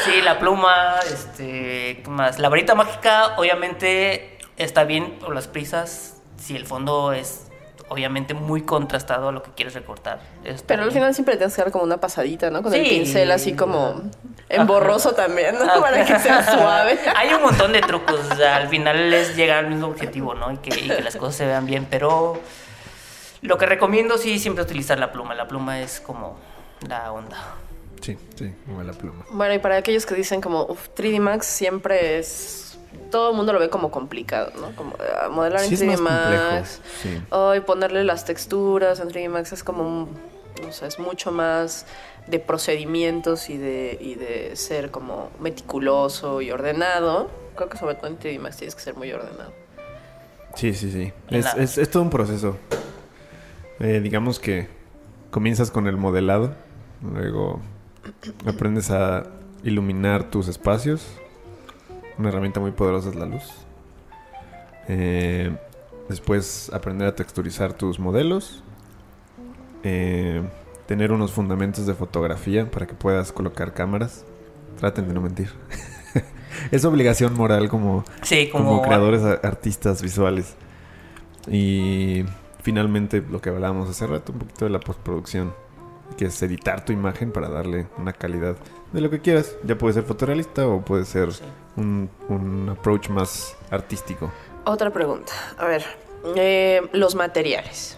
Sí, 0.05 0.21
la 0.21 0.39
pluma, 0.39 0.95
este, 1.11 2.01
¿qué 2.03 2.09
más? 2.09 2.39
La 2.39 2.49
varita 2.49 2.75
mágica, 2.75 3.35
obviamente, 3.37 4.37
está 4.57 4.83
bien 4.83 5.19
por 5.19 5.33
las 5.33 5.47
prisas. 5.47 6.17
Si 6.37 6.55
el 6.55 6.65
fondo 6.65 7.11
es, 7.13 7.47
obviamente, 7.89 8.33
muy 8.33 8.61
contrastado 8.63 9.29
a 9.29 9.31
lo 9.31 9.41
que 9.43 9.51
quieres 9.51 9.73
recortar. 9.73 10.19
está 10.43 10.63
Pero 10.67 10.83
al 10.83 10.89
bien. 10.89 10.99
final 11.01 11.13
siempre 11.15 11.37
tienes 11.37 11.55
que 11.55 11.61
dar 11.61 11.71
como 11.71 11.83
una 11.83 11.97
pasadita, 11.97 12.49
¿no? 12.49 12.61
Con 12.61 12.73
el 12.73 12.87
pincel 12.87 13.31
así 13.31 13.53
como 13.53 14.03
en 14.49 14.67
borroso 14.67 15.13
también, 15.13 15.55
¿no? 15.57 15.81
Para 15.81 16.05
que 16.05 16.19
sea 16.19 16.43
suave. 16.57 16.99
Hay 17.15 17.33
un 17.33 17.41
montón 17.41 17.71
de 17.71 17.81
trucos. 17.81 18.19
o 18.31 18.35
sea, 18.35 18.57
al 18.57 18.67
final 18.69 19.13
es 19.13 19.35
llegar 19.35 19.59
al 19.59 19.67
mismo 19.67 19.87
objetivo, 19.87 20.35
¿no? 20.35 20.51
Y 20.51 20.57
que, 20.57 20.79
y 20.79 20.87
que 20.87 21.01
las 21.01 21.15
cosas 21.15 21.35
se 21.35 21.45
vean 21.47 21.65
bien. 21.65 21.87
Pero 21.89 22.39
lo 23.41 23.57
que 23.57 23.65
recomiendo 23.65 24.17
sí 24.17 24.39
siempre 24.39 24.63
utilizar 24.63 24.99
la 24.99 25.11
pluma. 25.11 25.33
La 25.35 25.47
pluma 25.47 25.79
es 25.79 25.99
como 25.99 26.37
la 26.87 27.11
onda. 27.11 27.37
Sí, 28.01 28.17
sí, 28.35 28.53
como 28.65 28.83
la 28.83 28.93
pluma. 28.93 29.25
Bueno, 29.31 29.53
y 29.55 29.59
para 29.59 29.77
aquellos 29.77 30.05
que 30.05 30.13
dicen 30.15 30.41
como, 30.41 30.65
uff, 30.65 30.89
3D 30.95 31.19
Max 31.19 31.45
siempre 31.47 32.19
es... 32.19 32.77
Todo 33.11 33.31
el 33.31 33.35
mundo 33.35 33.51
lo 33.53 33.59
ve 33.59 33.69
como 33.69 33.91
complicado, 33.91 34.51
¿no? 34.59 34.75
Como 34.75 34.95
ah, 34.99 35.27
modelar 35.29 35.59
Sí, 35.61 35.67
en 35.67 35.73
es 35.73 35.99
3D 35.99 36.01
más 36.01 36.21
complejo. 36.21 36.51
Max. 36.51 36.81
Sí. 37.01 37.21
Ay, 37.31 37.59
ponerle 37.61 38.03
las 38.03 38.25
texturas 38.25 38.99
en 38.99 39.09
3D 39.09 39.29
Max 39.29 39.51
es 39.53 39.63
como, 39.63 39.83
un- 39.83 40.09
no 40.63 40.71
sé, 40.71 40.87
es 40.87 40.99
mucho 40.99 41.31
más 41.31 41.85
de 42.27 42.39
procedimientos 42.39 43.49
y 43.49 43.57
de, 43.57 43.97
y 43.99 44.15
de 44.15 44.55
ser 44.55 44.91
como 44.91 45.29
meticuloso 45.39 46.41
y 46.41 46.51
ordenado. 46.51 47.29
Creo 47.55 47.69
que 47.69 47.77
sobre 47.77 47.95
todo 47.95 48.07
en 48.07 48.19
3D 48.19 48.39
Max 48.39 48.57
tienes 48.57 48.75
que 48.75 48.81
ser 48.81 48.95
muy 48.95 49.11
ordenado. 49.11 49.51
Sí, 50.55 50.73
sí, 50.73 50.91
sí. 50.91 51.11
Es, 51.29 51.77
es 51.77 51.89
todo 51.89 52.03
un 52.03 52.09
proceso. 52.09 52.57
Eh, 53.79 53.99
digamos 54.01 54.39
que 54.39 54.67
comienzas 55.31 55.69
con 55.69 55.87
el 55.87 55.97
modelado, 55.97 56.53
luego 57.13 57.61
aprendes 58.45 58.91
a 58.91 59.23
iluminar 59.63 60.29
tus 60.29 60.47
espacios. 60.47 61.07
Una 62.17 62.29
herramienta 62.29 62.59
muy 62.59 62.71
poderosa 62.71 63.09
es 63.09 63.15
la 63.15 63.25
luz. 63.25 63.43
Eh, 64.87 65.55
después 66.07 66.71
aprender 66.73 67.07
a 67.07 67.15
texturizar 67.15 67.73
tus 67.73 67.99
modelos. 67.99 68.63
Eh, 69.83 70.41
tener 70.85 71.11
unos 71.11 71.31
fundamentos 71.31 71.85
de 71.85 71.93
fotografía 71.93 72.69
para 72.69 72.85
que 72.85 72.93
puedas 72.93 73.31
colocar 73.31 73.73
cámaras. 73.73 74.25
Traten 74.77 75.07
de 75.07 75.13
no 75.13 75.21
mentir. 75.21 75.49
es 76.71 76.85
obligación 76.85 77.33
moral 77.33 77.69
como, 77.69 78.03
Sí, 78.21 78.49
como, 78.51 78.65
como, 78.65 78.81
creadores 78.83 79.23
artistas 79.43 80.01
visuales. 80.01 80.55
Y 81.47 82.23
finalmente 82.61 83.23
lo 83.29 83.41
que 83.41 83.49
hablábamos 83.49 83.89
hace 83.89 84.07
rato, 84.07 84.31
un 84.31 84.39
poquito 84.39 84.65
de 84.65 84.71
la 84.71 84.79
postproducción, 84.79 85.53
que 86.17 86.25
es 86.25 86.41
editar 86.41 86.85
tu 86.85 86.93
imagen 86.93 87.31
para 87.31 87.49
darle 87.49 87.87
una 87.97 88.13
calidad 88.13 88.55
de 88.93 89.01
lo 89.01 89.09
que 89.09 89.19
quieras. 89.19 89.55
Ya 89.63 89.77
puede 89.77 89.93
ser 89.95 90.03
fotorrealista 90.03 90.67
o 90.67 90.81
puede 90.81 91.05
ser 91.05 91.33
Sí. 91.33 91.43
un, 91.77 92.09
un 92.29 92.69
approach 92.69 93.09
más 93.09 93.55
artístico. 93.71 94.31
Otra 94.65 94.91
pregunta. 94.91 95.33
A 95.57 95.65
ver, 95.65 95.83
eh, 96.35 96.81
los 96.93 97.15
materiales. 97.15 97.97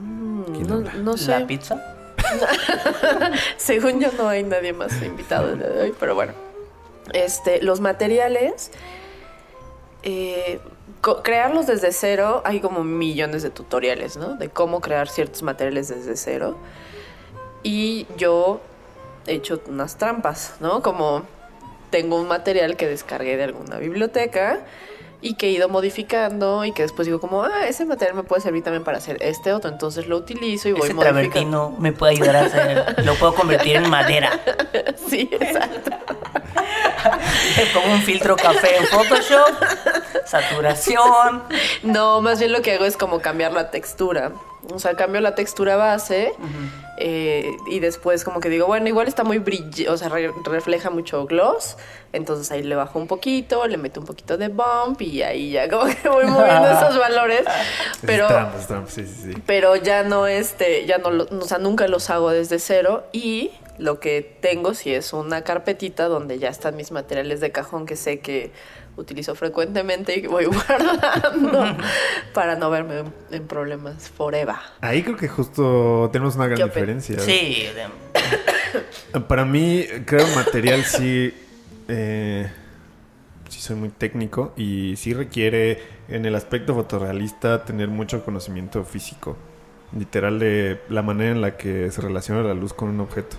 Mm, 0.00 0.42
¿Quién 0.52 0.66
no, 0.66 0.74
habla? 0.74 0.92
no 0.94 1.16
sé. 1.16 1.30
La 1.40 1.46
pizza. 1.46 1.94
Según 3.56 4.00
yo 4.00 4.10
no 4.18 4.28
hay 4.28 4.42
nadie 4.42 4.72
más 4.72 5.00
invitado 5.02 5.50
el 5.52 5.58
día 5.58 5.68
de 5.68 5.82
hoy, 5.82 5.94
pero 5.98 6.14
bueno. 6.14 6.32
Este, 7.14 7.62
los 7.62 7.80
materiales, 7.80 8.70
eh, 10.02 10.60
crearlos 11.00 11.66
desde 11.66 11.92
cero, 11.92 12.42
hay 12.44 12.60
como 12.60 12.84
millones 12.84 13.42
de 13.42 13.50
tutoriales, 13.50 14.16
¿no? 14.16 14.36
De 14.36 14.48
cómo 14.48 14.80
crear 14.80 15.08
ciertos 15.08 15.42
materiales 15.42 15.88
desde 15.88 16.16
cero. 16.16 16.56
Y 17.62 18.06
yo 18.16 18.60
he 19.26 19.34
hecho 19.34 19.60
unas 19.66 19.96
trampas, 19.96 20.54
¿no? 20.60 20.82
Como 20.82 21.22
tengo 21.90 22.16
un 22.20 22.28
material 22.28 22.76
que 22.76 22.86
descargué 22.86 23.36
de 23.36 23.44
alguna 23.44 23.78
biblioteca 23.78 24.60
y 25.20 25.34
que 25.34 25.48
he 25.48 25.50
ido 25.50 25.68
modificando 25.68 26.64
y 26.64 26.72
que 26.72 26.82
después 26.82 27.06
digo 27.06 27.20
como, 27.20 27.42
ah, 27.42 27.66
ese 27.66 27.84
material 27.84 28.14
me 28.16 28.22
puede 28.22 28.40
servir 28.40 28.62
también 28.62 28.84
para 28.84 28.98
hacer 28.98 29.16
este 29.20 29.52
otro, 29.52 29.70
entonces 29.70 30.06
lo 30.06 30.16
utilizo 30.16 30.68
y 30.68 30.72
voy 30.72 30.82
Ese 30.84 30.94
modificando. 30.94 31.74
me 31.78 31.92
puede 31.92 32.12
ayudar 32.12 32.36
a 32.36 32.40
hacer. 32.42 33.04
Lo 33.04 33.14
puedo 33.16 33.34
convertir 33.34 33.76
en 33.76 33.88
madera. 33.90 34.38
Sí, 35.08 35.26
exacto. 35.32 35.90
Le 37.56 37.66
pongo 37.72 37.94
un 37.94 38.02
filtro 38.02 38.36
café 38.36 38.76
en 38.76 38.86
Photoshop. 38.86 39.54
Saturación. 40.26 41.42
No, 41.82 42.20
más 42.20 42.38
bien 42.38 42.52
lo 42.52 42.60
que 42.60 42.74
hago 42.74 42.84
es 42.84 42.96
como 42.98 43.20
cambiar 43.20 43.52
la 43.52 43.70
textura. 43.70 44.32
O 44.70 44.78
sea, 44.78 44.94
cambio 44.94 45.20
la 45.22 45.34
textura 45.34 45.76
base 45.76 46.32
eh, 47.00 47.50
y 47.70 47.80
después 47.80 48.24
como 48.24 48.40
que 48.40 48.48
digo, 48.48 48.66
bueno, 48.66 48.88
igual 48.88 49.08
está 49.08 49.24
muy 49.24 49.38
brilloso, 49.38 49.92
o 49.92 49.96
sea, 49.96 50.08
re- 50.08 50.32
refleja 50.44 50.90
mucho 50.90 51.26
gloss. 51.26 51.76
Entonces 52.12 52.50
ahí 52.50 52.62
le 52.62 52.74
bajo 52.74 52.98
un 52.98 53.06
poquito, 53.06 53.66
le 53.66 53.76
meto 53.76 54.00
un 54.00 54.06
poquito 54.06 54.36
de 54.38 54.48
bump 54.48 55.00
y 55.02 55.22
ahí 55.22 55.50
ya 55.52 55.68
como 55.68 55.84
que 55.86 56.08
voy 56.08 56.24
moviendo 56.26 56.70
esos 56.70 56.98
valores. 56.98 57.42
Pero, 58.04 58.26
trampa, 58.26 58.58
sí, 58.88 59.06
sí, 59.06 59.32
sí. 59.34 59.42
pero 59.46 59.76
ya 59.76 60.02
no, 60.02 60.26
este, 60.26 60.86
ya 60.86 60.98
no, 60.98 61.10
lo- 61.10 61.24
o 61.30 61.42
sea, 61.42 61.58
nunca 61.58 61.86
los 61.88 62.10
hago 62.10 62.30
desde 62.30 62.58
cero 62.58 63.04
y 63.12 63.50
lo 63.78 64.00
que 64.00 64.22
tengo 64.40 64.74
sí 64.74 64.92
es 64.92 65.12
una 65.12 65.42
carpetita 65.44 66.08
donde 66.08 66.38
ya 66.40 66.48
están 66.48 66.74
mis 66.76 66.90
materiales 66.90 67.40
de 67.40 67.52
cajón 67.52 67.86
que 67.86 67.94
sé 67.94 68.18
que 68.18 68.50
utilizo 68.98 69.34
frecuentemente 69.34 70.18
y 70.18 70.22
que 70.22 70.28
voy 70.28 70.44
guardando 70.46 71.76
para 72.34 72.56
no 72.56 72.68
verme 72.70 73.04
en, 73.30 73.46
problemas 73.46 74.08
forever. 74.10 74.56
Ahí 74.80 75.02
creo 75.02 75.16
que 75.16 75.28
justo 75.28 76.10
tenemos 76.12 76.36
una 76.36 76.48
¿Qué 76.48 76.56
gran 76.56 76.68
diferencia. 76.68 77.18
Sí, 77.20 77.66
Para 79.28 79.44
mí, 79.44 79.86
un 79.90 80.34
material 80.34 80.84
sí, 80.84 81.32
eh, 81.88 82.50
sí 83.48 83.60
soy 83.60 83.76
muy 83.76 83.88
técnico 83.88 84.52
y 84.56 84.96
sí 84.96 85.14
requiere 85.14 85.80
en 86.08 86.26
el 86.26 86.34
aspecto 86.34 86.74
fotorrealista 86.74 87.64
tener 87.64 87.88
mucho 87.88 88.24
conocimiento 88.24 88.84
físico. 88.84 89.36
Literal 89.96 90.38
de 90.38 90.82
la 90.90 91.02
manera 91.02 91.30
en 91.30 91.40
la 91.40 91.56
que 91.56 91.90
se 91.90 92.02
relaciona 92.02 92.42
la 92.42 92.52
luz 92.52 92.74
con 92.74 92.90
un 92.90 93.00
objeto. 93.00 93.36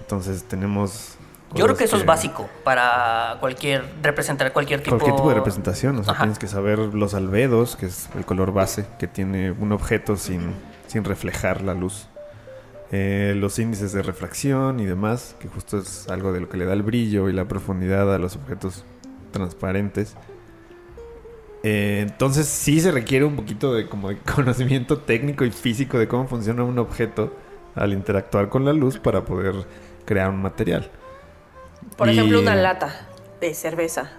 Entonces 0.00 0.44
tenemos... 0.44 1.15
Yo 1.54 1.64
creo 1.64 1.76
que 1.76 1.84
eso 1.84 1.96
es 1.96 2.04
básico 2.04 2.48
para 2.64 3.36
cualquier 3.40 3.84
representar 4.02 4.52
cualquier 4.52 4.82
tipo, 4.82 4.96
Cualquier 4.96 5.16
tipo 5.16 5.28
de 5.28 5.36
representación, 5.36 5.98
o 5.98 6.04
sea, 6.04 6.12
Ajá. 6.12 6.24
tienes 6.24 6.38
que 6.38 6.48
saber 6.48 6.78
los 6.78 7.14
albedos, 7.14 7.76
que 7.76 7.86
es 7.86 8.08
el 8.16 8.24
color 8.24 8.52
base 8.52 8.86
que 8.98 9.06
tiene 9.06 9.52
un 9.52 9.72
objeto 9.72 10.16
sin, 10.16 10.54
sin 10.88 11.04
reflejar 11.04 11.62
la 11.62 11.74
luz. 11.74 12.08
Eh, 12.92 13.34
los 13.36 13.58
índices 13.58 13.92
de 13.92 14.02
refracción 14.02 14.80
y 14.80 14.86
demás, 14.86 15.36
que 15.40 15.48
justo 15.48 15.78
es 15.78 16.08
algo 16.08 16.32
de 16.32 16.40
lo 16.40 16.48
que 16.48 16.56
le 16.56 16.66
da 16.66 16.72
el 16.72 16.82
brillo 16.82 17.28
y 17.28 17.32
la 17.32 17.46
profundidad 17.46 18.12
a 18.14 18.18
los 18.18 18.36
objetos 18.36 18.84
transparentes. 19.32 20.16
Eh, 21.62 22.04
entonces 22.06 22.46
sí 22.46 22.80
se 22.80 22.92
requiere 22.92 23.24
un 23.24 23.34
poquito 23.34 23.74
de 23.74 23.88
como 23.88 24.10
de 24.10 24.18
conocimiento 24.34 24.98
técnico 24.98 25.44
y 25.44 25.50
físico 25.50 25.98
de 25.98 26.06
cómo 26.06 26.28
funciona 26.28 26.62
un 26.64 26.78
objeto 26.78 27.32
al 27.74 27.92
interactuar 27.92 28.48
con 28.48 28.64
la 28.64 28.72
luz 28.72 28.98
para 28.98 29.24
poder 29.24 29.54
crear 30.04 30.30
un 30.30 30.42
material. 30.42 30.90
Por 31.96 32.08
Y- 32.08 32.12
ejemplo, 32.12 32.40
una 32.40 32.54
lata 32.56 33.06
de 33.40 33.54
cerveza, 33.54 34.10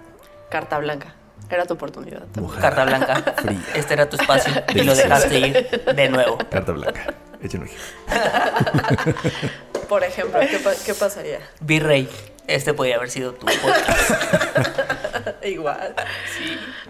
carta 0.50 0.78
blanca. 0.78 1.14
Era 1.50 1.64
tu 1.64 1.74
oportunidad. 1.74 2.24
Carta 2.60 2.84
blanca. 2.84 3.22
Fría. 3.38 3.60
Este 3.74 3.94
era 3.94 4.08
tu 4.08 4.16
espacio 4.16 4.52
y 4.74 4.82
lo 4.82 4.94
dejaste 4.94 5.38
ir 5.38 5.84
de 5.94 6.08
nuevo. 6.10 6.38
Carta 6.50 6.72
blanca. 6.72 7.14
Aquí. 7.42 7.58
Por 9.88 10.04
ejemplo, 10.04 10.38
¿qué, 10.40 10.58
pa- 10.58 10.74
qué 10.84 10.92
pasaría? 10.92 11.38
Virrey, 11.60 12.08
este 12.46 12.74
podría 12.74 12.96
haber 12.96 13.10
sido 13.10 13.32
tu 13.32 13.46
podcast. 13.46 14.10
Igual. 15.44 15.94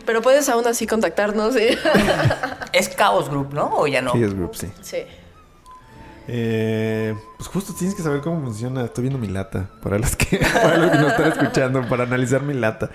Pero 0.04 0.22
puedes 0.22 0.48
aún 0.48 0.66
así 0.66 0.86
contactarnos. 0.86 1.54
¿sí? 1.54 1.68
Es 2.72 2.94
Chaos 2.96 3.28
Group, 3.28 3.52
¿no? 3.54 3.70
O 3.76 3.86
ya 3.86 4.02
no. 4.02 4.12
Sí, 4.12 4.22
es 4.24 4.34
group, 4.34 4.56
sí. 4.56 4.72
sí. 4.82 5.06
Eh, 6.30 7.16
pues 7.38 7.48
justo 7.48 7.72
tienes 7.72 7.96
que 7.96 8.02
saber 8.02 8.20
cómo 8.20 8.40
funciona. 8.42 8.84
Estoy 8.84 9.02
viendo 9.02 9.18
mi 9.18 9.28
lata. 9.28 9.70
Para 9.82 9.98
los 9.98 10.14
que, 10.14 10.38
para 10.62 10.76
los 10.76 10.90
que 10.90 10.98
nos 10.98 11.10
están 11.12 11.32
escuchando, 11.32 11.88
para 11.88 12.04
analizar 12.04 12.42
mi 12.42 12.54
lata. 12.54 12.90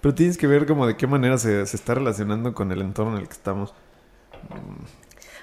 Pero 0.00 0.14
tienes 0.14 0.38
que 0.38 0.46
ver 0.46 0.66
como 0.66 0.86
de 0.86 0.96
qué 0.96 1.06
manera 1.06 1.38
se, 1.38 1.66
se 1.66 1.76
está 1.76 1.94
relacionando 1.94 2.54
con 2.54 2.72
el 2.72 2.80
entorno 2.80 3.16
en 3.16 3.22
el 3.22 3.28
que 3.28 3.34
estamos. 3.34 3.74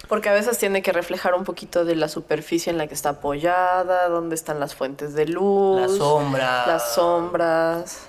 Porque 0.08 0.30
a 0.30 0.34
veces 0.34 0.58
tiene 0.58 0.82
que 0.82 0.92
reflejar 0.92 1.34
un 1.34 1.44
poquito 1.44 1.84
de 1.84 1.96
la 1.96 2.08
superficie 2.08 2.72
en 2.72 2.78
la 2.78 2.88
que 2.88 2.94
está 2.94 3.10
apoyada, 3.10 4.08
dónde 4.08 4.36
están 4.36 4.60
las 4.60 4.76
fuentes 4.76 5.14
de 5.14 5.28
luz, 5.28 5.82
La 5.82 5.88
sombra. 5.90 6.68
las 6.68 6.94
sombras. 6.94 8.08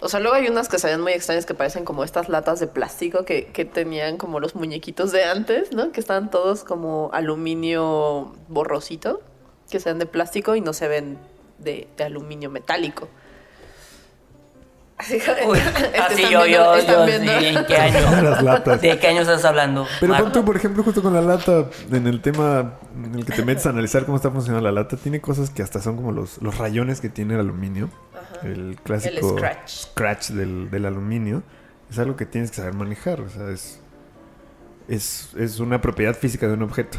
O 0.00 0.08
sea, 0.08 0.18
luego 0.20 0.36
hay 0.36 0.48
unas 0.48 0.68
que 0.68 0.78
se 0.78 0.86
ven 0.86 1.00
muy 1.00 1.12
extrañas 1.12 1.44
que 1.44 1.54
parecen 1.54 1.84
como 1.84 2.04
estas 2.04 2.28
latas 2.28 2.58
de 2.58 2.66
plástico 2.66 3.24
que, 3.24 3.46
que 3.46 3.66
tenían 3.66 4.16
como 4.16 4.40
los 4.40 4.54
muñequitos 4.54 5.12
de 5.12 5.24
antes, 5.24 5.72
¿no? 5.72 5.92
Que 5.92 6.00
están 6.00 6.30
todos 6.30 6.64
como 6.64 7.10
aluminio 7.12 8.32
borrosito, 8.48 9.20
que 9.70 9.78
se 9.78 9.90
ven 9.90 9.98
de 9.98 10.06
plástico 10.06 10.56
y 10.56 10.62
no 10.62 10.72
se 10.72 10.88
ven 10.88 11.18
de, 11.58 11.86
de 11.98 12.04
aluminio 12.04 12.50
metálico. 12.50 13.08
Así, 15.00 15.18
Uy, 15.46 15.58
así 15.98 16.22
están 16.22 16.30
yo, 16.30 16.46
yo, 16.46 16.74
están 16.74 17.08
yo, 17.08 17.32
¿en 17.32 17.64
qué 17.64 17.76
año? 17.76 18.22
Las 18.22 18.42
latas. 18.42 18.82
¿De 18.82 18.98
qué 18.98 19.06
año 19.06 19.22
estás 19.22 19.42
hablando? 19.46 19.86
Pero 19.98 20.12
Marco? 20.12 20.44
por 20.44 20.56
ejemplo, 20.56 20.82
justo 20.82 21.00
con 21.00 21.14
la 21.14 21.22
lata, 21.22 21.64
en 21.90 22.06
el 22.06 22.20
tema 22.20 22.74
en 22.94 23.14
el 23.14 23.24
que 23.24 23.32
te 23.32 23.42
metes 23.42 23.64
a 23.64 23.70
analizar 23.70 24.04
cómo 24.04 24.16
está 24.16 24.30
funcionando 24.30 24.62
la 24.70 24.72
lata, 24.72 24.98
tiene 24.98 25.22
cosas 25.22 25.48
que 25.48 25.62
hasta 25.62 25.80
son 25.80 25.96
como 25.96 26.12
los, 26.12 26.42
los 26.42 26.58
rayones 26.58 27.00
que 27.00 27.08
tiene 27.08 27.32
el 27.32 27.40
aluminio. 27.40 27.88
El 28.42 28.76
clásico 28.82 29.30
El 29.30 29.38
scratch. 29.38 29.68
scratch 29.70 30.28
del, 30.32 30.70
del 30.70 30.84
aluminio. 30.84 31.42
Es 31.90 31.98
algo 31.98 32.16
que 32.16 32.26
tienes 32.26 32.50
que 32.50 32.58
saber 32.58 32.74
manejar. 32.74 33.22
O 33.22 33.30
sea, 33.30 33.48
es, 33.48 33.80
es, 34.86 35.30
es 35.38 35.60
una 35.60 35.80
propiedad 35.80 36.14
física 36.14 36.46
de 36.46 36.52
un 36.54 36.62
objeto. 36.62 36.98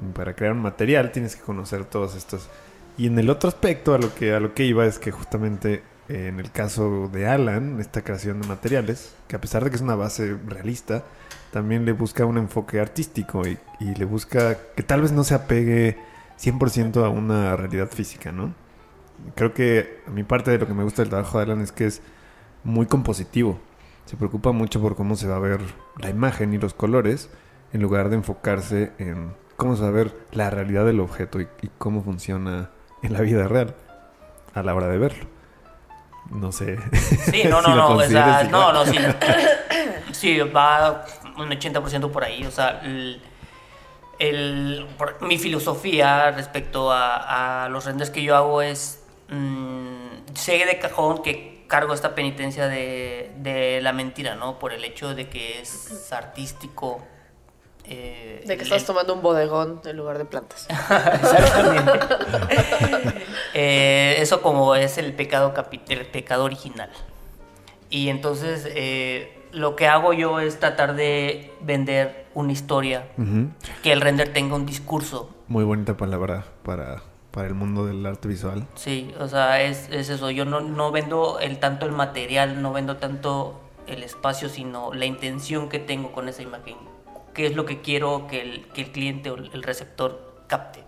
Y 0.00 0.12
Para 0.12 0.36
crear 0.36 0.52
un 0.52 0.62
material 0.62 1.10
tienes 1.10 1.34
que 1.34 1.42
conocer 1.42 1.84
todos 1.84 2.14
estos. 2.14 2.48
Y 2.96 3.08
en 3.08 3.18
el 3.18 3.28
otro 3.28 3.48
aspecto, 3.48 3.92
a 3.92 3.98
lo 3.98 4.14
que, 4.14 4.34
a 4.34 4.38
lo 4.38 4.54
que 4.54 4.64
iba 4.64 4.86
es 4.86 5.00
que 5.00 5.10
justamente 5.10 5.82
en 6.08 6.38
el 6.38 6.50
caso 6.50 7.08
de 7.08 7.26
Alan, 7.26 7.80
esta 7.80 8.02
creación 8.02 8.40
de 8.40 8.48
materiales, 8.48 9.14
que 9.28 9.36
a 9.36 9.40
pesar 9.40 9.64
de 9.64 9.70
que 9.70 9.76
es 9.76 9.82
una 9.82 9.94
base 9.94 10.36
realista, 10.46 11.04
también 11.50 11.84
le 11.84 11.92
busca 11.92 12.26
un 12.26 12.36
enfoque 12.36 12.80
artístico 12.80 13.42
y, 13.46 13.58
le 13.80 14.04
busca 14.04 14.58
que 14.74 14.82
tal 14.82 15.02
vez 15.02 15.12
no 15.12 15.24
se 15.24 15.34
apegue 15.34 15.96
100% 16.38 17.04
a 17.04 17.08
una 17.08 17.56
realidad 17.56 17.88
física, 17.90 18.32
¿no? 18.32 18.54
Creo 19.34 19.54
que 19.54 20.00
a 20.06 20.10
mi 20.10 20.24
parte 20.24 20.50
de 20.50 20.58
lo 20.58 20.66
que 20.66 20.74
me 20.74 20.82
gusta 20.82 21.02
del 21.02 21.10
trabajo 21.10 21.38
de 21.38 21.44
Alan 21.44 21.60
es 21.60 21.72
que 21.72 21.86
es 21.86 22.02
muy 22.64 22.86
compositivo. 22.86 23.60
Se 24.04 24.16
preocupa 24.16 24.52
mucho 24.52 24.80
por 24.80 24.96
cómo 24.96 25.16
se 25.16 25.28
va 25.28 25.36
a 25.36 25.40
ver 25.40 25.60
la 25.98 26.10
imagen 26.10 26.52
y 26.52 26.58
los 26.58 26.74
colores 26.74 27.30
en 27.72 27.80
lugar 27.80 28.08
de 28.10 28.16
enfocarse 28.16 28.92
en 28.98 29.32
cómo 29.56 29.76
se 29.76 29.82
va 29.82 29.88
a 29.88 29.92
ver 29.92 30.14
la 30.32 30.50
realidad 30.50 30.84
del 30.84 31.00
objeto 31.00 31.40
y, 31.40 31.48
y 31.62 31.70
cómo 31.78 32.02
funciona 32.02 32.70
en 33.02 33.12
la 33.12 33.20
vida 33.20 33.48
real 33.48 33.76
a 34.54 34.62
la 34.62 34.74
hora 34.74 34.88
de 34.88 34.98
verlo. 34.98 35.33
No 36.30 36.50
sé. 36.52 36.78
Sí, 37.30 37.42
no, 37.48 37.60
si 37.62 37.68
no, 37.68 37.74
no, 37.76 37.88
o 37.96 38.02
sea, 38.02 38.44
no, 38.44 38.72
no, 38.72 38.84
sí. 38.86 38.96
Sí, 40.12 40.38
va 40.38 41.04
un 41.36 41.50
80% 41.50 42.10
por 42.10 42.22
ahí, 42.24 42.44
o 42.46 42.50
sea, 42.50 42.80
el, 42.84 43.20
el- 44.18 44.86
por- 44.96 45.20
mi 45.22 45.38
filosofía 45.38 46.30
respecto 46.30 46.92
a, 46.92 47.64
a 47.64 47.68
los 47.68 47.84
renders 47.84 48.10
que 48.10 48.22
yo 48.22 48.36
hago 48.36 48.62
es, 48.62 49.02
mm, 49.28 50.34
sé 50.34 50.64
de 50.66 50.78
cajón 50.78 51.22
que 51.22 51.64
cargo 51.68 51.92
esta 51.94 52.14
penitencia 52.14 52.68
de, 52.68 53.32
de 53.38 53.80
la 53.82 53.92
mentira, 53.92 54.36
¿no? 54.36 54.58
Por 54.58 54.72
el 54.72 54.84
hecho 54.84 55.14
de 55.14 55.28
que 55.28 55.60
es 55.60 56.12
artístico, 56.12 57.02
eh, 57.86 58.42
De 58.46 58.56
que 58.56 58.62
estás 58.64 58.84
tomando 58.84 59.14
un 59.14 59.22
bodegón 59.22 59.80
en 59.84 59.96
lugar 59.96 60.18
de 60.18 60.24
plantas. 60.24 60.66
Exactamente. 60.70 61.92
Eh, 63.56 64.16
eso 64.18 64.42
como 64.42 64.74
es 64.74 64.98
el 64.98 65.12
pecado, 65.12 65.54
capi- 65.54 65.80
el 65.88 66.06
pecado 66.06 66.42
original. 66.44 66.90
Y 67.88 68.08
entonces 68.08 68.66
eh, 68.68 69.42
lo 69.52 69.76
que 69.76 69.86
hago 69.86 70.12
yo 70.12 70.40
es 70.40 70.58
tratar 70.58 70.96
de 70.96 71.52
vender 71.60 72.26
una 72.34 72.50
historia, 72.52 73.06
que 73.84 73.92
el 73.92 74.00
render 74.00 74.32
tenga 74.32 74.56
un 74.56 74.66
discurso. 74.66 75.30
Muy 75.46 75.62
bonita 75.62 75.96
palabra 75.96 76.44
para, 76.64 77.02
para 77.30 77.46
el 77.46 77.54
mundo 77.54 77.86
del 77.86 78.04
arte 78.04 78.26
visual. 78.26 78.66
Sí, 78.74 79.14
o 79.20 79.28
sea, 79.28 79.62
es, 79.62 79.88
es 79.92 80.08
eso. 80.08 80.30
Yo 80.30 80.44
no, 80.44 80.60
no 80.60 80.90
vendo 80.90 81.38
el 81.38 81.60
tanto 81.60 81.86
el 81.86 81.92
material, 81.92 82.60
no 82.60 82.72
vendo 82.72 82.96
tanto 82.96 83.60
el 83.86 84.02
espacio, 84.02 84.48
sino 84.48 84.92
la 84.94 85.04
intención 85.04 85.68
que 85.68 85.78
tengo 85.78 86.10
con 86.10 86.28
esa 86.28 86.42
imagen. 86.42 86.76
¿Qué 87.34 87.46
es 87.46 87.54
lo 87.56 87.64
que 87.66 87.80
quiero 87.80 88.26
que 88.28 88.40
el, 88.40 88.66
que 88.68 88.82
el 88.82 88.92
cliente 88.92 89.30
o 89.30 89.34
el 89.36 89.62
receptor 89.62 90.34
capte? 90.46 90.80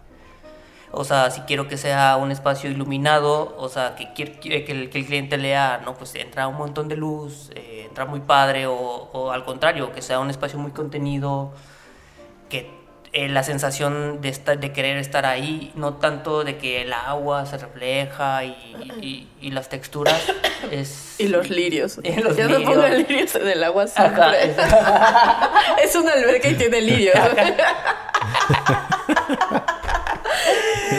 O 0.93 1.05
sea, 1.05 1.31
si 1.31 1.41
quiero 1.43 1.69
que 1.69 1.77
sea 1.77 2.17
un 2.17 2.31
espacio 2.31 2.71
iluminado, 2.71 3.55
o 3.59 3.69
sea, 3.69 3.97
que, 3.97 4.15
quier- 4.15 4.39
que, 4.39 4.73
el, 4.73 4.89
que 4.89 4.99
el 5.01 5.07
cliente 5.07 5.37
lea, 5.37 5.83
no, 5.85 5.95
pues 5.95 6.15
entra 6.15 6.47
un 6.49 6.57
montón 6.57 6.89
de 6.89 6.97
luz, 6.97 7.51
eh, 7.55 7.85
entra 7.89 8.07
muy 8.07 8.21
padre, 8.21 8.67
o, 8.67 8.75
o 8.77 9.31
al 9.33 9.45
contrario, 9.45 9.93
que 9.93 10.01
sea 10.01 10.21
un 10.21 10.31
espacio 10.31 10.59
muy 10.59 10.71
contenido, 10.71 11.53
que 12.49 12.71
eh, 13.19 13.29
la 13.31 13.43
sensación 13.43 14.21
de, 14.21 14.29
estar, 14.29 14.59
de 14.59 14.73
querer 14.73 14.99
estar 14.99 15.25
ahí, 15.25 15.73
no 15.75 15.95
tanto 15.95 16.45
de 16.45 16.59
que 16.59 16.83
el 16.83 16.93
agua 16.93 17.47
se 17.47 17.57
refleja 17.57 18.45
y, 18.45 18.51
y- 19.01 19.27
y 19.41 19.51
las 19.53 19.71
texturas 19.71 20.21
es... 20.71 21.15
Y 21.19 21.29
los 21.29 21.49
lirios. 21.49 21.99
Y 22.05 22.15
los 22.21 22.37
ya 22.37 22.45
no 22.47 22.59
lirios. 22.59 22.75
pongan 22.75 22.99
lirios 22.99 23.35
en 23.37 23.49
el 23.49 23.65
agua 23.65 23.85
Ajá, 23.85 24.33
siempre. 24.35 24.55
es 25.85 25.97
una 25.97 26.13
alberca 26.13 26.49
y 26.49 26.55
tiene 26.55 26.81
lirios. 26.83 27.15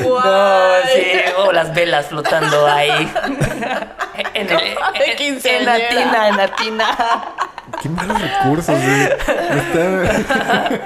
No, 0.04 0.10
Guay. 0.10 0.84
sí, 0.94 1.32
o 1.38 1.52
las 1.52 1.74
velas 1.74 2.08
flotando 2.08 2.68
ahí. 2.68 2.90
en, 4.34 4.50
el- 4.50 4.58
De 4.58 5.16
en- 5.18 5.40
en 5.46 5.66
la 5.66 5.78
tina, 5.90 6.28
en 6.30 6.38
la 6.38 6.48
tina. 6.56 6.98
Qué 7.82 7.90
malos 7.90 8.20
recursos, 8.22 8.76
güey. 8.80 9.04
Está- 9.60 10.82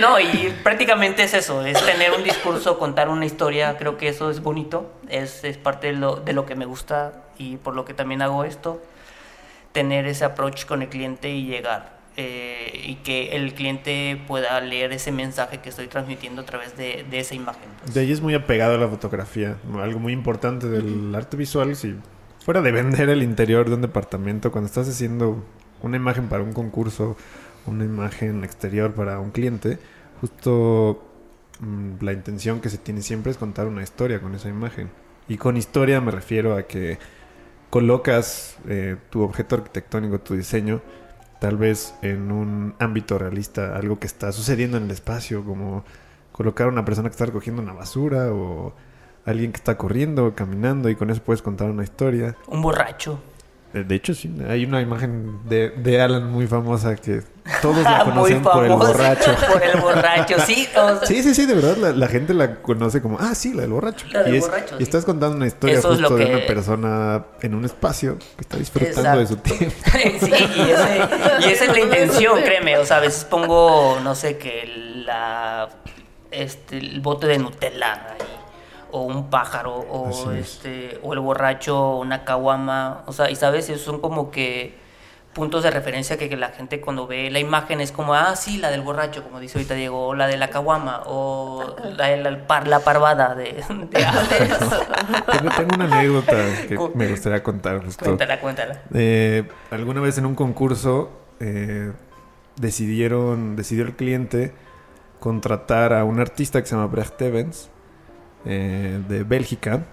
No, 0.00 0.18
y 0.18 0.52
prácticamente 0.62 1.22
es 1.22 1.34
eso, 1.34 1.64
es 1.64 1.80
tener 1.84 2.12
un 2.12 2.24
discurso, 2.24 2.78
contar 2.78 3.08
una 3.08 3.24
historia, 3.26 3.76
creo 3.78 3.96
que 3.96 4.08
eso 4.08 4.30
es 4.30 4.40
bonito, 4.42 4.90
es, 5.08 5.44
es 5.44 5.56
parte 5.58 5.88
de 5.88 5.92
lo, 5.94 6.16
de 6.16 6.32
lo 6.32 6.46
que 6.46 6.54
me 6.56 6.64
gusta 6.64 7.12
y 7.38 7.56
por 7.56 7.74
lo 7.74 7.84
que 7.84 7.94
también 7.94 8.22
hago 8.22 8.44
esto, 8.44 8.82
tener 9.72 10.06
ese 10.06 10.24
approach 10.24 10.64
con 10.66 10.82
el 10.82 10.88
cliente 10.88 11.30
y 11.30 11.46
llegar. 11.46 12.00
eh, 12.18 12.82
y 12.84 12.96
que 12.96 13.36
el 13.36 13.54
cliente 13.54 14.20
pueda 14.28 14.60
leer 14.60 14.92
ese 14.92 15.10
mensaje 15.12 15.58
que 15.60 15.70
estoy 15.70 15.86
transmitiendo 15.86 16.42
a 16.42 16.44
través 16.44 16.76
de, 16.76 17.06
de 17.10 17.20
esa 17.20 17.34
imagen. 17.34 17.62
pues. 17.80 17.94
De 17.94 18.00
ahí 18.00 18.12
es 18.12 18.20
muy 18.20 18.34
apegado 18.34 18.74
a 18.74 18.78
la 18.78 18.86
fotografía. 18.88 19.56
Algo 19.80 19.98
muy 19.98 20.12
importante 20.12 20.68
del 20.68 21.14
arte 21.14 21.38
visual, 21.38 21.74
si 21.74 21.94
fuera 22.44 22.60
de 22.60 22.70
vender 22.70 23.08
el 23.08 23.22
interior 23.22 23.66
de 23.70 23.76
un 23.76 23.80
departamento, 23.82 24.52
cuando 24.52 24.66
estás 24.66 24.88
haciendo 24.90 25.42
una 25.82 25.96
imagen 25.96 26.28
para 26.28 26.42
un 26.42 26.52
concurso, 26.52 27.16
una 27.66 27.84
imagen 27.84 28.44
exterior 28.44 28.92
para 28.94 29.20
un 29.20 29.30
cliente, 29.30 29.78
justo 30.20 31.02
mm, 31.60 32.04
la 32.04 32.12
intención 32.12 32.60
que 32.60 32.70
se 32.70 32.78
tiene 32.78 33.02
siempre 33.02 33.32
es 33.32 33.38
contar 33.38 33.66
una 33.66 33.82
historia 33.82 34.20
con 34.20 34.34
esa 34.34 34.48
imagen. 34.48 34.90
Y 35.28 35.36
con 35.36 35.56
historia 35.56 36.00
me 36.00 36.10
refiero 36.10 36.56
a 36.56 36.64
que 36.64 36.98
colocas 37.70 38.56
eh, 38.68 38.96
tu 39.10 39.22
objeto 39.22 39.56
arquitectónico, 39.56 40.20
tu 40.20 40.34
diseño, 40.34 40.82
tal 41.40 41.56
vez 41.56 41.94
en 42.02 42.30
un 42.30 42.74
ámbito 42.78 43.18
realista, 43.18 43.76
algo 43.76 43.98
que 43.98 44.06
está 44.06 44.30
sucediendo 44.32 44.76
en 44.76 44.84
el 44.84 44.90
espacio, 44.90 45.44
como 45.44 45.84
colocar 46.32 46.66
a 46.66 46.70
una 46.70 46.84
persona 46.84 47.08
que 47.08 47.12
está 47.12 47.26
recogiendo 47.26 47.62
una 47.62 47.72
basura 47.72 48.32
o 48.32 48.74
alguien 49.24 49.52
que 49.52 49.58
está 49.58 49.76
corriendo, 49.76 50.34
caminando 50.34 50.88
y 50.88 50.96
con 50.96 51.10
eso 51.10 51.22
puedes 51.22 51.42
contar 51.42 51.70
una 51.70 51.84
historia. 51.84 52.36
Un 52.48 52.62
borracho. 52.62 53.20
De 53.72 53.94
hecho, 53.94 54.12
sí, 54.14 54.30
hay 54.48 54.64
una 54.64 54.80
imagen 54.82 55.40
de, 55.48 55.70
de 55.70 56.00
Alan 56.02 56.30
muy 56.30 56.46
famosa 56.46 56.94
que 56.96 57.22
todos 57.62 57.82
la 57.82 58.04
conocen 58.04 58.42
por 58.42 58.64
el 58.66 58.72
borracho. 58.72 59.34
por 59.52 59.62
el 59.62 59.80
borracho, 59.80 60.36
sí. 60.46 60.68
o 60.76 60.98
sea, 60.98 61.06
Sí, 61.06 61.22
sí, 61.22 61.34
sí, 61.34 61.46
de 61.46 61.54
verdad, 61.54 61.76
la, 61.78 61.92
la 61.92 62.06
gente 62.08 62.34
la 62.34 62.56
conoce 62.60 63.00
como, 63.00 63.16
ah, 63.18 63.34
sí, 63.34 63.54
la 63.54 63.62
del 63.62 63.70
borracho. 63.72 64.06
La 64.12 64.24
del 64.24 64.34
y, 64.34 64.36
es- 64.38 64.44
borracho, 64.46 64.74
y 64.74 64.78
sí. 64.78 64.82
estás 64.84 65.04
contando 65.06 65.36
una 65.36 65.46
historia 65.46 65.78
Eso 65.78 65.88
justo 65.88 66.16
de 66.16 66.26
una 66.26 66.46
persona 66.46 67.24
en 67.40 67.54
un 67.54 67.64
espacio 67.64 68.18
que 68.18 68.42
está 68.42 68.56
disfrutando 68.58 69.18
de 69.20 69.26
su 69.26 69.36
tiempo. 69.36 69.74
Sí, 69.92 70.28
y, 70.30 70.60
ese- 70.70 71.08
y 71.40 71.44
esa 71.52 71.64
es 71.64 71.72
la 71.72 71.80
intención, 71.80 72.42
créeme. 72.42 72.76
O 72.78 72.84
sea, 72.84 72.98
a 72.98 73.00
veces 73.00 73.24
pongo, 73.24 73.98
no 74.04 74.14
sé, 74.14 74.36
que 74.36 74.64
la, 75.06 75.68
este, 76.30 76.76
el 76.78 77.00
bote 77.00 77.26
de 77.26 77.38
Nutella 77.38 77.92
ahí, 78.10 78.26
o 78.92 79.02
un 79.02 79.30
pájaro, 79.30 79.74
o, 79.74 80.08
Así 80.08 80.28
es. 80.38 80.54
este, 80.56 81.00
o 81.02 81.12
el 81.14 81.20
borracho, 81.20 81.96
una 81.96 82.24
caguama. 82.24 83.02
O 83.06 83.12
sea, 83.12 83.30
y 83.30 83.36
sabes, 83.36 83.68
esos 83.68 83.82
son 83.82 84.00
como 84.00 84.30
que 84.30 84.80
puntos 85.32 85.62
de 85.62 85.70
referencia 85.70 86.18
que, 86.18 86.28
que 86.28 86.36
la 86.36 86.50
gente 86.50 86.78
cuando 86.82 87.06
ve 87.06 87.30
la 87.30 87.38
imagen 87.38 87.80
es 87.80 87.90
como, 87.90 88.12
ah, 88.14 88.36
sí, 88.36 88.58
la 88.58 88.70
del 88.70 88.82
borracho, 88.82 89.22
como 89.24 89.40
dice 89.40 89.56
ahorita 89.58 89.72
Diego, 89.74 90.08
o 90.08 90.14
la 90.14 90.26
de 90.26 90.36
la 90.36 90.50
caguama, 90.50 91.04
o 91.06 91.74
la 91.96 92.08
de 92.08 92.18
la, 92.18 92.46
par- 92.46 92.68
la 92.68 92.80
parvada 92.80 93.34
de, 93.34 93.44
de 93.90 94.04
antes. 94.04 94.58
tengo, 94.58 95.50
tengo 95.56 95.74
una 95.74 95.84
anécdota 95.86 96.36
que 96.68 96.78
me 96.94 97.08
gustaría 97.08 97.42
contar 97.42 97.82
justo. 97.82 98.04
cuéntala, 98.04 98.40
cuéntala. 98.40 98.82
Eh, 98.92 99.48
alguna 99.70 100.02
vez 100.02 100.18
en 100.18 100.26
un 100.26 100.34
concurso 100.34 101.10
eh, 101.40 101.92
decidieron, 102.56 103.56
decidió 103.56 103.84
el 103.84 103.96
cliente 103.96 104.52
contratar 105.18 105.92
a 105.94 106.04
un 106.04 106.20
artista 106.20 106.60
que 106.60 106.66
se 106.66 106.74
llama 106.74 106.88
Brecht 106.88 107.20
Evans 107.22 107.70
eh, 108.44 109.00
de 109.08 109.24
Bélgica 109.24 109.84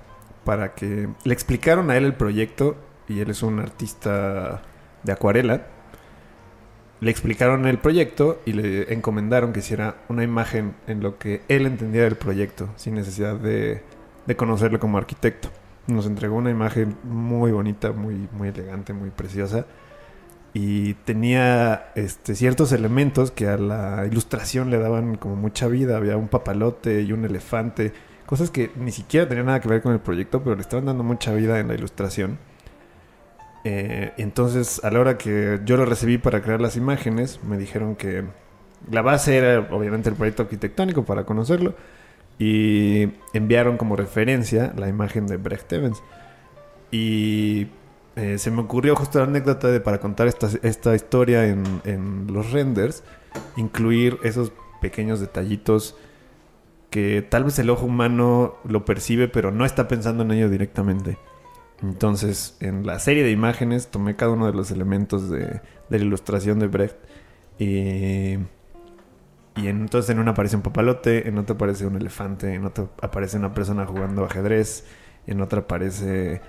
para 0.43 0.73
que 0.73 1.09
le 1.23 1.33
explicaron 1.33 1.91
a 1.91 1.97
él 1.97 2.05
el 2.05 2.13
proyecto 2.13 2.75
y 3.07 3.19
él 3.19 3.29
es 3.29 3.43
un 3.43 3.59
artista 3.59 4.61
de 5.03 5.11
acuarela. 5.11 5.67
Le 7.01 7.11
explicaron 7.11 7.65
el 7.65 7.77
proyecto 7.77 8.41
y 8.45 8.53
le 8.53 8.93
encomendaron 8.93 9.53
que 9.53 9.59
hiciera 9.59 9.95
una 10.09 10.23
imagen 10.23 10.75
en 10.87 11.01
lo 11.01 11.17
que 11.17 11.41
él 11.47 11.65
entendía 11.65 12.03
del 12.03 12.15
proyecto, 12.15 12.69
sin 12.75 12.95
necesidad 12.95 13.35
de, 13.35 13.83
de 14.25 14.35
conocerlo 14.35 14.79
como 14.79 14.97
arquitecto. 14.97 15.49
Nos 15.87 16.05
entregó 16.05 16.35
una 16.35 16.51
imagen 16.51 16.97
muy 17.03 17.51
bonita, 17.51 17.91
muy, 17.93 18.27
muy 18.31 18.49
elegante, 18.49 18.93
muy 18.93 19.09
preciosa. 19.09 19.65
Y 20.53 20.95
tenía 20.95 21.91
este, 21.95 22.35
ciertos 22.35 22.71
elementos 22.71 23.31
que 23.31 23.47
a 23.47 23.57
la 23.57 24.05
ilustración 24.05 24.69
le 24.69 24.77
daban 24.77 25.15
como 25.15 25.35
mucha 25.35 25.67
vida. 25.67 25.97
Había 25.97 26.17
un 26.17 26.27
papalote 26.27 27.01
y 27.01 27.11
un 27.11 27.23
elefante. 27.25 27.93
Cosas 28.29 28.51
que 28.51 28.69
ni 28.75 28.91
siquiera 28.91 29.27
tenían 29.27 29.47
nada 29.47 29.59
que 29.59 29.67
ver 29.67 29.81
con 29.81 29.91
el 29.91 29.99
proyecto, 29.99 30.43
pero 30.43 30.55
le 30.55 30.61
estaban 30.61 30.85
dando 30.85 31.03
mucha 31.03 31.33
vida 31.33 31.59
en 31.59 31.67
la 31.67 31.73
ilustración. 31.73 32.37
Eh, 33.63 34.13
entonces, 34.17 34.83
a 34.83 34.91
la 34.91 34.99
hora 34.99 35.17
que 35.17 35.59
yo 35.65 35.77
lo 35.77 35.85
recibí 35.85 36.19
para 36.19 36.43
crear 36.43 36.61
las 36.61 36.75
imágenes, 36.75 37.39
me 37.43 37.57
dijeron 37.57 37.95
que 37.95 38.25
la 38.91 39.01
base 39.01 39.35
era 39.35 39.67
obviamente 39.71 40.09
el 40.09 40.15
proyecto 40.15 40.43
arquitectónico 40.43 41.05
para 41.05 41.23
conocerlo. 41.23 41.73
Y 42.37 43.13
enviaron 43.33 43.77
como 43.77 43.95
referencia 43.95 44.73
la 44.77 44.87
imagen 44.89 45.25
de 45.25 45.37
Brecht 45.37 45.73
Evans. 45.73 46.03
Y 46.91 47.69
eh, 48.15 48.37
se 48.37 48.51
me 48.51 48.61
ocurrió 48.61 48.95
justo 48.95 49.17
la 49.17 49.25
anécdota 49.25 49.69
de 49.69 49.79
para 49.79 49.99
contar 49.99 50.27
esta, 50.27 50.49
esta 50.61 50.93
historia 50.93 51.47
en, 51.47 51.63
en 51.83 52.27
los 52.31 52.51
renders, 52.51 53.03
incluir 53.57 54.19
esos 54.21 54.51
pequeños 54.81 55.19
detallitos 55.19 55.95
que 56.89 57.21
tal 57.21 57.43
vez 57.45 57.59
el 57.59 57.69
ojo 57.69 57.85
humano 57.85 58.55
lo 58.65 58.85
percibe, 58.85 59.27
pero 59.27 59.51
no 59.51 59.65
está 59.65 59.87
pensando 59.87 60.23
en 60.23 60.31
ello 60.31 60.49
directamente. 60.49 61.17
Entonces, 61.83 62.57
en 62.61 62.85
la 62.85 62.99
serie 62.99 63.23
de 63.23 63.31
imágenes 63.31 63.87
tomé 63.89 64.15
cada 64.15 64.33
uno 64.33 64.47
de 64.47 64.53
los 64.53 64.71
elementos 64.71 65.29
de, 65.29 65.39
de 65.89 65.99
la 65.99 66.05
ilustración 66.05 66.59
de 66.59 66.67
Brecht 66.67 66.97
y, 67.59 68.35
y 69.55 69.67
en- 69.67 69.81
entonces 69.81 70.09
en 70.09 70.19
una 70.19 70.31
aparece 70.31 70.55
un 70.55 70.61
papalote, 70.61 71.27
en 71.27 71.37
otra 71.37 71.55
aparece 71.55 71.85
un 71.85 71.95
elefante, 71.95 72.53
en 72.53 72.65
otra 72.65 72.87
aparece 73.01 73.37
una 73.37 73.53
persona 73.53 73.85
jugando 73.85 74.25
ajedrez, 74.25 74.85
en 75.27 75.41
otra 75.41 75.61
aparece 75.61 76.41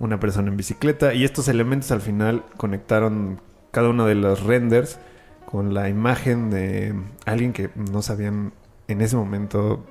una 0.00 0.20
persona 0.20 0.48
en 0.48 0.56
bicicleta 0.56 1.14
y 1.14 1.24
estos 1.24 1.48
elementos 1.48 1.90
al 1.90 2.00
final 2.00 2.44
conectaron 2.56 3.40
cada 3.72 3.88
uno 3.88 4.06
de 4.06 4.14
los 4.14 4.42
renders 4.44 4.98
con 5.46 5.74
la 5.74 5.88
imagen 5.88 6.50
de 6.50 6.94
alguien 7.26 7.52
que 7.52 7.70
no 7.74 8.02
sabían 8.02 8.52
en 8.88 9.00
ese 9.00 9.16
momento 9.16 9.84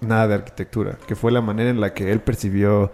nada 0.00 0.28
de 0.28 0.34
arquitectura, 0.34 0.96
que 1.06 1.16
fue 1.16 1.32
la 1.32 1.40
manera 1.40 1.70
en 1.70 1.80
la 1.80 1.92
que 1.94 2.12
él 2.12 2.20
percibió 2.20 2.92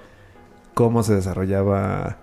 cómo 0.74 1.02
se 1.02 1.14
desarrollaba 1.14 2.16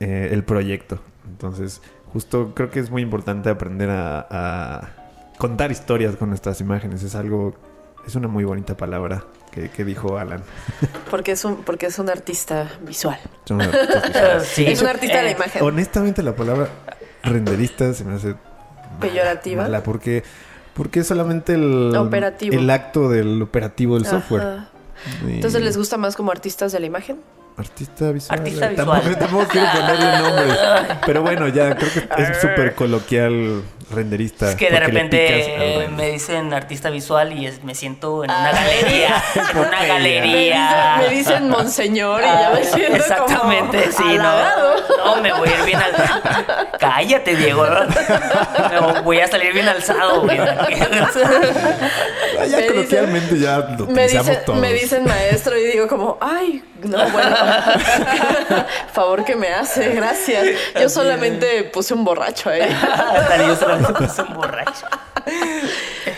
eh, 0.00 0.28
el 0.32 0.44
proyecto. 0.44 1.00
Entonces, 1.28 1.82
justo 2.12 2.52
creo 2.54 2.70
que 2.70 2.80
es 2.80 2.90
muy 2.90 3.02
importante 3.02 3.50
aprender 3.50 3.90
a, 3.90 4.26
a 4.30 4.88
contar 5.38 5.70
historias 5.72 6.16
con 6.16 6.28
nuestras 6.28 6.60
imágenes. 6.60 7.02
Es 7.02 7.14
algo, 7.14 7.54
es 8.06 8.14
una 8.14 8.28
muy 8.28 8.44
bonita 8.44 8.76
palabra 8.76 9.24
que, 9.50 9.68
que 9.70 9.84
dijo 9.84 10.16
Alan. 10.18 10.42
Porque 11.10 11.32
es 11.32 11.44
un, 11.44 11.56
porque 11.56 11.86
es 11.86 11.98
un 11.98 12.08
artista 12.08 12.68
visual. 12.86 13.18
Sí. 14.44 14.64
Es 14.66 14.80
un 14.80 14.88
artista 14.88 15.16
de 15.18 15.22
la 15.24 15.30
Eh, 15.30 15.34
imagen. 15.36 15.62
Honestamente, 15.62 16.22
la 16.22 16.34
palabra 16.34 16.68
renderista 17.22 17.92
se 17.92 18.04
me 18.04 18.14
hace 18.14 18.34
Peyorativa. 19.00 19.62
mala 19.64 19.82
porque 19.82 20.22
Porque 20.74 21.00
es 21.00 21.06
solamente 21.06 21.54
el, 21.54 21.94
Operativo. 21.96 22.54
el 22.58 22.70
acto 22.70 23.08
del 23.10 23.42
operativo 23.42 23.96
del 23.96 24.06
software. 24.06 24.60
Y- 25.28 25.32
Entonces, 25.34 25.62
¿les 25.62 25.76
gusta 25.76 25.96
más 25.98 26.16
como 26.16 26.30
artistas 26.30 26.72
de 26.72 26.80
la 26.80 26.86
imagen? 26.86 27.18
Artista 27.56 28.10
visual. 28.12 28.38
Artista 28.38 28.74
Tampoco, 28.74 28.98
visual. 29.00 29.18
tampoco 29.18 29.44
quiero 29.48 29.66
ponerle 29.72 30.18
nombres. 30.18 30.58
Pero 31.06 31.22
bueno, 31.22 31.48
ya 31.48 31.76
creo 31.76 31.90
que 31.92 32.22
es 32.22 32.40
súper 32.40 32.74
coloquial 32.74 33.62
renderista. 33.90 34.50
Es 34.50 34.56
que 34.56 34.70
de 34.70 34.80
repente 34.80 35.82
eh, 35.84 35.88
me 35.88 36.10
dicen 36.10 36.52
artista 36.54 36.90
visual 36.90 37.32
y 37.32 37.46
es- 37.46 37.62
me 37.64 37.74
siento 37.74 38.24
en 38.24 38.30
una 38.30 38.52
galería. 38.52 39.22
en 39.52 39.58
una 39.58 39.84
galería. 39.86 40.96
Me 41.00 41.08
dicen 41.14 41.48
monseñor 41.48 42.20
y 42.22 42.24
ya 42.24 42.50
me 42.54 42.64
siento 42.64 42.96
Exactamente, 42.96 43.82
como 43.90 44.10
sí, 44.10 44.18
no. 44.18 45.06
No, 45.16 45.22
me 45.22 45.32
voy 45.32 45.48
a 45.48 45.58
ir 45.58 45.64
bien 45.64 45.78
al... 45.80 46.68
Cállate, 46.78 47.36
Diego. 47.36 47.66
Me 48.70 49.00
voy 49.02 49.20
a 49.20 49.28
salir 49.28 49.52
bien 49.52 49.68
alzado, 49.68 50.22
güey. 50.22 50.38
Ah, 52.40 52.46
ya 52.46 52.56
me 52.56 52.66
coloquialmente 52.66 53.38
ya 53.38 53.58
lo 53.78 53.86
Me 53.86 54.08
dicen, 54.08 54.38
todos. 54.44 54.58
me 54.58 54.72
dicen 54.72 55.04
maestro 55.04 55.56
y 55.56 55.64
digo 55.64 55.86
como, 55.86 56.18
ay, 56.20 56.64
no, 56.82 57.08
bueno, 57.10 57.36
favor 58.92 59.24
que 59.24 59.36
me 59.36 59.48
hace, 59.48 59.90
gracias. 59.90 60.46
Yo 60.80 60.88
solamente 60.88 61.64
puse 61.64 61.94
un 61.94 62.04
borracho 62.04 62.50
ahí. 62.50 62.62
Ándale, 62.62 63.52
solamente 63.78 63.92
puse 64.06 64.22
un 64.22 64.34
borracho. 64.34 64.86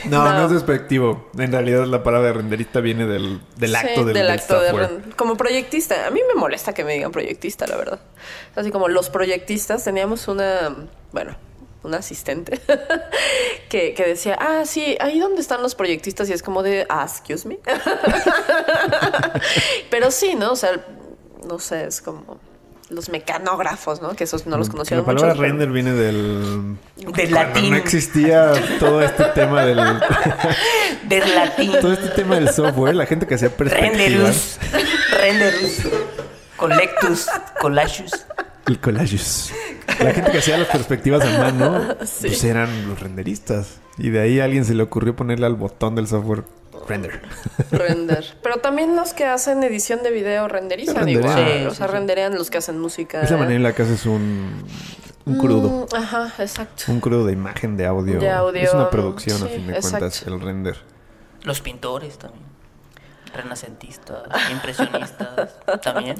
No, 0.06 0.24
no, 0.24 0.32
No. 0.35 0.44
es 0.47 0.52
despectivo. 0.52 1.31
En 1.39 1.52
realidad 1.52 1.85
la 1.86 2.02
palabra 2.02 2.28
de 2.28 2.32
renderista 2.35 2.81
viene 2.81 3.06
del, 3.06 3.40
del 3.56 3.70
Sí, 3.70 3.76
acto 3.76 4.05
del, 4.05 4.14
del 4.14 4.31
acto 4.31 4.60
de 4.60 4.68
software. 4.70 4.90
ren- 4.90 5.12
como 5.16 5.36
proyectista. 5.36 6.06
A 6.06 6.10
mí 6.10 6.20
me 6.26 6.35
molesta 6.39 6.72
que 6.72 6.85
me 6.85 6.94
digan 6.94 7.12
proyectista, 7.12 7.66
la 7.66 7.76
verdad. 7.76 8.01
Así 8.56 8.70
como 8.70 8.89
los 8.89 9.10
proyectistas, 9.10 9.85
teníamos 9.85 10.26
una, 10.28 10.74
bueno, 11.12 11.36
una 11.82 11.98
asistente 11.98 12.60
que, 13.68 13.93
que 13.94 14.05
decía, 14.06 14.36
ah, 14.40 14.62
sí, 14.64 14.97
ahí 15.01 15.20
donde 15.20 15.40
están 15.43 15.62
los 15.62 15.74
proyectistas 15.74 16.28
y 16.31 16.32
es 16.32 16.43
como 16.43 16.62
de, 16.62 16.86
ah, 16.89 17.06
excuse 17.09 17.47
me. 17.47 17.59
Pero 19.90 20.10
sí, 20.10 20.35
¿no? 20.35 20.52
O 20.52 20.56
sea, 20.56 20.85
no 21.47 21.59
sé, 21.59 21.86
es 21.86 22.01
como 22.01 22.39
los 22.90 23.09
mecanógrafos, 23.09 24.01
¿no? 24.02 24.15
Que 24.15 24.24
esos 24.24 24.47
no 24.47 24.56
los 24.59 24.69
La 24.69 24.73
conocíamos 24.73 25.06
palabra 25.06 25.28
mucho. 25.31 25.40
pero- 25.40 25.51
render 25.52 25.70
viene 25.70 25.93
del... 25.93 26.77
Del 27.15 27.31
latín. 27.32 27.70
no 27.70 27.77
existía 27.77 28.52
todo 28.78 29.01
este 29.02 29.24
tema 29.35 29.65
del... 29.65 29.78
Del 31.09 31.35
latín. 31.35 31.73
todo 31.81 31.93
este 31.93 32.09
tema 32.09 32.36
del 32.36 32.48
software, 32.51 32.94
la 32.94 33.06
gente 33.06 33.27
que 33.27 33.35
hacía 33.35 33.51
perspectivas. 33.51 33.98
Renderus. 33.98 34.59
Renderus. 35.20 35.78
Collectus. 36.56 37.27
Collacius. 37.61 38.12
El 38.66 38.81
collages. 38.81 39.52
La 40.01 40.12
gente 40.12 40.31
que 40.32 40.39
hacía 40.39 40.56
las 40.56 40.69
perspectivas 40.69 41.23
a 41.24 41.39
mano, 41.39 41.97
Sí. 42.06 42.28
pues 42.28 42.43
eran 42.44 42.89
los 42.89 42.98
renderistas. 43.01 43.78
Y 43.98 44.09
de 44.11 44.20
ahí 44.20 44.40
a 44.40 44.44
alguien 44.44 44.65
se 44.65 44.74
le 44.74 44.82
ocurrió 44.82 45.15
ponerle 45.15 45.44
al 45.47 45.55
botón 45.55 45.94
del 45.94 46.09
software 46.09 46.44
render. 46.89 47.23
Render. 47.70 48.36
Pero 48.43 48.56
también 48.59 48.97
los 48.97 49.12
que 49.15 49.24
hacen 49.24 49.62
edición 49.62 50.02
de 50.02 50.11
video 50.11 50.48
renderizan 50.48 50.97
Renderean. 50.97 51.23
igual. 51.39 51.59
Sí, 51.61 51.66
o 51.66 51.74
sea, 51.74 51.86
sí, 51.86 51.93
renderean 51.93 52.35
los 52.35 52.51
que 52.51 52.59
hacen 52.59 52.78
música. 52.78 53.19
De 53.20 53.24
esa 53.27 53.36
manera 53.36 53.56
en 53.56 53.62
la 53.62 53.73
que 53.74 53.82
haces 53.82 54.06
un, 54.06 54.65
un 55.24 55.39
crudo. 55.39 55.86
Mm, 55.90 55.97
ajá, 55.97 56.32
exacto. 56.39 56.85
Un 56.89 57.01
crudo 57.01 57.27
de 57.27 57.32
imagen, 57.32 57.77
de 57.77 57.86
audio. 57.86 58.19
De 58.20 58.31
audio, 58.31 58.62
Es 58.62 58.74
una 58.74 58.90
producción, 58.90 59.43
a 59.43 59.47
sí, 59.47 59.55
fin 59.55 59.66
de 59.66 59.73
exacto. 59.74 59.98
cuentas, 59.98 60.23
el 60.27 60.40
render. 60.40 60.77
Los 61.43 61.61
pintores 61.61 62.19
también. 62.19 62.44
Renacentistas. 63.35 64.23
Impresionistas. 64.52 65.56
También. 65.82 66.16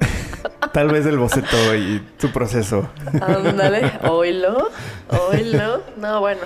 Tal 0.73 0.89
vez 0.89 1.07
el 1.07 1.17
boceto 1.17 1.75
y 1.77 2.01
tu 2.19 2.33
proceso. 2.33 2.89
Ándale, 3.21 3.93
oílo, 4.09 4.69
oílo. 5.31 5.83
No, 5.97 6.19
bueno. 6.19 6.41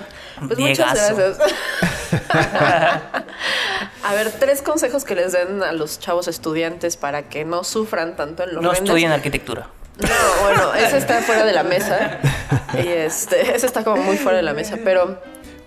Pues 0.47 0.59
muchas 0.59 0.93
Diegazo. 0.93 1.15
gracias. 1.15 1.53
A 4.03 4.13
ver, 4.13 4.31
tres 4.39 4.61
consejos 4.61 5.03
que 5.03 5.15
les 5.15 5.33
den 5.33 5.63
a 5.63 5.71
los 5.71 5.99
chavos 5.99 6.27
estudiantes 6.27 6.97
para 6.97 7.23
que 7.23 7.45
no 7.45 7.63
sufran 7.63 8.15
tanto 8.15 8.43
en 8.43 8.55
los 8.55 8.63
No 8.63 8.71
renders. 8.71 8.89
estudien 8.89 9.11
arquitectura. 9.11 9.67
No, 9.99 10.43
bueno, 10.43 10.73
ese 10.75 10.97
está 10.97 11.21
fuera 11.21 11.45
de 11.45 11.53
la 11.53 11.63
mesa. 11.63 12.19
Y 12.81 12.87
este, 12.87 13.55
ese 13.55 13.65
está 13.65 13.83
como 13.83 14.01
muy 14.01 14.17
fuera 14.17 14.37
de 14.37 14.43
la 14.43 14.53
mesa. 14.53 14.77
Pero 14.83 15.19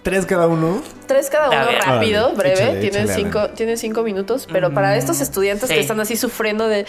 Tres 0.03 0.27
cada 0.27 0.49
uno. 0.49 0.83
tres 1.07 1.31
cada 1.31 1.49
uno 1.49 1.71
rápido, 1.85 2.33
Órale, 2.33 2.37
breve. 2.39 2.55
échale, 2.55 2.81
tienen, 2.81 3.03
échale, 3.05 3.15
cinco, 3.15 3.49
tienen 3.51 3.79
cinco 3.79 4.03
minutos. 4.03 4.49
Pero 4.51 4.73
para 4.75 4.97
estos 4.97 5.21
estudiantes 5.21 5.69
sí. 5.69 5.75
que 5.77 5.81
están 5.81 6.01
así 6.01 6.17
sufriendo 6.17 6.67
de. 6.67 6.87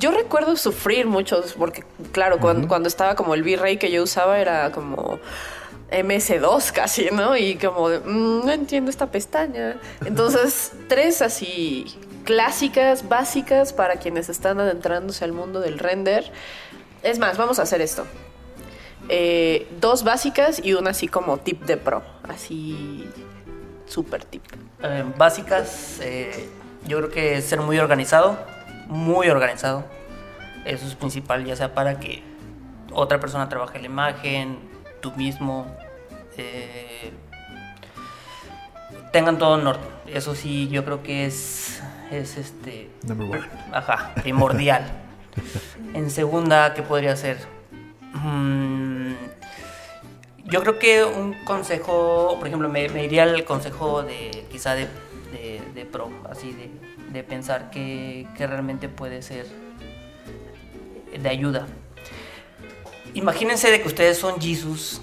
Yo 0.00 0.10
recuerdo 0.10 0.56
sufrir 0.56 1.06
muchos, 1.06 1.52
porque, 1.52 1.84
claro, 2.12 2.38
cuando, 2.40 2.66
cuando 2.66 2.88
estaba 2.88 3.14
como 3.14 3.34
el 3.34 3.42
V-Ray 3.42 3.76
que 3.76 3.90
yo 3.92 4.02
usaba 4.02 4.40
era 4.40 4.72
como. 4.72 5.20
MS2 5.90 6.72
casi, 6.72 7.10
¿no? 7.12 7.36
Y 7.36 7.56
como 7.56 7.88
de, 7.88 8.00
"Mm, 8.00 8.46
no 8.46 8.52
entiendo 8.52 8.90
esta 8.90 9.06
pestaña. 9.10 9.76
Entonces, 10.04 10.72
tres 10.88 11.22
así 11.22 11.86
clásicas, 12.24 13.08
básicas 13.08 13.72
para 13.72 13.96
quienes 13.96 14.28
están 14.28 14.58
adentrándose 14.58 15.24
al 15.24 15.32
mundo 15.32 15.60
del 15.60 15.78
render. 15.78 16.30
Es 17.02 17.18
más, 17.18 17.36
vamos 17.38 17.58
a 17.58 17.62
hacer 17.62 17.80
esto. 17.80 18.04
Eh, 19.08 19.68
dos 19.80 20.02
básicas 20.02 20.60
y 20.62 20.74
una 20.74 20.90
así 20.90 21.06
como 21.06 21.38
tip 21.38 21.62
de 21.64 21.76
pro. 21.76 22.02
Así, 22.28 23.08
súper 23.86 24.24
tip. 24.24 24.42
Eh, 24.82 25.04
básicas, 25.16 26.00
eh, 26.02 26.48
yo 26.86 26.98
creo 26.98 27.10
que 27.10 27.40
ser 27.42 27.60
muy 27.60 27.78
organizado, 27.78 28.36
muy 28.88 29.28
organizado. 29.28 29.84
Eso 30.64 30.84
es 30.84 30.96
principal, 30.96 31.44
ya 31.44 31.54
sea 31.54 31.74
para 31.74 32.00
que 32.00 32.24
otra 32.92 33.20
persona 33.20 33.48
trabaje 33.48 33.78
la 33.78 33.86
imagen, 33.86 34.58
tú 35.06 35.16
mismo, 35.16 35.66
eh, 36.36 37.12
tengan 39.12 39.38
todo 39.38 39.60
en 39.60 39.66
orden. 39.66 39.86
Eso 40.08 40.34
sí, 40.34 40.68
yo 40.68 40.84
creo 40.84 41.04
que 41.04 41.26
es, 41.26 41.80
es 42.10 42.36
este, 42.36 42.90
Number 43.06 43.38
one. 43.38 43.48
ajá, 43.72 44.12
primordial. 44.16 44.84
en 45.94 46.10
segunda, 46.10 46.74
¿qué 46.74 46.82
podría 46.82 47.14
ser? 47.14 47.38
Mm, 48.14 49.12
yo 50.46 50.60
creo 50.62 50.78
que 50.80 51.04
un 51.04 51.34
consejo, 51.44 52.34
por 52.38 52.48
ejemplo, 52.48 52.68
me, 52.68 52.88
me 52.88 53.04
iría 53.04 53.22
al 53.22 53.44
consejo 53.44 54.02
de 54.02 54.44
quizá 54.50 54.74
de, 54.74 54.88
de, 55.30 55.62
de 55.72 55.84
pro, 55.84 56.10
así 56.28 56.52
de, 56.52 56.70
de 57.12 57.22
pensar 57.22 57.70
que, 57.70 58.26
que 58.36 58.46
realmente 58.48 58.88
puede 58.88 59.22
ser 59.22 59.46
de 61.16 61.28
ayuda. 61.28 61.66
Imagínense 63.16 63.70
de 63.70 63.80
que 63.80 63.88
ustedes 63.88 64.18
son 64.18 64.38
Jesus 64.38 65.00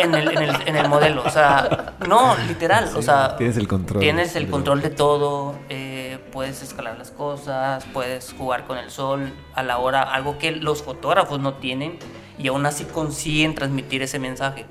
en 0.00 0.14
el, 0.14 0.28
en 0.28 0.42
el, 0.42 0.68
en 0.68 0.76
el 0.76 0.86
modelo, 0.86 1.22
o 1.24 1.30
sea, 1.30 1.94
no, 2.06 2.36
literal, 2.46 2.94
o 2.94 3.00
sea, 3.00 3.36
Tienes 3.38 3.56
el 3.56 3.66
control. 3.66 4.00
Tienes 4.00 4.36
el 4.36 4.50
control 4.50 4.82
de 4.82 4.90
todo, 4.90 5.54
eh, 5.70 6.18
puedes 6.32 6.62
escalar 6.62 6.98
las 6.98 7.10
cosas, 7.10 7.86
puedes 7.92 8.34
jugar 8.36 8.66
con 8.66 8.76
el 8.76 8.90
sol 8.90 9.32
a 9.54 9.62
la 9.62 9.78
hora, 9.78 10.02
algo 10.02 10.36
que 10.36 10.52
los 10.52 10.82
fotógrafos 10.82 11.40
no 11.40 11.54
tienen 11.54 11.98
y 12.38 12.48
aún 12.48 12.66
así 12.66 12.84
consiguen 12.84 13.54
transmitir 13.54 14.02
ese 14.02 14.18
mensaje. 14.18 14.66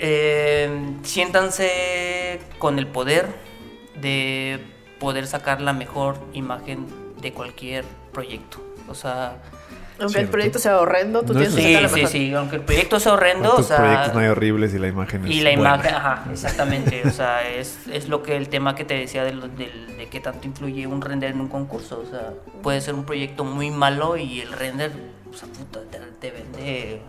Eh, 0.00 0.68
siéntanse 1.02 2.40
con 2.58 2.78
el 2.78 2.88
poder 2.88 3.28
de 4.02 4.62
poder 5.00 5.26
sacar 5.26 5.62
la 5.62 5.72
mejor 5.72 6.18
imagen 6.34 6.86
de 7.22 7.32
cualquier 7.32 7.86
proyecto. 8.12 8.62
O 8.86 8.94
sea, 8.94 9.40
Aunque 10.00 10.04
el 10.06 10.10
Cierto. 10.12 10.32
proyecto 10.32 10.58
sea 10.58 10.80
horrendo, 10.80 11.20
tú 11.22 11.34
No 11.34 11.40
tienes 11.40 11.50
es- 11.50 11.54
que 11.56 11.66
sí, 11.76 11.80
la 11.82 11.88
sí, 11.88 11.94
mejor. 11.94 12.10
sí, 12.10 12.34
aunque 12.34 12.56
el 12.56 12.62
proyecto 12.62 12.98
sea 13.00 13.12
horrendo, 13.12 13.48
o 13.48 13.52
¿Cuántos 13.52 13.66
sea, 13.68 13.76
proyectos 13.76 14.14
no 14.14 14.20
hay 14.20 14.26
horribles 14.26 14.74
y 14.74 14.78
la 14.78 14.88
imagen 14.88 15.24
es 15.24 15.30
y 15.30 15.40
la 15.40 15.50
buena? 15.50 15.74
imagen, 15.76 15.94
ajá, 15.94 16.24
exactamente. 16.32 17.02
O 17.06 17.10
sea, 17.10 17.48
es, 17.48 17.78
es 17.92 18.08
lo 18.08 18.22
que 18.22 18.36
el 18.36 18.48
tema 18.48 18.74
que 18.74 18.84
te 18.84 18.94
decía 18.94 19.22
de, 19.22 19.32
lo- 19.34 19.46
del- 19.48 19.96
de 19.96 20.08
qué 20.08 20.18
tanto 20.20 20.46
influye 20.48 20.86
un 20.88 21.00
render 21.00 21.30
en 21.30 21.40
un 21.40 21.48
concurso. 21.48 22.02
O 22.04 22.10
sea, 22.10 22.30
puede 22.62 22.80
ser 22.80 22.94
un 22.94 23.04
proyecto 23.04 23.44
muy 23.44 23.70
malo 23.70 24.16
y 24.16 24.40
el 24.40 24.52
render, 24.52 24.90
o 25.32 25.36
sea, 25.36 25.46
puta, 25.48 25.80
te, 25.90 25.98
te 26.20 26.30
vende 26.32 27.00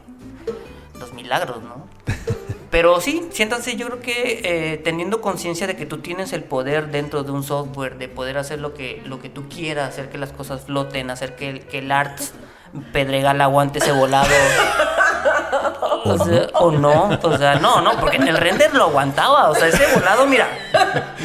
los 1.00 1.12
milagros, 1.14 1.64
¿no? 1.64 1.88
Pero 2.70 3.00
sí, 3.00 3.26
siéntanse, 3.32 3.78
yo 3.78 3.88
creo 3.88 4.02
que 4.02 4.42
eh, 4.74 4.78
teniendo 4.78 5.22
conciencia 5.22 5.66
de 5.66 5.76
que 5.78 5.86
tú 5.86 6.00
tienes 6.00 6.34
el 6.34 6.44
poder 6.44 6.92
dentro 6.92 7.24
de 7.24 7.32
un 7.32 7.42
software, 7.44 7.98
de 7.98 8.10
poder 8.10 8.38
hacer 8.38 8.60
lo 8.60 8.74
que, 8.74 9.02
lo 9.06 9.22
que 9.22 9.30
tú 9.30 9.48
quieras, 9.48 9.90
hacer 9.90 10.10
que 10.10 10.18
las 10.18 10.34
cosas 10.34 10.66
floten, 10.66 11.10
hacer 11.10 11.36
que, 11.36 11.50
el- 11.50 11.60
que 11.62 11.80
el 11.80 11.92
art 11.92 12.20
pedregal 12.92 13.40
aguante 13.42 13.80
ese 13.80 13.92
volado. 13.92 14.28
O, 16.08 16.24
sea, 16.24 16.48
o 16.54 16.72
no, 16.72 17.18
o 17.24 17.38
sea, 17.38 17.56
no, 17.56 17.82
no, 17.82 17.94
porque 18.00 18.18
en 18.18 18.28
el 18.28 18.38
render 18.38 18.74
lo 18.76 18.84
aguantaba, 18.84 19.50
o 19.50 19.56
sea, 19.56 19.68
ese 19.68 19.84
volado, 19.96 20.28
mira, 20.28 20.48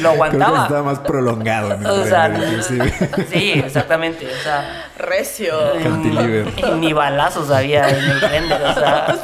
lo 0.01 0.11
Creo 0.13 0.23
que 0.23 0.29
estaba 0.37 0.45
aguantaba. 0.47 0.83
más 0.83 0.99
prolongado 0.99 1.73
en 1.73 1.85
el 1.85 1.91
O 1.91 2.03
sea, 2.03 2.27
render, 2.27 2.49
inclusive. 2.49 2.93
sí, 3.29 3.51
exactamente, 3.63 4.25
o 4.25 4.43
sea, 4.43 4.87
Recio. 4.97 5.53
Cantilever. 5.83 6.47
y 6.57 6.71
ni 6.79 6.93
balazos 6.93 7.51
había 7.51 7.87
en 7.89 7.95
el 8.05 8.21
render, 8.21 8.61
o 8.63 8.73
sea. 8.73 9.15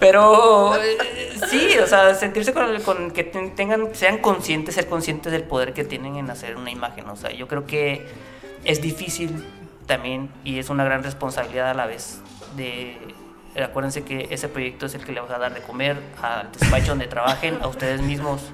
Pero 0.00 0.72
sí, 1.48 1.78
o 1.82 1.86
sea, 1.86 2.14
sentirse 2.14 2.52
con, 2.52 2.64
el- 2.74 2.82
con 2.82 3.10
que 3.12 3.24
ten- 3.24 3.54
tengan, 3.54 3.94
sean 3.94 4.18
conscientes, 4.18 4.74
ser 4.74 4.88
conscientes 4.88 5.32
del 5.32 5.44
poder 5.44 5.72
que 5.72 5.84
tienen 5.84 6.16
en 6.16 6.30
hacer 6.30 6.56
una 6.56 6.70
imagen. 6.70 7.08
O 7.08 7.16
sea, 7.16 7.30
yo 7.30 7.48
creo 7.48 7.66
que 7.66 8.06
es 8.64 8.80
difícil 8.80 9.44
también 9.86 10.30
y 10.44 10.58
es 10.58 10.70
una 10.70 10.84
gran 10.84 11.02
responsabilidad 11.02 11.70
a 11.70 11.74
la 11.74 11.86
vez 11.86 12.20
de 12.56 12.98
acuérdense 13.62 14.02
que 14.04 14.28
ese 14.30 14.48
proyecto 14.48 14.86
es 14.86 14.94
el 14.94 15.04
que 15.04 15.12
le 15.12 15.20
va 15.20 15.32
a 15.34 15.38
dar 15.38 15.54
de 15.54 15.60
comer 15.62 16.00
al 16.22 16.50
despacho 16.50 16.88
donde 16.88 17.06
trabajen, 17.06 17.58
a 17.62 17.68
ustedes 17.68 18.00
mismos. 18.02 18.52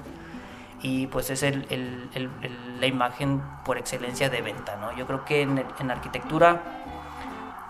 Y 0.83 1.07
pues 1.07 1.29
es 1.29 1.43
el- 1.43 1.65
el- 1.69 2.09
el- 2.13 2.79
la 2.79 2.85
imagen 2.87 3.41
por 3.65 3.77
excelencia 3.77 4.29
de 4.29 4.41
venta, 4.41 4.75
¿no? 4.77 4.95
Yo 4.97 5.05
creo 5.07 5.25
que 5.25 5.41
en, 5.41 5.63
en 5.79 5.91
arquitectura 5.91 6.61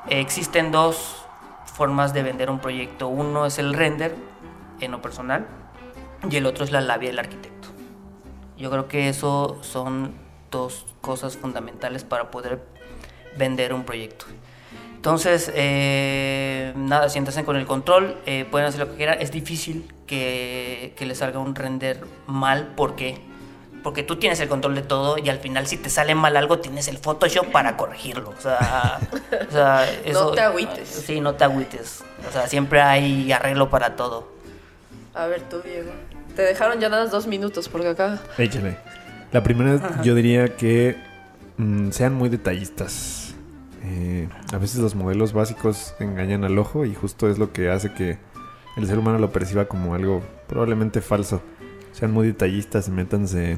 eh, 0.10 0.20
existen 0.20 0.72
dos 0.72 1.26
formas 1.66 2.14
de 2.14 2.24
vender 2.24 2.50
un 2.50 2.60
proyecto. 2.60 3.08
Uno 3.08 3.46
es 3.46 3.60
el 3.60 3.74
render, 3.74 4.16
en 4.80 4.92
lo 4.92 5.02
personal, 5.02 5.46
y 6.30 6.36
el 6.38 6.46
otro 6.46 6.64
es 6.66 6.72
la 6.72 6.82
labia 6.82 7.10
del 7.10 7.20
arquitecto. 7.20 7.70
Yo 8.58 8.70
creo 8.72 8.88
que 8.88 9.10
eso 9.10 9.58
son 9.62 10.14
dos 10.52 10.86
cosas 11.02 11.38
fundamentales 11.38 12.04
para 12.04 12.30
poder 12.30 12.60
vender 13.38 13.74
un 13.74 13.84
proyecto. 13.86 14.26
Entonces, 14.96 15.52
eh, 15.56 16.74
nada, 16.76 17.10
siéntense 17.10 17.44
con 17.44 17.56
el 17.56 17.66
control, 17.66 18.18
eh, 18.28 18.46
pueden 18.52 18.68
hacer 18.68 18.82
lo 18.82 18.92
que 18.92 18.98
quieran. 18.98 19.20
Es 19.20 19.32
difícil 19.32 19.92
que, 20.06 20.94
que 20.96 21.06
les 21.08 21.18
salga 21.18 21.40
un 21.40 21.56
render 21.56 22.02
mal, 22.28 22.68
¿por 22.76 22.96
qué? 22.96 23.20
Porque 23.82 24.04
tú 24.04 24.18
tienes 24.18 24.40
el 24.42 24.48
control 24.48 24.76
de 24.76 24.84
todo 24.84 25.18
y 25.18 25.28
al 25.30 25.40
final 25.40 25.66
si 25.66 25.76
te 25.78 25.90
sale 25.90 26.14
mal 26.14 26.38
algo 26.38 26.60
tienes 26.60 26.88
el 26.88 27.00
Photoshop 27.00 27.48
para 27.52 27.78
corregirlo. 27.78 28.30
O 28.38 28.40
sea, 28.40 29.00
o 29.50 29.52
sea, 29.52 29.92
eso- 30.06 30.34
te 30.34 30.42
agüites. 30.42 30.88
Sí, 30.88 31.20
no 31.20 31.34
te 31.34 31.46
agüites. 31.46 32.04
O 32.30 32.32
sea, 32.32 32.46
siempre 32.48 32.80
hay 32.82 33.32
arreglo 33.32 33.72
para 33.72 33.96
todo. 33.96 34.32
A 35.16 35.26
ver 35.26 35.42
tú, 35.50 35.62
Diego. 35.62 35.92
Te 36.36 36.44
dejaron 36.44 36.80
ya 36.80 36.90
nada 36.90 37.04
más 37.04 37.12
dos 37.12 37.26
minutos 37.26 37.68
porque 37.70 37.88
acá... 37.88 38.20
Échale. 38.38 38.78
La 39.32 39.44
primera, 39.44 40.02
yo 40.04 40.14
diría 40.16 40.56
que 40.58 40.98
mm, 41.58 41.92
sean 41.92 42.14
muy 42.14 42.30
detallistas. 42.30 43.36
Eh, 43.84 44.28
a 44.54 44.58
veces 44.58 44.80
los 44.80 44.94
modelos 44.94 45.34
básicos 45.34 45.96
engañan 46.00 46.44
al 46.44 46.58
ojo 46.60 46.86
y 46.86 46.94
justo 46.94 47.30
es 47.30 47.40
lo 47.40 47.52
que 47.52 47.72
hace 47.72 47.94
que 47.94 48.18
el 48.78 48.88
ser 48.88 49.00
humano 49.00 49.18
lo 49.20 49.32
perciba 49.32 49.66
como 49.66 49.96
algo 49.96 50.22
probablemente 50.48 51.02
falso. 51.02 51.42
Sean 51.94 52.12
muy 52.12 52.28
detallistas 52.28 52.88
y 52.88 52.92
métanse 52.92 53.58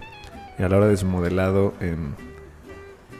a 0.58 0.68
la 0.70 0.78
hora 0.78 0.88
de 0.88 0.98
su 0.98 1.06
modelado 1.08 1.74
en, 1.80 2.16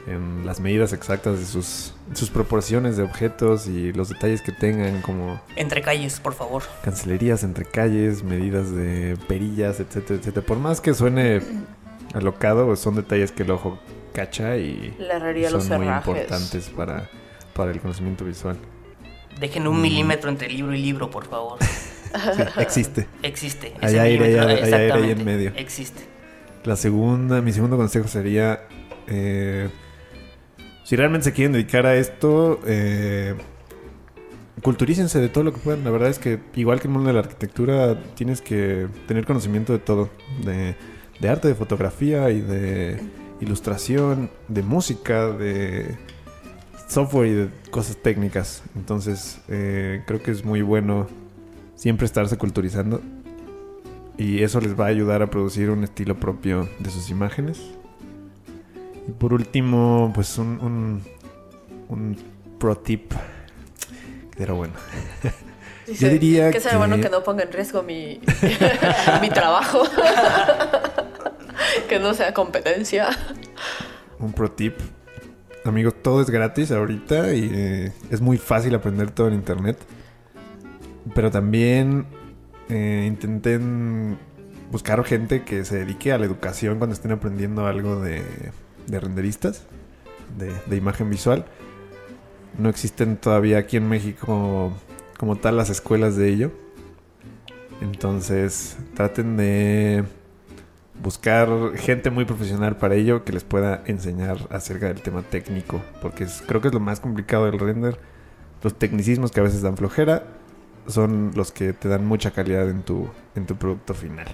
en 0.06 0.46
las 0.46 0.60
medidas 0.60 0.92
exactas 0.92 1.38
de 1.38 1.44
sus, 1.46 1.94
sus 2.14 2.30
proporciones 2.30 2.96
de 2.96 3.02
objetos 3.02 3.66
y 3.66 3.92
los 3.92 4.08
detalles 4.08 4.42
que 4.42 4.52
tengan 4.52 5.02
como 5.02 5.40
Entre 5.56 5.82
calles, 5.82 6.20
por 6.20 6.34
favor. 6.34 6.62
cancelerías 6.84 7.42
entre 7.42 7.64
calles, 7.64 8.22
medidas 8.22 8.70
de 8.74 9.18
perillas, 9.28 9.80
etcétera, 9.80 10.20
etcétera. 10.20 10.46
Por 10.46 10.58
más 10.58 10.80
que 10.80 10.94
suene 10.94 11.42
alocado, 12.14 12.74
son 12.76 12.94
detalles 12.96 13.32
que 13.32 13.42
el 13.42 13.50
ojo 13.50 13.78
cacha 14.12 14.56
y 14.56 14.94
La 14.98 15.14
herrería, 15.16 15.50
los 15.50 15.64
son 15.64 15.78
muy 15.78 15.86
herrajes. 15.88 16.08
importantes 16.08 16.68
para, 16.70 17.10
para 17.54 17.70
el 17.72 17.80
conocimiento 17.80 18.24
visual. 18.24 18.56
Dejen 19.40 19.66
un 19.66 19.80
milímetro 19.82 20.30
entre 20.30 20.48
libro 20.48 20.74
y 20.74 20.80
libro, 20.80 21.10
por 21.10 21.26
favor. 21.26 21.58
Sí, 22.14 22.42
existe. 22.60 23.08
Existe. 23.24 23.74
Hay 23.80 23.96
aire, 23.98 24.20
milímetro, 24.28 24.48
hay- 24.48 24.56
hay 24.56 24.62
aire 24.62 24.76
ahí 24.76 24.82
en 24.82 24.84
exactamente, 24.92 25.24
medio. 25.24 25.52
Existe. 25.56 26.02
La 26.62 26.76
segunda, 26.76 27.42
mi 27.42 27.52
segundo 27.52 27.76
consejo 27.76 28.06
sería, 28.06 28.68
eh, 29.08 29.68
si 30.84 30.94
realmente 30.94 31.24
se 31.24 31.32
quieren 31.32 31.52
dedicar 31.52 31.86
a 31.86 31.96
esto, 31.96 32.60
eh, 32.66 33.34
culturícense 34.62 35.18
de 35.20 35.28
todo 35.28 35.42
lo 35.42 35.52
que 35.52 35.58
puedan. 35.58 35.82
La 35.84 35.90
verdad 35.90 36.08
es 36.08 36.20
que 36.20 36.38
igual 36.54 36.80
que 36.80 36.86
el 36.86 36.92
mundo 36.94 37.08
de 37.08 37.14
la 37.14 37.20
arquitectura, 37.20 37.98
tienes 38.14 38.40
que 38.40 38.86
tener 39.08 39.26
conocimiento 39.26 39.72
de 39.72 39.78
todo, 39.80 40.08
de, 40.44 40.76
de 41.20 41.28
arte, 41.28 41.48
de 41.48 41.54
fotografía 41.54 42.30
y 42.30 42.40
de 42.40 43.00
ilustración, 43.40 44.30
de 44.48 44.62
música, 44.62 45.28
de 45.28 45.96
software 46.88 47.26
y 47.28 47.32
de 47.34 47.48
cosas 47.70 47.96
técnicas. 47.96 48.62
Entonces, 48.76 49.38
eh, 49.48 50.02
creo 50.06 50.22
que 50.22 50.30
es 50.30 50.44
muy 50.44 50.62
bueno 50.62 51.06
siempre 51.74 52.06
estarse 52.06 52.36
culturizando 52.38 53.00
y 54.16 54.42
eso 54.42 54.60
les 54.60 54.78
va 54.78 54.84
a 54.84 54.88
ayudar 54.88 55.22
a 55.22 55.28
producir 55.30 55.70
un 55.70 55.82
estilo 55.84 56.14
propio 56.20 56.68
de 56.78 56.90
sus 56.90 57.10
imágenes. 57.10 57.60
Y 59.08 59.10
por 59.12 59.34
último, 59.34 60.12
pues 60.14 60.38
un, 60.38 60.60
un, 60.60 61.02
un 61.88 62.16
pro 62.58 62.76
tip. 62.76 63.12
Pero 64.36 64.56
bueno. 64.56 64.72
Dice, 65.86 66.06
Yo 66.06 66.12
diría 66.12 66.50
que 66.50 66.60
que- 66.60 66.76
bueno 66.76 67.00
que 67.00 67.10
no 67.10 67.22
ponga 67.22 67.42
en 67.42 67.52
riesgo 67.52 67.82
mi, 67.82 68.20
mi 69.20 69.28
trabajo. 69.30 69.82
que 71.88 71.98
no 71.98 72.14
sea 72.14 72.34
competencia. 72.34 73.08
Un 74.18 74.32
pro 74.32 74.50
tip. 74.50 74.74
Amigos, 75.64 75.94
todo 76.02 76.20
es 76.20 76.28
gratis 76.28 76.70
ahorita 76.70 77.32
y 77.32 77.50
eh, 77.52 77.92
es 78.10 78.20
muy 78.20 78.36
fácil 78.36 78.74
aprender 78.74 79.10
todo 79.10 79.28
en 79.28 79.34
internet. 79.34 79.78
Pero 81.14 81.30
también 81.30 82.06
eh, 82.68 83.04
intenten 83.06 84.18
buscar 84.70 85.02
gente 85.04 85.44
que 85.44 85.64
se 85.64 85.78
dedique 85.78 86.12
a 86.12 86.18
la 86.18 86.26
educación 86.26 86.78
cuando 86.78 86.94
estén 86.94 87.12
aprendiendo 87.12 87.66
algo 87.66 88.00
de, 88.00 88.22
de 88.86 89.00
renderistas, 89.00 89.62
de, 90.36 90.52
de 90.66 90.76
imagen 90.76 91.08
visual. 91.08 91.46
No 92.58 92.68
existen 92.68 93.16
todavía 93.16 93.58
aquí 93.58 93.76
en 93.76 93.88
México 93.88 94.72
como 95.18 95.36
tal 95.36 95.56
las 95.56 95.70
escuelas 95.70 96.16
de 96.16 96.28
ello. 96.28 96.52
Entonces 97.80 98.76
traten 98.94 99.36
de 99.36 100.04
buscar 101.02 101.48
gente 101.76 102.10
muy 102.10 102.24
profesional 102.24 102.76
para 102.76 102.94
ello 102.94 103.24
que 103.24 103.32
les 103.32 103.44
pueda 103.44 103.82
enseñar 103.86 104.38
acerca 104.50 104.86
del 104.86 105.02
tema 105.02 105.22
técnico, 105.22 105.82
porque 106.00 106.24
es- 106.24 106.42
creo 106.46 106.60
que 106.60 106.68
es 106.68 106.74
lo 106.74 106.80
más 106.80 107.00
complicado 107.00 107.46
del 107.46 107.58
render. 107.58 107.98
Los 108.62 108.74
tecnicismos 108.78 109.30
que 109.32 109.40
a 109.40 109.42
veces 109.42 109.62
dan 109.62 109.76
flojera 109.76 110.24
son 110.86 111.32
los 111.34 111.50
que 111.52 111.72
te 111.72 111.88
dan 111.88 112.06
mucha 112.06 112.30
calidad 112.30 112.68
en 112.70 112.82
tu, 112.82 113.08
en 113.34 113.46
tu 113.46 113.56
producto 113.56 113.94
final. 113.94 114.26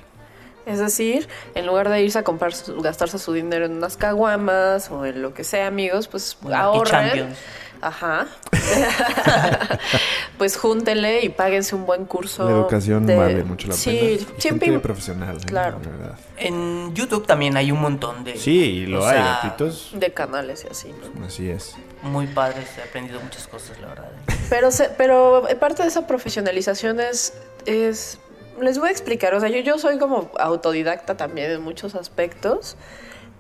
Es 0.67 0.79
decir, 0.79 1.29
en 1.55 1.67
lugar 1.67 1.89
de 1.89 2.03
irse 2.03 2.19
a 2.19 2.23
comprar, 2.25 2.53
su- 2.55 2.81
gastarse 2.81 3.19
su 3.19 3.33
dinero 3.33 3.65
en 3.65 3.73
unas 3.73 3.97
caguamas 3.97 4.91
o 4.91 5.05
en 5.07 5.23
lo 5.23 5.35
que 5.35 5.43
sea, 5.45 5.67
amigos, 5.67 6.07
pues 6.09 6.37
Lucky 6.43 6.55
ahorren. 6.55 6.85
Champions. 6.91 7.39
Ajá. 7.83 8.27
pues 10.39 10.57
júntenle 10.57 11.23
y 11.23 11.29
páguense 11.31 11.75
un 11.75 11.87
buen 11.87 12.05
curso. 12.05 12.45
la 12.45 12.51
educación 12.53 13.07
de- 13.07 13.17
vale 13.17 13.45
mucho 13.45 13.69
la 13.69 13.75
sí, 13.75 13.91
pena. 13.91 14.03
Y 14.37 14.41
siempre. 14.41 14.67
gente 14.69 14.81
profesional, 14.81 15.37
¿eh? 15.37 15.41
Claro. 15.47 15.81
La 15.85 15.91
verdad. 15.91 16.19
En 16.37 16.95
YouTube 16.95 17.27
también 17.27 17.57
hay 17.57 17.73
un 17.73 17.81
montón 17.81 18.25
de. 18.25 18.37
Sí, 18.37 18.87
lo 18.87 19.07
hay, 19.07 19.15
sea, 19.17 19.25
gratuitos. 19.43 19.91
De 19.95 20.13
canales 20.13 20.65
y 20.65 20.69
así, 20.71 20.93
¿no? 21.15 21.25
Así 21.27 21.51
es. 21.51 21.75
Muy 22.03 22.27
padres, 22.27 22.67
he 22.79 22.83
aprendido 22.83 23.21
muchas 23.21 23.47
cosas, 23.47 23.79
la 23.81 23.89
verdad. 23.89 24.11
Pero, 24.49 24.71
se- 24.71 24.91
pero 24.97 25.47
parte 25.59 25.83
de 25.83 25.89
esa 25.89 26.07
profesionalización 26.07 27.01
es, 27.01 27.35
es- 27.67 28.19
Les 28.61 28.79
voy 28.79 28.89
a 28.89 28.93
explicar, 28.93 29.35
o 29.35 29.41
sea, 29.41 29.49
yo, 29.49 29.59
yo 29.61 29.79
soy 29.79 29.99
como 29.99 30.31
autodidacta 30.39 31.17
también 31.17 31.51
en 31.51 31.63
muchos 31.63 31.95
aspectos, 31.95 32.77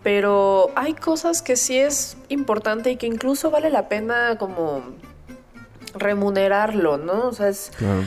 pero 0.02 0.70
hay 0.76 0.94
cosas 0.94 1.42
que 1.42 1.56
sí 1.56 1.78
es 1.78 2.16
importante 2.28 2.90
y 2.90 2.96
que 2.96 3.06
incluso 3.06 3.50
vale 3.50 3.70
la 3.70 3.88
pena 3.88 4.36
como 4.38 4.82
remunerarlo, 5.94 6.96
¿no? 6.98 7.28
O 7.28 7.32
sea, 7.32 7.48
es 7.48 7.72
Claro. 7.76 8.02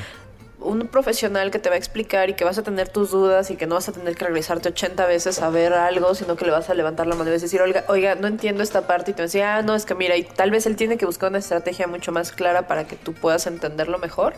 un 0.59 0.87
profesional 0.87 1.51
que 1.51 1.59
te 1.59 1.67
va 1.69 1.75
a 1.75 1.77
explicar 1.77 2.29
y 2.29 2.33
que 2.35 2.45
vas 2.45 2.57
a 2.57 2.63
tener 2.63 2.87
tus 2.87 3.11
dudas 3.11 3.51
y 3.51 3.57
que 3.57 3.67
no 3.67 3.75
vas 3.75 3.89
a 3.89 3.91
tener 3.91 4.15
que 4.15 4.23
regresarte 4.25 4.69
80 4.69 5.05
veces 5.05 5.41
a 5.41 5.49
ver 5.49 5.73
algo, 5.73 6.15
sino 6.15 6.35
que 6.37 6.45
le 6.45 6.51
vas 6.51 6.69
a 6.69 6.73
levantar 6.73 7.05
la 7.05 7.15
mano 7.15 7.29
y 7.29 7.33
vas 7.33 7.41
a 7.41 7.45
decir, 7.45 7.61
oiga, 7.61 7.83
oiga, 7.89 8.15
no 8.15 8.27
entiendo 8.27 8.63
esta 8.63 8.87
parte 8.87 9.11
y 9.11 9.13
te 9.13 9.21
vas 9.21 9.31
a 9.31 9.37
decir, 9.37 9.43
ah, 9.43 9.61
no, 9.61 9.75
es 9.75 9.85
que 9.85 9.93
mira, 9.93 10.15
y 10.15 10.23
tal 10.23 10.51
vez 10.51 10.65
él 10.65 10.77
tiene 10.77 10.97
que 10.97 11.05
buscar 11.05 11.29
una 11.29 11.39
estrategia 11.39 11.85
mucho 11.87 12.11
más 12.13 12.31
clara 12.31 12.65
para 12.67 12.85
que 12.87 12.95
tú 12.95 13.13
puedas 13.13 13.45
entenderlo 13.45 13.97
mejor. 13.99 14.33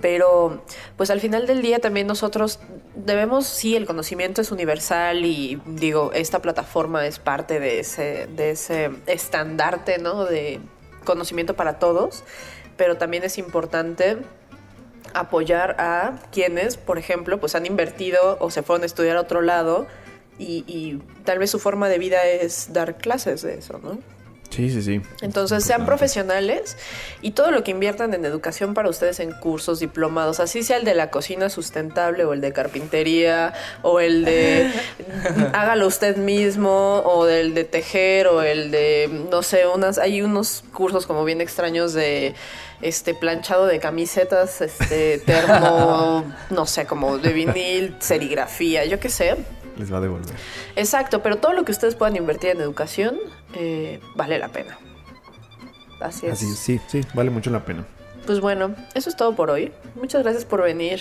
Pero, 0.00 0.62
pues 0.96 1.10
al 1.10 1.20
final 1.20 1.46
del 1.46 1.60
día 1.60 1.80
también 1.80 2.06
nosotros 2.06 2.60
debemos, 2.94 3.46
sí, 3.46 3.74
el 3.74 3.86
conocimiento 3.86 4.40
es 4.40 4.52
universal 4.52 5.24
y 5.24 5.60
digo, 5.66 6.12
esta 6.14 6.40
plataforma 6.40 7.06
es 7.06 7.18
parte 7.18 7.58
de 7.58 7.80
ese, 7.80 8.28
de 8.28 8.50
ese 8.50 8.90
estandarte, 9.06 9.98
¿no? 9.98 10.24
De 10.24 10.60
conocimiento 11.04 11.54
para 11.54 11.78
todos, 11.78 12.22
pero 12.76 12.96
también 12.96 13.24
es 13.24 13.38
importante 13.38 14.18
apoyar 15.14 15.76
a 15.78 16.20
quienes, 16.30 16.76
por 16.76 16.98
ejemplo, 16.98 17.40
pues 17.40 17.54
han 17.54 17.66
invertido 17.66 18.36
o 18.40 18.50
se 18.50 18.62
fueron 18.62 18.82
a 18.82 18.86
estudiar 18.86 19.16
a 19.16 19.22
otro 19.22 19.42
lado 19.42 19.86
y, 20.38 20.64
y 20.66 21.02
tal 21.24 21.38
vez 21.38 21.50
su 21.50 21.58
forma 21.58 21.88
de 21.88 21.98
vida 21.98 22.24
es 22.24 22.72
dar 22.72 22.98
clases 22.98 23.42
de 23.42 23.54
eso, 23.58 23.80
¿no? 23.82 23.98
Sí, 24.58 24.70
sí, 24.70 24.82
sí. 24.82 25.00
Entonces 25.20 25.58
Es 25.58 25.66
sean 25.66 25.86
profesionales 25.86 26.76
y 27.22 27.30
todo 27.30 27.52
lo 27.52 27.62
que 27.62 27.70
inviertan 27.70 28.12
en 28.12 28.24
educación 28.24 28.74
para 28.74 28.88
ustedes 28.88 29.20
en 29.20 29.30
cursos, 29.30 29.78
diplomados, 29.78 30.40
así 30.40 30.64
sea 30.64 30.78
el 30.78 30.84
de 30.84 30.94
la 30.94 31.12
cocina 31.12 31.48
sustentable 31.48 32.24
o 32.24 32.32
el 32.32 32.40
de 32.40 32.52
carpintería 32.52 33.52
o 33.82 34.00
el 34.00 34.24
de 34.24 34.68
hágalo 35.52 35.86
usted 35.86 36.16
mismo 36.16 37.04
o 37.04 37.24
del 37.24 37.54
de 37.54 37.62
tejer 37.62 38.26
o 38.26 38.42
el 38.42 38.72
de 38.72 39.26
no 39.30 39.44
sé, 39.44 39.64
unas 39.68 39.96
hay 39.96 40.22
unos 40.22 40.64
cursos 40.72 41.06
como 41.06 41.24
bien 41.24 41.40
extraños 41.40 41.92
de 41.92 42.34
este 42.82 43.14
planchado 43.14 43.66
de 43.66 43.78
camisetas, 43.78 44.60
este 44.60 45.18
termo, 45.18 46.24
no 46.50 46.66
sé, 46.66 46.84
como 46.84 47.18
de 47.18 47.32
vinil, 47.32 47.94
serigrafía, 48.00 48.84
yo 48.86 48.98
qué 48.98 49.08
sé. 49.08 49.36
Les 49.78 49.92
va 49.92 49.98
a 49.98 50.00
devolver. 50.00 50.34
Exacto, 50.76 51.22
pero 51.22 51.36
todo 51.36 51.52
lo 51.52 51.64
que 51.64 51.72
ustedes 51.72 51.94
puedan 51.94 52.16
invertir 52.16 52.50
en 52.50 52.60
educación 52.60 53.16
eh, 53.54 54.00
vale 54.16 54.38
la 54.38 54.48
pena. 54.48 54.78
Así 56.00 56.26
es. 56.26 56.32
Así, 56.32 56.54
sí, 56.54 56.80
sí, 56.88 57.00
vale 57.14 57.30
mucho 57.30 57.50
la 57.50 57.64
pena. 57.64 57.84
pues 58.26 58.40
bueno, 58.40 58.74
eso 58.94 59.08
es 59.08 59.16
todo 59.16 59.34
por 59.34 59.50
hoy. 59.50 59.72
Muchas 59.94 60.22
gracias 60.22 60.44
por 60.44 60.62
venir. 60.62 61.00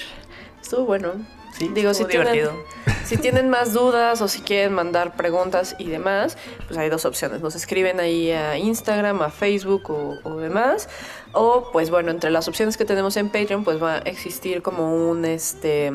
Estuvo 0.62 0.86
bueno. 0.86 1.14
Sí, 1.58 1.70
Digo, 1.74 1.94
si 1.96 2.06
tienen, 2.06 2.34
divertido. 2.34 2.64
si 3.06 3.18
tienen 3.18 3.50
más 3.50 3.74
dudas 3.74 4.22
o 4.22 4.28
si 4.28 4.42
quieren 4.42 4.74
mandar 4.74 5.16
preguntas 5.16 5.76
y 5.80 5.88
demás, 5.88 6.38
pues 6.68 6.78
hay 6.78 6.90
dos 6.90 7.04
opciones. 7.06 7.42
Nos 7.42 7.56
escriben 7.56 8.00
ahí 8.00 8.30
a 8.32 8.58
Instagram, 8.60 9.22
a 9.24 9.30
Facebook 9.32 9.90
o, 9.90 10.20
o 10.24 10.38
demás. 10.38 10.88
O, 11.32 11.70
pues 11.72 11.90
bueno, 11.90 12.12
entre 12.12 12.30
las 12.30 12.48
opciones 12.48 12.78
que 12.78 12.86
tenemos 12.86 13.18
en 13.18 13.30
Patreon, 13.30 13.64
pues 13.64 13.82
va 13.82 13.96
a 13.96 13.98
existir 14.00 14.62
como 14.62 14.94
un 15.10 15.26
este 15.26 15.92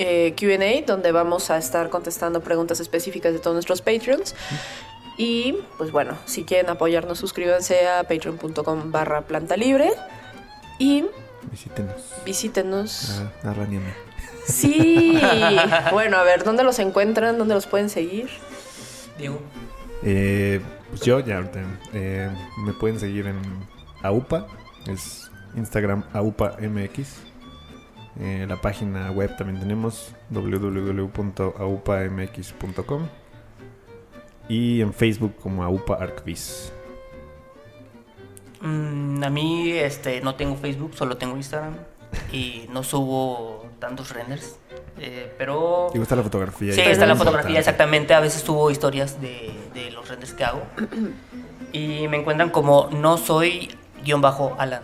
eh, 0.00 0.34
QA 0.34 0.86
donde 0.86 1.12
vamos 1.12 1.50
a 1.50 1.58
estar 1.58 1.90
contestando 1.90 2.40
preguntas 2.40 2.80
específicas 2.80 3.32
de 3.34 3.38
todos 3.38 3.54
nuestros 3.54 3.82
Patreons. 3.82 4.34
Y 5.18 5.58
pues 5.76 5.92
bueno, 5.92 6.16
si 6.24 6.44
quieren 6.44 6.70
apoyarnos, 6.70 7.18
suscríbanse 7.18 7.86
a 7.86 8.02
patreon.com 8.04 8.90
barra 8.90 9.20
planta 9.22 9.56
libre. 9.58 9.90
Y 10.78 11.04
Visítenos. 11.50 11.96
visítenos. 12.24 13.20
A, 13.44 13.50
a 13.50 13.54
Rani 13.54 13.74
y 13.74 13.78
a 13.78 13.80
mí. 13.80 13.90
Sí. 14.46 15.20
bueno, 15.92 16.16
a 16.16 16.22
ver, 16.22 16.44
¿dónde 16.44 16.64
los 16.64 16.78
encuentran? 16.78 17.36
¿Dónde 17.36 17.54
los 17.54 17.66
pueden 17.66 17.90
seguir? 17.90 18.30
Diego. 19.18 19.38
Eh, 20.02 20.62
pues 20.88 21.02
yo 21.02 21.20
ya 21.20 21.36
ahorita 21.36 21.60
eh, 21.92 22.30
me 22.64 22.72
pueden 22.72 22.98
seguir 22.98 23.26
en 23.26 23.38
AUPA, 24.02 24.46
es 24.86 25.30
Instagram 25.54 26.04
AUPAMX. 26.14 27.29
Eh, 28.20 28.44
la 28.46 28.60
página 28.60 29.10
web 29.10 29.34
también 29.36 29.58
tenemos 29.60 30.14
www.aupamx.com 30.28 33.08
y 34.48 34.82
en 34.82 34.92
Facebook 34.92 35.34
como 35.40 35.64
AUPA 35.64 35.94
ArcVis. 35.94 36.72
Mm, 38.60 39.24
a 39.24 39.30
mí 39.30 39.70
este, 39.72 40.20
no 40.20 40.34
tengo 40.34 40.56
Facebook, 40.56 40.94
solo 40.94 41.16
tengo 41.16 41.36
Instagram. 41.36 41.74
Y 42.32 42.66
no 42.72 42.82
subo 42.82 43.66
tantos 43.78 44.12
renders. 44.12 44.56
eh, 44.98 45.32
pero... 45.38 45.90
Y 45.94 45.98
gusta 45.98 46.16
la 46.16 46.24
fotografía. 46.24 46.72
Sí, 46.72 46.80
está 46.80 47.06
la 47.06 47.14
fotografía, 47.14 47.60
exactamente. 47.60 48.14
A 48.14 48.20
veces 48.20 48.42
subo 48.42 48.68
historias 48.70 49.20
de, 49.20 49.52
de 49.74 49.92
los 49.92 50.08
renders 50.08 50.32
que 50.34 50.44
hago. 50.44 50.62
Y 51.72 52.08
me 52.08 52.16
encuentran 52.18 52.50
como 52.50 52.88
no 52.90 53.16
soy 53.16 53.70
guion 54.04 54.20
bajo 54.20 54.56
Alan. 54.58 54.82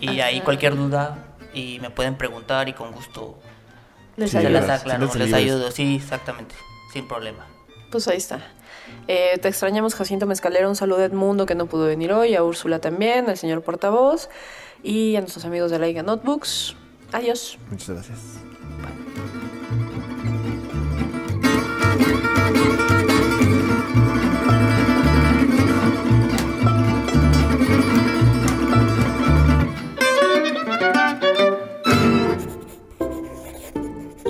Y 0.00 0.18
ahí 0.20 0.40
cualquier 0.40 0.74
duda 0.74 1.29
y 1.54 1.78
me 1.80 1.90
pueden 1.90 2.16
preguntar 2.16 2.68
y 2.68 2.72
con 2.72 2.92
gusto 2.92 3.38
Les 4.16 4.30
Sí, 4.30 4.36
les 4.38 4.46
ayudas, 4.46 4.80
aclaro, 4.80 5.08
sí 5.10 5.18
les 5.18 5.28
les 5.28 5.34
ayudas. 5.36 5.56
ayudo. 5.56 5.70
Sí, 5.72 5.96
exactamente. 5.96 6.54
Sin 6.92 7.06
problema. 7.08 7.46
Pues 7.90 8.06
ahí 8.08 8.16
está. 8.18 8.40
Eh, 9.08 9.38
te 9.40 9.48
extrañamos, 9.48 9.94
Jacinto 9.94 10.26
Mezcalero. 10.26 10.68
Un 10.68 10.76
saludo 10.76 11.00
a 11.00 11.04
Edmundo 11.04 11.46
que 11.46 11.54
no 11.54 11.66
pudo 11.66 11.86
venir 11.86 12.12
hoy, 12.12 12.34
a 12.34 12.42
Úrsula 12.42 12.78
también, 12.80 13.28
al 13.28 13.36
señor 13.36 13.62
portavoz 13.62 14.28
y 14.82 15.16
a 15.16 15.20
nuestros 15.20 15.44
amigos 15.44 15.70
de 15.70 15.78
la 15.78 15.86
Liga 15.86 16.02
Notebooks. 16.02 16.74
Adiós. 17.12 17.58
Muchas 17.70 17.88
gracias. 17.90 18.20